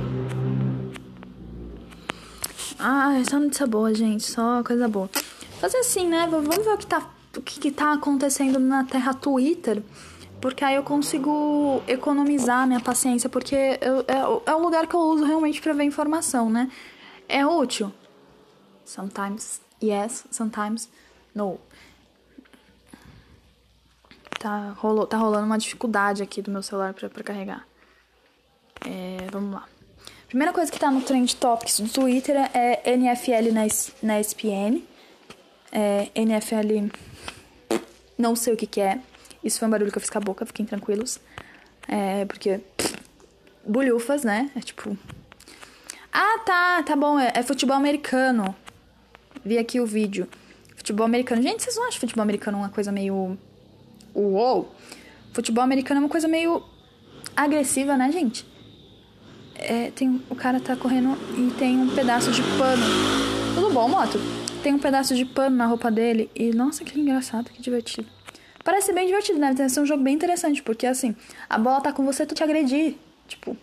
Ah, 2.78 3.14
só 3.26 3.38
notícia 3.38 3.66
boa, 3.66 3.94
gente. 3.94 4.24
Só 4.24 4.62
coisa 4.62 4.86
boa. 4.86 5.08
Fazer 5.58 5.78
assim, 5.78 6.06
né? 6.06 6.28
Vamos 6.30 6.54
ver 6.54 6.74
o 6.74 6.76
que 6.76 6.86
tá, 6.86 7.10
o 7.34 7.40
que, 7.40 7.58
que 7.58 7.70
tá 7.70 7.94
acontecendo 7.94 8.58
na 8.58 8.84
terra 8.84 9.14
Twitter. 9.14 9.82
Porque 10.38 10.62
aí 10.62 10.74
eu 10.74 10.82
consigo 10.82 11.80
economizar 11.88 12.66
minha 12.66 12.80
paciência. 12.80 13.30
Porque 13.30 13.56
eu, 13.80 14.00
é, 14.06 14.50
é 14.50 14.54
o 14.54 14.58
lugar 14.58 14.86
que 14.86 14.94
eu 14.94 15.00
uso 15.00 15.24
realmente 15.24 15.62
para 15.62 15.72
ver 15.72 15.84
informação, 15.84 16.50
né? 16.50 16.70
É 17.26 17.46
útil. 17.46 17.90
Sometimes 18.84 19.60
yes, 19.82 20.24
sometimes 20.30 20.88
no. 21.34 21.58
Tá, 24.38 24.74
rolou, 24.76 25.06
tá 25.06 25.16
rolando 25.16 25.46
uma 25.46 25.58
dificuldade 25.58 26.22
aqui 26.22 26.42
do 26.42 26.50
meu 26.50 26.62
celular 26.62 26.92
para 26.92 27.08
carregar. 27.22 27.66
É, 28.86 29.26
vamos 29.30 29.54
lá. 29.54 29.66
Primeira 30.28 30.52
coisa 30.52 30.70
que 30.70 30.78
tá 30.78 30.90
no 30.90 31.00
Trend 31.00 31.34
Topics 31.36 31.80
do 31.80 31.88
Twitter 31.88 32.36
é 32.52 32.92
NFL 32.92 33.52
na, 33.52 33.62
na 34.02 34.20
ESPN. 34.20 34.82
É, 35.72 36.10
NFL, 36.14 36.90
não 38.18 38.36
sei 38.36 38.52
o 38.52 38.56
que 38.56 38.66
que 38.66 38.80
é. 38.80 39.00
Isso 39.42 39.58
foi 39.58 39.68
um 39.68 39.70
barulho 39.70 39.90
que 39.90 39.98
eu 39.98 40.00
fiz 40.00 40.10
com 40.10 40.18
a 40.18 40.20
boca, 40.20 40.44
fiquem 40.44 40.66
tranquilos. 40.66 41.20
É, 41.88 42.24
porque, 42.24 42.60
bulhufas, 43.64 44.24
né? 44.24 44.50
É 44.56 44.60
tipo... 44.60 44.96
Ah, 46.12 46.38
tá, 46.44 46.82
tá 46.82 46.96
bom, 46.96 47.18
é, 47.18 47.32
é 47.34 47.42
futebol 47.42 47.76
americano. 47.76 48.54
Vi 49.44 49.58
aqui 49.58 49.80
o 49.80 49.86
vídeo. 49.86 50.28
Futebol 50.76 51.06
americano. 51.06 51.42
Gente, 51.42 51.62
vocês 51.62 51.76
não 51.76 51.86
acham 51.88 52.00
futebol 52.00 52.22
americano 52.22 52.58
uma 52.58 52.68
coisa 52.68 52.90
meio... 52.90 53.38
Uou! 54.14 54.74
Futebol 55.32 55.62
americano 55.64 56.00
é 56.00 56.02
uma 56.04 56.08
coisa 56.08 56.28
meio 56.28 56.62
agressiva, 57.36 57.96
né, 57.96 58.10
gente? 58.12 58.46
é, 59.56 59.90
tem, 59.90 60.22
o 60.28 60.34
cara 60.34 60.60
tá 60.60 60.76
correndo 60.76 61.16
e 61.36 61.50
tem 61.52 61.78
um 61.78 61.94
pedaço 61.94 62.30
de 62.30 62.42
pano. 62.58 62.84
Tudo 63.54 63.70
bom, 63.70 63.88
moto? 63.88 64.18
Tem 64.62 64.74
um 64.74 64.78
pedaço 64.78 65.14
de 65.14 65.24
pano 65.24 65.56
na 65.56 65.66
roupa 65.66 65.90
dele 65.90 66.30
e, 66.34 66.52
nossa, 66.52 66.84
que 66.84 66.98
engraçado, 66.98 67.50
que 67.50 67.62
divertido. 67.62 68.08
Parece 68.62 68.92
bem 68.92 69.06
divertido, 69.06 69.38
né? 69.38 69.52
Deve 69.52 69.68
ser 69.68 69.80
um 69.80 69.86
jogo 69.86 70.02
bem 70.02 70.14
interessante, 70.14 70.62
porque 70.62 70.86
assim, 70.86 71.14
a 71.48 71.58
bola 71.58 71.80
tá 71.80 71.92
com 71.92 72.04
você, 72.04 72.24
tu 72.24 72.34
te 72.34 72.42
agredir. 72.42 72.96
Tipo, 73.28 73.56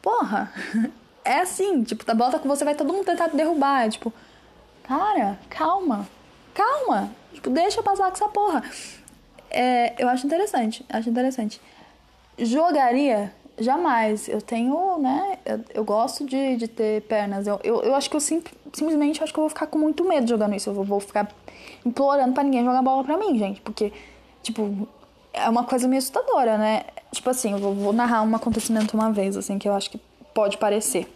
porra, 0.00 0.52
é 1.24 1.40
assim, 1.40 1.82
tipo, 1.82 2.08
a 2.10 2.14
bola 2.14 2.32
tá 2.32 2.38
com 2.38 2.48
você, 2.48 2.64
vai 2.64 2.74
todo 2.74 2.92
mundo 2.92 3.04
tentar 3.04 3.28
te 3.28 3.36
derrubar. 3.36 3.86
É, 3.86 3.90
tipo, 3.90 4.12
cara, 4.86 5.38
calma, 5.48 6.08
calma, 6.54 7.10
deixa 7.50 7.82
passar 7.82 8.06
com 8.06 8.12
essa 8.12 8.28
porra. 8.28 8.62
É, 9.50 9.94
eu 10.02 10.08
acho 10.08 10.26
interessante, 10.26 10.84
acho 10.88 11.08
interessante. 11.08 11.60
Jogaria 12.38 13.32
Jamais. 13.58 14.28
Eu 14.28 14.42
tenho, 14.42 14.98
né? 14.98 15.38
Eu, 15.44 15.60
eu 15.74 15.84
gosto 15.84 16.24
de, 16.24 16.56
de 16.56 16.68
ter 16.68 17.02
pernas. 17.02 17.46
Eu, 17.46 17.58
eu, 17.64 17.82
eu 17.82 17.94
acho 17.94 18.10
que 18.10 18.16
eu 18.16 18.20
sim, 18.20 18.42
simplesmente 18.72 19.22
acho 19.22 19.32
que 19.32 19.38
eu 19.38 19.42
vou 19.42 19.48
ficar 19.48 19.66
com 19.66 19.78
muito 19.78 20.04
medo 20.04 20.28
jogando 20.28 20.54
isso. 20.54 20.68
Eu 20.68 20.74
vou, 20.74 20.84
vou 20.84 21.00
ficar 21.00 21.28
implorando 21.84 22.34
para 22.34 22.42
ninguém 22.42 22.64
jogar 22.64 22.82
bola 22.82 23.02
pra 23.02 23.16
mim, 23.16 23.38
gente. 23.38 23.60
Porque, 23.62 23.92
tipo, 24.42 24.86
é 25.32 25.48
uma 25.48 25.64
coisa 25.64 25.88
meio 25.88 25.98
assustadora, 25.98 26.58
né? 26.58 26.82
Tipo 27.12 27.30
assim, 27.30 27.52
eu 27.52 27.58
vou, 27.58 27.74
vou 27.74 27.92
narrar 27.92 28.22
um 28.22 28.36
acontecimento 28.36 28.94
uma 28.94 29.10
vez, 29.10 29.36
assim, 29.36 29.58
que 29.58 29.66
eu 29.66 29.72
acho 29.72 29.90
que 29.90 29.98
pode 30.34 30.58
parecer. 30.58 31.10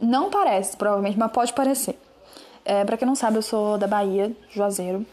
Não 0.00 0.30
parece, 0.30 0.76
provavelmente, 0.76 1.18
mas 1.18 1.32
pode 1.32 1.52
parecer. 1.52 1.98
É, 2.64 2.84
pra 2.84 2.96
quem 2.96 3.06
não 3.06 3.14
sabe, 3.14 3.36
eu 3.36 3.42
sou 3.42 3.76
da 3.76 3.86
Bahia, 3.86 4.32
Juazeiro. 4.50 5.04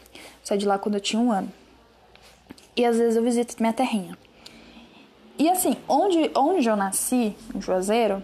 Saí 0.42 0.58
de 0.58 0.66
lá 0.66 0.78
quando 0.78 0.94
eu 0.96 1.00
tinha 1.00 1.20
um 1.20 1.32
ano. 1.32 1.50
E 2.76 2.84
às 2.84 2.96
vezes 2.98 3.16
eu 3.16 3.22
visito 3.22 3.56
minha 3.60 3.72
terrinha. 3.72 4.16
E 5.38 5.48
assim, 5.48 5.76
onde, 5.88 6.30
onde 6.34 6.68
eu 6.68 6.76
nasci, 6.76 7.34
em 7.54 7.60
Juazeiro, 7.60 8.22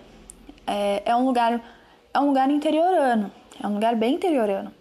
é, 0.66 1.02
é 1.04 1.16
um 1.16 1.24
lugar 1.24 1.60
é 2.12 2.20
um 2.20 2.28
lugar 2.28 2.50
interiorano, 2.50 3.30
é 3.62 3.66
um 3.66 3.74
lugar 3.74 3.94
bem 3.94 4.14
interiorano. 4.14 4.72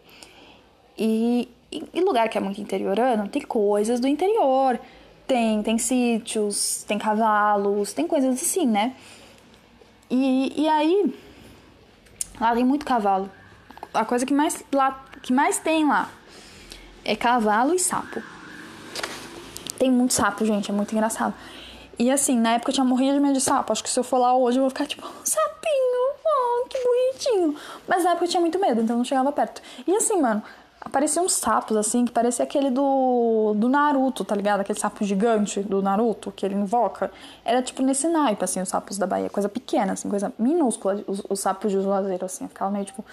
E, 0.98 1.50
e, 1.72 1.84
e, 1.94 2.02
lugar 2.02 2.30
que 2.30 2.38
é 2.38 2.42
muito 2.42 2.62
interiorano 2.62 3.28
tem 3.28 3.42
coisas 3.42 4.00
do 4.00 4.08
interior, 4.08 4.80
tem 5.28 5.62
tem 5.62 5.78
sítios, 5.78 6.84
tem 6.88 6.98
cavalos, 6.98 7.92
tem 7.92 8.08
coisas 8.08 8.42
assim, 8.42 8.66
né? 8.66 8.96
E, 10.10 10.62
e 10.62 10.68
aí 10.70 11.14
lá 12.40 12.54
tem 12.54 12.64
muito 12.64 12.86
cavalo. 12.86 13.30
A 13.96 14.06
coisa 14.06 14.26
que 14.26 14.34
mais 14.34 14.64
lá 14.72 15.06
que 15.22 15.34
mais 15.34 15.58
tem 15.58 15.88
lá 15.88 16.10
é 17.04 17.16
cavalo 17.16 17.74
e 17.74 17.80
sapo. 17.80 18.22
Tem 19.78 19.92
muito 19.92 20.14
sapo, 20.14 20.46
gente, 20.46 20.72
é 20.72 20.74
muito 20.74 20.94
engraçado. 20.94 21.34
E 21.98 22.12
assim, 22.12 22.38
na 22.40 22.54
época 22.54 22.72
eu 22.72 22.74
tinha 22.74 22.84
morrido 22.84 23.14
de 23.14 23.20
medo 23.20 23.34
de 23.34 23.42
sapo. 23.42 23.72
Acho 23.72 23.84
que 23.84 23.90
se 23.90 24.00
eu 24.00 24.04
for 24.04 24.18
lá 24.18 24.36
hoje 24.36 24.58
eu 24.58 24.62
vou 24.62 24.70
ficar 24.70 24.86
tipo, 24.86 25.08
sapinho, 25.24 26.14
oh, 26.26 26.68
que 26.68 26.78
bonitinho. 26.84 27.56
Mas 27.88 28.04
na 28.04 28.12
época 28.12 28.26
eu 28.26 28.30
tinha 28.30 28.42
muito 28.42 28.60
medo, 28.60 28.82
então 28.82 28.96
eu 28.96 28.98
não 28.98 29.06
chegava 29.06 29.32
perto. 29.32 29.62
E 29.88 29.96
assim, 29.96 30.22
mano, 30.22 30.44
apareciam 30.86 31.26
uns 31.26 31.34
sapos 31.34 31.76
assim, 31.76 32.06
que 32.06 32.12
parecia 32.12 32.44
aquele 32.44 32.70
do, 32.70 33.54
do 33.56 33.68
Naruto, 33.68 34.24
tá 34.24 34.36
ligado? 34.36 34.60
Aquele 34.60 34.80
sapo 34.80 35.04
gigante 35.04 35.62
do 35.62 35.82
Naruto 35.82 36.32
que 36.32 36.46
ele 36.46 36.56
invoca. 36.56 37.12
Era 37.44 37.62
tipo 37.62 37.82
nesse 37.82 38.08
naipe, 38.08 38.44
assim, 38.44 38.62
os 38.62 38.70
sapos 38.70 38.98
da 38.98 39.08
Bahia. 39.08 39.30
Coisa 39.30 39.50
pequena, 39.50 39.94
assim, 39.94 40.08
coisa 40.10 40.32
minúscula. 40.38 41.04
Os, 41.08 41.24
os 41.28 41.40
sapos 41.40 41.72
de 41.72 41.82
Juazeiro, 41.82 42.26
assim. 42.26 42.48
Ficava 42.48 42.70
meio 42.72 42.86
tipo, 42.86 43.04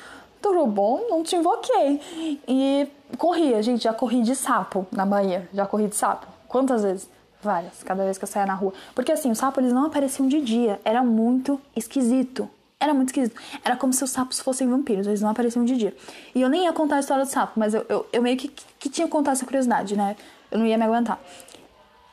tudo 0.42 0.66
bom? 0.66 1.06
Não 1.08 1.22
te 1.22 1.36
invoquei. 1.36 2.00
E 2.46 2.88
corria, 3.16 3.62
gente, 3.62 3.84
já 3.84 3.94
corri 3.94 4.22
de 4.22 4.34
sapo 4.34 4.86
na 4.90 5.06
Bahia. 5.06 5.48
Já 5.54 5.64
corri 5.64 5.86
de 5.86 5.96
sapo. 5.96 6.26
Quantas 6.48 6.82
vezes? 6.82 7.08
Várias, 7.40 7.82
cada 7.82 8.04
vez 8.04 8.18
que 8.18 8.24
eu 8.24 8.28
saía 8.28 8.46
na 8.46 8.54
rua. 8.54 8.72
Porque 8.94 9.10
assim, 9.10 9.30
os 9.30 9.38
sapos 9.38 9.62
eles 9.62 9.72
não 9.72 9.86
apareciam 9.86 10.28
de 10.28 10.40
dia. 10.40 10.80
Era 10.84 11.02
muito 11.02 11.60
esquisito. 11.74 12.48
Era 12.78 12.92
muito 12.92 13.08
esquisito. 13.08 13.40
Era 13.64 13.76
como 13.76 13.92
se 13.92 14.02
os 14.02 14.10
sapos 14.10 14.40
fossem 14.40 14.68
vampiros, 14.68 15.06
eles 15.06 15.22
não 15.22 15.30
apareciam 15.30 15.64
de 15.64 15.76
dia. 15.76 15.96
E 16.34 16.40
eu 16.40 16.48
nem 16.48 16.64
ia 16.64 16.72
contar 16.72 16.96
a 16.96 17.00
história 17.00 17.24
do 17.24 17.30
sapo, 17.30 17.52
mas 17.56 17.74
eu, 17.74 17.86
eu, 17.88 18.06
eu 18.12 18.20
meio 18.20 18.36
que, 18.36 18.48
que 18.78 18.88
tinha 18.88 19.06
que 19.06 19.12
contar 19.12 19.32
essa 19.32 19.44
curiosidade, 19.44 19.96
né? 19.96 20.16
Eu 20.50 20.58
não 20.58 20.66
ia 20.66 20.76
me 20.76 20.84
aguentar. 20.84 21.20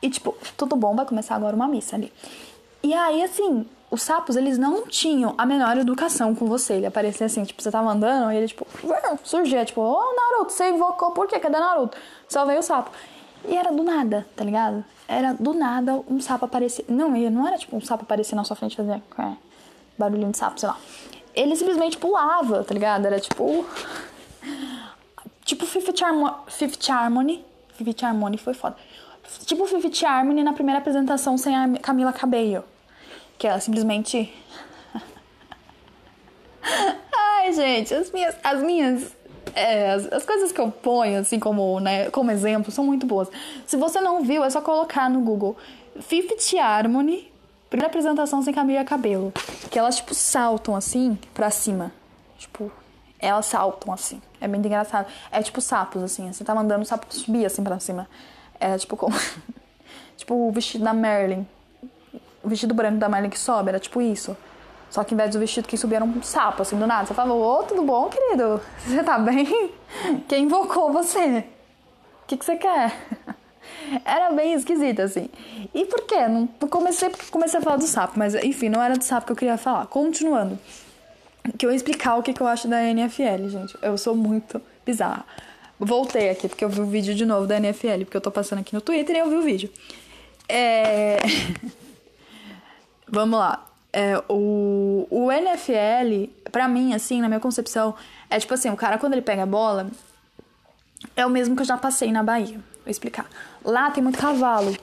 E 0.00 0.08
tipo, 0.08 0.36
tudo 0.56 0.76
bom, 0.76 0.94
vai 0.94 1.04
começar 1.04 1.34
agora 1.34 1.54
uma 1.54 1.66
missa 1.66 1.96
ali. 1.96 2.12
E 2.82 2.94
aí, 2.94 3.22
assim, 3.22 3.66
os 3.90 4.02
sapos, 4.02 4.36
eles 4.36 4.56
não 4.56 4.86
tinham 4.86 5.34
a 5.36 5.44
menor 5.44 5.76
educação 5.76 6.34
com 6.34 6.46
você. 6.46 6.74
Ele 6.74 6.86
aparecia 6.86 7.26
assim, 7.26 7.42
tipo, 7.44 7.60
você 7.60 7.70
tava 7.70 7.90
andando 7.90 8.30
e 8.32 8.36
ele, 8.36 8.46
tipo, 8.46 8.66
surgia, 9.24 9.64
tipo, 9.64 9.80
ô 9.80 9.98
oh, 9.98 10.14
Naruto, 10.14 10.52
você 10.52 10.70
invocou, 10.70 11.10
por 11.10 11.26
quê? 11.26 11.38
Cadê 11.40 11.58
Naruto? 11.58 11.96
Só 12.28 12.44
veio 12.44 12.60
o 12.60 12.62
sapo. 12.62 12.90
E 13.48 13.56
era 13.56 13.72
do 13.72 13.82
nada, 13.82 14.26
tá 14.36 14.44
ligado? 14.44 14.84
Era 15.08 15.32
do 15.32 15.52
nada 15.52 16.00
um 16.08 16.20
sapo 16.20 16.44
aparecer. 16.44 16.84
Não, 16.88 17.10
não 17.10 17.48
era 17.48 17.58
tipo 17.58 17.76
um 17.76 17.80
sapo 17.80 18.04
aparecer 18.04 18.36
na 18.36 18.44
sua 18.44 18.54
frente 18.54 18.76
fazer 18.76 19.02
é, 19.18 19.32
barulhinho 19.98 20.30
de 20.30 20.38
sapo, 20.38 20.60
sei 20.60 20.68
lá. 20.68 20.78
ele 21.34 21.56
simplesmente 21.56 21.96
pulava, 21.98 22.62
tá 22.62 22.72
ligado? 22.72 23.06
Era 23.06 23.18
tipo. 23.18 23.66
Tipo 25.44 25.66
Fifth, 25.66 26.00
Harmony. 26.00 26.32
Fifth 26.46 26.88
Harmony. 26.88 27.44
Fifth 27.74 28.04
Harmony 28.04 28.38
foi 28.38 28.54
foda. 28.54 28.76
Tipo 29.46 29.66
Fifth 29.66 30.04
Harmony 30.04 30.44
na 30.44 30.52
primeira 30.52 30.78
apresentação 30.78 31.36
sem 31.36 31.56
a 31.56 31.78
Camila 31.78 32.12
Cabello. 32.12 32.62
Que 33.40 33.46
ela 33.46 33.58
simplesmente. 33.58 34.30
Ai, 36.62 37.50
gente, 37.54 37.94
as 37.94 38.10
minhas. 38.12 38.36
As 38.44 38.62
minhas. 38.62 39.16
É, 39.54 39.92
as, 39.92 40.12
as, 40.12 40.26
coisas 40.26 40.52
que 40.52 40.60
eu 40.60 40.70
ponho, 40.70 41.18
assim, 41.18 41.40
como, 41.40 41.80
né, 41.80 42.10
como 42.10 42.30
exemplo, 42.30 42.70
são 42.70 42.84
muito 42.84 43.06
boas. 43.06 43.28
Se 43.66 43.78
você 43.78 43.98
não 43.98 44.22
viu, 44.22 44.44
é 44.44 44.50
só 44.50 44.60
colocar 44.60 45.08
no 45.08 45.22
Google 45.22 45.56
Fifth 46.02 46.54
Harmony, 46.54 47.32
primeira 47.70 47.88
apresentação 47.88 48.42
sem 48.42 48.52
Camila 48.52 48.84
Cabelo. 48.84 49.32
Que 49.70 49.78
elas, 49.78 49.96
tipo, 49.96 50.14
saltam 50.14 50.76
assim 50.76 51.18
pra 51.32 51.50
cima. 51.50 51.90
Tipo, 52.38 52.70
elas 53.18 53.46
saltam 53.46 53.90
assim. 53.94 54.20
É 54.38 54.46
bem 54.46 54.60
engraçado. 54.60 55.06
É 55.32 55.42
tipo 55.42 55.62
sapos, 55.62 56.02
assim. 56.02 56.30
Você 56.30 56.44
tá 56.44 56.54
mandando 56.54 56.82
o 56.82 56.86
sapo 56.86 57.06
subir 57.08 57.46
assim 57.46 57.64
pra 57.64 57.80
cima. 57.80 58.06
É 58.60 58.76
tipo 58.76 58.98
como. 58.98 59.16
tipo 60.18 60.34
o 60.34 60.52
vestido 60.52 60.84
da 60.84 60.92
Merlin. 60.92 61.46
O 62.42 62.48
vestido 62.48 62.74
branco 62.74 62.98
da 62.98 63.08
Merlin 63.08 63.30
que 63.30 63.38
sobe, 63.38 63.68
era 63.68 63.78
tipo 63.78 64.00
isso. 64.00 64.36
Só 64.90 65.04
que 65.04 65.14
em 65.14 65.16
vez 65.16 65.30
do 65.30 65.38
vestido 65.38 65.68
que 65.68 65.76
subia 65.76 65.98
era 65.98 66.04
um 66.04 66.22
sapo, 66.22 66.62
assim, 66.62 66.76
do 66.76 66.86
nada. 66.86 67.06
Você 67.06 67.14
falou, 67.14 67.40
ô, 67.40 67.62
tudo 67.62 67.82
bom, 67.82 68.08
querido? 68.08 68.60
Você 68.84 69.02
tá 69.04 69.18
bem? 69.18 69.72
Quem 70.28 70.44
invocou 70.44 70.92
você? 70.92 71.44
O 72.24 72.26
que, 72.26 72.36
que 72.36 72.44
você 72.44 72.56
quer? 72.56 72.96
Era 74.04 74.30
bem 74.32 74.52
esquisito, 74.54 75.02
assim. 75.02 75.28
E 75.74 75.84
por 75.84 76.02
quê? 76.06 76.28
Não 76.28 76.46
comecei 76.68 77.10
comecei 77.30 77.58
a 77.58 77.62
falar 77.62 77.76
do 77.76 77.86
sapo, 77.86 78.18
mas 78.18 78.34
enfim, 78.36 78.68
não 78.68 78.80
era 78.80 78.96
do 78.96 79.02
sapo 79.02 79.26
que 79.26 79.32
eu 79.32 79.36
queria 79.36 79.56
falar. 79.56 79.86
Continuando 79.86 80.58
que 81.58 81.66
eu 81.66 81.70
ia 81.70 81.76
explicar 81.76 82.16
o 82.16 82.22
que, 82.22 82.32
que 82.32 82.40
eu 82.40 82.46
acho 82.46 82.68
da 82.68 82.82
NFL, 82.82 83.48
gente. 83.48 83.76
Eu 83.82 83.96
sou 83.98 84.14
muito 84.14 84.60
bizarra. 84.84 85.24
Voltei 85.78 86.30
aqui 86.30 86.48
porque 86.48 86.64
eu 86.64 86.68
vi 86.68 86.80
o 86.80 86.86
vídeo 86.86 87.14
de 87.14 87.24
novo 87.24 87.46
da 87.46 87.56
NFL, 87.56 88.04
porque 88.04 88.16
eu 88.16 88.20
tô 88.20 88.30
passando 88.30 88.60
aqui 88.60 88.74
no 88.74 88.80
Twitter 88.80 89.16
e 89.16 89.18
eu 89.18 89.28
vi 89.28 89.36
o 89.36 89.42
vídeo. 89.42 89.70
É... 90.48 91.18
Vamos 93.10 93.38
lá. 93.38 93.66
É, 93.92 94.22
o, 94.28 95.06
o 95.10 95.32
NFL, 95.32 96.30
pra 96.52 96.68
mim, 96.68 96.94
assim, 96.94 97.20
na 97.20 97.28
minha 97.28 97.40
concepção, 97.40 97.94
é 98.28 98.38
tipo 98.38 98.54
assim, 98.54 98.70
o 98.70 98.76
cara 98.76 98.98
quando 98.98 99.14
ele 99.14 99.22
pega 99.22 99.42
a 99.42 99.46
bola, 99.46 99.90
é 101.16 101.26
o 101.26 101.30
mesmo 101.30 101.56
que 101.56 101.62
eu 101.62 101.66
já 101.66 101.76
passei 101.76 102.12
na 102.12 102.22
Bahia. 102.22 102.58
Vou 102.84 102.90
explicar. 102.90 103.26
Lá 103.64 103.90
tem 103.90 104.02
muito 104.02 104.18
cavalo 104.18 104.76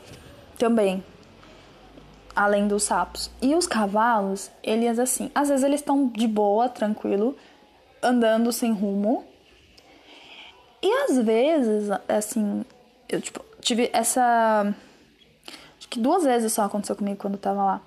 também 0.57 1.03
além 2.37 2.67
dos 2.67 2.83
sapos. 2.83 3.31
E 3.41 3.55
os 3.55 3.65
cavalos, 3.65 4.51
eles 4.61 4.99
assim, 4.99 5.31
às 5.33 5.49
vezes 5.49 5.63
eles 5.63 5.79
estão 5.79 6.07
de 6.07 6.27
boa, 6.27 6.69
tranquilo, 6.69 7.35
andando 8.01 8.51
sem 8.51 8.71
rumo. 8.71 9.25
E 10.83 10.87
às 11.05 11.17
vezes, 11.17 11.89
assim, 12.07 12.63
eu 13.09 13.19
tipo, 13.19 13.43
tive 13.59 13.89
essa 13.91 14.71
acho 15.79 15.89
que 15.89 15.99
duas 15.99 16.23
vezes 16.23 16.53
só 16.53 16.63
aconteceu 16.63 16.95
comigo 16.95 17.17
quando 17.17 17.33
eu 17.33 17.39
tava 17.39 17.63
lá. 17.63 17.81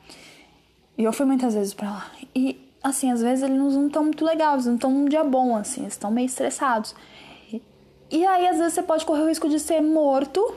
E 1.01 1.05
eu 1.05 1.13
fui 1.13 1.27
muitas 1.27 1.55
vezes 1.55 1.73
para 1.73 1.91
lá. 1.91 2.07
E 2.35 2.61
assim, 2.83 3.11
às 3.11 3.21
vezes 3.23 3.43
eles 3.43 3.57
não 3.57 3.87
estão 3.87 4.05
muito 4.05 4.25
legais, 4.25 4.67
não 4.67 4.75
estão 4.75 4.91
um 4.91 5.07
dia 5.07 5.25
bom 5.25 5.57
assim, 5.57 5.83
eles 5.83 5.95
estão 5.95 6.11
meio 6.11 6.27
estressados. 6.27 6.95
E 8.11 8.27
aí 8.27 8.47
às 8.47 8.59
vezes 8.59 8.75
você 8.75 8.83
pode 8.83 9.05
correr 9.05 9.23
o 9.23 9.29
risco 9.29 9.49
de 9.49 9.59
ser 9.59 9.81
morto 9.81 10.55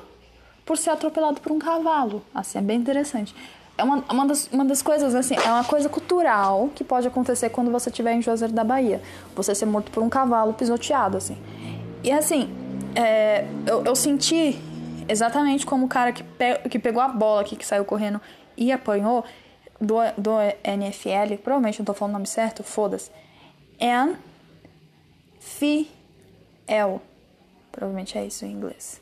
por 0.65 0.77
ser 0.77 0.89
atropelado 0.89 1.39
por 1.39 1.51
um 1.51 1.59
cavalo. 1.59 2.21
Assim, 2.33 2.57
é 2.57 2.61
bem 2.61 2.79
interessante 2.79 3.33
é 3.77 3.83
uma, 3.83 4.03
uma, 4.09 4.25
das, 4.25 4.47
uma 4.51 4.65
das 4.65 4.81
coisas, 4.81 5.15
assim, 5.15 5.35
é 5.35 5.49
uma 5.49 5.63
coisa 5.63 5.89
cultural 5.89 6.69
que 6.75 6.83
pode 6.83 7.07
acontecer 7.07 7.49
quando 7.49 7.71
você 7.71 7.89
estiver 7.89 8.13
em 8.13 8.21
Juazeiro 8.21 8.53
da 8.53 8.63
Bahia. 8.63 9.01
Você 9.35 9.55
ser 9.55 9.65
morto 9.65 9.91
por 9.91 10.03
um 10.03 10.09
cavalo 10.09 10.53
pisoteado, 10.53 11.17
assim. 11.17 11.37
E 12.03 12.11
assim, 12.11 12.53
é, 12.95 13.47
eu, 13.65 13.83
eu, 13.83 13.95
senti 13.95 14.59
exatamente 15.07 15.65
como 15.65 15.85
o 15.85 15.89
cara 15.89 16.11
que, 16.11 16.23
pe, 16.23 16.69
que 16.69 16.77
pegou 16.77 17.01
a 17.01 17.07
bola 17.07 17.41
aqui, 17.41 17.55
que 17.55 17.65
saiu 17.65 17.83
correndo 17.83 18.21
e 18.55 18.71
apanhou 18.71 19.23
do, 19.85 19.95
do 20.17 20.31
NFL, 20.63 21.37
provavelmente 21.43 21.79
não 21.79 21.85
tô 21.85 21.93
falando 21.93 22.15
o 22.15 22.17
nome 22.17 22.27
certo, 22.27 22.63
foda-se. 22.63 23.11
El. 26.67 27.01
Provavelmente 27.71 28.17
é 28.17 28.25
isso 28.25 28.45
em 28.45 28.51
inglês. 28.51 29.01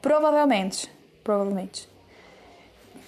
Provavelmente. 0.00 0.90
Provavelmente. 1.24 1.88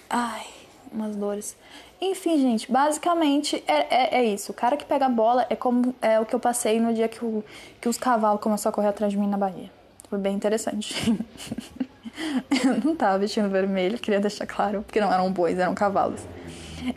Ai 0.08 0.64
umas 0.94 1.16
dores. 1.16 1.56
Enfim, 2.00 2.38
gente, 2.38 2.70
basicamente 2.70 3.62
é, 3.66 4.16
é, 4.16 4.18
é, 4.20 4.24
isso. 4.24 4.52
O 4.52 4.54
cara 4.54 4.76
que 4.76 4.84
pega 4.84 5.06
a 5.06 5.08
bola 5.08 5.46
é 5.50 5.56
como 5.56 5.94
é 6.00 6.20
o 6.20 6.24
que 6.24 6.34
eu 6.34 6.40
passei 6.40 6.80
no 6.80 6.94
dia 6.94 7.08
que, 7.08 7.24
o, 7.24 7.44
que 7.80 7.88
os 7.88 7.98
cavalos 7.98 8.40
começaram 8.40 8.72
a 8.72 8.74
correr 8.74 8.88
atrás 8.88 9.12
de 9.12 9.18
mim 9.18 9.26
na 9.26 9.36
Bahia. 9.36 9.70
Foi 10.08 10.18
bem 10.18 10.34
interessante. 10.34 10.94
eu 12.64 12.80
não 12.84 12.94
tava 12.94 13.18
vestindo 13.18 13.48
vermelho, 13.48 13.98
queria 13.98 14.20
deixar 14.20 14.46
claro, 14.46 14.82
porque 14.82 15.00
não 15.00 15.12
eram 15.12 15.30
bois, 15.32 15.58
eram 15.58 15.74
cavalos. 15.74 16.20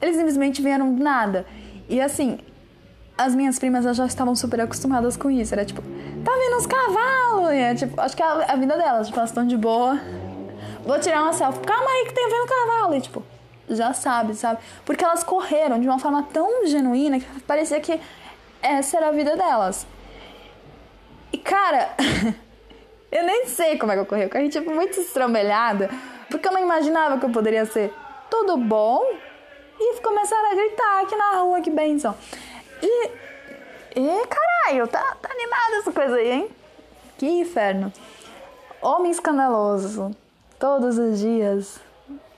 Eles 0.01 0.15
simplesmente 0.15 0.61
vieram 0.61 0.93
do 0.93 1.03
nada. 1.03 1.45
E 1.89 2.01
assim, 2.01 2.39
as 3.17 3.33
minhas 3.33 3.57
primas 3.57 3.83
já 3.95 4.05
estavam 4.05 4.35
super 4.35 4.61
acostumadas 4.61 5.17
com 5.17 5.31
isso. 5.31 5.53
Era 5.53 5.65
tipo, 5.65 5.81
tá 5.81 6.31
vindo 6.31 6.57
os 6.57 6.65
cavalos! 6.65 7.49
É, 7.51 7.75
tipo, 7.75 7.99
acho 7.99 8.15
que 8.15 8.21
é 8.21 8.25
a, 8.25 8.53
a 8.53 8.55
vida 8.55 8.77
delas, 8.77 9.07
tipo, 9.07 9.19
elas 9.19 9.29
estão 9.29 9.45
de 9.45 9.57
boa. 9.57 9.99
Vou 10.85 10.99
tirar 10.99 11.23
uma 11.23 11.33
selfie. 11.33 11.59
Calma 11.61 11.89
aí 11.89 12.05
que 12.05 12.13
tem 12.13 12.29
vendo 12.29 12.45
cavalo. 12.45 12.95
E 12.95 13.01
tipo, 13.01 13.23
já 13.69 13.93
sabe, 13.93 14.33
sabe? 14.35 14.59
Porque 14.85 15.03
elas 15.03 15.23
correram 15.23 15.79
de 15.79 15.87
uma 15.87 15.99
forma 15.99 16.23
tão 16.31 16.65
genuína 16.67 17.19
que 17.19 17.41
parecia 17.41 17.79
que 17.79 17.99
essa 18.61 18.97
era 18.97 19.09
a 19.09 19.11
vida 19.11 19.35
delas. 19.35 19.85
E 21.31 21.37
cara, 21.37 21.89
eu 23.11 23.23
nem 23.25 23.47
sei 23.47 23.77
como 23.77 23.91
é 23.91 23.95
que 23.95 24.01
eu 24.01 24.05
corri. 24.05 24.23
Eu 24.23 24.29
corri 24.29 24.49
tipo 24.49 24.71
muito 24.71 24.99
estrambelhada, 24.99 25.89
porque 26.29 26.47
eu 26.47 26.51
não 26.51 26.61
imaginava 26.61 27.17
que 27.17 27.25
eu 27.25 27.29
poderia 27.29 27.65
ser 27.65 27.93
tudo 28.29 28.57
bom 28.57 29.01
e 29.79 30.01
começaram 30.01 30.51
a 30.51 30.55
gritar 30.55 31.01
aqui 31.03 31.15
na 31.15 31.41
rua, 31.41 31.61
que 31.61 31.69
benção. 31.69 32.15
E, 32.81 33.09
e 33.95 34.27
caralho, 34.27 34.87
tá, 34.87 35.15
tá 35.21 35.31
animada 35.31 35.77
essa 35.77 35.91
coisa 35.91 36.15
aí, 36.15 36.31
hein? 36.31 36.49
Que 37.17 37.27
inferno. 37.27 37.91
Homem 38.81 39.11
escandaloso, 39.11 40.15
todos 40.59 40.97
os 40.97 41.19
dias, 41.19 41.79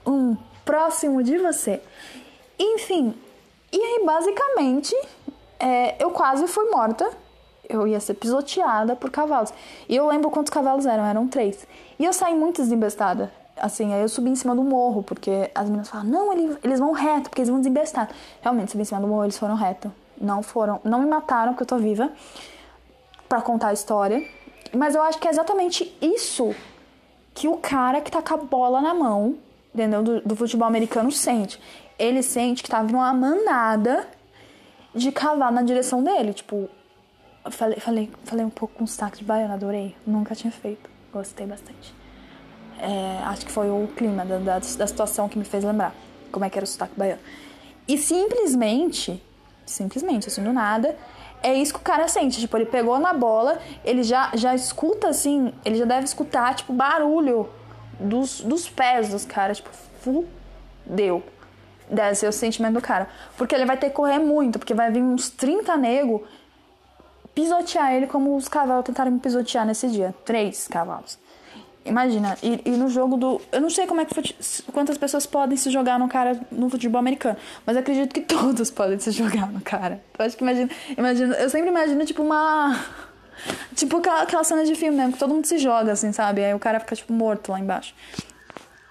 um 0.05 0.35
próximo 0.63 1.23
de 1.23 1.37
você. 1.37 1.81
Enfim, 2.57 3.13
e 3.71 3.81
aí 3.81 4.05
basicamente 4.05 4.95
é, 5.59 6.01
eu 6.03 6.11
quase 6.11 6.47
fui 6.47 6.69
morta. 6.69 7.09
Eu 7.67 7.87
ia 7.87 7.99
ser 7.99 8.15
pisoteada 8.15 8.95
por 8.95 9.11
cavalos. 9.11 9.53
E 9.87 9.95
eu 9.95 10.07
lembro 10.07 10.31
quantos 10.31 10.51
cavalos 10.51 10.87
eram, 10.87 11.05
eram 11.05 11.27
três. 11.27 11.67
E 11.99 12.05
eu 12.05 12.11
saí 12.11 12.33
muito 12.33 12.61
desembestada. 12.61 13.31
Assim, 13.59 13.93
aí 13.93 14.01
eu 14.01 14.09
subi 14.09 14.29
em 14.29 14.35
cima 14.35 14.55
do 14.55 14.63
morro, 14.63 15.03
porque 15.03 15.51
as 15.53 15.65
meninas 15.65 15.89
falaram, 15.89 16.09
não, 16.09 16.33
eles, 16.33 16.57
eles 16.63 16.79
vão 16.79 16.91
reto, 16.91 17.29
porque 17.29 17.41
eles 17.41 17.49
vão 17.49 17.59
desembestar. 17.59 18.09
Realmente, 18.41 18.71
subi 18.71 18.81
em 18.81 18.85
cima 18.85 19.01
do 19.01 19.07
morro, 19.07 19.25
eles 19.25 19.37
foram 19.37 19.55
reto. 19.55 19.91
Não 20.19 20.41
foram, 20.43 20.79
não 20.83 20.99
me 20.99 21.05
mataram, 21.05 21.53
porque 21.53 21.63
eu 21.63 21.67
tô 21.67 21.77
viva, 21.77 22.11
para 23.27 23.41
contar 23.41 23.69
a 23.69 23.73
história. 23.73 24.25
Mas 24.75 24.95
eu 24.95 25.01
acho 25.01 25.17
que 25.19 25.27
é 25.27 25.31
exatamente 25.31 25.97
isso 26.01 26.53
que 27.33 27.47
o 27.47 27.57
cara 27.57 28.01
que 28.01 28.11
tá 28.11 28.21
com 28.21 28.33
a 28.33 28.37
bola 28.37 28.81
na 28.81 28.93
mão 28.93 29.37
entendeu? 29.73 30.03
Do, 30.03 30.21
do 30.21 30.35
futebol 30.35 30.67
americano 30.67 31.11
sente. 31.11 31.59
Ele 31.97 32.21
sente 32.23 32.63
que 32.63 32.69
tá 32.69 32.81
vindo 32.81 32.95
uma 32.95 33.13
manada 33.13 34.07
de 34.93 35.11
cavalo 35.11 35.53
na 35.53 35.61
direção 35.61 36.03
dele. 36.03 36.33
Tipo, 36.33 36.69
falei, 37.49 37.79
falei, 37.79 38.11
falei 38.23 38.45
um 38.45 38.49
pouco 38.49 38.75
com 38.75 38.87
sotaque 38.87 39.19
de 39.19 39.23
baiano, 39.23 39.53
adorei. 39.53 39.95
Nunca 40.05 40.35
tinha 40.35 40.51
feito. 40.51 40.89
Gostei 41.11 41.45
bastante. 41.45 41.93
É, 42.79 43.23
acho 43.25 43.45
que 43.45 43.51
foi 43.51 43.69
o 43.69 43.89
clima 43.95 44.25
da, 44.25 44.37
da, 44.37 44.59
da, 44.59 44.87
situação 44.87 45.27
que 45.27 45.37
me 45.37 45.43
fez 45.43 45.63
lembrar 45.63 45.93
como 46.31 46.45
é 46.45 46.49
que 46.49 46.57
era 46.57 46.63
o 46.63 46.67
sotaque 46.67 46.93
baiano. 46.95 47.21
E 47.87 47.97
simplesmente, 47.97 49.21
simplesmente, 49.65 50.27
assim, 50.27 50.43
do 50.43 50.53
nada, 50.53 50.95
é 51.43 51.53
isso 51.53 51.73
que 51.73 51.79
o 51.79 51.83
cara 51.83 52.07
sente. 52.07 52.39
Tipo, 52.39 52.57
ele 52.57 52.65
pegou 52.65 52.99
na 52.99 53.13
bola, 53.13 53.59
ele 53.83 54.03
já, 54.03 54.31
já 54.33 54.55
escuta 54.55 55.09
assim, 55.09 55.53
ele 55.65 55.75
já 55.75 55.85
deve 55.85 56.05
escutar, 56.05 56.55
tipo, 56.55 56.71
barulho 56.71 57.49
dos, 57.99 58.41
dos 58.41 58.69
pés 58.69 59.09
dos 59.09 59.25
caras, 59.25 59.57
tipo, 59.57 59.69
fudeu. 60.01 61.23
Deve 61.89 62.15
ser 62.15 62.27
o 62.27 62.31
sentimento 62.31 62.75
do 62.75 62.81
cara. 62.81 63.09
Porque 63.37 63.53
ele 63.55 63.65
vai 63.65 63.75
ter 63.75 63.89
que 63.89 63.95
correr 63.95 64.19
muito, 64.19 64.59
porque 64.59 64.73
vai 64.73 64.91
vir 64.91 65.01
uns 65.01 65.29
30 65.29 65.75
nego 65.75 66.23
pisotear 67.33 67.93
ele 67.93 68.07
como 68.07 68.35
os 68.35 68.47
cavalos 68.47 68.85
tentaram 68.85 69.11
me 69.11 69.19
pisotear 69.19 69.65
nesse 69.65 69.87
dia. 69.87 70.13
Três 70.25 70.67
cavalos. 70.67 71.17
Imagina, 71.89 72.37
e, 72.43 72.61
e, 72.65 72.71
no 72.71 72.87
jogo 72.87 73.17
do. 73.17 73.41
Eu 73.51 73.59
não 73.59 73.69
sei 73.69 73.87
como 73.87 73.99
é 73.99 74.05
que 74.05 74.13
quantas 74.71 74.97
pessoas 74.97 75.25
podem 75.25 75.57
se 75.57 75.71
jogar 75.71 75.97
no 75.97 76.07
cara 76.07 76.39
no 76.51 76.69
futebol 76.69 76.99
americano, 76.99 77.37
mas 77.65 77.75
acredito 77.75 78.13
que 78.13 78.21
todos 78.21 78.69
podem 78.69 78.99
se 78.99 79.11
jogar 79.11 79.51
no 79.51 79.59
cara. 79.59 80.01
Eu 80.17 80.25
acho 80.25 80.37
que 80.37 80.43
imagina. 80.43 80.69
imagina 80.97 81.35
eu 81.35 81.49
sempre 81.49 81.69
imagino, 81.69 82.05
tipo, 82.05 82.21
uma 82.21 82.79
Tipo 83.75 83.97
aquela, 83.97 84.21
aquela 84.23 84.43
cena 84.43 84.65
de 84.65 84.75
filme 84.75 84.97
mesmo, 84.97 85.13
que 85.13 85.19
todo 85.19 85.33
mundo 85.33 85.45
se 85.45 85.57
joga, 85.57 85.93
assim, 85.93 86.11
sabe? 86.11 86.43
Aí 86.43 86.53
o 86.53 86.59
cara 86.59 86.79
fica, 86.79 86.95
tipo, 86.95 87.13
morto 87.13 87.51
lá 87.51 87.59
embaixo. 87.59 87.93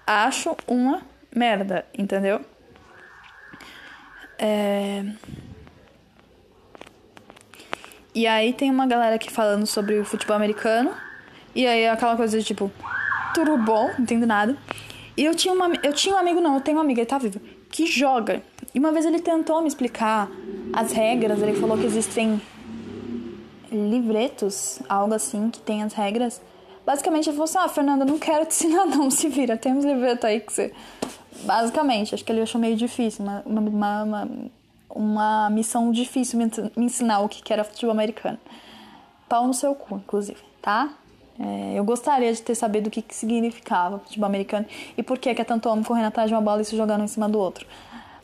Acho 0.05 0.55
uma 0.67 1.01
merda, 1.33 1.85
entendeu? 1.97 2.41
É... 4.37 5.05
E 8.15 8.25
aí 8.25 8.53
tem 8.53 8.71
uma 8.71 8.87
galera 8.87 9.15
aqui 9.15 9.31
falando 9.31 9.67
sobre 9.67 9.99
o 9.99 10.05
futebol 10.05 10.35
americano. 10.35 10.91
E 11.55 11.65
aí 11.65 11.87
aquela 11.87 12.15
coisa 12.15 12.37
de 12.37 12.43
tipo, 12.43 12.71
tudo 13.33 13.57
bom, 13.57 13.87
não 13.97 14.03
entendo 14.03 14.25
nada. 14.25 14.57
E 15.17 15.25
eu 15.25 15.35
tinha, 15.35 15.53
uma, 15.53 15.71
eu 15.83 15.93
tinha 15.93 16.15
um 16.15 16.17
amigo, 16.17 16.39
não, 16.39 16.55
eu 16.55 16.61
tenho 16.61 16.77
uma 16.77 16.83
amiga, 16.83 17.01
ele 17.01 17.05
tá 17.05 17.17
vivo, 17.17 17.41
que 17.69 17.85
joga. 17.85 18.41
E 18.73 18.79
uma 18.79 18.91
vez 18.91 19.05
ele 19.05 19.19
tentou 19.19 19.61
me 19.61 19.67
explicar 19.67 20.29
as 20.71 20.91
regras, 20.91 21.41
ele 21.41 21.53
falou 21.59 21.77
que 21.77 21.85
existem 21.85 22.41
livretos, 23.71 24.79
algo 24.87 25.13
assim, 25.13 25.49
que 25.49 25.59
tem 25.59 25.83
as 25.83 25.93
regras. 25.93 26.41
Basicamente 26.85 27.27
ele 27.27 27.35
falou 27.35 27.45
assim, 27.45 27.57
ah, 27.57 27.67
Fernanda, 27.67 28.05
não 28.05 28.17
quero 28.17 28.45
te 28.45 28.53
ensinar 28.53 28.85
não, 28.85 29.11
se 29.11 29.27
vira, 29.27 29.57
tem 29.57 29.73
uns 29.73 29.85
livretos 29.85 30.25
aí 30.25 30.39
que 30.39 30.53
você... 30.53 30.73
Basicamente, 31.43 32.13
acho 32.13 32.25
que 32.25 32.31
ele 32.31 32.41
achou 32.41 32.59
meio 32.59 32.75
difícil, 32.75 33.23
uma, 33.23 33.43
uma, 33.45 34.03
uma, 34.03 34.29
uma 34.89 35.49
missão 35.49 35.91
difícil 35.91 36.39
me 36.39 36.85
ensinar 36.85 37.19
o 37.19 37.29
que 37.29 37.53
era 37.53 37.63
futebol 37.63 37.91
americano. 37.91 38.37
Pau 39.27 39.47
no 39.47 39.53
seu 39.53 39.73
cu, 39.75 39.97
inclusive, 39.97 40.39
tá? 40.61 40.89
É, 41.39 41.73
eu 41.75 41.85
gostaria 41.85 42.33
de 42.33 42.41
ter 42.41 42.53
sabido 42.53 42.87
o 42.87 42.89
que, 42.89 43.01
que 43.01 43.15
significava 43.15 43.99
futebol 43.99 44.27
americano 44.27 44.65
e 44.97 45.01
por 45.01 45.17
que, 45.17 45.33
que 45.33 45.41
é 45.41 45.45
tanto 45.45 45.69
homem 45.69 45.83
correndo 45.83 46.07
atrás 46.07 46.29
de 46.29 46.35
uma 46.35 46.41
bola 46.41 46.61
e 46.61 46.65
se 46.65 46.75
jogando 46.75 47.03
em 47.03 47.07
cima 47.07 47.29
do 47.29 47.39
outro. 47.39 47.65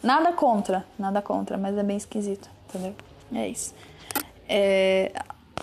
Nada 0.04 0.34
contra, 0.34 0.86
nada 1.00 1.22
contra, 1.22 1.58
mas 1.58 1.78
é 1.78 1.84
bem 1.84 1.96
esquisito, 1.96 2.50
entendeu? 2.68 2.94
É 3.34 3.48
isso. 3.48 3.74
É... 4.50 5.12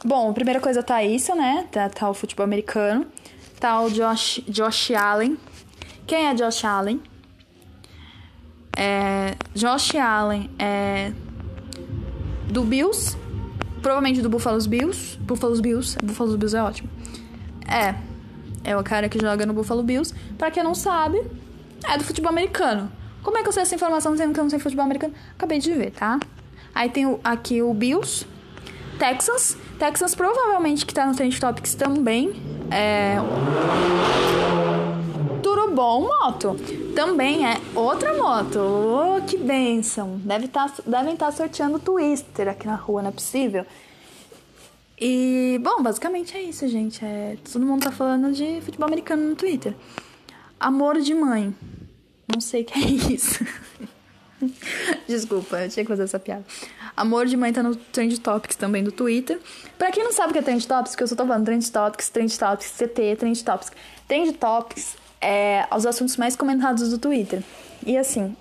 Bom, 0.05 0.31
a 0.31 0.33
primeira 0.33 0.61
coisa 0.61 0.83
tá 0.83 1.05
isso, 1.05 1.35
né? 1.35 1.67
Tá, 1.71 1.89
tá 1.89 2.09
o 2.09 2.15
futebol 2.15 2.43
americano. 2.43 3.07
Tá 3.61 3.81
o 3.83 3.91
Josh, 3.91 4.43
Josh 4.49 4.91
Allen. 4.91 5.37
Quem 6.07 6.27
é 6.27 6.35
Josh 6.35 6.65
Allen? 6.65 7.01
É, 8.77 9.37
Josh 9.55 9.95
Allen 9.95 10.51
é 10.59 11.13
do 12.51 12.65
Bills, 12.65 13.17
provavelmente 13.81 14.21
do 14.21 14.29
Buffalo 14.29 14.61
Bills. 14.67 15.17
Buffalo 15.19 15.61
Bills, 15.61 15.97
Buffalo 16.03 16.37
Bills 16.37 16.57
é 16.57 16.63
ótimo. 16.63 17.02
É, 17.73 17.95
é 18.65 18.77
o 18.77 18.83
cara 18.85 19.09
que 19.09 19.19
joga 19.19 19.47
no 19.47 19.55
Buffalo 19.55 19.83
Bills. 19.83 20.15
Pra 20.37 20.51
quem 20.51 20.63
não 20.63 20.75
sabe, 20.75 21.23
é 21.89 21.97
do 21.97 22.05
futebol 22.05 22.31
americano. 22.31 22.93
Como 23.23 23.39
é 23.39 23.43
que 23.43 23.49
eu 23.49 23.53
sei 23.53 23.63
essa 23.63 23.75
informação 23.75 24.17
sendo 24.17 24.35
que 24.35 24.41
eu 24.41 24.45
não 24.45 24.51
sei 24.51 24.59
futebol 24.59 24.85
americano? 24.85 25.15
Acabei 25.35 25.59
de 25.59 25.73
ver, 25.73 25.93
tá? 25.93 26.19
Aí 26.75 26.89
tem 26.89 27.07
o, 27.07 27.19
aqui 27.23 27.63
o 27.63 27.73
Bills, 27.73 28.27
Texans. 28.99 29.57
Texans 29.79 30.15
provavelmente 30.15 30.85
que 30.85 30.93
tá 30.93 31.07
no 31.07 31.15
Trend 31.15 31.39
Topics 31.39 31.75
também. 31.75 32.33
É... 32.71 33.17
Tudo 35.43 35.75
bom, 35.75 36.03
moto? 36.03 36.57
Também 36.95 37.47
é 37.47 37.61
outra 37.75 38.15
moto. 38.15 38.59
Oh, 38.59 39.23
que 39.27 39.37
bênção. 39.37 40.21
Deve 40.25 40.49
tá, 40.49 40.71
devem 40.87 41.15
estar 41.15 41.27
tá 41.27 41.33
sorteando 41.33 41.79
Twister 41.79 42.49
aqui 42.49 42.67
na 42.67 42.77
rua, 42.77 43.03
não 43.03 43.09
é 43.09 43.13
possível? 43.13 43.65
E, 45.05 45.59
bom, 45.61 45.83
basicamente 45.83 46.37
é 46.37 46.43
isso, 46.43 46.69
gente. 46.69 47.05
É, 47.05 47.37
todo 47.53 47.67
mundo 47.67 47.83
tá 47.83 47.91
falando 47.91 48.33
de 48.33 48.61
futebol 48.61 48.87
americano 48.87 49.31
no 49.31 49.35
Twitter. 49.35 49.75
Amor 50.61 51.01
de 51.01 51.13
mãe. 51.13 51.53
Não 52.33 52.41
sei 52.41 52.63
o 52.63 52.65
que 52.65 52.79
é 52.79 52.87
isso. 53.13 53.45
Desculpa, 55.09 55.57
eu 55.57 55.69
tinha 55.69 55.85
que 55.85 55.89
fazer 55.89 56.05
essa 56.05 56.21
piada. 56.21 56.45
Amor 56.97 57.27
de 57.27 57.37
mãe 57.37 57.53
tá 57.53 57.65
no 57.65 57.75
Trend 57.75 58.17
Topics 58.21 58.55
também 58.55 58.85
do 58.85 58.93
Twitter. 58.93 59.41
Pra 59.77 59.91
quem 59.91 60.05
não 60.05 60.13
sabe 60.13 60.31
o 60.31 60.33
que 60.35 60.39
é 60.39 60.43
Trend 60.43 60.65
Topics, 60.69 60.95
que 60.95 61.03
eu 61.03 61.09
só 61.09 61.17
tô 61.17 61.27
falando 61.27 61.47
Trend 61.47 61.69
Topics, 61.69 62.09
Trend 62.09 62.39
Topics, 62.39 62.71
CT, 62.71 63.17
Trend 63.17 63.43
Topics. 63.43 63.73
Trend 64.07 64.33
Topics 64.35 64.97
é 65.21 65.67
os 65.77 65.85
assuntos 65.85 66.17
mais 66.17 66.37
comentados 66.37 66.91
do 66.91 66.99
Twitter. 66.99 67.43
E 67.85 67.99
assim, 67.99 68.37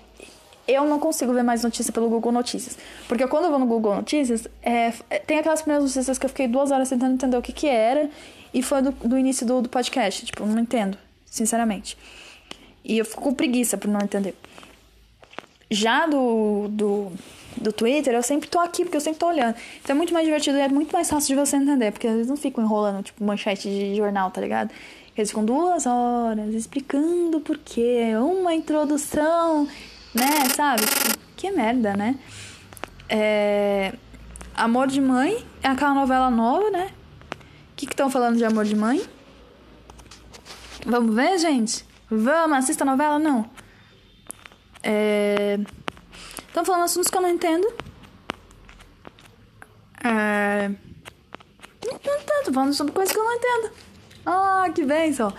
eu 0.72 0.84
não 0.84 0.98
consigo 0.98 1.32
ver 1.32 1.42
mais 1.42 1.62
notícia 1.62 1.92
pelo 1.92 2.08
Google 2.08 2.32
Notícias. 2.32 2.78
Porque 3.08 3.26
quando 3.26 3.44
eu 3.44 3.50
vou 3.50 3.58
no 3.58 3.66
Google 3.66 3.96
Notícias, 3.96 4.46
é, 4.62 4.90
tem 5.26 5.38
aquelas 5.38 5.62
primeiras 5.62 5.84
notícias 5.84 6.18
que 6.18 6.26
eu 6.26 6.28
fiquei 6.28 6.48
duas 6.48 6.70
horas 6.70 6.88
tentando 6.88 7.14
entender 7.14 7.36
o 7.36 7.42
que 7.42 7.52
que 7.52 7.66
era. 7.66 8.08
E 8.52 8.62
foi 8.62 8.82
do, 8.82 8.90
do 8.90 9.18
início 9.18 9.46
do, 9.46 9.62
do 9.62 9.68
podcast. 9.68 10.26
Tipo, 10.26 10.44
não 10.46 10.60
entendo, 10.60 10.98
sinceramente. 11.26 11.96
E 12.84 12.98
eu 12.98 13.04
fico 13.04 13.22
com 13.22 13.34
preguiça 13.34 13.76
por 13.76 13.88
não 13.88 14.00
entender. 14.00 14.34
Já 15.70 16.06
do, 16.06 16.68
do, 16.68 17.12
do 17.56 17.72
Twitter, 17.72 18.14
eu 18.14 18.22
sempre 18.22 18.48
tô 18.48 18.58
aqui, 18.58 18.84
porque 18.84 18.96
eu 18.96 19.00
sempre 19.00 19.18
tô 19.18 19.28
olhando. 19.28 19.54
Então 19.82 19.94
é 19.94 19.96
muito 19.96 20.12
mais 20.12 20.26
divertido 20.26 20.58
e 20.58 20.60
é 20.60 20.68
muito 20.68 20.92
mais 20.92 21.08
fácil 21.08 21.28
de 21.28 21.34
você 21.34 21.56
entender. 21.56 21.92
Porque 21.92 22.06
às 22.06 22.14
vezes 22.14 22.28
não 22.28 22.36
ficam 22.36 22.62
enrolando, 22.62 23.02
tipo, 23.02 23.24
manchete 23.24 23.68
de 23.68 23.94
jornal, 23.94 24.30
tá 24.30 24.40
ligado? 24.40 24.70
Eles 25.16 25.28
ficam 25.30 25.44
duas 25.44 25.86
horas 25.86 26.54
explicando 26.54 27.40
por 27.40 27.58
quê, 27.58 28.12
uma 28.16 28.54
introdução 28.54 29.68
né? 30.14 30.48
Sabe? 30.54 30.82
Que 31.36 31.50
merda, 31.50 31.94
né? 31.96 32.18
É... 33.08 33.94
Amor 34.54 34.86
de 34.86 35.00
Mãe 35.00 35.44
é 35.62 35.68
aquela 35.68 35.94
novela 35.94 36.30
nova, 36.30 36.70
né? 36.70 36.90
O 37.72 37.76
que 37.76 37.86
estão 37.86 38.10
falando 38.10 38.36
de 38.36 38.44
Amor 38.44 38.64
de 38.64 38.76
Mãe? 38.76 39.02
Vamos 40.86 41.14
ver, 41.14 41.38
gente? 41.38 41.84
Vamos, 42.10 42.58
assista 42.58 42.84
a 42.84 42.86
novela? 42.86 43.18
Não. 43.18 43.48
Estão 44.76 46.62
é... 46.62 46.64
falando 46.64 46.84
assuntos 46.84 47.10
que 47.10 47.16
eu 47.16 47.22
não 47.22 47.30
entendo. 47.30 47.66
É... 50.04 50.68
Não 51.84 51.98
tanto, 51.98 52.52
falando 52.52 52.74
sobre 52.74 52.92
coisas 52.92 53.12
que 53.12 53.18
eu 53.18 53.24
não 53.24 53.34
entendo. 53.34 53.72
Ah, 54.26 54.68
que 54.74 54.84
bênção. 54.84 55.32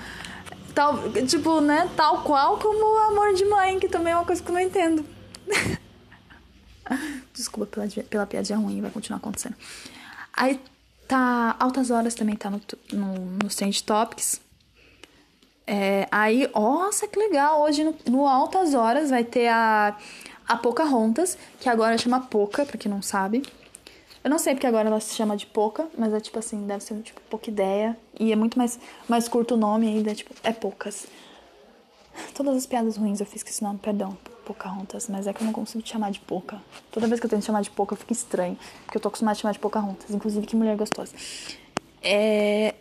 Tal, 0.74 1.12
tipo, 1.28 1.62
né? 1.62 1.90
Tal 1.96 2.24
qual 2.24 2.58
como 2.58 2.84
o 2.84 2.98
amor 3.12 3.34
de 3.34 3.46
mãe, 3.46 3.80
que 3.80 3.88
também 3.88 4.14
é 4.14 4.16
uma 4.16 4.26
coisa 4.26 4.42
que 4.42 4.50
eu 4.50 4.54
não 4.54 4.62
entendo. 4.62 5.06
Desculpa 7.34 7.66
pela, 7.68 7.88
pela 8.10 8.26
piadinha 8.26 8.58
ruim, 8.58 8.82
vai 8.82 8.92
continuar 8.92 9.18
acontecendo. 9.18 9.56
Aí 10.36 10.60
tá. 11.08 11.56
Altas 11.60 11.92
Horas 11.92 12.16
também 12.16 12.36
tá 12.36 12.50
no, 12.50 12.62
no, 12.92 13.14
no 13.44 13.50
Trend 13.50 13.84
Topics. 13.84 14.42
É, 15.66 16.08
aí, 16.12 16.50
nossa, 16.54 17.08
que 17.08 17.18
legal! 17.18 17.62
Hoje 17.62 17.84
no, 17.84 17.96
no, 18.10 18.28
Altas 18.28 18.74
Horas 18.74 19.10
vai 19.12 19.24
ter 19.24 19.48
a, 19.48 19.96
a 20.48 20.58
Pocahontas, 20.58 21.38
que 21.60 21.70
agora 21.70 21.98
chama 21.98 22.20
Poca, 22.20 22.66
pra 22.66 22.78
quem 22.78 22.92
não 22.92 23.02
sabe. 23.02 23.44
Eu 24.24 24.30
não 24.30 24.40
sei 24.40 24.54
porque 24.54 24.66
agora 24.66 24.88
ela 24.88 25.00
se 25.02 25.14
chama 25.14 25.36
de 25.36 25.46
Pouca, 25.46 25.88
mas 25.98 26.14
é 26.14 26.20
tipo 26.20 26.40
assim, 26.40 26.66
deve 26.66 26.82
ser 26.82 26.96
tipo 27.02 27.20
pouca 27.30 27.50
ideia. 27.50 27.98
E 28.18 28.32
é 28.32 28.36
muito 28.36 28.58
mais, 28.58 28.80
mais 29.08 29.28
curto 29.28 29.56
o 29.56 29.58
nome 29.58 29.88
ainda, 29.88 30.12
é, 30.12 30.16
tipo, 30.16 30.34
é 30.44 30.54
poucas. 30.54 31.08
Todas 32.34 32.56
as 32.56 32.66
piadas 32.66 32.96
ruins 32.96 33.20
eu 33.20 33.26
fiz 33.26 33.44
com 33.44 33.50
esse 33.50 33.62
nome, 33.62 33.80
perdão, 33.80 34.18
Pocahontas, 34.46 35.10
mas 35.10 35.28
é 35.28 35.34
que 35.34 35.42
eu 35.42 35.46
não 35.46 35.54
consigo 35.54 35.84
te 35.84 35.92
chamar 35.92 36.12
de 36.12 36.20
Poca. 36.20 36.62
Toda 36.92 37.08
vez 37.08 37.20
que 37.20 37.26
eu 37.26 37.30
tento 37.30 37.44
chamar 37.44 37.62
de 37.62 37.70
Poca, 37.70 37.94
eu 37.94 37.98
fico 37.98 38.14
estranho, 38.14 38.58
porque 38.86 38.98
eu 38.98 39.02
tô 39.02 39.10
acostumada 39.10 39.38
a 39.38 39.42
chamar 39.42 39.52
de 39.52 39.60
Pocahontas. 39.60 40.10
Inclusive, 40.12 40.46
que 40.46 40.56
mulher 40.56 40.78
gostosa. 40.78 41.14
É... 42.02 42.76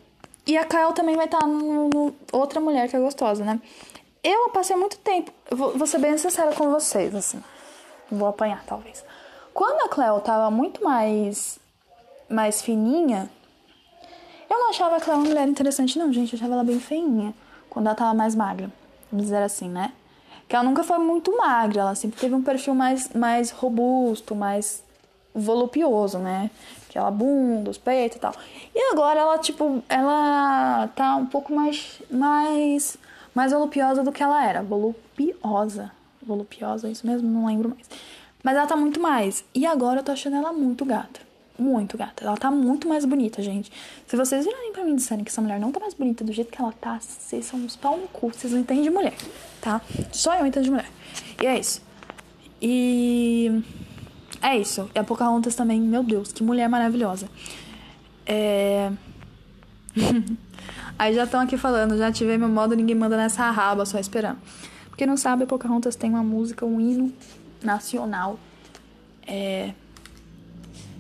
E 0.46 0.56
a 0.56 0.64
Kyle 0.64 0.92
também 0.94 1.16
vai 1.16 1.24
estar 1.24 1.38
tá 1.38 1.46
no, 1.46 1.88
no, 1.88 2.14
outra 2.32 2.60
mulher 2.60 2.88
que 2.88 2.96
é 2.96 3.00
gostosa, 3.00 3.44
né? 3.44 3.60
Eu 4.22 4.50
passei 4.50 4.76
muito 4.76 4.98
tempo, 4.98 5.32
vou, 5.50 5.76
vou 5.76 5.86
ser 5.86 5.98
bem 5.98 6.16
sincera 6.16 6.54
com 6.54 6.70
vocês, 6.70 7.14
assim. 7.14 7.42
Vou 8.10 8.28
apanhar, 8.28 8.62
talvez. 8.64 9.04
Quando 9.54 9.82
a 9.82 9.88
Cleo 9.88 10.20
tava 10.20 10.50
muito 10.50 10.82
mais 10.82 11.60
mais 12.28 12.62
fininha, 12.62 13.30
eu 14.48 14.58
não 14.58 14.70
achava 14.70 14.96
a 14.96 15.00
Cleo 15.00 15.16
uma 15.16 15.28
mulher 15.28 15.46
interessante, 15.48 15.98
não, 15.98 16.12
gente. 16.12 16.32
Eu 16.32 16.38
achava 16.38 16.54
ela 16.54 16.64
bem 16.64 16.80
feinha. 16.80 17.34
Quando 17.68 17.86
ela 17.86 17.94
tava 17.94 18.14
mais 18.14 18.34
magra. 18.34 18.70
Vamos 19.10 19.26
dizer 19.26 19.42
assim, 19.42 19.68
né? 19.68 19.92
Que 20.48 20.56
ela 20.56 20.64
nunca 20.64 20.82
foi 20.82 20.98
muito 20.98 21.36
magra, 21.36 21.80
ela 21.80 21.94
sempre 21.94 22.20
teve 22.20 22.34
um 22.34 22.42
perfil 22.42 22.74
mais, 22.74 23.10
mais 23.14 23.50
robusto, 23.50 24.34
mais 24.34 24.82
volupioso, 25.34 26.18
né? 26.18 26.50
Aquela 26.88 27.10
bunda, 27.10 27.70
os 27.70 27.78
peitos 27.78 28.16
e 28.16 28.20
tal. 28.20 28.34
E 28.74 28.92
agora 28.92 29.20
ela, 29.20 29.38
tipo, 29.38 29.82
ela 29.88 30.88
tá 30.94 31.16
um 31.16 31.26
pouco 31.26 31.54
mais, 31.54 32.02
mais, 32.10 32.98
mais 33.34 33.52
volupiosa 33.52 34.02
do 34.02 34.12
que 34.12 34.22
ela 34.22 34.44
era. 34.44 34.62
Volupiosa. 34.62 35.90
Volupiosa, 36.22 36.88
é 36.88 36.90
isso 36.90 37.06
mesmo? 37.06 37.28
Não 37.28 37.46
lembro 37.46 37.70
mais. 37.70 37.88
Mas 38.42 38.56
ela 38.56 38.66
tá 38.66 38.76
muito 38.76 39.00
mais. 39.00 39.44
E 39.54 39.64
agora 39.64 40.00
eu 40.00 40.04
tô 40.04 40.12
achando 40.12 40.36
ela 40.36 40.52
muito 40.52 40.84
gata. 40.84 41.20
Muito 41.58 41.96
gata. 41.96 42.24
Ela 42.24 42.36
tá 42.36 42.50
muito 42.50 42.88
mais 42.88 43.04
bonita, 43.04 43.40
gente. 43.42 43.70
Se 44.06 44.16
vocês 44.16 44.44
virarem 44.44 44.72
pra 44.72 44.84
mim 44.84 44.96
disserem 44.96 45.22
que 45.22 45.30
essa 45.30 45.40
mulher 45.40 45.60
não 45.60 45.70
tá 45.70 45.78
mais 45.78 45.94
bonita 45.94 46.24
do 46.24 46.32
jeito 46.32 46.50
que 46.50 46.60
ela 46.60 46.72
tá, 46.72 46.98
vocês 46.98 47.44
são 47.44 47.60
uns 47.60 47.76
pau 47.76 47.96
no 47.96 48.08
cu. 48.08 48.30
Vocês 48.32 48.52
não 48.52 48.60
entendem 48.60 48.84
de 48.84 48.90
mulher, 48.90 49.14
tá? 49.60 49.80
Só 50.10 50.34
eu 50.34 50.46
entendo 50.46 50.64
de 50.64 50.70
mulher. 50.70 50.90
E 51.40 51.46
é 51.46 51.58
isso. 51.58 51.82
E. 52.60 53.62
É 54.40 54.56
isso. 54.56 54.90
E 54.94 54.98
a 54.98 55.04
Pocahontas 55.04 55.54
também, 55.54 55.80
meu 55.80 56.02
Deus, 56.02 56.32
que 56.32 56.42
mulher 56.42 56.68
maravilhosa. 56.68 57.28
É. 58.26 58.90
Aí 60.98 61.14
já 61.14 61.24
estão 61.24 61.40
aqui 61.40 61.56
falando, 61.56 61.96
já 61.96 62.08
ativei 62.08 62.38
meu 62.38 62.48
modo, 62.48 62.74
ninguém 62.74 62.94
manda 62.94 63.16
nessa 63.16 63.50
raba, 63.50 63.84
só 63.84 63.98
esperando. 63.98 64.38
Porque 64.88 65.06
não 65.06 65.16
sabe, 65.16 65.44
a 65.44 65.46
Pocahontas 65.46 65.96
tem 65.96 66.10
uma 66.10 66.22
música, 66.22 66.64
um 66.64 66.80
hino 66.80 67.12
nacional. 67.66 68.38
É, 69.26 69.72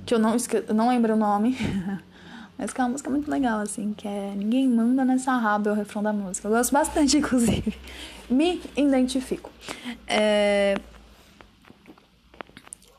que 0.06 0.14
eu 0.14 0.18
não, 0.18 0.36
eu 0.68 0.74
não 0.74 0.88
lembro 0.88 1.14
o 1.14 1.16
nome. 1.16 1.56
Mas 2.58 2.72
que 2.72 2.80
é 2.80 2.84
uma 2.84 2.90
música 2.90 3.10
muito 3.10 3.30
legal, 3.30 3.58
assim, 3.60 3.92
que 3.92 4.06
é 4.06 4.34
Ninguém 4.36 4.68
Manda 4.68 5.04
Nessa 5.04 5.32
Raba, 5.32 5.70
é 5.70 5.72
o 5.72 5.76
refrão 5.76 6.02
da 6.02 6.12
música. 6.12 6.46
Eu 6.46 6.52
gosto 6.52 6.72
bastante, 6.72 7.16
inclusive. 7.18 7.74
Me 8.30 8.60
identifico. 8.76 9.50
É... 10.06 10.76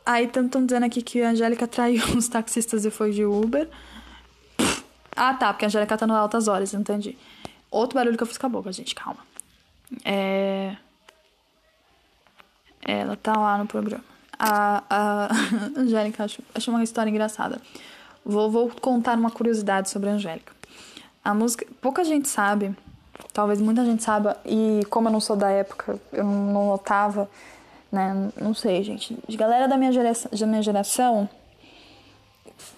Aí 0.06 0.26
estão 0.26 0.66
dizendo 0.66 0.86
aqui 0.86 1.02
que 1.02 1.22
a 1.22 1.30
Angélica 1.30 1.66
traiu 1.66 2.04
os 2.18 2.28
taxistas 2.28 2.84
e 2.84 2.92
foi 2.92 3.12
de 3.12 3.24
Uber. 3.24 3.70
Ah, 5.16 5.34
tá, 5.34 5.54
porque 5.54 5.66
a 5.66 5.68
Angélica 5.68 5.98
tá 5.98 6.06
no 6.06 6.14
altas 6.14 6.48
horas, 6.48 6.74
entendi. 6.74 7.18
Outro 7.72 7.96
barulho 7.96 8.18
que 8.18 8.24
eu 8.24 8.28
fiz 8.28 8.38
com 8.38 8.48
a 8.48 8.50
boca, 8.50 8.72
gente, 8.72 8.94
calma. 8.94 9.26
É. 10.04 10.76
Ela 12.86 13.16
tá 13.16 13.34
lá 13.34 13.58
no 13.58 13.66
programa. 13.66 14.04
A, 14.38 14.84
a 14.90 15.30
Angélica, 15.80 16.24
acho, 16.24 16.42
acho 16.54 16.72
uma 16.72 16.84
história 16.84 17.10
engraçada. 17.10 17.62
Vou, 18.26 18.50
vou 18.50 18.70
contar 18.70 19.18
uma 19.18 19.32
curiosidade 19.32 19.90
sobre 19.90 20.10
a 20.10 20.14
Angélica. 20.14 20.54
A 21.24 21.34
música, 21.34 21.66
pouca 21.82 22.04
gente 22.04 22.28
sabe, 22.28 22.76
talvez 23.34 23.62
muita 23.62 23.86
gente 23.86 24.04
saiba, 24.04 24.38
e 24.46 24.82
como 24.90 25.08
eu 25.08 25.12
não 25.12 25.20
sou 25.20 25.36
da 25.36 25.50
época, 25.50 26.00
eu 26.12 26.24
não 26.24 26.68
notava, 26.68 27.30
né? 27.92 28.30
Não 28.40 28.54
sei, 28.54 28.84
gente. 28.84 29.18
De 29.28 29.38
galera 29.38 29.68
da 29.68 29.78
minha 29.78 29.92
geração, 29.92 30.30
da 30.38 30.46
minha 30.46 30.62
geração 30.62 31.30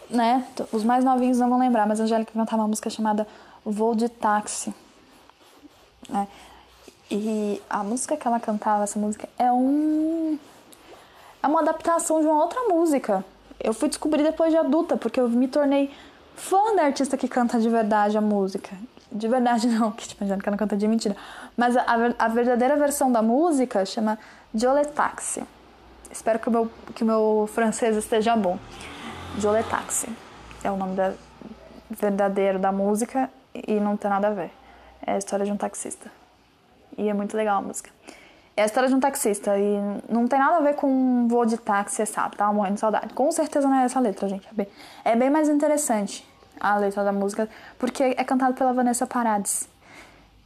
né? 0.10 0.45
Os 0.72 0.84
mais 0.84 1.03
novinhos 1.03 1.39
não 1.39 1.49
vão 1.49 1.60
lembrar, 1.60 1.88
mas 1.88 1.99
a 1.99 2.03
Angélica 2.03 2.32
cantava 2.34 2.62
uma 2.62 2.68
música 2.68 2.89
chamada 2.89 3.28
Voo 3.64 3.95
de 3.95 4.10
Táxi. 4.10 4.74
Né? 6.10 6.28
E 7.10 7.62
a 7.70 7.84
música 7.84 8.18
que 8.18 8.28
ela 8.28 8.39
cantava, 8.39 8.84
essa 8.84 8.97
música, 8.97 9.30
é 9.38 9.51
um. 9.51 10.39
É 11.41 11.47
uma 11.47 11.62
adaptação 11.62 12.20
de 12.22 12.28
uma 12.28 12.41
outra 12.41 12.60
música. 12.68 13.24
Eu 13.60 13.74
fui 13.74 13.88
descobrir 13.88 14.24
depois 14.24 14.51
de 14.51 14.58
adulta, 14.58 14.97
porque 14.97 15.20
eu 15.20 15.30
me 15.30 15.47
tornei 15.47 15.93
fã 16.36 16.76
da 16.76 16.84
artista 16.84 17.16
que 17.16 17.28
canta 17.28 17.60
de 17.60 17.70
verdade 17.70 18.18
a 18.18 18.22
música. 18.22 18.76
De 19.12 19.28
verdade 19.28 19.68
não, 19.70 19.91
que 19.91 20.08
tipo, 20.08 20.24
a 20.24 20.26
Angélica 20.26 20.49
não 20.49 20.58
canta 20.58 20.76
de 20.76 20.88
mentira. 20.88 21.16
Mas 21.56 21.78
a, 21.78 21.86
a 22.18 22.28
verdadeira 22.28 22.76
versão 22.76 23.12
da 23.12 23.22
música 23.22 23.86
chama 23.86 24.18
Jolé 24.53 24.86
Taxi. 24.86 25.43
Espero 26.12 26.39
que 26.39 26.47
o, 26.47 26.51
meu, 26.51 26.72
que 26.95 27.03
o 27.03 27.06
meu 27.06 27.49
francês 27.53 27.95
esteja 27.95 28.36
bom. 28.36 28.58
Jolé 29.38 29.64
Taxi 29.64 30.08
é 30.64 30.72
o 30.72 30.78
nome 30.78 30.95
da, 30.95 31.14
verdadeiro 31.89 32.58
da 32.58 32.72
música 32.72 33.30
e 33.53 33.80
não 33.80 33.95
tem 33.95 34.10
nada 34.10 34.28
a 34.28 34.32
ver. 34.32 34.51
É 35.06 35.14
a 35.14 35.18
história 35.18 35.45
de 35.45 35.51
um 35.51 35.58
taxista. 35.58 36.12
E 36.97 37.09
é 37.09 37.13
muito 37.13 37.35
legal 37.35 37.59
a 37.59 37.61
música. 37.61 37.89
É 38.57 38.63
a 38.63 38.65
história 38.65 38.87
de 38.87 38.95
um 38.95 38.99
taxista 38.99 39.57
e 39.57 39.77
não 40.09 40.27
tem 40.27 40.39
nada 40.39 40.57
a 40.57 40.61
ver 40.61 40.75
com 40.75 40.87
um 40.87 41.27
voo 41.27 41.45
de 41.45 41.57
táxi, 41.57 41.97
você 41.97 42.05
sabe, 42.05 42.37
tava 42.37 42.53
morrendo 42.53 42.75
de 42.75 42.79
saudade. 42.79 43.13
Com 43.13 43.29
certeza 43.31 43.67
não 43.67 43.75
é 43.75 43.83
essa 43.83 43.99
letra, 43.99 44.29
gente. 44.29 44.47
É 44.47 44.53
bem, 44.53 44.67
é 45.03 45.15
bem 45.15 45.29
mais 45.29 45.49
interessante 45.49 46.25
a 46.59 46.77
letra 46.77 47.03
da 47.03 47.11
música, 47.11 47.49
porque 47.77 48.03
é 48.03 48.23
cantada 48.23 48.53
pela 48.53 48.71
Vanessa 48.71 49.05
Paradis. 49.05 49.67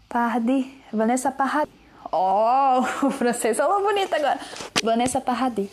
Paradis. 0.07 0.65
Vanessa 0.91 1.31
Paradis. 1.31 1.73
Oh, 2.11 2.79
o 3.05 3.11
francês 3.11 3.55
falou 3.57 3.83
bonito 3.83 4.11
agora. 4.13 4.39
Vanessa 4.83 5.21
Paradis, 5.21 5.69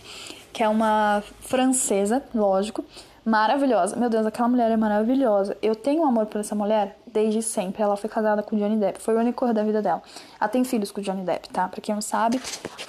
que 0.52 0.62
é 0.62 0.68
uma 0.68 1.22
francesa, 1.40 2.22
lógico, 2.34 2.84
maravilhosa. 3.26 3.96
Meu 3.96 4.08
Deus, 4.08 4.24
aquela 4.24 4.48
mulher 4.48 4.70
é 4.70 4.76
maravilhosa. 4.76 5.56
Eu 5.60 5.74
tenho 5.74 6.02
um 6.02 6.06
amor 6.06 6.26
por 6.26 6.40
essa 6.40 6.54
mulher 6.54 6.96
desde 7.04 7.42
sempre. 7.42 7.82
Ela 7.82 7.96
foi 7.96 8.08
casada 8.08 8.40
com 8.40 8.56
Johnny 8.56 8.76
Depp. 8.76 9.02
Foi 9.02 9.16
o 9.16 9.18
único 9.18 9.52
da 9.52 9.64
vida 9.64 9.82
dela. 9.82 10.00
Ela 10.40 10.48
tem 10.48 10.62
filhos 10.62 10.92
com 10.92 11.00
Johnny 11.00 11.24
Depp, 11.24 11.48
tá? 11.48 11.66
Pra 11.66 11.80
quem 11.80 11.92
não 11.92 12.00
sabe, 12.00 12.40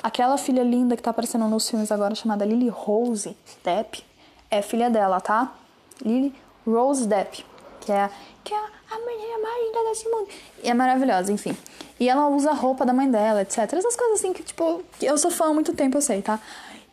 aquela 0.03 0.38
filha 0.38 0.63
linda 0.63 0.95
que 0.95 1.01
tá 1.01 1.09
aparecendo 1.09 1.47
nos 1.47 1.67
filmes 1.67 1.91
agora, 1.91 2.13
chamada 2.13 2.45
Lily 2.45 2.69
Rose 2.69 3.35
Depp, 3.63 4.05
é 4.51 4.61
filha 4.61 4.91
dela, 4.91 5.19
tá? 5.19 5.51
Lily 6.05 6.33
Rose 6.67 7.07
Depp, 7.07 7.43
que 7.81 7.91
é, 7.91 8.07
que 8.43 8.53
é 8.53 8.57
a 8.57 8.99
mulher 8.99 9.41
mais 9.41 9.65
linda 9.65 9.89
desse 9.89 10.07
mundo. 10.07 10.27
E 10.63 10.69
é 10.69 10.73
maravilhosa, 10.75 11.31
enfim. 11.31 11.57
E 11.99 12.07
ela 12.07 12.27
usa 12.27 12.51
a 12.51 12.53
roupa 12.53 12.85
da 12.85 12.93
mãe 12.93 13.09
dela, 13.09 13.41
etc. 13.41 13.73
Essas 13.73 13.95
coisas 13.95 14.19
assim 14.19 14.33
que, 14.33 14.43
tipo, 14.43 14.83
eu 15.01 15.17
sou 15.17 15.31
fã 15.31 15.49
há 15.49 15.53
muito 15.53 15.73
tempo, 15.73 15.97
eu 15.97 16.01
sei, 16.01 16.21
tá? 16.21 16.39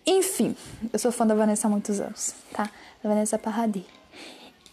Enfim, 0.07 0.57
eu 0.91 0.99
sou 0.99 1.13
fã 1.13 1.27
da 1.27 1.35
Vanessa 1.35 1.67
há 1.67 1.71
muitos 1.71 2.01
anos, 2.01 2.35
tá? 2.53 2.71
Vanessa 3.09 3.39
Paradis. 3.39 3.85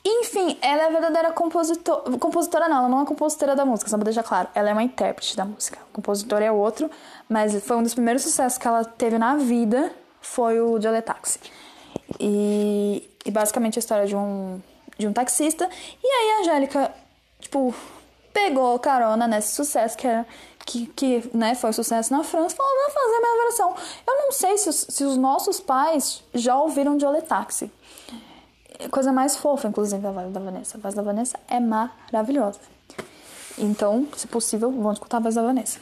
Enfim, 0.03 0.57
ela 0.61 0.83
é 0.83 0.87
a 0.87 0.89
verdadeira 0.89 1.31
compositor... 1.31 2.01
compositora, 2.17 2.67
não, 2.67 2.77
ela 2.77 2.89
não 2.89 3.01
é 3.01 3.05
compositora 3.05 3.55
da 3.55 3.63
música, 3.63 3.89
só 3.89 3.97
pra 3.97 4.05
deixar 4.05 4.23
claro. 4.23 4.47
Ela 4.55 4.69
é 4.71 4.73
uma 4.73 4.83
intérprete 4.83 5.37
da 5.37 5.45
música. 5.45 5.77
O 5.89 5.93
compositor 5.93 6.41
é 6.41 6.51
outro, 6.51 6.89
mas 7.29 7.63
foi 7.63 7.77
um 7.77 7.83
dos 7.83 7.93
primeiros 7.93 8.23
sucessos 8.23 8.57
que 8.57 8.67
ela 8.67 8.83
teve 8.83 9.17
na 9.19 9.35
vida, 9.35 9.91
foi 10.19 10.59
o 10.59 10.81
Jolly 10.81 11.01
Taxi. 11.03 11.39
E, 12.19 13.07
e 13.23 13.31
basicamente 13.31 13.77
a 13.77 13.79
história 13.79 14.07
de 14.07 14.15
um, 14.15 14.59
de 14.97 15.07
um 15.07 15.13
taxista. 15.13 15.69
E 16.03 16.07
aí 16.07 16.31
a 16.31 16.41
Angélica, 16.41 16.91
tipo, 17.39 17.73
pegou 18.33 18.79
carona 18.79 19.27
nesse 19.27 19.53
sucesso 19.53 19.95
que 19.97 20.07
era 20.07 20.25
que, 20.65 20.85
que 20.87 21.29
né, 21.33 21.55
foi 21.55 21.71
um 21.71 21.73
sucesso 21.73 22.13
na 22.13 22.23
França, 22.23 22.55
falou, 22.55 22.71
vou 22.71 22.93
fazer 22.93 23.15
a 23.15 23.19
minha 23.19 23.43
versão. 23.43 23.75
Eu 24.07 24.17
não 24.17 24.31
sei 24.31 24.57
se 24.57 24.69
os, 24.69 24.85
se 24.89 25.03
os 25.03 25.17
nossos 25.17 25.59
pais 25.59 26.23
já 26.33 26.55
ouviram 26.57 26.99
Jolly 26.99 27.21
Taxi 27.21 27.71
coisa 28.89 29.11
mais 29.11 29.35
fofa, 29.35 29.67
inclusive, 29.67 30.05
a 30.05 30.11
voz 30.11 30.31
da 30.31 30.39
Vanessa. 30.39 30.77
A 30.77 30.81
voz 30.81 30.93
da 30.93 31.01
Vanessa 31.01 31.39
é 31.47 31.59
maravilhosa. 31.59 32.59
Então, 33.57 34.07
se 34.15 34.27
possível, 34.27 34.71
vão 34.71 34.91
escutar 34.91 35.17
a 35.17 35.19
voz 35.19 35.35
da 35.35 35.41
Vanessa. 35.41 35.79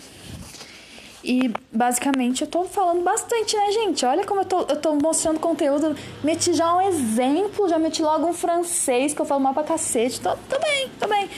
E 1.24 1.52
basicamente 1.72 2.42
eu 2.42 2.48
tô 2.48 2.64
falando 2.64 3.04
bastante, 3.04 3.56
né, 3.56 3.72
gente? 3.72 4.06
Olha 4.06 4.26
como 4.26 4.42
eu 4.42 4.46
tô, 4.46 4.62
eu 4.62 4.80
tô 4.80 4.96
mostrando 4.96 5.40
conteúdo. 5.40 5.96
Meti 6.24 6.54
já 6.54 6.74
um 6.76 6.82
exemplo, 6.82 7.68
já 7.68 7.78
meti 7.78 8.02
logo 8.02 8.26
um 8.26 8.34
francês 8.34 9.14
que 9.14 9.22
eu 9.22 9.26
falo 9.26 9.42
mal 9.42 9.54
pra 9.54 9.64
cacete. 9.64 10.22
Tô, 10.22 10.30
tô 10.50 10.60
bem, 10.60 10.90
tô 10.98 11.08
bem. 11.08 11.30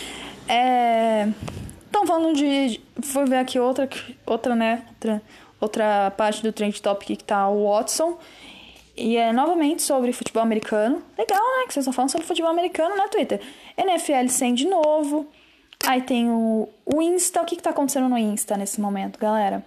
É. 0.47 1.27
Então, 1.89 2.05
falando 2.05 2.35
de. 2.35 2.79
Vou 3.11 3.25
ver 3.25 3.37
aqui 3.37 3.59
outra, 3.59 3.89
outra, 4.25 4.55
né? 4.55 4.85
Outra, 4.89 5.21
outra 5.59 6.11
parte 6.11 6.43
do 6.43 6.51
Trend 6.51 6.79
Topic 6.79 7.17
que 7.17 7.23
tá 7.23 7.49
o 7.49 7.67
Watson. 7.67 8.17
E 8.95 9.15
é 9.15 9.31
novamente 9.31 9.81
sobre 9.81 10.11
futebol 10.11 10.43
americano. 10.43 11.01
Legal, 11.17 11.39
né? 11.39 11.65
Que 11.67 11.73
vocês 11.73 11.83
estão 11.83 11.93
falando 11.93 12.11
sobre 12.11 12.27
futebol 12.27 12.51
americano 12.51 12.95
na 12.95 13.07
Twitter. 13.07 13.41
NFL 13.77 14.27
100 14.27 14.53
de 14.53 14.67
novo. 14.67 15.27
Aí 15.87 16.01
tem 16.01 16.29
o, 16.29 16.67
o 16.85 17.01
Insta. 17.01 17.41
O 17.41 17.45
que, 17.45 17.55
que 17.55 17.63
tá 17.63 17.69
acontecendo 17.69 18.09
no 18.09 18.17
Insta 18.17 18.57
nesse 18.57 18.81
momento, 18.81 19.17
galera? 19.17 19.65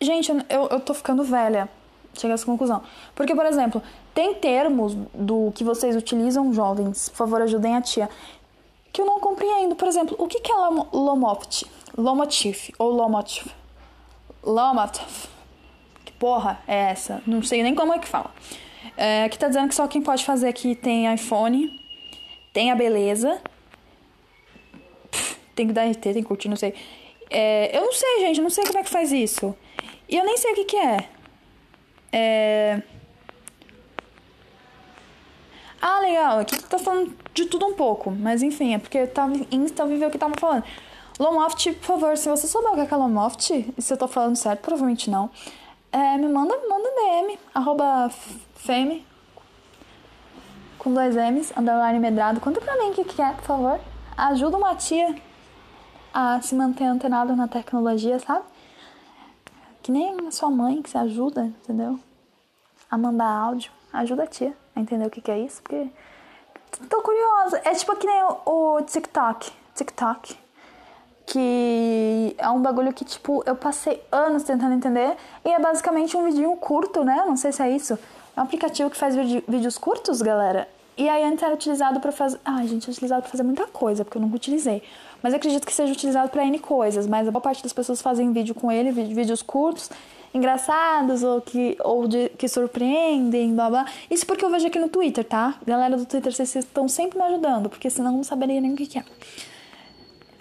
Gente, 0.00 0.32
eu, 0.48 0.68
eu 0.68 0.80
tô 0.80 0.92
ficando 0.94 1.22
velha. 1.22 1.68
Chega 2.14 2.34
a 2.34 2.36
essa 2.36 2.44
conclusão. 2.44 2.82
Porque, 3.14 3.34
por 3.34 3.46
exemplo, 3.46 3.80
tem 4.12 4.34
termos 4.34 4.94
do 5.14 5.52
que 5.54 5.62
vocês 5.62 5.94
utilizam, 5.94 6.52
jovens. 6.52 7.08
Por 7.08 7.18
favor, 7.18 7.40
ajudem 7.40 7.76
a 7.76 7.80
tia. 7.80 8.10
Que 8.92 9.00
eu 9.00 9.06
não 9.06 9.20
compreendo. 9.20 9.76
Por 9.76 9.86
exemplo, 9.86 10.16
o 10.18 10.26
que, 10.26 10.40
que 10.40 10.50
é 10.50 10.54
lomopt? 10.54 11.66
Lomotif 11.96 12.72
ou 12.78 12.90
lomotif? 12.90 13.46
Lomotif 14.42 15.28
porra 16.22 16.62
é 16.68 16.76
essa? 16.92 17.20
Não 17.26 17.42
sei 17.42 17.64
nem 17.64 17.74
como 17.74 17.92
é 17.92 17.98
que 17.98 18.06
fala. 18.06 18.32
É, 18.96 19.24
aqui 19.24 19.36
tá 19.36 19.48
dizendo 19.48 19.68
que 19.68 19.74
só 19.74 19.88
quem 19.88 20.00
pode 20.00 20.24
fazer 20.24 20.46
aqui 20.46 20.76
tem 20.76 21.12
iPhone, 21.12 21.68
tem 22.52 22.70
a 22.70 22.76
beleza, 22.76 23.42
tem 25.52 25.66
que 25.66 25.72
dar 25.72 25.90
RT, 25.90 26.00
tem 26.00 26.14
que 26.14 26.22
curtir, 26.22 26.48
não 26.48 26.54
sei. 26.54 26.76
É, 27.28 27.76
eu 27.76 27.82
não 27.82 27.92
sei, 27.92 28.20
gente, 28.20 28.40
não 28.40 28.50
sei 28.50 28.64
como 28.64 28.78
é 28.78 28.84
que 28.84 28.90
faz 28.90 29.10
isso. 29.10 29.52
E 30.08 30.16
eu 30.16 30.24
nem 30.24 30.36
sei 30.36 30.52
o 30.52 30.54
que 30.54 30.64
que 30.64 30.76
é. 30.76 31.08
É... 32.12 32.82
Ah, 35.80 35.98
legal, 35.98 36.38
aqui 36.38 36.56
tá 36.62 36.78
falando 36.78 37.12
de 37.34 37.46
tudo 37.46 37.66
um 37.66 37.74
pouco, 37.74 38.12
mas 38.12 38.44
enfim, 38.44 38.74
é 38.74 38.78
porque 38.78 38.98
eu 38.98 39.08
tava 39.08 39.34
Insta 39.50 39.84
viver 39.86 40.06
o 40.06 40.10
que 40.10 40.18
tava 40.18 40.34
falando. 40.38 40.62
Lomoft, 41.18 41.72
por 41.72 41.84
favor, 41.84 42.16
se 42.16 42.28
você 42.28 42.46
souber 42.46 42.70
o 42.70 42.86
que 42.86 42.94
é 42.94 42.96
Lomoft, 42.96 43.50
e 43.76 43.82
se 43.82 43.92
eu 43.92 43.96
tô 43.96 44.06
falando 44.06 44.36
certo, 44.36 44.60
provavelmente 44.60 45.10
não 45.10 45.28
é, 45.92 46.16
me 46.16 46.26
manda, 46.26 46.56
manda 46.68 46.88
DM, 46.90 47.38
arroba 47.54 48.10
feme, 48.54 49.06
com 50.78 50.92
dois 50.92 51.14
M's, 51.14 51.52
underline 51.56 51.98
medrado. 51.98 52.40
Conta 52.40 52.60
pra 52.60 52.76
mim 52.78 52.90
o 52.90 52.94
que, 52.94 53.04
que 53.04 53.20
é, 53.20 53.32
por 53.32 53.44
favor. 53.44 53.80
Ajuda 54.16 54.56
uma 54.56 54.74
tia 54.74 55.14
a 56.12 56.40
se 56.40 56.54
manter 56.54 56.84
antenado 56.84 57.36
na 57.36 57.46
tecnologia, 57.46 58.18
sabe? 58.18 58.44
Que 59.82 59.92
nem 59.92 60.26
a 60.26 60.30
sua 60.30 60.50
mãe 60.50 60.80
que 60.80 60.90
se 60.90 60.96
ajuda, 60.96 61.44
entendeu? 61.44 62.00
A 62.90 62.96
mandar 62.96 63.28
áudio. 63.28 63.70
Ajuda 63.92 64.24
a 64.24 64.26
tia 64.26 64.56
a 64.74 64.80
entender 64.80 65.06
o 65.06 65.10
que, 65.10 65.20
que 65.20 65.30
é 65.30 65.38
isso, 65.38 65.60
porque 65.62 65.90
tô 66.88 67.02
curiosa. 67.02 67.60
É 67.64 67.74
tipo 67.74 67.94
que 67.96 68.06
nem 68.06 68.22
o, 68.24 68.40
o 68.46 68.82
TikTok. 68.82 69.52
TikTok 69.74 70.41
que 71.26 72.34
é 72.38 72.48
um 72.48 72.60
bagulho 72.60 72.92
que, 72.92 73.04
tipo, 73.04 73.42
eu 73.46 73.54
passei 73.54 74.02
anos 74.10 74.42
tentando 74.42 74.74
entender 74.74 75.16
e 75.44 75.50
é 75.50 75.58
basicamente 75.58 76.16
um 76.16 76.24
vidinho 76.24 76.54
curto, 76.56 77.04
né? 77.04 77.24
Não 77.26 77.36
sei 77.36 77.52
se 77.52 77.62
é 77.62 77.70
isso. 77.70 77.98
É 78.36 78.40
um 78.40 78.44
aplicativo 78.44 78.90
que 78.90 78.96
faz 78.96 79.14
vídeos 79.14 79.78
curtos, 79.78 80.22
galera. 80.22 80.68
E 80.96 81.08
aí 81.08 81.24
antes 81.24 81.42
era 81.42 81.54
utilizado 81.54 82.00
para 82.00 82.12
fazer. 82.12 82.38
Ai, 82.44 82.66
gente, 82.66 82.88
é 82.88 82.90
utilizado 82.90 83.22
para 83.22 83.30
fazer 83.30 83.42
muita 83.42 83.66
coisa, 83.66 84.04
porque 84.04 84.18
eu 84.18 84.22
nunca 84.22 84.36
utilizei. 84.36 84.82
Mas 85.22 85.32
acredito 85.32 85.66
que 85.66 85.72
seja 85.72 85.92
utilizado 85.92 86.28
para 86.28 86.44
N 86.44 86.58
coisas. 86.58 87.06
Mas 87.06 87.26
a 87.26 87.30
boa 87.30 87.40
parte 87.40 87.62
das 87.62 87.72
pessoas 87.72 88.02
fazem 88.02 88.32
vídeo 88.32 88.54
com 88.54 88.70
ele, 88.70 88.90
vídeos 88.90 89.40
curtos, 89.42 89.90
engraçados, 90.34 91.22
ou 91.22 91.40
que, 91.40 91.78
ou 91.82 92.06
de, 92.06 92.28
que 92.30 92.46
surpreendem, 92.48 93.54
blá 93.54 93.70
blá. 93.70 93.86
Isso 94.10 94.26
porque 94.26 94.44
eu 94.44 94.50
vejo 94.50 94.66
aqui 94.66 94.78
no 94.78 94.88
Twitter, 94.88 95.24
tá? 95.24 95.54
Galera 95.66 95.96
do 95.96 96.04
Twitter, 96.04 96.32
vocês 96.32 96.54
estão 96.56 96.86
sempre 96.88 97.18
me 97.18 97.24
ajudando, 97.24 97.70
porque 97.70 97.88
senão 97.88 98.10
eu 98.10 98.16
não 98.16 98.24
saberia 98.24 98.60
nem 98.60 98.72
o 98.72 98.76
que, 98.76 98.86
que 98.86 98.98
é. 98.98 99.04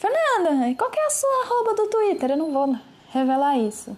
Fernanda, 0.02 0.74
qual 0.76 0.90
que 0.90 1.00
é 1.00 1.06
a 1.06 1.10
sua 1.12 1.30
arroba 1.46 1.76
do 1.76 1.88
Twitter? 1.88 2.32
Eu 2.32 2.38
não 2.38 2.52
vou 2.52 2.76
revelar 3.12 3.56
isso. 3.60 3.96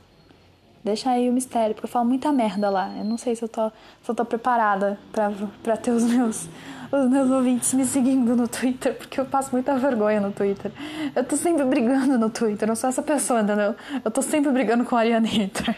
Deixa 0.84 1.10
aí 1.10 1.30
o 1.30 1.32
mistério, 1.32 1.74
porque 1.74 1.86
eu 1.86 1.90
falo 1.90 2.06
muita 2.06 2.30
merda 2.30 2.70
lá. 2.70 2.92
Eu 2.98 3.06
não 3.06 3.18
sei 3.18 3.38
se 3.38 3.42
eu 3.42 3.48
tô, 3.48 3.70
se 3.70 4.12
eu 4.12 4.14
tô 4.14 4.26
preparada 4.26 5.00
pra, 5.14 5.32
pra 5.64 5.78
ter 5.78 5.92
os 5.92 6.04
meus, 6.04 6.50
os 6.92 7.10
meus 7.10 7.32
ouvintes 7.32 7.74
me 7.74 7.86
seguindo 7.86 8.36
no 8.36 8.50
Twitter, 8.50 8.94
porque 8.98 9.18
eu 9.18 9.24
passo 9.24 9.52
muita 9.54 9.78
vergonha 9.78 10.20
no 10.20 10.34
Twitter. 10.34 10.74
Eu 11.16 11.24
tô 11.24 11.38
sempre 11.38 11.64
brigando 11.64 12.18
no 12.20 12.30
Twitter, 12.30 12.64
eu 12.64 12.68
não 12.68 12.76
sou 12.76 12.90
essa 12.90 13.02
pessoa, 13.02 13.40
entendeu? 13.40 13.74
Eu 14.04 14.12
tô 14.12 14.22
sempre 14.22 14.52
brigando 14.52 14.84
com 14.84 14.98
a 14.98 15.00
Arianator. 15.00 15.74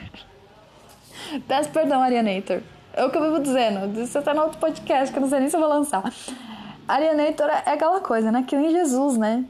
Peço 1.47 1.69
perdão, 1.69 2.01
Arianator. 2.01 2.61
É 2.93 3.05
o 3.05 3.11
que 3.11 3.17
eu 3.19 3.21
vivo 3.25 3.39
dizendo. 3.41 3.93
Você 3.93 4.19
tá 4.23 4.33
no 4.33 4.41
outro 4.41 4.57
podcast 4.57 5.13
que 5.13 5.19
eu 5.19 5.21
não 5.21 5.29
sei 5.29 5.41
nem 5.41 5.49
se 5.49 5.55
eu 5.55 5.59
vou 5.59 5.69
lançar. 5.69 6.03
Arianator 6.87 7.47
é 7.47 7.73
aquela 7.73 7.99
coisa, 7.99 8.31
né? 8.31 8.43
Que 8.47 8.55
nem 8.55 8.71
Jesus, 8.71 9.17
né? 9.17 9.45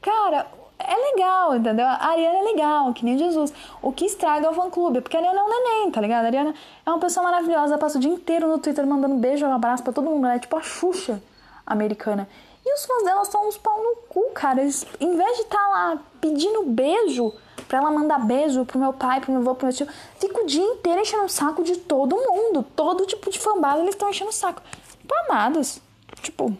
Cara, 0.00 0.46
é 0.78 0.96
legal, 1.12 1.56
entendeu? 1.56 1.86
A 1.86 2.08
Ariana 2.10 2.38
é 2.38 2.42
legal, 2.42 2.92
que 2.92 3.04
nem 3.04 3.18
Jesus. 3.18 3.52
O 3.82 3.92
que 3.92 4.04
estraga 4.04 4.46
é 4.46 4.50
o 4.50 4.54
fã-clube, 4.54 5.00
porque 5.00 5.16
a 5.16 5.20
Ariana 5.20 5.40
é 5.40 5.42
um 5.42 5.48
neném, 5.48 5.90
tá 5.90 6.00
ligado? 6.00 6.24
A 6.24 6.28
Ariana 6.28 6.54
é 6.86 6.90
uma 6.90 6.98
pessoa 6.98 7.24
maravilhosa, 7.24 7.76
passa 7.78 7.98
o 7.98 8.00
dia 8.00 8.10
inteiro 8.10 8.46
no 8.46 8.58
Twitter 8.58 8.86
mandando 8.86 9.16
beijo 9.16 9.44
um 9.44 9.52
abraço 9.52 9.82
pra 9.82 9.92
todo 9.92 10.08
mundo, 10.08 10.26
ela 10.26 10.36
é 10.36 10.38
tipo 10.38 10.56
a 10.56 10.62
Xuxa 10.62 11.20
americana. 11.66 12.28
E 12.64 12.74
os 12.74 12.84
fãs 12.84 13.02
dela 13.02 13.24
são 13.24 13.48
uns 13.48 13.56
pau 13.56 13.82
no 13.82 13.96
cu, 14.08 14.30
cara. 14.34 14.60
Eles, 14.60 14.86
em 15.00 15.16
vez 15.16 15.36
de 15.36 15.42
estar 15.42 15.58
tá 15.58 15.68
lá 15.68 15.98
pedindo 16.20 16.64
beijo 16.64 17.32
pra 17.66 17.78
ela 17.78 17.90
mandar 17.90 18.18
beijo 18.18 18.64
pro 18.66 18.78
meu 18.78 18.92
pai, 18.92 19.20
pro 19.20 19.32
meu 19.32 19.40
avô, 19.40 19.54
pro 19.54 19.66
meu 19.66 19.74
tio, 19.74 19.88
fica 20.18 20.42
o 20.42 20.46
dia 20.46 20.62
inteiro 20.62 21.00
enchendo 21.00 21.24
o 21.24 21.28
saco 21.28 21.62
de 21.62 21.76
todo 21.76 22.14
mundo. 22.14 22.62
Todo 22.76 23.06
tipo 23.06 23.30
de 23.30 23.38
fanbase 23.38 23.80
eles 23.80 23.94
estão 23.94 24.10
enchendo 24.10 24.30
o 24.30 24.34
saco. 24.34 24.60
Tipo, 25.00 25.14
amados. 25.26 25.80
Tipo, 26.20 26.54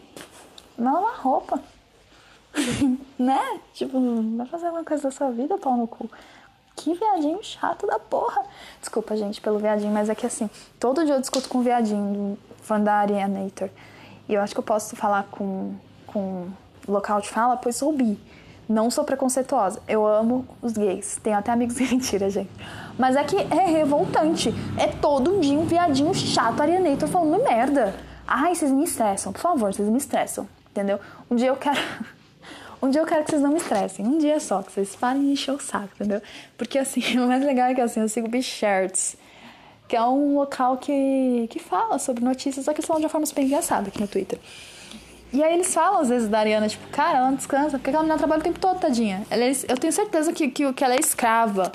vai 0.77 0.93
lavar 0.93 1.19
roupa. 1.21 1.61
né? 3.17 3.59
Tipo, 3.73 3.99
vai 4.37 4.45
fazer 4.47 4.67
alguma 4.67 4.83
coisa 4.83 5.03
da 5.03 5.11
sua 5.11 5.31
vida, 5.31 5.57
pau 5.57 5.77
no 5.77 5.87
cu. 5.87 6.09
Que 6.75 6.93
viadinho 6.93 7.43
chato 7.43 7.85
da 7.85 7.99
porra. 7.99 8.43
Desculpa, 8.79 9.15
gente, 9.17 9.41
pelo 9.41 9.59
viadinho, 9.59 9.91
mas 9.93 10.09
é 10.09 10.15
que 10.15 10.25
assim, 10.25 10.49
todo 10.79 11.03
dia 11.05 11.15
eu 11.15 11.19
discuto 11.19 11.49
com 11.49 11.57
o 11.57 11.61
viadinho, 11.61 12.37
fã 12.61 12.79
da 12.79 12.93
Arianator. 12.95 13.69
E 14.27 14.33
eu 14.33 14.41
acho 14.41 14.53
que 14.53 14.59
eu 14.59 14.63
posso 14.63 14.95
falar 14.95 15.23
com, 15.31 15.75
com 16.07 16.47
local 16.87 17.19
de 17.19 17.27
fala, 17.29 17.57
pois 17.57 17.75
sou 17.75 17.91
bi. 17.91 18.17
Não 18.67 18.91
sou 18.91 19.03
preconceituosa. 19.03 19.81
Eu 19.87 20.05
amo 20.05 20.47
os 20.61 20.73
gays. 20.73 21.19
Tenho 21.23 21.37
até 21.37 21.51
amigos 21.51 21.75
que 21.75 21.83
mentira, 21.89 22.29
gente. 22.29 22.51
Mas 22.97 23.15
é 23.15 23.23
que 23.23 23.35
é 23.35 23.65
revoltante. 23.65 24.53
É 24.77 24.87
todo 24.87 25.39
dia 25.39 25.57
um 25.57 25.65
viadinho 25.65 26.13
chato 26.13 26.61
Arianator 26.61 27.09
falando 27.09 27.43
merda. 27.43 27.95
Ai, 28.27 28.53
vocês 28.53 28.71
me 28.71 28.83
estressam. 28.83 29.33
Por 29.33 29.41
favor, 29.41 29.73
vocês 29.73 29.89
me 29.89 29.97
estressam. 29.97 30.47
Entendeu? 30.69 30.99
Um 31.29 31.35
dia 31.35 31.47
eu 31.47 31.55
quero. 31.55 31.79
Um 32.81 32.89
dia 32.89 33.01
eu 33.01 33.05
quero 33.05 33.23
que 33.23 33.31
vocês 33.31 33.41
não 33.41 33.51
me 33.51 33.57
estressem. 33.57 34.05
Um 34.05 34.17
dia 34.17 34.39
só, 34.39 34.63
que 34.63 34.71
vocês 34.71 34.95
parem 34.95 35.21
de 35.21 35.31
encher 35.31 35.51
o 35.51 35.59
saco, 35.59 35.89
entendeu? 35.95 36.21
Porque 36.57 36.77
assim, 36.77 37.01
o 37.19 37.27
mais 37.27 37.43
legal 37.43 37.69
é 37.69 37.75
que 37.75 37.81
assim, 37.81 37.99
eu 37.99 38.09
sigo 38.09 38.29
Bichirts, 38.29 39.17
que 39.87 39.95
é 39.95 40.01
um 40.03 40.35
local 40.35 40.77
que, 40.77 41.47
que 41.49 41.59
fala 41.59 41.99
sobre 41.99 42.23
notícias, 42.23 42.65
só 42.65 42.73
que 42.73 42.81
falam 42.81 43.01
de 43.01 43.05
uma 43.05 43.09
forma 43.09 43.25
super 43.25 43.43
engraçada 43.43 43.89
aqui 43.89 43.99
no 43.99 44.07
Twitter. 44.07 44.39
E 45.31 45.43
aí 45.43 45.53
eles 45.53 45.73
falam 45.73 46.01
às 46.01 46.09
vezes 46.09 46.27
da 46.27 46.39
Ariana, 46.39 46.67
tipo, 46.67 46.87
cara, 46.87 47.19
ela 47.19 47.27
não 47.29 47.35
descansa, 47.35 47.77
porque 47.77 47.89
aquela 47.89 48.03
menina 48.03 48.17
trabalha 48.17 48.39
o 48.39 48.43
tempo 48.43 48.59
todo, 48.59 48.79
tadinha. 48.79 49.23
Ela 49.29 49.43
é, 49.43 49.51
eu 49.67 49.77
tenho 49.77 49.93
certeza 49.93 50.33
que, 50.33 50.49
que, 50.49 50.73
que 50.73 50.83
ela 50.83 50.95
é 50.95 50.99
escrava 50.99 51.71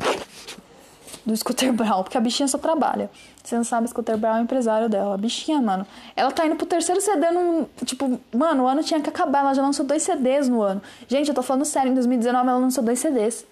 do 1.25 1.37
Scooter 1.37 1.73
Brown, 1.75 2.03
porque 2.03 2.17
a 2.17 2.21
bichinha 2.21 2.49
só 2.49 2.59
trabalha. 2.59 3.11
Você 3.43 3.57
não 3.57 3.65
sabe, 3.65 3.89
Scooter 3.89 4.17
Brown 4.17 4.37
é 4.37 4.41
o 4.41 4.43
empresário 4.43 4.89
dela. 4.89 5.15
A 5.15 5.19
bichinha, 5.19 5.61
mano. 5.61 5.87
Ela 6.17 6.31
tá 6.31 6.47
indo 6.47 6.57
pro 6.57 6.67
terceiro 6.67 7.01
CD 7.01 7.31
num. 7.31 7.67
Tipo, 7.85 8.19
mano, 8.33 8.65
o 8.65 8.67
ano 8.67 8.83
tinha 8.83 9.01
que 9.01 9.09
acabar. 9.09 9.41
Ela 9.41 9.55
já 9.55 9.62
lançou 9.62 9.85
dois 9.85 10.03
CDs 10.03 10.49
no 10.49 10.62
ano. 10.62 10.81
Gente, 11.07 11.29
eu 11.29 11.35
tô 11.35 11.43
falando 11.43 11.65
sério, 11.65 11.91
em 11.91 11.95
2019 11.95 12.49
ela 12.49 12.59
lançou 12.59 12.83
dois 12.83 12.99
CDs. 12.99 13.45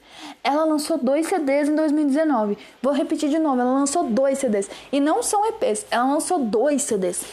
Ela 0.43 0.65
lançou 0.65 0.99
dois 0.99 1.27
CDs 1.27 1.69
em 1.69 1.77
2019. 1.77 2.57
Vou 2.81 2.93
repetir 2.93 3.29
de 3.29 3.39
novo, 3.39 3.61
ela 3.61 3.73
lançou 3.73 4.05
dois 4.05 4.39
CDs. 4.39 4.71
E 4.91 5.01
não 5.01 5.23
são 5.23 5.47
EPs, 5.47 5.87
ela 5.91 6.05
lançou 6.05 6.39
dois 6.39 6.83
CDs. 6.83 7.25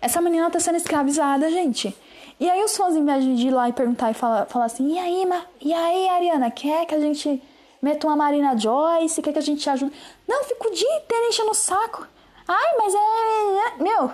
Essa 0.00 0.20
menina 0.20 0.50
tá 0.50 0.60
sendo 0.60 0.76
escravizada, 0.76 1.50
gente. 1.50 1.94
E 2.40 2.48
aí 2.48 2.62
os 2.62 2.76
fãs, 2.76 2.94
em 2.94 3.04
vez 3.04 3.24
de 3.24 3.48
ir 3.48 3.50
lá 3.50 3.68
e 3.68 3.72
perguntar 3.72 4.10
e 4.10 4.14
falar, 4.14 4.46
falar 4.46 4.66
assim, 4.66 4.92
e 4.92 4.98
aí, 4.98 5.26
Ma... 5.26 5.42
e 5.60 5.72
aí, 5.72 6.08
Ariana, 6.08 6.50
quer 6.50 6.86
que 6.86 6.94
a 6.94 7.00
gente 7.00 7.42
meta 7.80 8.06
uma 8.06 8.16
Marina 8.16 8.56
Joyce, 8.56 9.22
quer 9.22 9.32
que 9.32 9.38
a 9.38 9.42
gente 9.42 9.62
te 9.62 9.70
ajude? 9.70 9.92
Não, 10.26 10.44
fico 10.44 10.68
o 10.68 10.72
dia 10.72 10.96
inteiro 10.96 11.26
enchendo 11.26 11.50
o 11.50 11.54
saco. 11.54 12.06
Ai, 12.46 12.76
mas 12.78 12.94
é. 12.94 12.98
é 12.98 13.82
meu. 13.82 14.10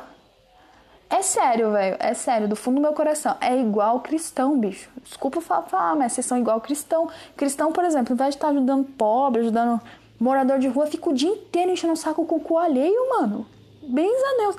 É 1.08 1.22
sério, 1.22 1.70
velho. 1.70 1.96
É 2.00 2.12
sério, 2.12 2.48
do 2.48 2.56
fundo 2.56 2.76
do 2.76 2.80
meu 2.80 2.92
coração. 2.92 3.36
É 3.40 3.56
igual 3.56 4.00
cristão, 4.00 4.58
bicho. 4.58 4.90
Desculpa 5.02 5.40
falar, 5.40 5.94
mas 5.94 6.12
vocês 6.12 6.26
são 6.26 6.36
igual 6.36 6.60
cristão. 6.60 7.08
Cristão, 7.36 7.70
por 7.72 7.84
exemplo, 7.84 8.12
ao 8.12 8.14
invés 8.14 8.30
de 8.30 8.36
estar 8.36 8.48
ajudando 8.48 8.84
pobre, 8.84 9.42
ajudando 9.42 9.80
morador 10.18 10.58
de 10.58 10.66
rua, 10.66 10.86
fica 10.86 11.10
o 11.10 11.14
dia 11.14 11.30
inteiro 11.30 11.70
enchendo 11.70 11.92
o 11.92 11.96
saco 11.96 12.24
com 12.24 12.54
o 12.54 12.58
alheio, 12.58 13.08
mano. 13.10 13.46
Bens 13.82 14.22
a 14.22 14.36
Deus. 14.38 14.56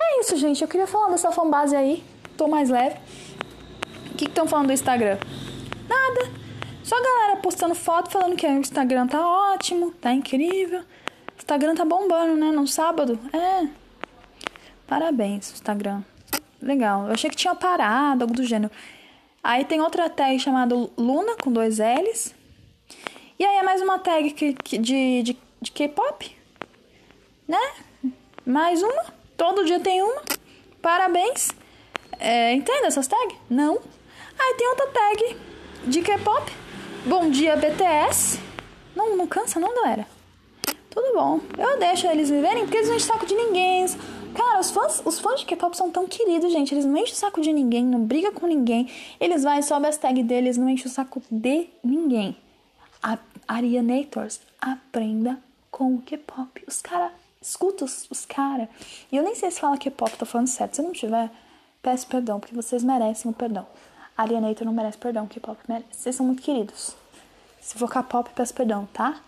É 0.00 0.20
isso, 0.20 0.36
gente. 0.36 0.62
Eu 0.62 0.68
queria 0.68 0.86
falar 0.86 1.10
dessa 1.10 1.30
fanbase 1.30 1.76
aí. 1.76 2.02
Tô 2.36 2.48
mais 2.48 2.70
leve. 2.70 2.96
O 4.10 4.14
que 4.16 4.24
estão 4.24 4.46
falando 4.48 4.68
do 4.68 4.72
Instagram? 4.72 5.18
Nada. 5.88 6.43
Só 6.84 6.98
a 6.98 7.02
galera 7.02 7.36
postando 7.40 7.74
foto 7.74 8.10
falando 8.10 8.36
que 8.36 8.46
o 8.46 8.58
Instagram 8.58 9.06
tá 9.06 9.26
ótimo, 9.26 9.90
tá 9.92 10.12
incrível. 10.12 10.82
Instagram 11.34 11.74
tá 11.74 11.82
bombando, 11.82 12.36
né? 12.36 12.52
No 12.52 12.66
sábado. 12.66 13.18
É. 13.32 13.66
Parabéns, 14.86 15.50
Instagram. 15.50 16.02
Legal. 16.60 17.06
Eu 17.06 17.14
achei 17.14 17.30
que 17.30 17.36
tinha 17.36 17.54
parado, 17.54 18.24
algo 18.24 18.34
do 18.34 18.44
gênero. 18.44 18.70
Aí 19.42 19.64
tem 19.64 19.80
outra 19.80 20.10
tag 20.10 20.38
chamada 20.38 20.74
Luna, 20.98 21.34
com 21.42 21.50
dois 21.50 21.78
L's. 21.78 22.34
E 23.38 23.44
aí 23.44 23.56
é 23.56 23.62
mais 23.62 23.80
uma 23.80 23.98
tag 23.98 24.30
que, 24.32 24.52
que 24.52 24.76
de, 24.76 25.22
de, 25.22 25.38
de 25.62 25.72
K-pop. 25.72 26.36
Né? 27.48 27.72
Mais 28.44 28.82
uma. 28.82 29.06
Todo 29.38 29.64
dia 29.64 29.80
tem 29.80 30.02
uma. 30.02 30.22
Parabéns. 30.82 31.48
É, 32.18 32.52
entende 32.52 32.84
essas 32.84 33.06
tags? 33.06 33.38
Não. 33.48 33.80
Aí 34.38 34.54
tem 34.58 34.68
outra 34.68 34.86
tag 34.88 35.36
de 35.86 36.02
K-pop. 36.02 36.63
Bom 37.06 37.28
dia, 37.28 37.54
BTS. 37.54 38.40
Não, 38.96 39.14
não 39.14 39.26
cansa 39.26 39.60
não, 39.60 39.74
galera. 39.74 40.06
Tudo 40.88 41.12
bom. 41.12 41.38
Eu 41.58 41.78
deixo 41.78 42.06
eles 42.06 42.30
viverem 42.30 42.62
porque 42.62 42.78
eles 42.78 42.88
não 42.88 42.96
enchem 42.96 43.06
saco 43.06 43.26
de 43.26 43.34
ninguém. 43.34 43.84
Cara, 44.34 44.58
os 44.58 44.70
fãs, 44.70 45.02
os 45.04 45.20
fãs 45.20 45.40
de 45.40 45.44
K-pop 45.44 45.76
são 45.76 45.90
tão 45.90 46.06
queridos, 46.06 46.50
gente. 46.50 46.72
Eles 46.72 46.86
não 46.86 46.96
enchem 46.96 47.12
o 47.12 47.16
saco 47.16 47.42
de 47.42 47.52
ninguém, 47.52 47.84
não 47.84 48.06
brigam 48.06 48.32
com 48.32 48.46
ninguém. 48.46 48.90
Eles 49.20 49.42
vão 49.42 49.52
e 49.58 49.62
sobem 49.62 49.90
as 49.90 49.98
tags 49.98 50.24
deles, 50.24 50.56
não 50.56 50.66
enchem 50.66 50.86
o 50.86 50.88
saco 50.88 51.22
de 51.30 51.68
ninguém. 51.82 52.38
A 53.02 53.18
Arianators, 53.46 54.40
aprenda 54.58 55.38
com 55.70 55.96
o 55.96 56.00
K-pop. 56.00 56.64
Os 56.66 56.80
caras, 56.80 57.12
escuta 57.38 57.84
os, 57.84 58.10
os 58.10 58.24
caras. 58.24 58.68
E 59.12 59.16
eu 59.18 59.22
nem 59.22 59.34
sei 59.34 59.50
se 59.50 59.60
fala 59.60 59.76
K-pop, 59.76 60.16
tô 60.16 60.24
falando 60.24 60.46
certo. 60.46 60.76
Se 60.76 60.80
não 60.80 60.92
tiver, 60.92 61.30
peço 61.82 62.06
perdão, 62.06 62.40
porque 62.40 62.54
vocês 62.54 62.82
merecem 62.82 63.30
o 63.30 63.34
perdão. 63.34 63.66
Arianator 64.16 64.64
não 64.64 64.72
merece 64.72 64.98
perdão, 64.98 65.26
K-pop 65.26 65.58
merece. 65.68 65.88
Vocês 65.92 66.14
são 66.16 66.24
muito 66.26 66.42
queridos. 66.42 66.94
Se 67.60 67.76
for 67.78 67.88
K-pop, 67.88 68.30
peço 68.34 68.54
perdão, 68.54 68.86
tá? 68.92 69.20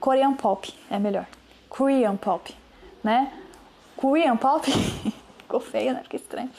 Korean 0.00 0.34
pop 0.34 0.72
é 0.90 0.98
melhor. 0.98 1.26
Korean 1.68 2.16
pop, 2.16 2.54
né? 3.04 3.32
Korean 3.96 4.36
pop? 4.36 4.68
Ficou 5.38 5.60
feio, 5.60 5.92
né? 5.92 6.02
Ficou 6.02 6.18
estranho. 6.18 6.50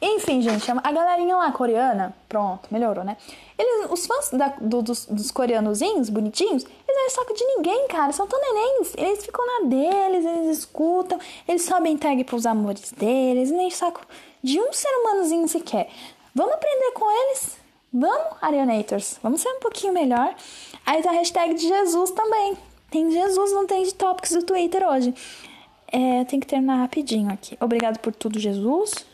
Enfim, 0.00 0.40
gente, 0.40 0.70
a 0.70 0.92
galerinha 0.92 1.36
lá 1.36 1.50
coreana, 1.50 2.14
pronto, 2.28 2.68
melhorou, 2.70 3.02
né? 3.02 3.16
Eles, 3.58 3.90
os 3.90 4.06
fãs 4.06 4.30
da, 4.30 4.48
do, 4.60 4.82
dos, 4.82 5.06
dos 5.06 5.30
coreanozinhos, 5.30 6.10
bonitinhos, 6.10 6.64
eles 6.64 7.02
não 7.02 7.10
saco 7.10 7.34
de 7.34 7.44
ninguém, 7.44 7.88
cara. 7.88 8.12
São 8.12 8.26
tão 8.26 8.40
nenéns. 8.40 8.94
Eles 8.96 9.24
ficam 9.24 9.44
na 9.46 9.68
deles, 9.68 10.24
eles 10.24 10.58
escutam, 10.58 11.18
eles 11.48 11.62
sobem 11.62 11.96
tag 11.96 12.22
pros 12.24 12.46
amores 12.46 12.92
deles, 12.92 13.50
nem 13.50 13.70
saco 13.70 14.06
de 14.42 14.60
um 14.60 14.72
ser 14.72 14.90
humanozinho 15.00 15.48
sequer. 15.48 15.88
Vamos 16.36 16.52
aprender 16.52 16.92
com 16.92 17.10
eles? 17.10 17.56
Vamos, 17.90 18.36
Arianators? 18.42 19.18
Vamos 19.22 19.40
ser 19.40 19.48
um 19.48 19.58
pouquinho 19.58 19.94
melhor. 19.94 20.34
Aí 20.84 21.02
tá 21.02 21.08
a 21.08 21.14
hashtag 21.14 21.54
de 21.54 21.66
Jesus 21.66 22.10
também. 22.10 22.58
Tem 22.90 23.10
Jesus, 23.10 23.52
não 23.52 23.66
tem 23.66 23.82
de 23.84 23.94
topics 23.94 24.32
do 24.32 24.42
Twitter 24.42 24.86
hoje. 24.86 25.14
É, 25.90 26.26
tem 26.26 26.38
que 26.38 26.46
terminar 26.46 26.76
rapidinho 26.76 27.32
aqui. 27.32 27.56
Obrigado 27.58 27.98
por 28.00 28.14
tudo, 28.14 28.38
Jesus. 28.38 29.06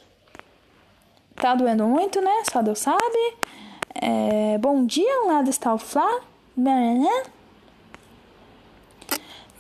Tá 1.37 1.55
doendo 1.55 1.87
muito, 1.87 2.21
né? 2.21 2.43
Só 2.53 2.61
Deus 2.61 2.81
sabe. 2.81 3.37
É, 3.95 4.59
bom 4.59 4.85
dia, 4.85 5.23
um 5.23 5.29
lado 5.29 5.49
está 5.49 5.73
o 5.73 5.79
Flá. 5.79 6.23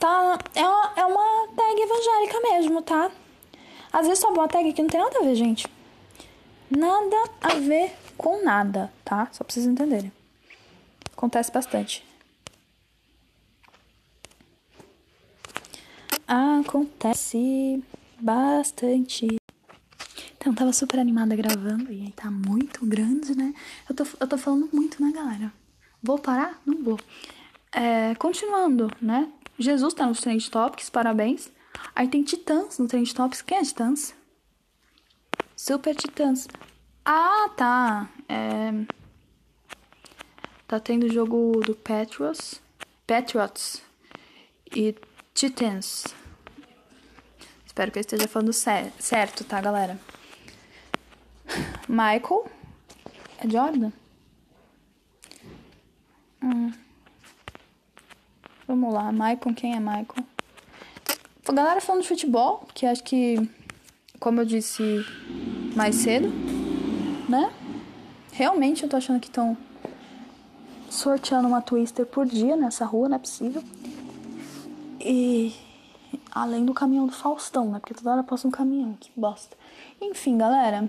Tá, 0.00 0.36
é 0.56 0.66
uma, 0.66 0.92
é 0.96 1.06
uma 1.06 1.48
tag 1.54 1.80
evangélica 1.80 2.40
mesmo, 2.40 2.82
tá? 2.82 3.08
Às 3.92 4.08
vezes 4.08 4.18
sobe 4.18 4.36
uma 4.36 4.48
tag 4.48 4.72
que 4.72 4.82
não 4.82 4.90
tem 4.90 5.00
nada 5.00 5.16
a 5.16 5.22
ver, 5.22 5.36
gente. 5.36 5.70
Nada 6.74 7.30
a 7.42 7.54
ver 7.56 7.94
com 8.16 8.42
nada, 8.42 8.90
tá? 9.04 9.28
Só 9.30 9.44
pra 9.44 9.52
vocês 9.52 9.66
entenderem. 9.66 10.10
Acontece 11.12 11.52
bastante. 11.52 12.02
Acontece 16.26 17.84
bastante. 18.18 19.36
Então, 20.38 20.54
tava 20.54 20.72
super 20.72 20.98
animada 20.98 21.36
gravando 21.36 21.92
e 21.92 22.06
aí 22.06 22.12
tá 22.12 22.30
muito 22.30 22.86
grande, 22.86 23.36
né? 23.36 23.52
Eu 23.86 23.94
tô, 23.94 24.06
eu 24.18 24.26
tô 24.26 24.38
falando 24.38 24.68
muito, 24.72 25.02
né, 25.02 25.12
galera? 25.12 25.52
Vou 26.02 26.18
parar? 26.18 26.58
Não 26.64 26.82
vou. 26.82 26.98
É, 27.70 28.14
continuando, 28.14 28.90
né? 29.00 29.30
Jesus 29.58 29.92
tá 29.92 30.06
nos 30.06 30.20
Trend 30.20 30.50
Topics, 30.50 30.88
parabéns. 30.88 31.50
Aí 31.94 32.08
tem 32.08 32.22
Titãs 32.22 32.78
no 32.78 32.88
Trend 32.88 33.14
Topics. 33.14 33.42
Quem 33.42 33.58
é 33.58 33.62
Titãs? 33.62 34.14
Super 35.64 35.94
Titãs. 35.94 36.48
Ah, 37.04 37.48
tá. 37.56 38.10
É... 38.28 38.72
Tá 40.66 40.80
tendo 40.80 41.06
o 41.06 41.08
jogo 41.08 41.60
do 41.60 41.72
Patriots. 41.72 42.60
Patriots. 43.06 43.80
E 44.74 44.92
Titans. 45.32 46.06
Espero 47.64 47.92
que 47.92 47.98
eu 47.98 48.00
esteja 48.00 48.26
falando 48.26 48.52
certo, 48.52 49.44
tá, 49.44 49.60
galera? 49.60 50.00
Michael. 51.88 52.50
É 53.38 53.48
Jordan? 53.48 53.92
Hum. 56.42 56.72
Vamos 58.66 58.92
lá, 58.92 59.12
Michael, 59.12 59.54
quem 59.54 59.76
é 59.76 59.78
Michael? 59.78 60.26
Galera 61.54 61.80
falando 61.80 62.02
de 62.02 62.08
futebol, 62.08 62.66
que 62.74 62.84
acho 62.84 63.04
que, 63.04 63.48
como 64.22 64.40
eu 64.40 64.44
disse 64.44 65.04
mais 65.74 65.96
cedo, 65.96 66.28
né? 67.28 67.52
Realmente 68.30 68.84
eu 68.84 68.88
tô 68.88 68.96
achando 68.96 69.18
que 69.18 69.26
estão 69.26 69.56
sorteando 70.88 71.48
uma 71.48 71.60
Twister 71.60 72.06
por 72.06 72.24
dia 72.24 72.56
nessa 72.56 72.84
rua, 72.84 73.08
não 73.08 73.16
é 73.16 73.18
possível. 73.18 73.64
E 75.00 75.52
além 76.30 76.64
do 76.64 76.72
caminhão 76.72 77.06
do 77.06 77.12
Faustão, 77.12 77.68
né? 77.72 77.80
Porque 77.80 77.94
toda 77.94 78.12
hora 78.12 78.22
passa 78.22 78.46
um 78.46 78.50
caminhão, 78.52 78.96
que 79.00 79.10
bosta. 79.16 79.56
Enfim, 80.00 80.38
galera, 80.38 80.88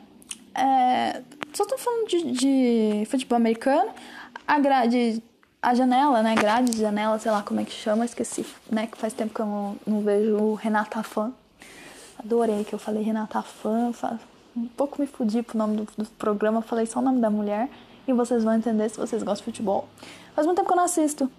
é... 0.54 1.24
só 1.54 1.66
tô 1.66 1.76
falando 1.76 2.08
de, 2.08 2.34
de 2.34 3.06
futebol 3.08 3.38
americano. 3.38 3.90
A 4.48 4.60
grade 4.60 5.24
a 5.60 5.74
janela, 5.74 6.22
né? 6.22 6.36
Grade 6.36 6.72
de 6.72 6.78
janela, 6.78 7.18
sei 7.18 7.32
lá 7.32 7.42
como 7.42 7.60
é 7.60 7.64
que 7.64 7.72
chama, 7.72 8.06
esqueci, 8.06 8.46
né? 8.70 8.86
Que 8.86 8.96
faz 8.96 9.12
tempo 9.12 9.34
que 9.34 9.40
eu 9.40 9.48
não, 9.48 9.76
não 9.88 10.02
vejo 10.02 10.54
Renata 10.54 11.02
Fã. 11.02 11.34
Adorei 12.24 12.64
que 12.64 12.74
eu 12.74 12.80
falei 12.80 13.04
Renata 13.04 13.42
Fã. 13.42 13.92
Um 14.56 14.68
pouco 14.68 15.02
me 15.02 15.08
fudi 15.08 15.42
pro 15.44 15.58
nome 15.58 15.78
do, 15.78 15.88
do 15.98 16.06
programa, 16.12 16.62
falei 16.62 16.86
só 16.86 17.00
o 17.00 17.02
nome 17.02 17.20
da 17.20 17.30
mulher. 17.30 17.70
E 18.08 18.14
vocês 18.14 18.44
vão 18.44 18.54
entender 18.54 18.90
se 18.90 18.98
vocês 18.98 19.22
gostam 19.24 19.46
de 19.46 19.52
futebol. 19.52 19.88
Faz 20.34 20.46
muito 20.46 20.58
tempo 20.58 20.68
que 20.68 20.74
eu 20.74 20.78
não 20.78 20.86
assisto. 20.86 21.30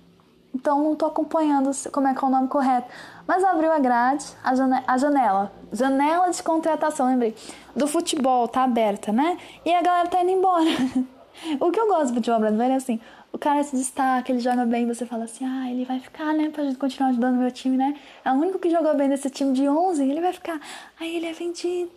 Então 0.54 0.82
não 0.82 0.94
tô 0.94 1.06
acompanhando 1.06 1.70
como 1.90 2.06
é 2.06 2.14
que 2.14 2.24
é 2.24 2.28
o 2.28 2.30
nome 2.30 2.48
correto. 2.48 2.88
Mas 3.26 3.42
abriu 3.42 3.72
a 3.72 3.78
grade, 3.78 4.24
a, 4.42 4.54
jane 4.54 4.82
a 4.86 4.98
janela. 4.98 5.52
Janela 5.72 6.30
de 6.30 6.42
contratação, 6.42 7.06
lembrei. 7.06 7.34
Do 7.74 7.86
futebol, 7.86 8.46
tá 8.46 8.62
aberta, 8.62 9.10
né? 9.10 9.38
E 9.64 9.74
a 9.74 9.82
galera 9.82 10.08
tá 10.08 10.22
indo 10.22 10.30
embora. 10.30 10.70
o 11.60 11.70
que 11.70 11.80
eu 11.80 11.88
gosto 11.88 12.08
do 12.08 12.14
futebol 12.14 12.40
brasileiro 12.40 12.74
é 12.74 12.76
assim, 12.76 13.00
o 13.34 13.38
cara 13.38 13.64
se 13.64 13.74
destaca, 13.74 14.30
ele 14.30 14.38
joga 14.38 14.64
bem, 14.64 14.86
você 14.86 15.04
fala 15.04 15.24
assim, 15.24 15.44
ah, 15.44 15.68
ele 15.68 15.84
vai 15.84 15.98
ficar, 15.98 16.32
né, 16.34 16.50
pra 16.50 16.62
gente 16.62 16.78
continuar 16.78 17.10
ajudando 17.10 17.36
meu 17.36 17.50
time, 17.50 17.76
né? 17.76 17.98
É 18.24 18.30
o 18.30 18.34
único 18.34 18.60
que 18.60 18.70
jogou 18.70 18.96
bem 18.96 19.08
desse 19.08 19.28
time 19.28 19.52
de 19.52 19.68
11, 19.68 20.08
ele 20.08 20.20
vai 20.20 20.32
ficar. 20.32 20.60
Aí 21.00 21.16
ele 21.16 21.26
é 21.26 21.32
vendido. 21.32 21.90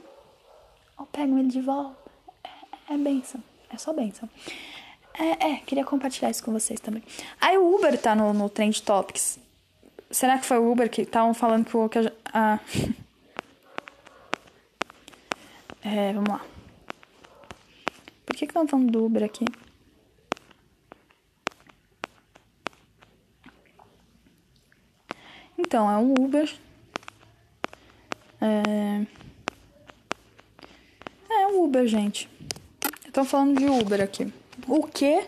Ou 0.98 1.06
pegam 1.06 1.38
ele 1.38 1.50
de 1.50 1.62
volta. 1.62 1.96
É, 2.90 2.96
é 2.96 2.98
benção. 2.98 3.40
É 3.70 3.78
só 3.78 3.94
benção. 3.94 4.28
É, 5.14 5.52
é, 5.52 5.56
queria 5.58 5.86
compartilhar 5.86 6.32
isso 6.32 6.44
com 6.44 6.52
vocês 6.52 6.80
também. 6.80 7.04
Aí 7.40 7.56
o 7.56 7.76
Uber 7.76 7.96
tá 8.02 8.16
no, 8.16 8.34
no 8.34 8.50
Trend 8.50 8.82
Topics. 8.82 9.38
Será 10.10 10.40
que 10.40 10.46
foi 10.46 10.58
o 10.58 10.72
Uber 10.72 10.90
que 10.90 11.04
estavam 11.04 11.36
falando 11.36 11.66
que 11.66 11.78
o. 11.78 11.88
Que 11.88 12.00
a, 12.00 12.12
ah. 12.34 12.60
É, 15.84 16.12
vamos 16.12 16.30
lá. 16.30 16.42
Por 18.26 18.36
que 18.36 18.46
estão 18.46 18.68
falando 18.68 18.92
do 18.92 19.06
Uber 19.06 19.24
aqui? 19.24 19.46
Então, 25.58 25.90
é 25.90 25.98
um 25.98 26.14
Uber. 26.14 26.54
É, 28.40 29.02
é 31.30 31.48
um 31.48 31.64
Uber, 31.64 31.88
gente. 31.88 32.30
Estão 33.06 33.26
falando 33.26 33.58
de 33.58 33.66
Uber 33.66 34.02
aqui. 34.02 34.32
O 34.68 34.86
que? 34.86 35.28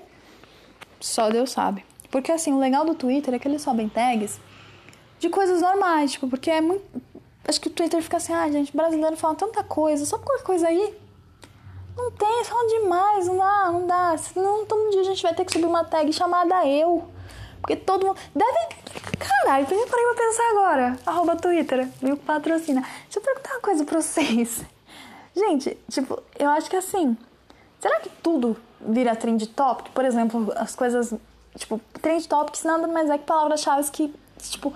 Só 1.00 1.30
Deus 1.30 1.52
sabe. 1.52 1.84
Porque 2.12 2.32
assim, 2.32 2.54
o 2.54 2.60
legal 2.60 2.86
do 2.86 2.96
Twitter 2.96 3.34
é 3.34 3.40
que 3.40 3.48
eles 3.48 3.62
sobem 3.62 3.88
tags 3.88 4.40
de 5.20 5.30
coisas 5.30 5.62
normais, 5.62 6.14
tipo, 6.14 6.28
porque 6.28 6.50
é 6.50 6.62
muito. 6.62 6.84
Acho 7.48 7.60
que 7.60 7.68
o 7.68 7.72
Twitter 7.72 8.02
fica 8.02 8.18
assim, 8.18 8.34
ah, 8.34 8.50
gente, 8.50 8.76
brasileiro 8.76 9.18
fala 9.18 9.36
tanta 9.36 9.64
coisa, 9.64 10.06
só 10.06 10.18
qualquer 10.18 10.44
coisa 10.44 10.68
aí. 10.68 10.96
Não 11.98 12.12
tem, 12.12 12.44
fala 12.46 12.68
demais, 12.68 13.28
não 13.28 13.38
dá, 13.38 13.72
não 13.72 13.88
dá. 13.88 14.18
Senão 14.18 14.66
todo 14.66 14.92
dia 14.92 15.02
a 15.02 15.04
gente 15.04 15.22
vai 15.22 15.34
ter 15.34 15.44
que 15.44 15.52
subir 15.52 15.66
uma 15.66 15.84
tag 15.84 16.12
chamada 16.14 16.66
eu. 16.66 17.08
Porque 17.62 17.76
todo 17.76 18.06
mundo. 18.06 18.20
Deve. 18.34 18.79
Caralho, 19.20 19.68
eu 19.70 19.88
parei 19.88 20.06
pra 20.06 20.16
pensar 20.16 20.50
agora. 20.52 21.00
Arroba 21.06 21.36
Twitter, 21.36 21.88
me 22.02 22.16
patrocina. 22.16 22.82
Deixa 23.04 23.20
eu 23.20 23.22
perguntar 23.22 23.52
uma 23.52 23.62
coisa 23.62 23.84
pra 23.86 24.02
vocês. 24.02 24.64
Gente, 25.36 25.78
tipo, 25.90 26.22
eu 26.38 26.50
acho 26.50 26.70
que 26.70 26.76
assim. 26.76 27.18
Será 27.80 28.00
que 28.00 28.10
tudo 28.10 28.58
vira 28.82 29.16
trend 29.16 29.46
topic? 29.48 29.92
Por 29.92 30.06
exemplo, 30.06 30.52
as 30.56 30.76
coisas. 30.76 31.14
Tipo, 31.58 31.80
trend 32.02 32.28
topics 32.28 32.64
nada 32.64 32.88
mais 32.88 33.10
é 33.10 33.18
que 33.18 33.26
palavras-chave 33.26 33.90
que, 33.92 34.14
tipo, 34.40 34.74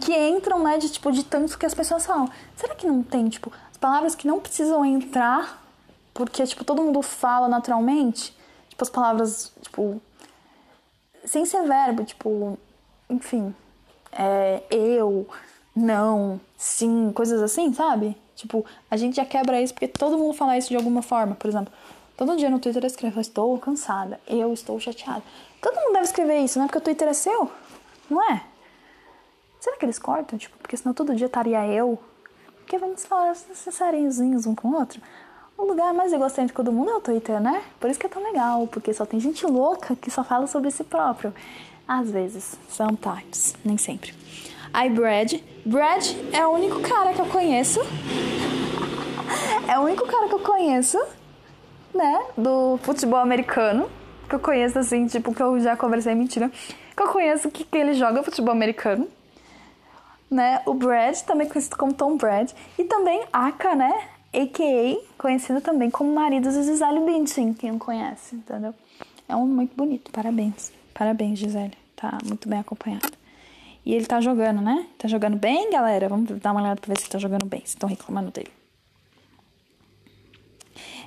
que 0.00 0.14
entram, 0.14 0.62
né, 0.62 0.78
de, 0.78 0.88
tipo, 0.88 1.10
de 1.10 1.24
tanto 1.24 1.58
que 1.58 1.66
as 1.66 1.74
pessoas 1.74 2.06
falam. 2.06 2.28
Será 2.56 2.74
que 2.74 2.86
não 2.86 3.02
tem, 3.02 3.28
tipo, 3.28 3.52
as 3.70 3.76
palavras 3.76 4.14
que 4.14 4.26
não 4.26 4.40
precisam 4.40 4.84
entrar 4.84 5.62
porque, 6.14 6.44
tipo, 6.46 6.64
todo 6.64 6.82
mundo 6.82 7.02
fala 7.02 7.48
naturalmente? 7.48 8.36
Tipo, 8.68 8.84
as 8.84 8.90
palavras, 8.90 9.52
tipo, 9.60 10.00
sem 11.24 11.44
ser 11.44 11.62
verbo, 11.62 12.04
tipo, 12.04 12.58
enfim, 13.12 13.54
é, 14.12 14.62
eu, 14.70 15.28
não, 15.76 16.40
sim, 16.56 17.12
coisas 17.14 17.40
assim, 17.42 17.72
sabe? 17.72 18.16
Tipo, 18.34 18.64
a 18.90 18.96
gente 18.96 19.16
já 19.16 19.24
quebra 19.24 19.60
isso 19.60 19.74
porque 19.74 19.88
todo 19.88 20.18
mundo 20.18 20.34
fala 20.34 20.56
isso 20.56 20.68
de 20.68 20.76
alguma 20.76 21.02
forma. 21.02 21.34
Por 21.34 21.48
exemplo, 21.48 21.72
todo 22.16 22.36
dia 22.36 22.50
no 22.50 22.58
Twitter 22.58 22.82
eu 22.82 22.86
escrevo, 22.86 23.20
estou 23.20 23.58
cansada, 23.58 24.18
eu 24.26 24.52
estou 24.52 24.80
chateada. 24.80 25.22
Todo 25.60 25.76
mundo 25.76 25.92
deve 25.92 26.06
escrever 26.06 26.40
isso, 26.40 26.58
não 26.58 26.64
é 26.64 26.68
porque 26.68 26.78
o 26.78 26.82
Twitter 26.82 27.08
é 27.08 27.12
seu, 27.12 27.50
não 28.10 28.22
é? 28.30 28.42
Será 29.60 29.76
que 29.76 29.84
eles 29.84 29.98
cortam? 29.98 30.38
Tipo, 30.38 30.58
porque 30.58 30.76
senão 30.76 30.92
todo 30.92 31.14
dia 31.14 31.26
estaria 31.26 31.64
eu. 31.68 31.98
Porque 32.56 32.78
vamos 32.78 33.04
falar 33.04 33.32
esses 33.32 33.80
arenzinhos 33.80 34.44
um 34.44 34.54
com 34.54 34.68
o 34.68 34.74
outro. 34.74 35.00
O 35.56 35.64
lugar 35.64 35.94
mais 35.94 36.12
egocêntrico 36.12 36.64
do 36.64 36.72
mundo 36.72 36.90
é 36.90 36.94
o 36.96 37.00
Twitter, 37.00 37.40
né? 37.40 37.62
Por 37.78 37.88
isso 37.88 38.00
que 38.00 38.06
é 38.06 38.08
tão 38.08 38.22
legal, 38.22 38.66
porque 38.66 38.92
só 38.92 39.06
tem 39.06 39.20
gente 39.20 39.46
louca 39.46 39.94
que 39.94 40.10
só 40.10 40.24
fala 40.24 40.48
sobre 40.48 40.70
si 40.72 40.82
próprio. 40.82 41.32
Às 41.86 42.10
vezes, 42.10 42.58
sometimes, 42.68 43.54
nem 43.64 43.76
sempre. 43.76 44.14
Aí 44.72 44.88
Brad, 44.88 45.34
Brad 45.66 46.06
é 46.32 46.46
o 46.46 46.50
único 46.50 46.80
cara 46.80 47.12
que 47.12 47.20
eu 47.20 47.26
conheço. 47.26 47.80
é 49.68 49.78
o 49.78 49.82
único 49.82 50.06
cara 50.06 50.28
que 50.28 50.34
eu 50.34 50.40
conheço, 50.40 50.98
né, 51.94 52.22
do 52.36 52.78
futebol 52.82 53.18
americano, 53.18 53.90
que 54.28 54.34
eu 54.34 54.40
conheço 54.40 54.78
assim, 54.78 55.06
tipo, 55.06 55.34
que 55.34 55.42
eu 55.42 55.60
já 55.60 55.76
conversei 55.76 56.14
mentira, 56.14 56.50
que 56.96 57.02
eu 57.02 57.08
conheço 57.08 57.50
que, 57.50 57.64
que 57.64 57.76
ele 57.76 57.94
joga 57.94 58.22
futebol 58.22 58.52
americano. 58.52 59.06
Né? 60.30 60.62
O 60.64 60.72
Brad, 60.72 61.18
também 61.20 61.46
conhecido 61.46 61.76
como 61.76 61.92
Tom 61.92 62.16
Brad, 62.16 62.50
e 62.78 62.84
também 62.84 63.24
Aka, 63.30 63.74
né? 63.74 64.08
a.k.a. 64.32 64.98
conhecido 65.20 65.60
também 65.60 65.90
como 65.90 66.14
marido 66.14 66.48
de 66.48 66.62
Gisele 66.62 67.00
Bündchen, 67.00 67.52
quem 67.52 67.72
não 67.72 67.78
conhece, 67.78 68.34
entendeu? 68.34 68.74
É 69.28 69.36
um 69.36 69.46
muito 69.46 69.76
bonito, 69.76 70.10
parabéns. 70.10 70.72
Parabéns, 71.02 71.36
Gisele. 71.36 71.76
Tá 71.96 72.16
muito 72.24 72.48
bem 72.48 72.60
acompanhado. 72.60 73.10
E 73.84 73.92
ele 73.92 74.06
tá 74.06 74.20
jogando, 74.20 74.60
né? 74.60 74.86
Tá 74.96 75.08
jogando 75.08 75.36
bem, 75.36 75.68
galera? 75.68 76.08
Vamos 76.08 76.30
dar 76.38 76.52
uma 76.52 76.60
olhada 76.60 76.80
pra 76.80 76.94
ver 76.94 77.00
se 77.00 77.10
tá 77.10 77.18
jogando 77.18 77.44
bem, 77.44 77.58
se 77.64 77.74
estão 77.74 77.88
reclamando 77.88 78.30
dele. 78.30 78.52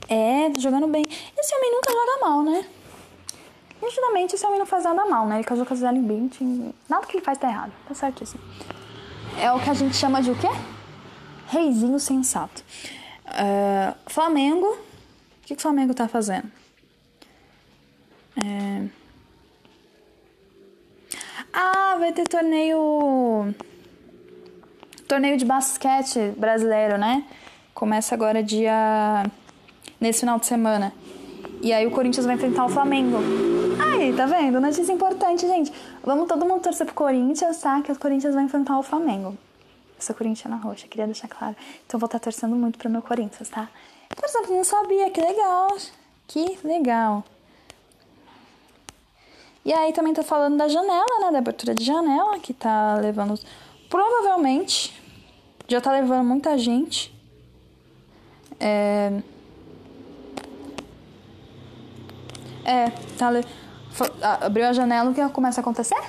É, 0.09 0.49
tá 0.49 0.59
jogando 0.59 0.85
bem. 0.87 1.01
Esse 1.37 1.55
homem 1.55 1.71
nunca 1.71 1.93
joga 1.93 2.27
mal, 2.27 2.43
né? 2.43 2.65
Nitidamente, 3.81 4.35
esse 4.35 4.45
homem 4.45 4.59
não 4.59 4.65
faz 4.65 4.83
nada 4.83 5.05
mal, 5.05 5.25
né? 5.27 5.35
Ele 5.35 5.45
casou 5.45 5.65
com 5.65 5.73
a 5.73 5.77
Gisele 5.77 5.99
Bündchen. 5.99 6.75
Nada 6.89 7.07
que 7.07 7.15
ele 7.15 7.23
faz 7.23 7.37
tá 7.37 7.47
errado. 7.47 7.71
Tá 7.87 7.93
certíssimo. 7.93 8.43
É 9.39 9.49
o 9.53 9.61
que 9.61 9.69
a 9.69 9.73
gente 9.73 9.95
chama 9.95 10.21
de 10.21 10.29
o 10.29 10.35
quê? 10.37 10.49
Reizinho 11.47 12.01
sensato. 12.01 12.65
Uh, 13.27 13.95
Flamengo. 14.07 14.67
O 14.67 14.77
que, 15.43 15.55
que 15.55 15.59
o 15.59 15.61
Flamengo 15.61 15.93
tá 15.93 16.05
fazendo? 16.09 16.51
É... 18.35 19.04
Ah, 21.57 21.95
vai 21.97 22.11
ter 22.11 22.27
torneio. 22.27 23.55
Torneio 25.07 25.37
de 25.37 25.45
basquete 25.45 26.33
brasileiro, 26.35 26.97
né? 26.97 27.23
Começa 27.73 28.13
agora 28.13 28.43
dia. 28.43 29.23
nesse 30.01 30.19
final 30.19 30.37
de 30.37 30.45
semana. 30.47 30.91
E 31.61 31.71
aí 31.71 31.87
o 31.87 31.91
Corinthians 31.91 32.25
vai 32.25 32.35
enfrentar 32.35 32.65
o 32.65 32.69
Flamengo. 32.69 33.17
Aí, 33.81 34.11
tá 34.13 34.25
vendo? 34.25 34.59
Notícia 34.59 34.91
importante, 34.91 35.47
gente. 35.47 35.71
Vamos 36.03 36.27
todo 36.27 36.45
mundo 36.45 36.61
torcer 36.61 36.85
pro 36.85 36.93
Corinthians, 36.93 37.57
tá? 37.61 37.81
Que 37.81 37.91
o 37.93 37.97
Corinthians 37.97 38.35
vai 38.35 38.43
enfrentar 38.43 38.77
o 38.77 38.83
Flamengo. 38.83 39.37
Eu 39.95 40.01
sou 40.01 40.13
corintiana 40.13 40.57
roxa, 40.57 40.87
queria 40.89 41.05
deixar 41.05 41.29
claro. 41.29 41.55
Então 41.87 41.97
vou 41.97 42.07
estar 42.07 42.19
torcendo 42.19 42.53
muito 42.53 42.77
pro 42.77 42.89
meu 42.89 43.01
Corinthians, 43.01 43.47
tá? 43.47 43.69
Por 44.13 44.25
exemplo, 44.25 44.53
não 44.53 44.63
sabia, 44.65 45.09
que 45.09 45.21
legal. 45.21 45.77
Que 46.27 46.59
legal. 46.65 47.23
E 49.65 49.73
aí 49.73 49.91
também 49.91 50.13
tá 50.13 50.21
falando 50.21 50.57
da 50.57 50.67
janela, 50.67 51.19
né? 51.21 51.31
Da 51.31 51.39
abertura 51.39 51.73
de 51.73 51.83
janela, 51.83 52.37
que 52.37 52.53
tá 52.53 52.97
levando. 52.97 53.39
Provavelmente 53.89 54.93
já 55.67 55.81
tá 55.81 55.91
levando 55.91 56.23
muita 56.23 56.55
gente. 56.57 57.11
É. 58.59 59.11
É, 62.63 62.89
tá. 63.17 63.31
Le... 63.31 63.43
Abriu 64.21 64.67
a 64.67 64.73
janela, 64.73 65.09
o 65.09 65.13
que 65.15 65.27
começa 65.29 65.61
a 65.61 65.63
acontecer? 65.63 65.99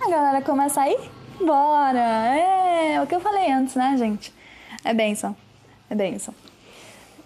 A 0.00 0.08
galera 0.08 0.40
começa 0.42 0.80
a 0.80 0.88
ir 0.88 1.10
embora. 1.40 1.98
É, 1.98 3.02
o 3.02 3.06
que 3.06 3.14
eu 3.14 3.20
falei 3.20 3.50
antes, 3.50 3.74
né, 3.74 3.96
gente? 3.96 4.32
É 4.84 4.94
benção. 4.94 5.36
É 5.88 5.94
benção. 5.94 6.34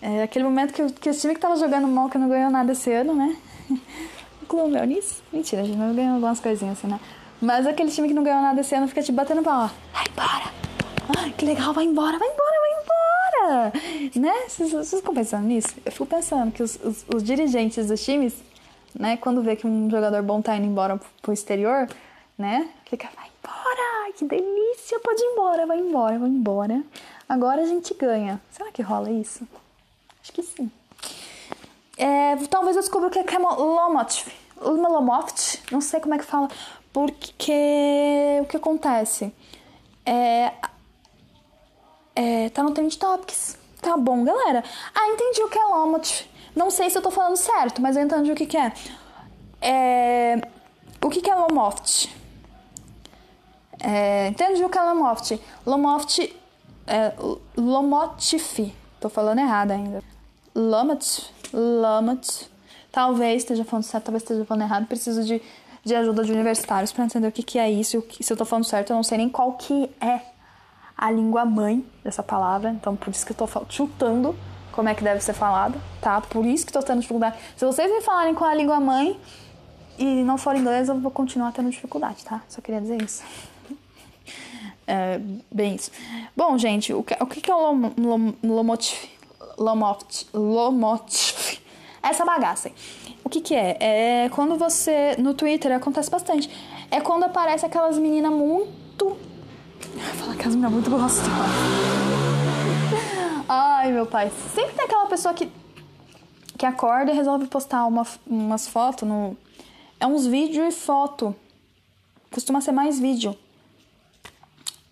É 0.01 0.22
aquele 0.22 0.45
momento 0.45 0.72
que, 0.72 0.93
que 0.93 1.11
o 1.11 1.14
time 1.14 1.35
que 1.35 1.41
tava 1.41 1.57
jogando 1.57 1.87
mal, 1.89 2.09
que 2.09 2.18
não 2.18 2.28
ganhou 2.28 2.51
nada 2.51 2.72
esse 2.72 2.91
ano, 2.93 3.14
né? 3.14 3.37
Incluo 4.45 4.69
meu 4.69 4.85
nisso? 4.85 5.23
Mentira, 5.33 5.63
a 5.63 5.65
gente 5.65 5.79
não 5.79 5.95
ganhou 5.95 6.17
algumas 6.17 6.39
coisinhas 6.39 6.77
assim, 6.77 6.87
né? 6.87 7.01
Mas 7.41 7.67
aquele 7.67 7.91
time 7.91 8.09
que 8.09 8.13
não 8.13 8.23
ganhou 8.23 8.43
nada 8.43 8.61
esse 8.61 8.75
ano 8.75 8.87
fica 8.87 9.03
te 9.03 9.11
batendo 9.11 9.41
ó. 9.41 9.71
Vai 9.91 10.05
embora! 10.11 10.53
Ai, 11.17 11.31
que 11.31 11.47
legal, 11.47 11.73
vai 11.73 11.85
embora, 11.85 12.19
vai 12.19 12.29
embora, 12.29 12.57
vai 12.61 12.71
embora! 12.83 13.73
Né? 14.21 14.45
Vocês, 14.47 14.71
vocês 14.71 15.01
ficam 15.01 15.15
pensando 15.15 15.47
nisso? 15.47 15.75
Eu 15.83 15.91
fico 15.91 16.05
pensando 16.05 16.53
que 16.53 16.63
os, 16.63 16.79
os, 16.85 17.07
os, 17.15 17.23
dirigentes 17.23 17.87
dos 17.87 18.05
times, 18.05 18.35
né, 18.95 19.17
quando 19.17 19.43
vê 19.43 19.57
que 19.57 19.67
um 19.67 19.91
jogador 19.91 20.23
bom 20.23 20.43
tá 20.43 20.55
indo 20.55 20.67
embora 20.67 21.01
pro 21.23 21.33
exterior, 21.33 21.89
né, 22.37 22.69
fica, 22.85 23.09
vai 23.17 23.29
embora! 23.39 24.13
Que 24.15 24.27
delícia! 24.27 25.01
Pode 25.01 25.23
ir 25.23 25.33
embora, 25.33 25.67
vai 25.67 25.79
embora, 25.79 26.19
vai 26.19 26.29
embora. 26.29 26.83
Agora 27.27 27.63
a 27.63 27.67
gente 27.67 27.95
ganha. 27.95 28.39
Será 28.51 28.71
que 28.71 28.83
rola 28.83 29.11
isso? 29.11 29.49
Acho 30.23 30.33
que 30.33 30.43
sim. 30.43 30.71
É, 31.97 32.37
talvez 32.49 32.77
eu 32.77 32.83
descubra 32.83 33.09
o 33.09 33.11
que 33.11 33.19
é 33.19 33.39
Lomot. 33.39 34.27
Lomot, 34.61 35.63
não 35.71 35.81
sei 35.81 36.01
como 36.01 36.15
é 36.15 36.19
que 36.19 36.25
fala. 36.25 36.49
Porque 36.93 38.41
o 38.43 38.47
que 38.47 38.57
acontece? 38.57 39.33
É, 40.07 40.53
é, 42.15 42.49
tá 42.51 42.63
no 42.63 42.73
Trend 42.73 42.97
Topics. 42.97 43.59
Tá 43.81 43.97
bom, 43.97 44.25
galera. 44.25 44.65
Ah, 44.95 45.09
entendi 45.09 45.43
o 45.43 45.49
que 45.49 45.59
é 45.59 45.65
Lomot. 45.65 46.31
Não 46.55 46.71
sei 46.71 46.89
se 46.89 46.97
eu 46.97 47.03
tô 47.03 47.11
falando 47.11 47.37
certo, 47.37 47.83
mas 47.83 47.97
eu 47.97 48.03
entendi 48.05 48.31
o 48.31 48.35
que, 48.35 48.47
que 48.47 48.57
é. 48.57 48.73
é. 49.61 50.41
O 51.03 51.11
que, 51.11 51.21
que 51.21 51.31
é 51.31 51.35
Lomoft? 51.35 52.09
É, 53.79 54.29
entendi 54.29 54.65
o 54.65 54.71
que 54.71 54.79
é 54.79 54.83
Lomoft. 54.83 55.39
Lomoft 55.67 56.35
é 56.87 57.13
Lomotif. 57.57 58.73
Tô 59.01 59.09
falando 59.09 59.41
errado 59.41 59.73
ainda. 59.73 60.03
Lomotif. 60.55 61.34
Lamat. 61.55 62.47
Talvez 62.91 63.43
esteja 63.43 63.65
falando 63.65 63.85
certo, 63.85 64.05
talvez 64.05 64.23
esteja 64.23 64.45
falando 64.45 64.63
errado. 64.63 64.87
Preciso 64.87 65.25
de, 65.25 65.41
de 65.85 65.95
ajuda 65.95 66.25
de 66.25 66.33
universitários 66.33 66.93
para 66.93 67.05
entender 67.05 67.29
o 67.29 67.33
que, 67.33 67.43
que 67.43 67.59
é 67.59 67.71
isso. 67.71 68.05
Se 68.21 68.33
eu 68.33 68.37
tô 68.37 68.45
falando 68.45 68.65
certo, 68.65 68.91
eu 68.91 68.97
não 68.97 69.03
sei 69.03 69.19
nem 69.19 69.29
qual 69.29 69.53
que 69.53 69.91
é 70.01 70.21
a 70.97 71.11
língua 71.11 71.45
mãe 71.45 71.85
dessa 72.03 72.23
palavra. 72.23 72.71
Então, 72.71 72.95
por 72.97 73.11
isso 73.11 73.25
que 73.25 73.33
eu 73.33 73.37
tô 73.37 73.49
chutando 73.69 74.35
como 74.75 74.89
é 74.89 74.95
que 74.95 75.05
deve 75.05 75.21
ser 75.21 75.35
falado, 75.35 75.81
tá? 76.01 76.21
Por 76.21 76.45
isso 76.45 76.67
que 76.67 76.73
tô 76.73 76.83
tendo 76.83 77.01
dificuldade. 77.01 77.37
Se 77.57 77.65
vocês 77.65 77.91
me 77.91 78.01
falarem 78.01 78.35
qual 78.35 78.51
é 78.51 78.53
a 78.53 78.57
língua 78.57 78.81
mãe 78.81 79.19
e 79.97 80.05
não 80.25 80.37
for 80.37 80.57
inglês, 80.57 80.89
eu 80.89 80.99
vou 80.99 81.11
continuar 81.11 81.53
tendo 81.53 81.71
dificuldade, 81.71 82.25
tá? 82.25 82.43
Só 82.49 82.61
queria 82.61 82.81
dizer 82.81 83.03
isso. 83.03 83.23
É, 84.87 85.19
bem 85.51 85.77
isso. 85.77 85.91
Bom, 86.37 86.59
gente, 86.59 86.93
o 86.93 87.03
que, 87.03 87.17
o 87.19 87.25
que 87.25 87.51
é 87.51 87.55
o 87.55 87.59
lom, 87.59 87.91
lom, 87.97 88.35
lomotif? 88.43 89.09
Lomotif. 89.57 91.44
Essa 92.05 92.23
bagaça. 92.23 92.71
O 93.25 93.31
que 93.31 93.41
que 93.41 93.55
é? 93.55 93.79
É 93.81 94.29
quando 94.29 94.57
você... 94.59 95.17
No 95.17 95.33
Twitter 95.33 95.73
acontece 95.73 96.11
bastante. 96.11 96.51
É 96.91 97.01
quando 97.01 97.25
aparece 97.25 97.65
aquelas 97.65 97.97
meninas 97.99 98.31
muito... 98.31 99.07
Vou 99.07 100.15
falar 100.15 100.37
que 100.37 100.43
as 100.43 100.55
meninas 100.55 100.73
muito 100.73 100.91
gostosas. 100.91 101.33
Ai, 103.49 103.91
meu 103.91 104.05
pai. 104.05 104.31
Sempre 104.55 104.75
tem 104.75 104.85
aquela 104.85 105.07
pessoa 105.07 105.33
que... 105.33 105.51
Que 106.59 106.67
acorda 106.67 107.11
e 107.11 107.15
resolve 107.15 107.47
postar 107.47 107.87
uma, 107.87 108.07
umas 108.27 108.69
fotos 108.69 109.09
no... 109.09 109.35
É 109.99 110.07
uns 110.07 110.27
vídeos 110.27 110.75
e 110.75 110.77
foto. 110.77 111.35
Costuma 112.31 112.61
ser 112.61 112.73
mais 112.73 113.01
vídeo. 113.01 113.35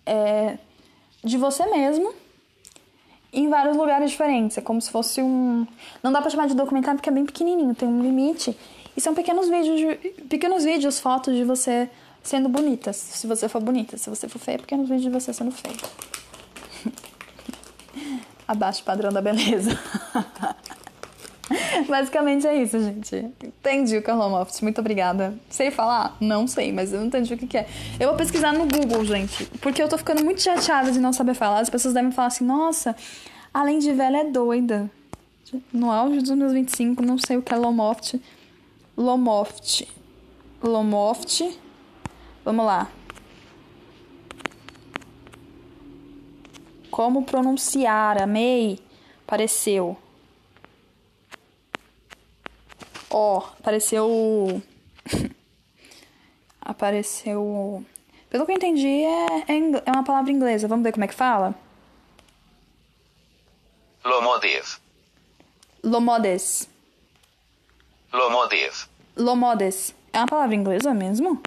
É... 0.03 0.57
De 1.23 1.37
você 1.37 1.65
mesmo 1.67 2.11
em 3.33 3.49
vários 3.49 3.75
lugares 3.75 4.11
diferentes. 4.11 4.57
É 4.57 4.61
como 4.61 4.79
se 4.79 4.91
fosse 4.91 5.21
um. 5.21 5.65
Não 6.01 6.11
dá 6.11 6.21
pra 6.21 6.29
chamar 6.29 6.47
de 6.47 6.55
documentário 6.55 6.97
porque 6.99 7.09
é 7.09 7.13
bem 7.13 7.25
pequenininho, 7.25 7.73
tem 7.73 7.89
um 7.89 8.01
limite. 8.01 8.55
E 8.95 9.01
são 9.01 9.15
pequenos 9.15 9.49
vídeos, 9.49 9.79
de... 9.79 9.95
pequenos 10.25 10.63
vídeos, 10.63 10.99
fotos 10.99 11.35
de 11.35 11.43
você 11.43 11.89
sendo 12.21 12.47
bonita, 12.47 12.93
se 12.93 13.25
você 13.25 13.49
for 13.49 13.61
bonita. 13.61 13.97
Se 13.97 14.09
você 14.09 14.29
for 14.29 14.39
feia, 14.39 14.59
pequenos 14.59 14.87
vídeos 14.87 15.03
de 15.03 15.09
você 15.09 15.33
sendo 15.33 15.51
feia. 15.51 15.75
Abaixo 18.47 18.81
o 18.81 18.85
padrão 18.85 19.11
da 19.11 19.21
beleza. 19.21 19.77
Basicamente 21.87 22.47
é 22.47 22.55
isso, 22.55 22.79
gente. 22.79 23.15
Entendi 23.43 23.97
o 23.97 24.01
que 24.01 24.09
é 24.09 24.13
home 24.13 24.35
office. 24.35 24.61
Muito 24.61 24.79
obrigada. 24.79 25.37
Sei 25.49 25.71
falar? 25.71 26.15
Não 26.19 26.47
sei, 26.47 26.71
mas 26.71 26.93
eu 26.93 26.99
não 26.99 27.07
entendi 27.07 27.33
o 27.33 27.37
que, 27.37 27.57
é. 27.57 27.67
Eu 27.99 28.09
vou 28.09 28.17
pesquisar 28.17 28.53
no 28.53 28.65
Google, 28.65 29.03
gente. 29.05 29.45
Porque 29.61 29.81
eu 29.81 29.89
tô 29.89 29.97
ficando 29.97 30.23
muito 30.23 30.41
chateada 30.41 30.91
de 30.91 30.99
não 30.99 31.11
saber 31.11 31.33
falar. 31.33 31.59
As 31.59 31.69
pessoas 31.69 31.93
devem 31.93 32.11
falar 32.11 32.27
assim, 32.27 32.45
nossa, 32.45 32.95
além 33.53 33.79
de 33.79 33.91
velha 33.91 34.17
é 34.17 34.25
doida. 34.25 34.89
No 35.71 35.91
auge 35.91 36.19
dos 36.19 36.31
meus 36.31 36.53
25, 36.53 37.03
não 37.03 37.17
sei 37.17 37.37
o 37.37 37.41
que 37.41 37.53
é 37.53 37.57
Lomoft. 37.57 38.19
Lomoft. 38.97 39.87
Lomoft. 40.63 41.59
Vamos 42.43 42.65
lá. 42.65 42.89
Como 46.89 47.23
pronunciar? 47.23 48.21
Amei. 48.21 48.79
Pareceu. 49.27 49.97
Ó, 53.15 53.37
oh, 53.37 53.43
apareceu. 53.59 54.59
apareceu. 56.59 57.85
Pelo 58.27 58.43
que 58.43 58.51
eu 58.51 58.55
entendi, 58.55 58.87
é, 58.87 59.25
é, 59.47 59.57
é, 59.85 59.91
uma 59.91 60.03
palavra 60.03 60.31
inglesa. 60.31 60.67
Vamos 60.67 60.83
ver 60.83 60.93
como 60.93 61.05
é 61.05 61.07
que 61.07 61.13
fala? 61.13 61.53
Lomodev. 64.03 64.79
Lomodes. 65.83 66.67
Lomodev. 68.11 68.87
Lomodes. 69.15 69.93
É 70.11 70.17
uma 70.17 70.27
palavra 70.27 70.55
inglesa 70.55 70.91
mesmo? 70.91 71.39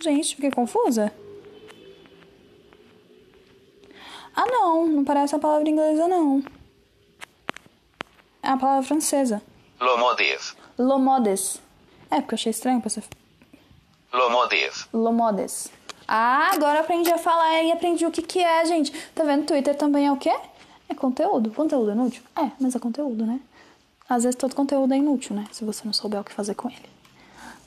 Gente, 0.00 0.34
fiquei 0.34 0.50
confusa. 0.50 1.12
Ah, 4.34 4.46
não. 4.46 4.88
Não 4.88 5.04
parece 5.04 5.36
uma 5.36 5.40
palavra 5.40 5.70
inglesa, 5.70 6.08
não. 6.08 6.42
É 8.46 8.50
a 8.50 8.56
palavra 8.56 8.84
francesa. 8.84 9.42
Lomodev. 9.80 10.40
Lomodes. 10.78 11.60
É, 12.08 12.20
porque 12.20 12.34
eu 12.34 12.36
achei 12.36 12.50
estranho 12.50 12.80
pra 12.80 12.88
você. 12.88 13.02
Lomodev. 14.12 14.86
Lomodes. 14.92 15.68
Ah, 16.06 16.50
agora 16.52 16.78
aprendi 16.78 17.10
a 17.10 17.18
falar 17.18 17.60
e 17.64 17.72
aprendi 17.72 18.06
o 18.06 18.10
que 18.12 18.22
que 18.22 18.38
é, 18.38 18.64
gente. 18.64 18.92
Tá 19.16 19.24
vendo? 19.24 19.46
Twitter 19.46 19.76
também 19.76 20.06
é 20.06 20.12
o 20.12 20.16
quê? 20.16 20.32
É 20.88 20.94
conteúdo. 20.94 21.50
Conteúdo 21.50 21.90
é 21.90 21.94
inútil? 21.94 22.22
É, 22.36 22.52
mas 22.60 22.76
é 22.76 22.78
conteúdo, 22.78 23.26
né? 23.26 23.40
Às 24.08 24.22
vezes 24.22 24.36
todo 24.36 24.54
conteúdo 24.54 24.94
é 24.94 24.96
inútil, 24.96 25.34
né? 25.34 25.46
Se 25.50 25.64
você 25.64 25.82
não 25.84 25.92
souber 25.92 26.20
o 26.20 26.24
que 26.24 26.32
fazer 26.32 26.54
com 26.54 26.70
ele 26.70 26.95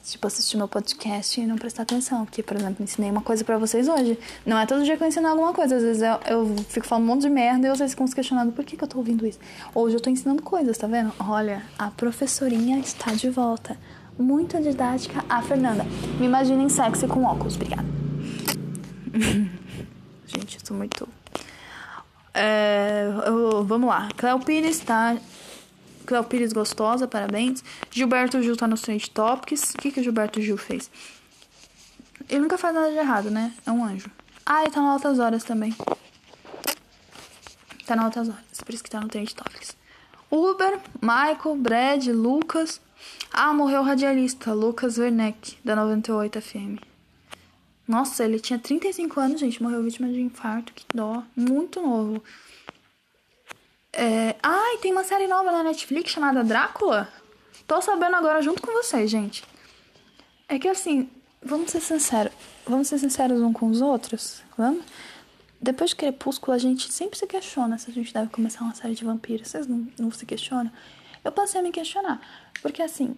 tipo, 0.04 0.26
assistir 0.28 0.58
meu 0.58 0.68
podcast 0.68 1.40
e 1.40 1.46
não 1.46 1.58
prestar 1.58 1.84
atenção. 1.84 2.26
Porque, 2.26 2.42
por 2.42 2.58
exemplo, 2.58 2.84
ensinei 2.84 3.12
uma 3.12 3.22
coisa 3.22 3.44
para 3.44 3.58
vocês 3.58 3.88
hoje. 3.88 4.18
Não 4.46 4.58
é 4.58 4.66
todo 4.66 4.84
dia 4.84 4.98
que 4.98 5.04
eu 5.04 5.08
ensino 5.08 5.28
alguma 5.28 5.54
coisa. 5.54 5.76
Às 5.76 5.84
vezes 5.84 6.02
eu, 6.02 6.20
eu 6.28 6.56
fico 6.70 6.86
falando 6.86 7.04
um 7.06 7.08
monte 7.08 7.22
de 7.22 7.30
merda 7.30 7.68
e 7.68 7.70
vocês 7.70 7.92
ficam 7.92 8.08
se 8.08 8.16
questionando 8.16 8.52
por 8.52 8.66
que, 8.66 8.76
que 8.78 8.84
eu 8.84 8.88
tô 8.88 8.98
ouvindo 8.98 9.26
isso. 9.26 9.40
Hoje 9.74 9.96
eu 9.96 10.02
tô 10.02 10.10
ensinando 10.10 10.42
coisas, 10.42 10.78
tá 10.78 10.88
vendo? 10.88 11.14
Olha, 11.20 11.64
a 11.78 11.92
professorinha 11.92 12.80
está 12.80 13.12
de 13.14 13.30
volta. 13.30 13.78
Muito 14.18 14.62
didática, 14.62 15.24
a 15.30 15.42
Fernanda. 15.42 15.86
Me 16.20 16.26
imaginem 16.26 16.68
sexy 16.68 17.08
com 17.08 17.24
óculos, 17.24 17.56
obrigada. 17.56 17.88
Gente, 20.28 20.58
eu 20.58 20.64
tô 20.64 20.74
muito. 20.74 21.08
É, 22.34 23.06
eu, 23.26 23.64
vamos 23.64 23.90
lá. 23.90 24.10
Cléo 24.16 24.40
Pires 24.40 24.80
tá 24.80 25.18
Cléo 26.10 26.24
Pires 26.24 26.52
gostosa, 26.52 27.08
parabéns. 27.08 27.64
Gilberto 27.92 28.42
Gil 28.42 28.58
tá 28.58 28.68
no 28.68 28.76
Trade 28.76 29.12
Topics. 29.12 29.76
O 29.76 29.78
que, 29.78 29.92
que 29.92 30.00
o 30.00 30.04
Gilberto 30.04 30.42
Gil 30.42 30.58
fez? 30.58 30.90
Ele 32.28 32.40
nunca 32.40 32.58
faz 32.58 32.74
nada 32.74 32.90
de 32.90 32.98
errado, 32.98 33.30
né? 33.30 33.54
É 33.64 33.72
um 33.72 33.86
anjo. 33.86 34.10
Ah, 34.44 34.64
ele 34.64 34.72
tá 34.72 34.82
no 34.82 34.88
Altas 34.88 35.20
Horas 35.20 35.44
também. 35.44 35.76
Tá 37.86 37.96
no 37.96 38.02
Altas 38.02 38.28
Horas, 38.28 38.60
por 38.66 38.74
isso 38.74 38.84
que 38.84 38.90
tá 38.90 39.00
no 39.00 39.08
Trade 39.08 39.36
Topics. 39.36 39.78
Uber, 40.32 40.80
Michael, 41.00 41.56
Brad, 41.58 42.08
Lucas. 42.08 42.82
Ah, 43.32 43.54
morreu 43.54 43.82
o 43.82 43.84
radialista, 43.84 44.52
Lucas 44.52 44.98
Werneck, 44.98 45.60
da 45.64 45.76
98 45.76 46.42
FM. 46.42 46.82
Nossa, 47.88 48.26
ele 48.26 48.40
tinha 48.40 48.58
35 48.58 49.20
anos, 49.20 49.40
gente. 49.40 49.62
Morreu 49.62 49.84
vítima 49.84 50.08
de 50.08 50.20
infarto, 50.20 50.74
que 50.74 50.86
dó. 50.92 51.22
Muito 51.36 51.80
novo. 51.80 52.24
É... 53.92 54.36
E 54.74 54.78
tem 54.82 54.92
uma 54.92 55.04
série 55.04 55.28
nova 55.28 55.52
na 55.52 55.64
Netflix 55.64 56.12
chamada 56.12 56.44
Drácula. 56.44 57.12
Tô 57.68 57.82
sabendo 57.82 58.16
agora 58.16 58.42
junto 58.42 58.62
com 58.62 58.72
vocês, 58.72 59.10
gente. 59.10 59.44
É 60.48 60.58
que 60.58 60.68
assim, 60.68 61.10
vamos 61.42 61.72
ser 61.72 61.82
sinceros. 61.82 62.34
Vamos 62.66 62.88
ser 62.88 62.98
sinceros 62.98 63.42
uns 63.42 63.54
com 63.54 63.68
os 63.68 63.82
outros? 63.82 64.42
Vamos? 64.58 64.86
Depois 65.62 65.90
de 65.90 65.98
Crepúsculo, 65.98 66.54
a 66.54 66.58
gente 66.58 66.92
sempre 66.92 67.18
se 67.18 67.28
questiona 67.28 67.78
se 67.78 67.92
a 67.92 67.94
gente 67.94 68.14
deve 68.14 68.30
começar 68.30 68.64
uma 68.64 68.74
série 68.74 68.96
de 68.96 69.04
vampiros. 69.04 69.50
Vocês 69.50 69.68
não, 69.68 69.88
não 70.00 70.12
se 70.12 70.26
questionam? 70.26 70.72
Eu 71.24 71.32
passei 71.32 71.60
a 71.60 71.64
me 71.64 71.72
questionar. 71.72 72.22
Porque 72.62 72.82
assim, 72.82 73.18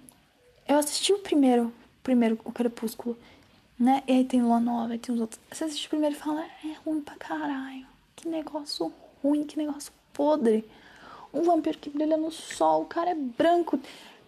eu 0.68 0.78
assisti 0.78 1.14
o 1.14 1.20
primeiro, 1.20 1.72
primeiro 2.02 2.40
o 2.44 2.52
Crepúsculo, 2.52 3.18
né? 3.78 4.04
E 4.08 4.14
aí 4.14 4.26
tem 4.26 4.42
Lua 4.42 4.60
Nova, 4.60 4.96
e 4.96 4.98
tem 4.98 5.14
os 5.14 5.22
outros. 5.22 5.40
Você 5.52 5.66
assiste 5.66 5.86
o 5.88 5.90
primeiro 5.90 6.16
e 6.16 6.20
fala, 6.20 6.44
é 6.44 6.74
ruim 6.86 7.02
pra 7.02 7.16
caralho. 7.16 7.86
Que 8.16 8.28
negócio 8.28 8.92
ruim, 9.22 9.44
que 9.44 9.58
negócio 9.58 9.92
podre. 10.14 10.68
Um 11.34 11.44
vampiro 11.44 11.78
que 11.78 11.90
brilha 11.90 12.18
no 12.18 12.32
sol, 12.32 12.82
o 12.82 12.86
cara 12.86 13.12
é 13.12 13.16
branco. 13.16 13.80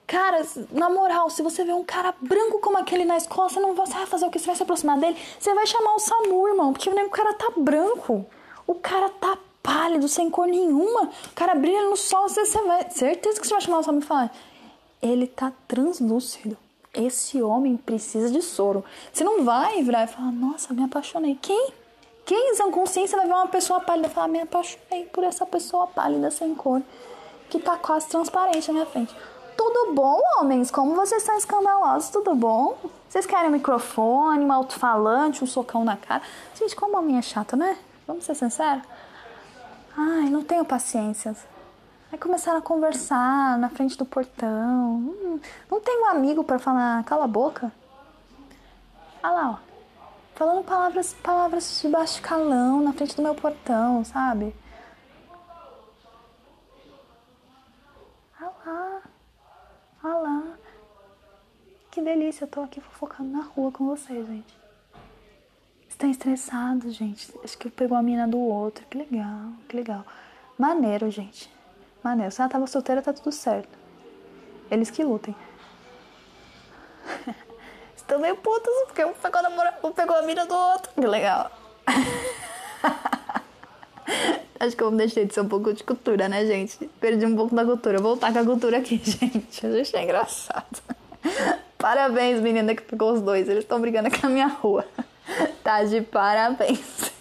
Cara, 0.05 0.45
na 0.71 0.89
moral, 0.89 1.29
se 1.29 1.41
você 1.41 1.63
vê 1.63 1.73
um 1.73 1.83
cara 1.83 2.13
branco 2.19 2.59
como 2.59 2.77
aquele 2.77 3.05
na 3.05 3.17
escola, 3.17 3.49
você 3.49 3.59
não 3.59 3.73
vai, 3.73 3.85
você 3.85 3.93
vai 3.93 4.05
fazer 4.05 4.25
o 4.25 4.29
que? 4.29 4.39
Você 4.39 4.45
vai 4.45 4.55
se 4.55 4.63
aproximar 4.63 4.99
dele? 4.99 5.17
Você 5.39 5.53
vai 5.53 5.65
chamar 5.65 5.95
o 5.95 5.99
SAMU, 5.99 6.47
irmão, 6.47 6.73
porque 6.73 6.89
o 6.89 7.09
cara 7.09 7.33
tá 7.33 7.51
branco. 7.57 8.25
O 8.67 8.75
cara 8.75 9.09
tá 9.09 9.37
pálido, 9.61 10.07
sem 10.07 10.29
cor 10.29 10.47
nenhuma. 10.47 11.03
O 11.03 11.33
cara 11.33 11.55
brilha 11.55 11.83
no 11.89 11.95
sol, 11.95 12.27
você, 12.27 12.45
você 12.45 12.61
vai. 12.61 12.89
Certeza 12.89 13.39
que 13.39 13.47
você 13.47 13.53
vai 13.53 13.61
chamar 13.61 13.79
o 13.79 13.83
SAMU 13.83 13.99
e 13.99 14.03
falar: 14.03 14.35
ele 15.01 15.27
tá 15.27 15.51
translúcido. 15.67 16.57
Esse 16.93 17.41
homem 17.41 17.75
precisa 17.75 18.29
de 18.29 18.41
soro. 18.41 18.85
Você 19.11 19.23
não 19.23 19.43
vai 19.43 19.81
virar 19.83 20.03
e 20.03 20.07
falar: 20.07 20.31
nossa, 20.31 20.73
me 20.73 20.83
apaixonei. 20.83 21.37
Quem? 21.41 21.73
Quem 22.25 22.53
em 22.53 22.71
consciência 22.71 23.17
vai 23.17 23.27
ver 23.27 23.33
uma 23.33 23.47
pessoa 23.47 23.79
pálida 23.81 24.07
e 24.07 24.11
falar: 24.11 24.27
me 24.27 24.39
apaixonei 24.41 25.05
por 25.05 25.23
essa 25.23 25.45
pessoa 25.45 25.87
pálida 25.87 26.31
sem 26.31 26.55
cor 26.55 26.81
que 27.49 27.59
tá 27.59 27.77
quase 27.77 28.07
transparente 28.07 28.67
na 28.67 28.73
minha 28.73 28.85
frente? 28.85 29.15
Tudo 29.57 29.93
bom, 29.93 30.19
homens? 30.39 30.71
Como 30.71 30.95
vocês 30.95 31.21
estão 31.21 31.37
escandalosos? 31.37 32.09
Tudo 32.09 32.33
bom? 32.33 32.77
Vocês 33.07 33.25
querem 33.25 33.49
um 33.49 33.53
microfone, 33.53 34.43
um 34.43 34.51
alto-falante, 34.51 35.43
um 35.43 35.47
socão 35.47 35.83
na 35.83 35.95
cara? 35.95 36.23
Gente, 36.55 36.75
como 36.75 36.97
homem 36.97 37.17
é 37.17 37.21
chato, 37.21 37.55
né? 37.55 37.77
Vamos 38.07 38.25
ser 38.25 38.35
sinceros? 38.35 38.83
Ai, 39.95 40.29
não 40.29 40.43
tenho 40.43 40.65
paciência. 40.65 41.35
Aí 42.11 42.17
começaram 42.17 42.57
a 42.57 42.61
conversar 42.61 43.57
na 43.59 43.69
frente 43.69 43.97
do 43.97 44.05
portão. 44.05 44.95
Hum, 44.95 45.39
não 45.69 45.79
tenho 45.79 46.03
um 46.03 46.09
amigo 46.09 46.43
para 46.43 46.57
falar, 46.57 47.03
cala 47.03 47.25
a 47.25 47.27
boca. 47.27 47.71
Olha 49.21 49.33
lá, 49.33 49.59
ó. 49.59 49.72
Falando 50.35 50.65
palavras, 50.65 51.13
palavras 51.13 51.79
de 51.81 51.87
baixo 51.87 52.21
calão 52.21 52.81
na 52.81 52.91
frente 52.91 53.15
do 53.15 53.21
meu 53.21 53.35
portão, 53.35 54.03
sabe? 54.03 54.55
Olha 58.41 58.51
lá. 58.65 59.01
Lá. 60.03 60.57
Que 61.91 62.01
delícia, 62.01 62.45
eu 62.45 62.47
tô 62.47 62.61
aqui 62.61 62.81
fofocando 62.81 63.29
na 63.29 63.43
rua 63.43 63.71
com 63.71 63.85
vocês, 63.85 64.25
gente. 64.25 64.57
Estão 65.87 66.09
estressados, 66.09 66.95
gente. 66.95 67.31
Acho 67.43 67.57
que 67.57 67.69
pegou 67.69 67.95
a 67.95 68.01
mina 68.01 68.27
do 68.27 68.39
outro. 68.39 68.85
Que 68.87 68.97
legal, 68.97 69.51
que 69.69 69.75
legal. 69.75 70.03
Maneiro, 70.57 71.09
gente. 71.11 71.49
Maneiro. 72.03 72.31
Se 72.31 72.41
ela 72.41 72.49
tava 72.49 72.65
solteira, 72.65 73.01
tá 73.01 73.13
tudo 73.13 73.31
certo. 73.31 73.77
Eles 74.71 74.89
que 74.89 75.03
lutem. 75.03 75.35
Estão 78.13 78.21
meio 78.21 78.35
putos 78.35 78.71
porque 78.85 79.03
um 79.03 79.11
pegou, 79.11 79.41
a, 79.41 79.73
um 79.83 79.91
pegou 79.91 80.15
a 80.15 80.21
mina 80.21 80.45
do 80.45 80.53
outro. 80.53 80.91
Que 80.93 81.07
legal. 81.07 81.51
Acho 84.59 84.77
que 84.77 84.83
eu 84.83 84.91
deixei 84.91 85.25
de 85.25 85.33
ser 85.33 85.41
um 85.41 85.47
pouco 85.47 85.73
de 85.73 85.83
cultura, 85.83 86.29
né, 86.29 86.45
gente? 86.45 86.77
Perdi 87.01 87.25
um 87.25 87.35
pouco 87.35 87.55
da 87.55 87.65
cultura. 87.65 87.97
Vou 87.97 88.11
voltar 88.11 88.31
com 88.31 88.37
a 88.37 88.45
cultura 88.45 88.77
aqui, 88.77 89.01
gente. 89.03 89.65
Eu 89.65 89.81
achei 89.81 90.03
engraçado. 90.03 90.79
Parabéns, 91.79 92.39
menina 92.39 92.75
que 92.75 92.83
pegou 92.83 93.13
os 93.13 93.21
dois. 93.21 93.49
Eles 93.49 93.63
estão 93.63 93.81
brigando 93.81 94.09
aqui 94.09 94.21
na 94.21 94.29
minha 94.29 94.47
rua. 94.47 94.85
Tá 95.63 95.83
de 95.83 96.01
parabéns. 96.01 97.11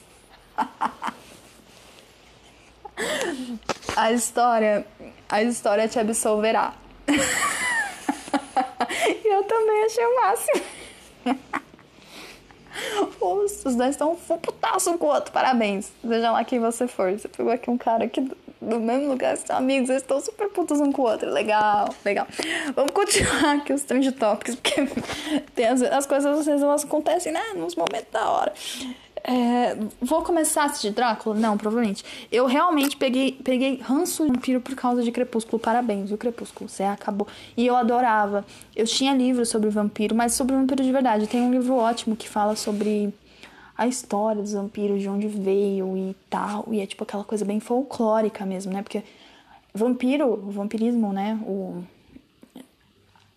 A 3.96 4.12
história, 4.12 4.86
a 5.26 5.42
história 5.42 5.88
te 5.88 5.98
absolverá. 5.98 6.74
Eu 9.24 9.42
também 9.44 9.84
achei 9.86 10.04
o 10.04 10.16
máximo. 10.16 10.81
Os, 13.20 13.62
dois 13.76 13.90
estão 13.90 14.12
um 14.12 14.16
putaço 14.38 14.90
um 14.90 14.98
com 14.98 15.06
o 15.06 15.10
outro. 15.10 15.32
Parabéns. 15.32 15.92
Seja 16.06 16.30
lá 16.30 16.44
quem 16.44 16.58
você 16.58 16.88
for. 16.88 17.12
Você 17.12 17.28
pegou 17.28 17.52
aqui 17.52 17.70
um 17.70 17.78
cara 17.78 18.04
aqui 18.04 18.20
do, 18.62 18.80
mesmo 18.80 19.08
lugar, 19.08 19.36
amigos, 19.50 19.90
eles 19.90 20.02
estão 20.02 20.20
super 20.20 20.48
putos 20.48 20.80
um 20.80 20.92
com 20.92 21.02
o 21.02 21.04
outro. 21.06 21.28
Legal, 21.30 21.88
legal. 22.04 22.26
Vamos 22.74 22.92
continuar 22.92 23.56
aqui 23.56 23.72
os 23.72 23.82
trend 23.82 24.10
topics, 24.12 24.54
porque 24.54 24.86
tem 25.54 25.66
as, 25.66 25.82
as 25.82 26.06
coisas 26.06 26.38
às 26.38 26.46
vezes 26.46 26.62
elas 26.62 26.84
acontecem, 26.84 27.32
né? 27.32 27.42
Nos 27.56 27.74
momentos 27.74 28.10
da 28.12 28.30
hora. 28.30 28.52
É, 29.24 29.76
vou 30.00 30.22
começar 30.22 30.62
a 30.62 30.64
assistir 30.66 30.90
Drácula? 30.90 31.36
Não, 31.36 31.56
provavelmente. 31.56 32.04
Eu 32.30 32.46
realmente 32.46 32.96
peguei, 32.96 33.32
peguei 33.32 33.76
ranço 33.76 34.24
de 34.24 34.32
vampiro 34.32 34.60
por 34.60 34.74
causa 34.74 35.02
de 35.02 35.12
Crepúsculo. 35.12 35.60
Parabéns, 35.60 36.10
o 36.10 36.18
Crepúsculo. 36.18 36.68
Você 36.68 36.82
acabou. 36.82 37.28
E 37.56 37.66
eu 37.66 37.76
adorava. 37.76 38.44
Eu 38.74 38.86
tinha 38.86 39.14
livros 39.14 39.48
sobre 39.48 39.70
vampiro, 39.70 40.14
mas 40.14 40.34
sobre 40.34 40.56
vampiro 40.56 40.82
de 40.82 40.90
verdade. 40.90 41.28
Tem 41.28 41.40
um 41.40 41.52
livro 41.52 41.74
ótimo 41.74 42.16
que 42.16 42.28
fala 42.28 42.56
sobre 42.56 43.14
a 43.76 43.86
história 43.86 44.42
dos 44.42 44.52
vampiros, 44.52 45.00
de 45.00 45.08
onde 45.08 45.28
veio 45.28 45.96
e 45.96 46.16
tal. 46.28 46.66
E 46.70 46.80
é 46.80 46.86
tipo 46.86 47.04
aquela 47.04 47.24
coisa 47.24 47.44
bem 47.44 47.60
folclórica 47.60 48.44
mesmo, 48.44 48.72
né? 48.72 48.82
Porque 48.82 49.04
vampiro, 49.72 50.32
o 50.32 50.50
vampirismo, 50.50 51.12
né? 51.12 51.38
O, 51.42 51.82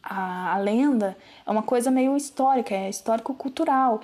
a, 0.03 0.55
a 0.55 0.57
lenda 0.57 1.15
é 1.45 1.51
uma 1.51 1.63
coisa 1.63 1.91
meio 1.91 2.17
histórica, 2.17 2.73
é 2.73 2.89
histórico-cultural. 2.89 4.01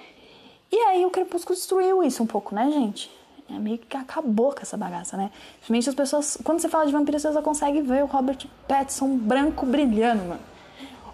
E 0.72 0.78
aí 0.78 1.06
o 1.06 1.10
Crepúsculo 1.10 1.56
destruiu 1.56 2.02
isso 2.02 2.24
um 2.24 2.26
pouco, 2.26 2.56
né, 2.56 2.72
gente? 2.72 3.12
É 3.50 3.60
meio 3.60 3.78
que 3.78 3.98
acabou 3.98 4.54
com 4.54 4.62
essa 4.62 4.78
bagaça, 4.78 5.18
né? 5.18 5.30
Principalmente 5.56 5.90
as 5.90 5.96
pessoas. 5.96 6.38
Quando 6.44 6.60
você 6.60 6.70
fala 6.70 6.86
de 6.86 6.94
vampiro, 6.94 7.20
você 7.20 7.32
só 7.32 7.42
consegue 7.42 7.82
ver 7.82 8.04
o 8.04 8.08
Robert 8.08 8.38
Pattinson 8.68 9.18
branco 9.18 9.66
brilhando, 9.66 10.24
mano. 10.24 10.40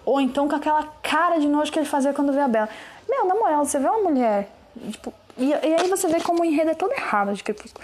Ou 0.06 0.22
então 0.22 0.48
com 0.48 0.56
aquela 0.56 0.84
cara 1.02 1.40
de 1.40 1.48
nojo 1.48 1.72
que 1.72 1.80
ele 1.80 1.88
fazia 1.88 2.14
quando 2.14 2.32
vê 2.32 2.40
a 2.42 2.48
Bela. 2.48 2.70
Meu, 3.10 3.26
na 3.26 3.34
moral, 3.34 3.66
você 3.66 3.80
vê 3.80 3.88
uma 3.88 4.10
mulher. 4.10 4.50
Tipo, 4.92 5.12
e, 5.38 5.50
e 5.50 5.54
aí 5.54 5.90
você 5.90 6.08
vê 6.08 6.22
como 6.22 6.44
o 6.44 6.46
enredo 6.46 6.70
é 6.70 6.76
todo 6.76 6.92
errado 6.92 7.34
de 7.34 7.44
Crepúsculo. 7.44 7.84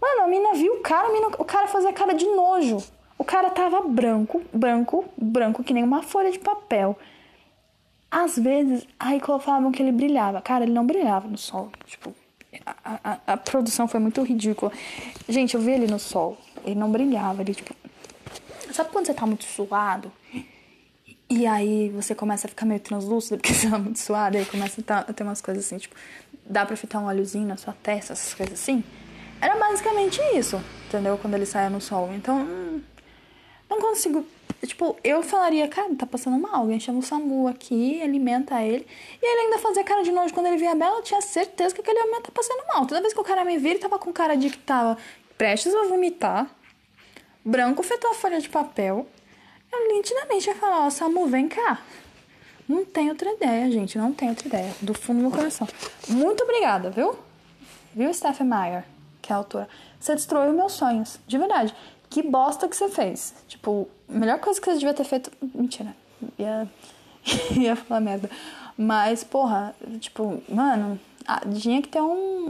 Mano, 0.00 0.22
a 0.22 0.26
mina 0.28 0.54
viu 0.54 0.74
o 0.74 0.80
cara, 0.80 1.10
mina, 1.10 1.26
o 1.38 1.44
cara 1.44 1.66
fazia 1.66 1.92
cara 1.92 2.14
de 2.14 2.26
nojo. 2.26 2.78
O 3.18 3.24
cara 3.24 3.50
tava 3.50 3.82
branco, 3.82 4.40
branco, 4.52 5.04
branco, 5.16 5.62
que 5.62 5.74
nem 5.74 5.84
uma 5.84 6.02
folha 6.02 6.30
de 6.30 6.38
papel. 6.38 6.96
Às 8.10 8.36
vezes, 8.36 8.86
aí 8.98 9.20
falavam 9.20 9.70
que 9.70 9.82
ele 9.82 9.92
brilhava. 9.92 10.40
Cara, 10.42 10.64
ele 10.64 10.72
não 10.72 10.84
brilhava 10.84 11.28
no 11.28 11.38
sol. 11.38 11.70
Tipo, 11.86 12.12
a, 12.66 12.98
a, 13.04 13.18
a, 13.34 13.36
produção 13.36 13.86
foi 13.86 14.00
muito 14.00 14.20
ridícula. 14.22 14.72
Gente, 15.28 15.54
eu 15.54 15.60
vi 15.60 15.70
ele 15.72 15.86
no 15.86 15.98
sol. 15.98 16.36
Ele 16.64 16.74
não 16.74 16.90
brilhava. 16.90 17.42
Ele, 17.42 17.54
tipo. 17.54 17.74
Sabe 18.72 18.90
quando 18.90 19.06
você 19.06 19.14
tá 19.14 19.26
muito 19.26 19.44
suado? 19.44 20.10
E 21.28 21.46
aí 21.46 21.90
você 21.90 22.12
começa 22.12 22.48
a 22.48 22.50
ficar 22.50 22.66
meio 22.66 22.80
translúcido 22.80 23.36
porque 23.36 23.54
você 23.54 23.70
tá 23.70 23.78
muito 23.78 24.00
suado. 24.00 24.36
Aí 24.36 24.44
começa 24.44 24.80
a, 24.80 24.84
tá, 24.84 24.98
a 25.00 25.12
ter 25.12 25.22
umas 25.22 25.40
coisas 25.40 25.64
assim, 25.64 25.78
tipo, 25.78 25.94
dá 26.44 26.66
pra 26.66 26.76
ficar 26.76 26.98
um 26.98 27.06
óleozinho 27.06 27.46
na 27.46 27.56
sua 27.56 27.72
testa, 27.72 28.12
essas 28.12 28.34
coisas 28.34 28.60
assim. 28.60 28.82
Era 29.40 29.56
basicamente 29.56 30.20
isso, 30.34 30.60
entendeu? 30.88 31.16
Quando 31.16 31.34
ele 31.34 31.46
saia 31.46 31.70
no 31.70 31.80
sol. 31.80 32.12
Então, 32.12 32.44
não 33.70 33.80
consigo 33.80 34.26
Tipo, 34.66 34.96
eu 35.02 35.22
falaria, 35.22 35.66
cara, 35.68 35.94
tá 35.94 36.06
passando 36.06 36.38
mal, 36.38 36.62
alguém 36.62 36.80
chama 36.80 36.98
o 36.98 37.02
Samu 37.02 37.48
aqui, 37.48 38.00
alimenta 38.02 38.62
ele. 38.62 38.86
E 39.22 39.26
ele 39.26 39.42
ainda 39.42 39.58
fazia 39.58 39.84
cara 39.84 40.02
de 40.02 40.10
nojo 40.10 40.32
quando 40.34 40.46
ele 40.46 40.56
via 40.56 40.72
a 40.72 40.74
Bela, 40.74 40.98
eu 40.98 41.02
tinha 41.02 41.20
certeza 41.20 41.74
que 41.74 41.80
aquele 41.80 42.00
homem 42.00 42.20
tá 42.22 42.30
passando 42.32 42.66
mal. 42.68 42.86
Toda 42.86 43.00
vez 43.00 43.12
que 43.12 43.20
o 43.20 43.24
cara 43.24 43.44
me 43.44 43.58
via, 43.58 43.72
ele 43.72 43.78
tava 43.78 43.98
com 43.98 44.12
cara 44.12 44.36
de 44.36 44.50
que 44.50 44.58
tava 44.58 44.96
prestes 45.36 45.74
a 45.74 45.84
vomitar, 45.84 46.50
branco 47.44 47.82
feito 47.82 48.06
a 48.06 48.14
folha 48.14 48.40
de 48.40 48.48
papel. 48.48 49.06
Eu 49.72 49.94
nitidamente 49.94 50.48
ia 50.48 50.54
falar, 50.54 50.86
ó, 50.86 50.90
Samu, 50.90 51.26
vem 51.26 51.48
cá. 51.48 51.80
Não 52.68 52.84
tem 52.84 53.08
outra 53.08 53.32
ideia, 53.32 53.70
gente, 53.70 53.98
não 53.98 54.12
tem 54.12 54.28
outra 54.28 54.46
ideia. 54.46 54.72
Do 54.80 54.94
fundo 54.94 55.18
do 55.18 55.22
meu 55.22 55.30
coração. 55.30 55.66
Muito 56.08 56.42
obrigada, 56.44 56.90
viu? 56.90 57.18
Viu, 57.94 58.12
Stephen 58.14 58.46
Meyer, 58.46 58.84
que 59.20 59.32
é 59.32 59.34
a 59.34 59.38
autora? 59.38 59.68
Você 59.98 60.14
destruiu 60.14 60.52
meus 60.52 60.72
sonhos, 60.72 61.18
de 61.26 61.36
verdade 61.36 61.74
que 62.10 62.22
bosta 62.22 62.68
que 62.68 62.76
você 62.76 62.88
fez. 62.88 63.32
Tipo, 63.46 63.88
a 64.08 64.18
melhor 64.18 64.40
coisa 64.40 64.60
que 64.60 64.66
você 64.66 64.78
devia 64.78 64.92
ter 64.92 65.04
feito. 65.04 65.30
Mentira. 65.54 65.96
Ia, 66.36 66.68
ia 67.56 67.76
falar 67.76 68.00
merda. 68.00 68.28
Mas, 68.76 69.22
porra, 69.22 69.74
tipo, 70.00 70.42
mano, 70.48 70.98
tinha 71.58 71.80
que 71.80 71.88
ter 71.88 72.00
um. 72.00 72.48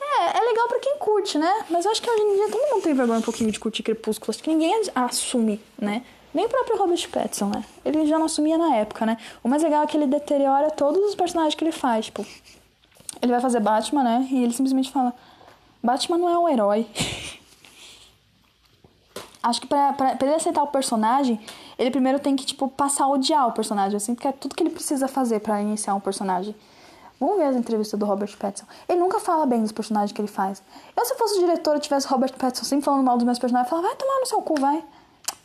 É, 0.00 0.38
é 0.38 0.40
legal 0.40 0.68
pra 0.68 0.80
quem 0.80 0.98
curte, 0.98 1.38
né? 1.38 1.64
Mas 1.70 1.84
eu 1.84 1.90
acho 1.90 2.02
que 2.02 2.10
hoje 2.10 2.22
em 2.22 2.34
dia 2.36 2.50
todo 2.50 2.70
mundo 2.70 2.82
tem 2.82 2.94
vergonha 2.94 3.18
um 3.18 3.22
pouquinho 3.22 3.50
de 3.50 3.58
curtir 3.58 3.82
Crepúsculo. 3.82 4.30
Acho 4.30 4.42
que 4.42 4.50
ninguém 4.50 4.82
assume, 4.94 5.60
né? 5.80 6.02
Nem 6.34 6.44
o 6.44 6.48
próprio 6.48 6.76
Robert 6.76 7.08
Pattinson, 7.10 7.46
né? 7.46 7.64
Ele 7.84 8.06
já 8.06 8.18
não 8.18 8.26
assumia 8.26 8.58
na 8.58 8.76
época, 8.76 9.06
né? 9.06 9.16
O 9.42 9.48
mais 9.48 9.62
legal 9.62 9.82
é 9.82 9.86
que 9.86 9.96
ele 9.96 10.06
deteriora 10.06 10.70
todos 10.70 11.02
os 11.02 11.14
personagens 11.14 11.54
que 11.54 11.64
ele 11.64 11.72
faz. 11.72 12.06
Tipo, 12.06 12.26
ele 13.22 13.32
vai 13.32 13.40
fazer 13.40 13.60
Batman, 13.60 14.02
né? 14.02 14.28
E 14.30 14.42
ele 14.42 14.52
simplesmente 14.52 14.90
fala: 14.90 15.14
Batman 15.82 16.18
não 16.18 16.28
é 16.28 16.38
um 16.38 16.48
herói. 16.48 16.86
acho 19.42 19.60
que 19.60 19.66
pra, 19.66 19.92
pra, 19.92 20.16
pra 20.16 20.26
ele 20.26 20.36
aceitar 20.36 20.62
o 20.62 20.66
personagem, 20.68 21.40
ele 21.78 21.90
primeiro 21.90 22.18
tem 22.18 22.36
que, 22.36 22.44
tipo, 22.44 22.68
passar 22.68 23.04
a 23.04 23.08
odiar 23.08 23.48
o 23.48 23.52
personagem. 23.52 23.94
Eu 23.94 24.00
sinto 24.00 24.20
que 24.20 24.28
é 24.28 24.32
tudo 24.32 24.54
que 24.54 24.62
ele 24.62 24.70
precisa 24.70 25.08
fazer 25.08 25.40
pra 25.40 25.60
iniciar 25.60 25.94
um 25.94 26.00
personagem. 26.00 26.54
Vamos 27.20 27.36
ver 27.36 27.44
as 27.44 27.56
entrevistas 27.56 27.98
do 27.98 28.06
Robert 28.06 28.36
Pattinson. 28.38 28.66
Ele 28.88 29.00
nunca 29.00 29.18
fala 29.18 29.44
bem 29.44 29.62
dos 29.62 29.72
personagens 29.72 30.12
que 30.12 30.20
ele 30.20 30.28
faz. 30.28 30.62
Eu, 30.96 31.04
se 31.04 31.16
fosse 31.16 31.40
diretor 31.40 31.76
e 31.76 31.80
tivesse 31.80 32.06
Robert 32.06 32.32
Pattinson 32.36 32.64
sempre 32.64 32.84
falando 32.84 33.04
mal 33.04 33.16
dos 33.16 33.24
meus 33.24 33.38
personagens, 33.38 33.66
eu 33.66 33.76
falava, 33.76 33.88
vai 33.88 33.96
tomar 33.96 34.20
no 34.20 34.26
seu 34.26 34.40
cu, 34.40 34.54
vai. 34.60 34.84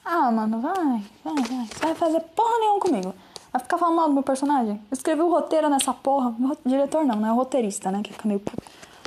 Ah, 0.06 0.32
mano, 0.32 0.60
vai, 0.60 1.04
vai, 1.24 1.36
vai. 1.36 1.66
Você 1.66 1.80
vai 1.80 1.96
fazer 1.96 2.20
porra 2.36 2.60
nenhuma 2.60 2.80
comigo. 2.80 3.14
Vai 3.52 3.62
ficar 3.62 3.78
falando 3.78 3.96
mal 3.96 4.08
do 4.08 4.14
meu 4.14 4.24
personagem. 4.24 4.74
Eu 4.74 4.94
escrevi 4.94 5.22
o 5.22 5.30
roteiro 5.30 5.70
nessa 5.70 5.94
porra. 5.94 6.36
Diretor 6.66 7.06
não, 7.06 7.16
né? 7.16 7.32
O 7.32 7.36
roteirista, 7.36 7.92
né? 7.92 8.02
Que 8.04 8.12
fica 8.12 8.28
meio. 8.28 8.42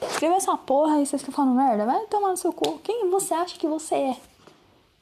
Escreveu 0.02 0.36
essa 0.36 0.56
porra 0.56 1.00
e 1.00 1.06
vocês 1.06 1.20
estão 1.20 1.34
falando 1.34 1.56
merda. 1.56 1.84
Vai 1.84 2.00
tomar 2.06 2.30
no 2.30 2.36
seu 2.36 2.52
cu. 2.52 2.78
Quem 2.78 3.10
você 3.10 3.34
acha 3.34 3.58
que 3.58 3.66
você 3.66 3.94
é? 3.94 4.16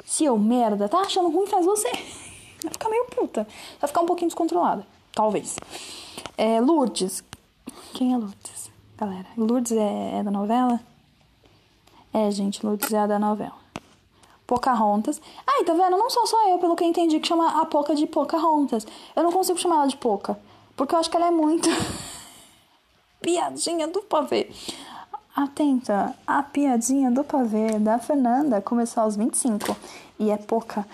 Seu 0.04 0.38
merda. 0.38 0.88
Tá 0.88 1.00
achando 1.00 1.30
ruim? 1.30 1.46
Faz 1.46 1.64
você. 1.64 1.88
Vai 2.62 2.72
ficar 2.72 2.88
meio 2.88 3.04
puta. 3.06 3.46
Vai 3.80 3.88
ficar 3.88 4.00
um 4.00 4.06
pouquinho 4.06 4.28
descontrolada. 4.28 4.86
Talvez. 5.12 5.56
É, 6.36 6.60
Lourdes. 6.60 7.22
Quem 7.92 8.12
é 8.12 8.16
Lourdes? 8.16 8.70
Galera, 8.96 9.26
Lourdes 9.36 9.72
é, 9.72 10.18
é 10.18 10.22
da 10.22 10.30
novela? 10.30 10.80
É, 12.12 12.30
gente, 12.30 12.64
Lourdes 12.64 12.92
é 12.92 12.98
a 12.98 13.06
da 13.06 13.18
novela. 13.18 13.56
Pocahontas. 14.46 15.20
Ai, 15.46 15.64
tá 15.64 15.72
vendo? 15.72 15.96
Não 15.96 16.10
sou 16.10 16.26
só 16.26 16.48
eu, 16.50 16.58
pelo 16.58 16.76
que 16.76 16.84
eu 16.84 16.88
entendi, 16.88 17.18
que 17.18 17.26
chama 17.26 17.60
a 17.60 17.64
Poca 17.64 17.94
de 17.94 18.06
Pocahontas. 18.06 18.86
Eu 19.16 19.22
não 19.22 19.32
consigo 19.32 19.58
chamar 19.58 19.76
ela 19.76 19.86
de 19.88 19.96
Poca. 19.96 20.38
Porque 20.76 20.94
eu 20.94 20.98
acho 20.98 21.10
que 21.10 21.16
ela 21.16 21.26
é 21.26 21.30
muito. 21.30 21.68
piadinha 23.20 23.88
do 23.88 24.02
pavê. 24.02 24.50
Atenta, 25.34 26.14
a 26.24 26.44
piadinha 26.44 27.10
do 27.10 27.24
pavê 27.24 27.76
da 27.80 27.98
Fernanda 27.98 28.60
começou 28.60 29.02
aos 29.02 29.16
25 29.16 29.76
e 30.16 30.30
é 30.30 30.36
pouca. 30.36 30.86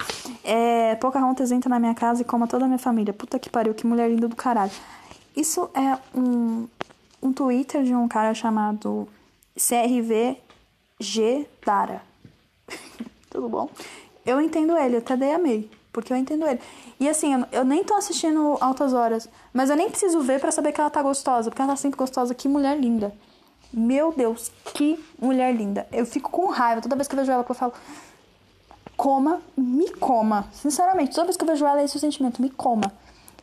É, 0.42 0.94
Pocahontas 0.94 1.52
entra 1.52 1.68
na 1.68 1.78
minha 1.78 1.94
casa 1.94 2.22
e 2.22 2.24
coma 2.24 2.46
toda 2.46 2.64
a 2.64 2.66
minha 2.66 2.78
família. 2.78 3.12
Puta 3.12 3.38
que 3.38 3.50
pariu, 3.50 3.74
que 3.74 3.86
mulher 3.86 4.08
linda 4.08 4.26
do 4.26 4.34
caralho. 4.34 4.72
Isso 5.36 5.68
é 5.74 5.98
um, 6.18 6.66
um 7.22 7.34
Twitter 7.34 7.82
de 7.82 7.94
um 7.94 8.08
cara 8.08 8.32
chamado 8.32 9.06
CRVG 9.54 11.46
Dara. 11.64 12.00
Tudo 13.28 13.46
bom? 13.46 13.68
Eu 14.24 14.40
entendo 14.40 14.74
ele, 14.74 14.96
até 14.96 15.18
dei 15.18 15.34
amei, 15.34 15.70
porque 15.92 16.14
eu 16.14 16.16
entendo 16.16 16.46
ele. 16.46 16.60
E 16.98 17.06
assim, 17.10 17.34
eu, 17.34 17.46
eu, 17.52 17.64
nem 17.64 17.84
tô 17.84 17.94
assistindo 17.94 18.56
Altas 18.58 18.94
Horas, 18.94 19.28
mas 19.52 19.68
eu 19.68 19.76
nem 19.76 19.90
preciso 19.90 20.22
ver 20.22 20.40
para 20.40 20.50
saber 20.50 20.72
que 20.72 20.80
ela 20.80 20.88
tá 20.88 21.02
gostosa, 21.02 21.50
porque 21.50 21.60
ela 21.60 21.72
tá 21.72 21.76
sempre 21.76 21.98
gostosa. 21.98 22.34
Que 22.34 22.48
mulher 22.48 22.78
linda. 22.78 23.12
Meu 23.72 24.12
Deus, 24.12 24.50
que 24.74 24.98
mulher 25.20 25.54
linda. 25.54 25.86
Eu 25.92 26.04
fico 26.04 26.30
com 26.30 26.50
raiva 26.50 26.80
toda 26.80 26.96
vez 26.96 27.06
que 27.06 27.14
eu 27.14 27.18
vejo 27.18 27.30
ela, 27.30 27.44
eu 27.48 27.54
falo, 27.54 27.72
coma, 28.96 29.40
me 29.56 29.90
coma. 29.92 30.46
Sinceramente, 30.52 31.14
toda 31.14 31.26
vez 31.26 31.36
que 31.36 31.44
eu 31.44 31.48
vejo 31.48 31.64
ela, 31.64 31.80
é 31.80 31.84
esse 31.84 31.96
o 31.96 32.00
sentimento, 32.00 32.42
me 32.42 32.50
coma. 32.50 32.92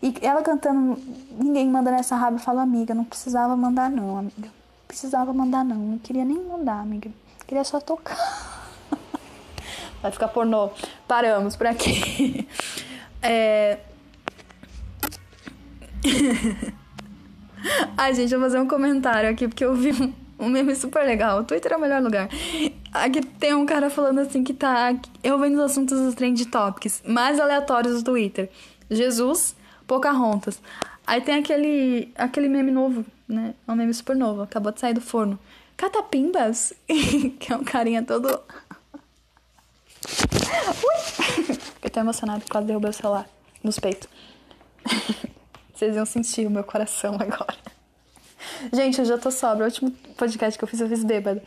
E 0.02 0.14
ela 0.22 0.42
cantando, 0.42 1.00
ninguém 1.32 1.68
manda 1.68 1.90
nessa 1.90 2.16
raba, 2.16 2.36
eu 2.36 2.40
falo, 2.40 2.60
amiga, 2.60 2.94
não 2.94 3.04
precisava 3.04 3.56
mandar 3.56 3.90
não, 3.90 4.18
amiga. 4.18 4.50
Precisava 4.88 5.34
mandar 5.34 5.64
não, 5.64 5.76
não 5.76 5.98
queria 5.98 6.24
nem 6.24 6.40
mandar, 6.40 6.80
amiga. 6.80 7.10
Queria 7.48 7.64
só 7.64 7.80
tocar. 7.80 8.70
Vai 10.02 10.12
ficar 10.12 10.28
pornô. 10.28 10.70
Paramos 11.08 11.56
por 11.56 11.68
aqui. 11.68 12.48
É... 13.20 13.80
Ai, 17.98 18.14
gente, 18.14 18.34
eu 18.34 18.40
vou 18.40 18.50
fazer 18.50 18.60
um 18.60 18.68
comentário 18.68 19.30
aqui, 19.30 19.48
porque 19.48 19.64
eu 19.64 19.74
vi 19.74 19.92
um, 19.92 20.14
um 20.40 20.50
meme 20.50 20.76
super 20.76 21.06
legal. 21.06 21.40
O 21.40 21.44
Twitter 21.44 21.74
é 21.74 21.78
o 21.78 21.82
melhor 21.82 22.02
lugar. 22.02 22.30
Aqui 22.94 23.22
tem 23.22 23.54
um 23.54 23.66
cara 23.66 23.90
falando 23.90 24.20
assim 24.20 24.44
que 24.44 24.54
tá. 24.54 24.96
Eu 25.24 25.40
vendo 25.40 25.56
os 25.56 25.72
assuntos 25.72 26.00
dos 26.00 26.16
trend 26.16 26.46
topics 26.48 27.04
mais 27.06 27.40
aleatórios 27.40 28.02
do 28.02 28.12
Twitter. 28.12 28.50
Jesus, 28.90 29.56
Pocahontas. 29.86 30.62
Aí 31.06 31.22
tem 31.22 31.36
aquele, 31.36 32.12
aquele 32.16 32.50
meme 32.50 32.72
novo, 32.72 33.06
né? 33.28 33.54
É 33.68 33.72
um 33.72 33.76
meme 33.76 33.94
super 33.94 34.16
novo, 34.16 34.42
acabou 34.42 34.72
de 34.72 34.80
sair 34.80 34.94
do 34.94 35.02
forno. 35.02 35.40
Catapimbas, 35.78 36.74
que 37.40 37.54
é 37.54 37.56
um 37.56 37.64
carinha 37.64 38.04
todo. 38.04 38.28
Ui! 40.68 41.58
Eu 41.82 41.90
tô 41.90 42.00
emocionada, 42.00 42.44
quase 42.50 42.68
derrubei 42.68 42.90
o 42.90 42.94
celular 42.94 43.30
nos 43.64 43.80
peitos. 43.80 44.10
Vocês 45.78 45.96
iam 45.96 46.06
sentir 46.08 46.48
o 46.48 46.50
meu 46.50 46.64
coração 46.64 47.14
agora. 47.22 47.56
Gente, 48.74 48.98
eu 48.98 49.06
já 49.06 49.16
tô 49.16 49.30
sobra. 49.30 49.64
O 49.64 49.68
último 49.68 49.92
podcast 50.18 50.58
que 50.58 50.64
eu 50.64 50.68
fiz, 50.68 50.82
eu 50.82 50.90
fiz 50.90 51.04
bêbado. 51.04 51.40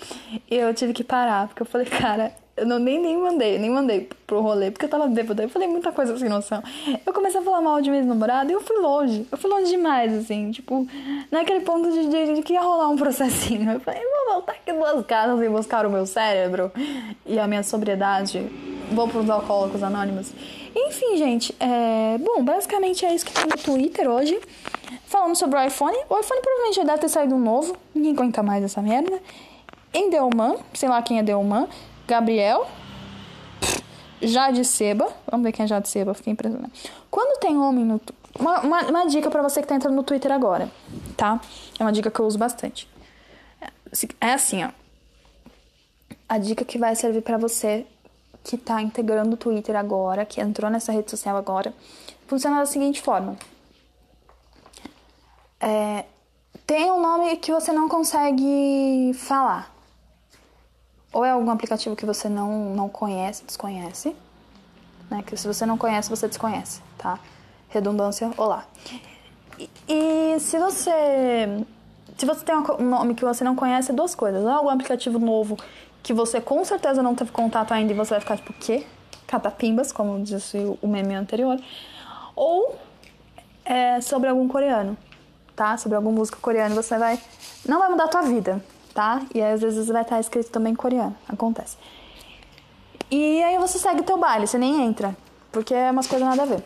E 0.49 0.55
eu 0.55 0.73
tive 0.73 0.93
que 0.93 1.03
parar, 1.03 1.49
porque 1.49 1.63
eu 1.63 1.67
falei, 1.67 1.87
cara, 1.91 2.33
eu 2.57 2.65
não, 2.65 2.79
nem, 2.79 3.01
nem 3.01 3.19
mandei, 3.19 3.59
nem 3.59 3.69
mandei 3.69 4.09
pro 4.29 4.41
rolê, 4.41 4.71
porque 4.71 4.85
eu 4.85 4.89
tava 4.89 5.09
bêbada. 5.09 5.43
Eu 5.43 5.49
falei 5.49 5.67
muita 5.67 5.91
coisa 5.91 6.17
sem 6.17 6.29
noção. 6.29 6.63
Eu 7.05 7.13
comecei 7.13 7.41
a 7.41 7.43
falar 7.43 7.61
mal 7.61 7.81
de 7.81 7.91
minha 7.91 8.05
namorada 8.05 8.53
e 8.53 8.55
eu 8.55 8.61
fui 8.61 8.77
longe. 8.77 9.27
Eu 9.33 9.37
fui 9.37 9.51
longe 9.51 9.69
demais, 9.69 10.13
assim, 10.13 10.53
tipo, 10.53 10.87
naquele 11.29 11.61
ponto 11.65 11.91
de, 11.91 12.09
de, 12.09 12.35
de 12.35 12.43
que 12.43 12.53
ia 12.53 12.61
rolar 12.61 12.89
um 12.89 12.97
processinho. 12.97 13.69
Eu 13.69 13.81
falei, 13.81 14.01
vou 14.01 14.35
voltar 14.35 14.53
aqui 14.53 14.73
duas 14.73 15.05
casas 15.07 15.45
e 15.45 15.49
buscar 15.49 15.85
o 15.85 15.91
meu 15.91 16.07
cérebro 16.07 16.71
e 17.27 17.37
a 17.37 17.49
minha 17.49 17.65
sobriedade. 17.65 18.47
Vou 18.93 19.09
pros 19.09 19.29
alcoólicos 19.29 19.83
anônimos. 19.83 20.33
Enfim, 20.75 21.17
gente, 21.17 21.55
é... 21.59 22.19
bom, 22.19 22.45
basicamente 22.45 23.05
é 23.05 23.15
isso 23.15 23.27
que 23.27 23.33
tem 23.33 23.45
no 23.45 23.57
Twitter 23.57 24.09
hoje. 24.09 24.41
Falando 25.07 25.35
sobre 25.37 25.59
o 25.59 25.65
iPhone. 25.65 25.97
O 26.09 26.19
iPhone 26.19 26.41
provavelmente 26.41 26.77
já 26.77 26.85
deve 26.85 26.99
ter 26.99 27.09
saído 27.09 27.35
um 27.35 27.41
novo. 27.41 27.77
Ninguém 27.95 28.13
aguenta 28.13 28.43
mais 28.43 28.63
essa 28.63 28.81
merda. 28.81 29.21
Endelman, 29.93 30.57
sei 30.73 30.89
lá 30.89 31.03
quem 31.03 31.19
é 31.19 31.23
Delman. 31.23 31.69
Gabriel. 32.07 32.67
Jade 34.23 34.65
Seba. 34.65 35.09
Vamos 35.31 35.45
ver 35.45 35.53
quem 35.53 35.65
é 35.65 35.67
Jade 35.67 35.89
Seba, 35.89 36.15
fiquei 36.15 36.33
impressionada. 36.33 36.71
Quando 37.11 37.39
tem 37.41 37.59
homem 37.59 37.85
no. 37.85 38.01
Uma, 38.39 38.61
uma, 38.61 38.83
uma 38.83 39.07
dica 39.07 39.31
para 39.31 39.43
você 39.43 39.61
que 39.61 39.67
tá 39.67 39.75
entrando 39.75 39.97
no 39.97 40.05
Twitter 40.05 40.31
agora, 40.31 40.71
tá? 41.17 41.41
É 41.79 41.83
uma 41.83 41.91
dica 41.91 42.11
que 42.11 42.21
eu 42.21 42.27
uso 42.27 42.39
bastante. 42.39 42.89
É 44.21 44.33
assim, 44.33 44.65
ó. 44.65 44.71
A 46.29 46.39
dica 46.39 46.65
que 46.65 46.79
vai 46.79 46.95
servir 46.95 47.23
para 47.23 47.37
você 47.37 47.85
que 48.43 48.57
tá 48.57 48.81
integrando 48.81 49.35
o 49.35 49.37
Twitter 49.37 49.77
agora, 49.77 50.25
que 50.25 50.41
entrou 50.41 50.71
nessa 50.71 50.93
rede 50.93 51.11
social 51.11 51.37
agora, 51.37 51.75
funciona 52.27 52.59
da 52.59 52.67
seguinte 52.67 53.01
forma. 53.01 53.37
É, 55.61 56.05
tem 56.67 56.91
um 56.91 57.01
nome 57.01 57.37
que 57.37 57.53
você 57.53 57.73
não 57.73 57.89
consegue 57.89 59.13
falar 59.15 59.71
ou 61.13 61.25
é 61.25 61.31
algum 61.31 61.51
aplicativo 61.51 61.97
que 61.97 62.07
você 62.07 62.29
não, 62.29 62.75
não 62.75 62.89
conhece, 62.89 63.45
desconhece, 63.45 64.15
né? 65.11 65.23
Que 65.27 65.37
se 65.37 65.47
você 65.47 65.67
não 65.67 65.77
conhece, 65.77 66.09
você 66.09 66.29
desconhece, 66.29 66.81
tá? 66.97 67.19
Redundância, 67.69 68.31
olá. 68.37 68.65
E, 69.59 69.69
e 69.89 70.41
se 70.41 70.59
você 70.59 71.65
se 72.17 72.27
você 72.27 72.45
tem 72.45 72.55
um 72.55 72.89
nome 72.89 73.15
que 73.15 73.25
você 73.25 73.43
não 73.43 73.57
conhece, 73.57 73.93
duas 73.93 74.15
coisas. 74.15 74.43
Ou 74.43 74.51
é 74.51 74.53
algum 74.53 74.69
aplicativo 74.69 75.19
novo 75.19 75.57
que 76.03 76.13
você 76.13 76.41
com 76.41 76.65
certeza 76.65 77.03
não 77.03 77.15
teve 77.15 77.31
contato 77.31 77.73
ainda 77.73 77.93
e 77.93 77.97
você 77.97 78.11
vai 78.11 78.21
ficar 78.21 78.37
tipo, 78.37 78.53
quê? 78.55 78.87
Catapimbas, 79.27 79.93
como 79.93 80.23
disse 80.23 80.59
o 80.81 80.87
meme 80.87 81.15
anterior. 81.15 81.61
Ou 82.35 82.79
é 83.65 84.01
sobre 84.01 84.29
algum 84.29 84.49
coreano, 84.49 84.97
tá? 85.55 85.77
Sobre 85.77 85.97
alguma 85.97 86.17
música 86.17 86.39
coreana, 86.41 86.75
você 86.75 86.99
vai. 86.99 87.21
Não 87.69 87.79
vai 87.79 87.89
mudar 87.91 88.05
a 88.05 88.09
tua 88.09 88.23
vida, 88.23 88.65
tá? 88.95 89.23
E 89.35 89.41
às 89.41 89.61
vezes 89.61 89.89
vai 89.89 90.03
estar 90.03 90.19
escrito 90.19 90.51
também 90.51 90.75
coreano, 90.75 91.17
acontece. 91.29 91.77
E 93.11 93.43
aí 93.43 93.59
você 93.59 93.79
segue 93.79 94.03
teu 94.03 94.19
baile, 94.19 94.47
você 94.47 94.59
nem 94.59 94.83
entra, 94.83 95.17
porque 95.51 95.75
é 95.75 95.91
umas 95.91 96.07
coisas 96.07 96.27
nada 96.27 96.43
a 96.43 96.47
ver. 96.47 96.65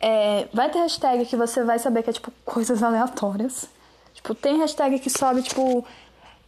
É, 0.00 0.48
vai 0.52 0.70
ter 0.70 0.78
hashtag 0.80 1.24
que 1.26 1.36
você 1.36 1.64
vai 1.64 1.78
saber 1.78 2.02
que 2.02 2.10
é 2.10 2.12
tipo 2.12 2.30
coisas 2.44 2.82
aleatórias. 2.82 3.68
Tipo, 4.14 4.34
tem 4.34 4.58
hashtag 4.58 4.98
que 4.98 5.08
sobe, 5.08 5.42
tipo, 5.42 5.84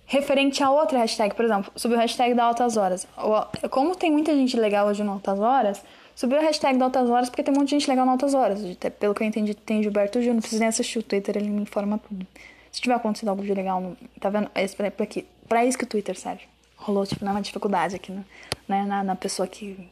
referente 0.09 0.62
a 0.64 0.70
outra 0.70 0.98
hashtag, 0.98 1.35
por 1.35 1.44
exemplo, 1.44 1.70
subiu 1.76 1.98
o 1.98 2.01
hashtag 2.01 2.35
da 2.35 2.44
Altas 2.44 2.78
Horas. 2.78 3.06
Como 3.70 3.94
tem 3.94 4.10
muita 4.10 4.35
gente 4.35 4.56
legal 4.56 4.89
hoje 4.89 5.05
no 5.05 5.12
Altas 5.12 5.39
Horas, 5.39 5.85
subiu 6.16 6.39
a 6.39 6.40
hashtag 6.40 6.78
da 6.78 6.86
Altas 6.86 7.10
Horas 7.10 7.28
porque 7.28 7.43
tem 7.43 7.55
muita 7.55 7.70
gente 7.70 7.89
legal 7.89 8.06
no 8.06 8.12
Altas 8.12 8.32
Horas. 8.32 8.60
Pelo 8.98 9.14
que 9.14 9.22
eu 9.22 9.26
entendi, 9.26 9.55
tem 9.55 9.82
Gilberto 9.82 10.20
Gil, 10.22 10.32
não 10.32 10.40
preciso 10.40 10.60
nem 10.60 10.68
assistir 10.68 10.98
o 10.98 11.02
Twitter, 11.02 11.36
ele 11.36 11.51
me 11.51 11.60
informa 11.60 11.98
tudo. 11.98 12.26
Se 12.72 12.80
tiver 12.80 12.94
acontecido 12.94 13.28
algo 13.28 13.43
de 13.43 13.52
legal, 13.52 13.97
tá 14.18 14.30
vendo? 14.30 14.51
É 14.55 14.66
pra, 14.68 14.90
pra, 14.90 15.05
aqui, 15.05 15.26
pra 15.47 15.64
isso 15.64 15.76
que 15.76 15.85
o 15.85 15.86
Twitter 15.86 16.18
serve. 16.18 16.43
Rolou, 16.76 17.06
tipo, 17.06 17.22
uma 17.24 17.43
dificuldade 17.43 17.94
aqui, 17.94 18.10
né? 18.10 18.24
Na, 18.86 19.05
na 19.05 19.14
pessoa 19.14 19.47
que. 19.47 19.89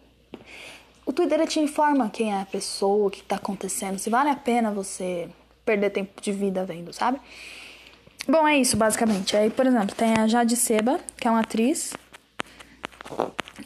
O 1.04 1.12
Twitter 1.12 1.46
te 1.46 1.60
informa 1.60 2.08
quem 2.08 2.32
é 2.32 2.40
a 2.40 2.46
pessoa, 2.46 3.08
o 3.08 3.10
que 3.10 3.22
tá 3.22 3.36
acontecendo, 3.36 3.98
se 3.98 4.08
vale 4.08 4.30
a 4.30 4.36
pena 4.36 4.70
você 4.70 5.28
perder 5.64 5.90
tempo 5.90 6.20
de 6.20 6.32
vida 6.32 6.64
vendo, 6.64 6.92
sabe? 6.92 7.20
Bom, 8.28 8.46
é 8.46 8.58
isso, 8.58 8.76
basicamente. 8.76 9.36
Aí, 9.36 9.50
por 9.50 9.66
exemplo, 9.66 9.94
tem 9.94 10.14
a 10.14 10.26
Jade 10.26 10.56
Seba, 10.56 10.98
que 11.16 11.28
é 11.28 11.30
uma 11.30 11.40
atriz. 11.40 11.94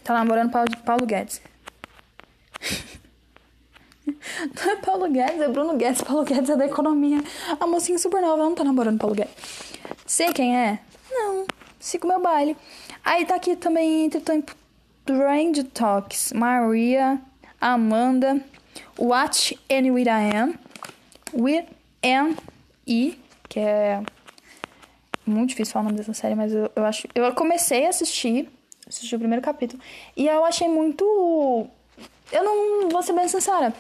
Tá 0.04 0.14
namorando 0.14 0.50
Paulo, 0.50 0.68
Paulo 0.84 1.06
Guedes. 1.06 1.40
Não 4.06 4.72
é 4.72 4.76
Paulo 4.76 5.10
Guedes, 5.10 5.40
é 5.40 5.48
Bruno 5.48 5.76
Guedes. 5.76 6.02
Paulo 6.02 6.24
Guedes 6.24 6.50
é 6.50 6.56
da 6.56 6.66
economia. 6.66 7.22
A 7.58 7.66
mocinha 7.66 7.98
super 7.98 8.20
nova 8.20 8.42
não 8.42 8.54
tá 8.54 8.64
namorando 8.64 8.98
Paulo 8.98 9.14
Guedes. 9.14 9.34
Sei 10.06 10.32
quem 10.32 10.56
é? 10.56 10.78
Não. 11.10 11.46
Sigo 11.78 12.06
meu 12.06 12.20
baile. 12.20 12.56
Aí 13.04 13.24
tá 13.24 13.36
aqui 13.36 13.56
também 13.56 14.04
entre 14.04 14.20
Brand 15.06 15.56
Talks, 15.72 16.32
Maria, 16.32 17.20
Amanda, 17.60 18.44
Watch 18.98 19.58
and 19.70 19.92
With 19.92 20.06
I 20.06 20.36
Am, 20.36 20.54
With 21.32 21.66
Am 22.02 22.36
E, 22.86 23.18
que 23.48 23.58
é 23.58 24.02
muito 25.26 25.50
difícil 25.50 25.72
falar 25.72 25.84
o 25.84 25.88
nome 25.88 25.98
dessa 25.98 26.14
série, 26.14 26.34
mas 26.34 26.52
eu, 26.52 26.70
eu 26.74 26.84
acho. 26.84 27.06
Eu 27.14 27.32
comecei 27.34 27.86
a 27.86 27.90
assistir, 27.90 28.48
assisti 28.86 29.14
o 29.14 29.18
primeiro 29.18 29.42
capítulo, 29.42 29.80
e 30.16 30.26
eu 30.26 30.44
achei 30.44 30.68
muito. 30.68 31.04
Eu 32.32 32.44
não 32.44 32.88
vou 32.88 33.02
ser 33.02 33.12
bem 33.12 33.28
sincera, 33.28 33.74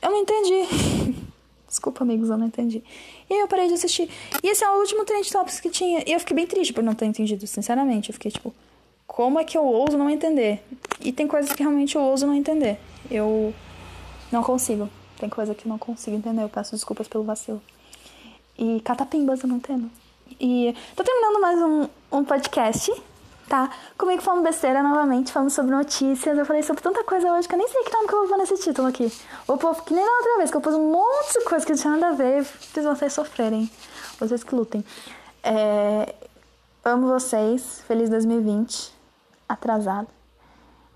eu 0.00 0.10
não 0.10 0.18
entendi. 0.18 1.22
Desculpa, 1.66 2.04
amigos, 2.04 2.28
eu 2.28 2.36
não 2.36 2.46
entendi. 2.46 2.82
E 3.30 3.34
aí 3.34 3.40
eu 3.40 3.48
parei 3.48 3.66
de 3.66 3.72
assistir. 3.72 4.10
E 4.42 4.48
esse 4.48 4.62
é 4.62 4.68
o 4.68 4.78
último 4.80 5.06
Trend 5.06 5.30
Topics 5.30 5.58
que 5.58 5.70
tinha. 5.70 6.04
E 6.06 6.12
eu 6.12 6.20
fiquei 6.20 6.36
bem 6.36 6.46
triste 6.46 6.70
por 6.70 6.84
não 6.84 6.94
ter 6.94 7.06
entendido, 7.06 7.46
sinceramente. 7.46 8.10
Eu 8.10 8.12
fiquei 8.12 8.30
tipo, 8.30 8.54
como 9.06 9.40
é 9.40 9.44
que 9.44 9.56
eu 9.56 9.64
ouso 9.64 9.96
não 9.96 10.10
entender? 10.10 10.62
E 11.00 11.12
tem 11.12 11.26
coisas 11.26 11.50
que 11.52 11.62
realmente 11.62 11.96
eu 11.96 12.02
ouso 12.02 12.26
não 12.26 12.34
entender. 12.34 12.78
Eu 13.10 13.54
não 14.30 14.42
consigo. 14.42 14.86
Tem 15.18 15.30
coisa 15.30 15.54
que 15.54 15.66
eu 15.66 15.70
não 15.70 15.78
consigo 15.78 16.14
entender. 16.14 16.42
Eu 16.42 16.48
peço 16.50 16.72
desculpas 16.72 17.08
pelo 17.08 17.24
vacilo. 17.24 17.62
E 18.58 18.80
catapimbas 18.80 19.42
eu 19.42 19.48
não 19.48 19.56
entendo. 19.56 19.90
E 20.40 20.74
tô 20.96 21.04
terminando 21.04 21.40
mais 21.40 21.58
um, 21.60 21.88
um 22.18 22.24
podcast, 22.24 22.92
tá? 23.48 23.70
Comigo 23.96 24.22
falando 24.22 24.42
besteira 24.42 24.82
novamente, 24.82 25.32
falando 25.32 25.50
sobre 25.50 25.74
notícias. 25.74 26.36
Eu 26.36 26.44
falei 26.44 26.62
sobre 26.62 26.82
tanta 26.82 27.04
coisa 27.04 27.32
hoje 27.32 27.48
que 27.48 27.54
eu 27.54 27.58
nem 27.58 27.68
sei 27.68 27.84
que 27.84 27.92
nome 27.92 28.08
que 28.08 28.14
eu 28.14 28.20
vou 28.20 28.28
pôr 28.28 28.38
nesse 28.38 28.56
título 28.58 28.88
aqui. 28.88 29.12
Vou 29.46 29.56
pôr 29.58 29.74
que 29.84 29.94
nem 29.94 30.04
na 30.04 30.12
outra 30.12 30.36
vez, 30.38 30.50
que 30.50 30.56
eu 30.56 30.60
pus 30.60 30.74
um 30.74 30.90
monte 30.90 31.38
de 31.38 31.44
coisa 31.44 31.64
que 31.64 31.72
não 31.72 31.78
tinha 31.78 31.96
nada 31.96 32.08
a 32.08 32.12
ver. 32.12 32.44
Fiz 32.44 32.84
vocês 32.84 33.12
sofrerem. 33.12 33.70
Vocês 34.18 34.42
que 34.42 34.54
lutem. 34.54 34.84
É, 35.42 36.14
amo 36.84 37.08
vocês. 37.08 37.82
Feliz 37.86 38.08
2020. 38.10 38.92
Atrasado. 39.48 40.08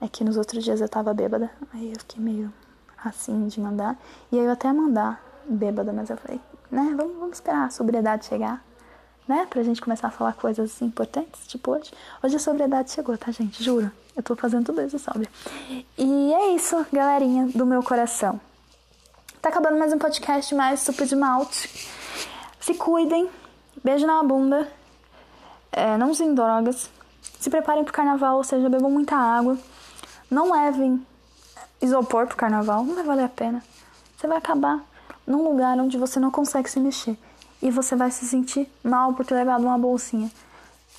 É 0.00 0.08
que 0.08 0.24
nos 0.24 0.36
outros 0.36 0.64
dias 0.64 0.80
eu 0.80 0.88
tava 0.88 1.14
bêbada. 1.14 1.50
Aí 1.72 1.92
eu 1.92 1.98
fiquei 1.98 2.22
meio 2.22 2.52
assim 3.04 3.46
de 3.48 3.60
mandar. 3.60 3.96
E 4.30 4.38
aí 4.38 4.44
eu 4.44 4.52
até 4.52 4.72
mandar 4.72 5.22
bêbada, 5.48 5.92
mas 5.92 6.10
eu 6.10 6.16
falei, 6.16 6.40
né, 6.70 6.94
vamos, 6.96 7.16
vamos 7.16 7.36
esperar 7.36 7.66
a 7.66 7.70
sobriedade 7.70 8.26
chegar, 8.26 8.64
né? 9.26 9.46
Pra 9.48 9.62
gente 9.62 9.80
começar 9.80 10.08
a 10.08 10.10
falar 10.10 10.32
coisas 10.34 10.80
importantes, 10.82 11.46
tipo 11.46 11.72
hoje. 11.72 11.92
Hoje 12.22 12.36
a 12.36 12.38
sobriedade 12.38 12.90
chegou, 12.90 13.16
tá, 13.16 13.30
gente? 13.30 13.62
Juro. 13.62 13.90
Eu 14.16 14.22
tô 14.22 14.34
fazendo 14.34 14.64
tudo 14.64 14.82
isso 14.82 14.98
sóbria. 14.98 15.28
E 15.98 16.32
é 16.32 16.54
isso, 16.54 16.86
galerinha 16.92 17.48
do 17.54 17.66
meu 17.66 17.82
coração. 17.82 18.40
Tá 19.42 19.50
acabando 19.50 19.78
mais 19.78 19.92
um 19.92 19.98
podcast 19.98 20.54
mais 20.54 20.80
super 20.80 21.06
de 21.06 21.14
malte. 21.14 21.88
Se 22.60 22.74
cuidem. 22.74 23.28
Beijo 23.84 24.06
na 24.06 24.22
bunda. 24.22 24.66
É, 25.70 25.96
não 25.98 26.10
usem 26.10 26.34
drogas. 26.34 26.90
Se 27.38 27.50
preparem 27.50 27.84
pro 27.84 27.92
carnaval, 27.92 28.38
ou 28.38 28.44
seja, 28.44 28.68
bebam 28.68 28.90
muita 28.90 29.14
água. 29.14 29.58
Não 30.30 30.50
levem 30.50 31.04
isopor 31.80 32.26
pro 32.26 32.36
carnaval, 32.36 32.82
não 32.82 32.94
vai 32.94 33.04
valer 33.04 33.24
a 33.24 33.28
pena. 33.28 33.62
Você 34.16 34.26
vai 34.26 34.38
acabar 34.38 34.82
num 35.26 35.48
lugar 35.48 35.78
onde 35.78 35.98
você 35.98 36.18
não 36.18 36.30
consegue 36.30 36.70
se 36.70 36.80
mexer. 36.80 37.18
E 37.66 37.70
você 37.72 37.96
vai 37.96 38.12
se 38.12 38.24
sentir 38.24 38.70
mal 38.80 39.12
por 39.12 39.26
ter 39.26 39.34
levado 39.34 39.64
uma 39.64 39.76
bolsinha. 39.76 40.30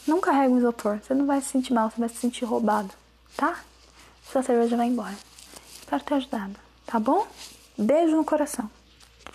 Não 0.06 0.19
carrega 0.19 0.53
um 0.53 0.57
isopor, 0.57 0.99
você 1.02 1.14
não 1.14 1.26
vai 1.26 1.39
se 1.39 1.48
sentir 1.48 1.72
mal, 1.72 1.89
você 1.89 1.98
vai 1.98 2.10
se 2.10 2.18
sentir 2.18 2.44
roubado, 2.44 2.89
tá? 3.38 3.61
Sua 4.30 4.44
cerveja 4.44 4.76
vai 4.76 4.88
embora. 4.88 5.15
Espero 5.80 6.03
ter 6.03 6.15
ajudado, 6.15 6.56
tá 6.85 6.99
bom? 6.99 7.26
Beijo 7.77 8.18
no 8.18 8.26
coração. 8.26 8.69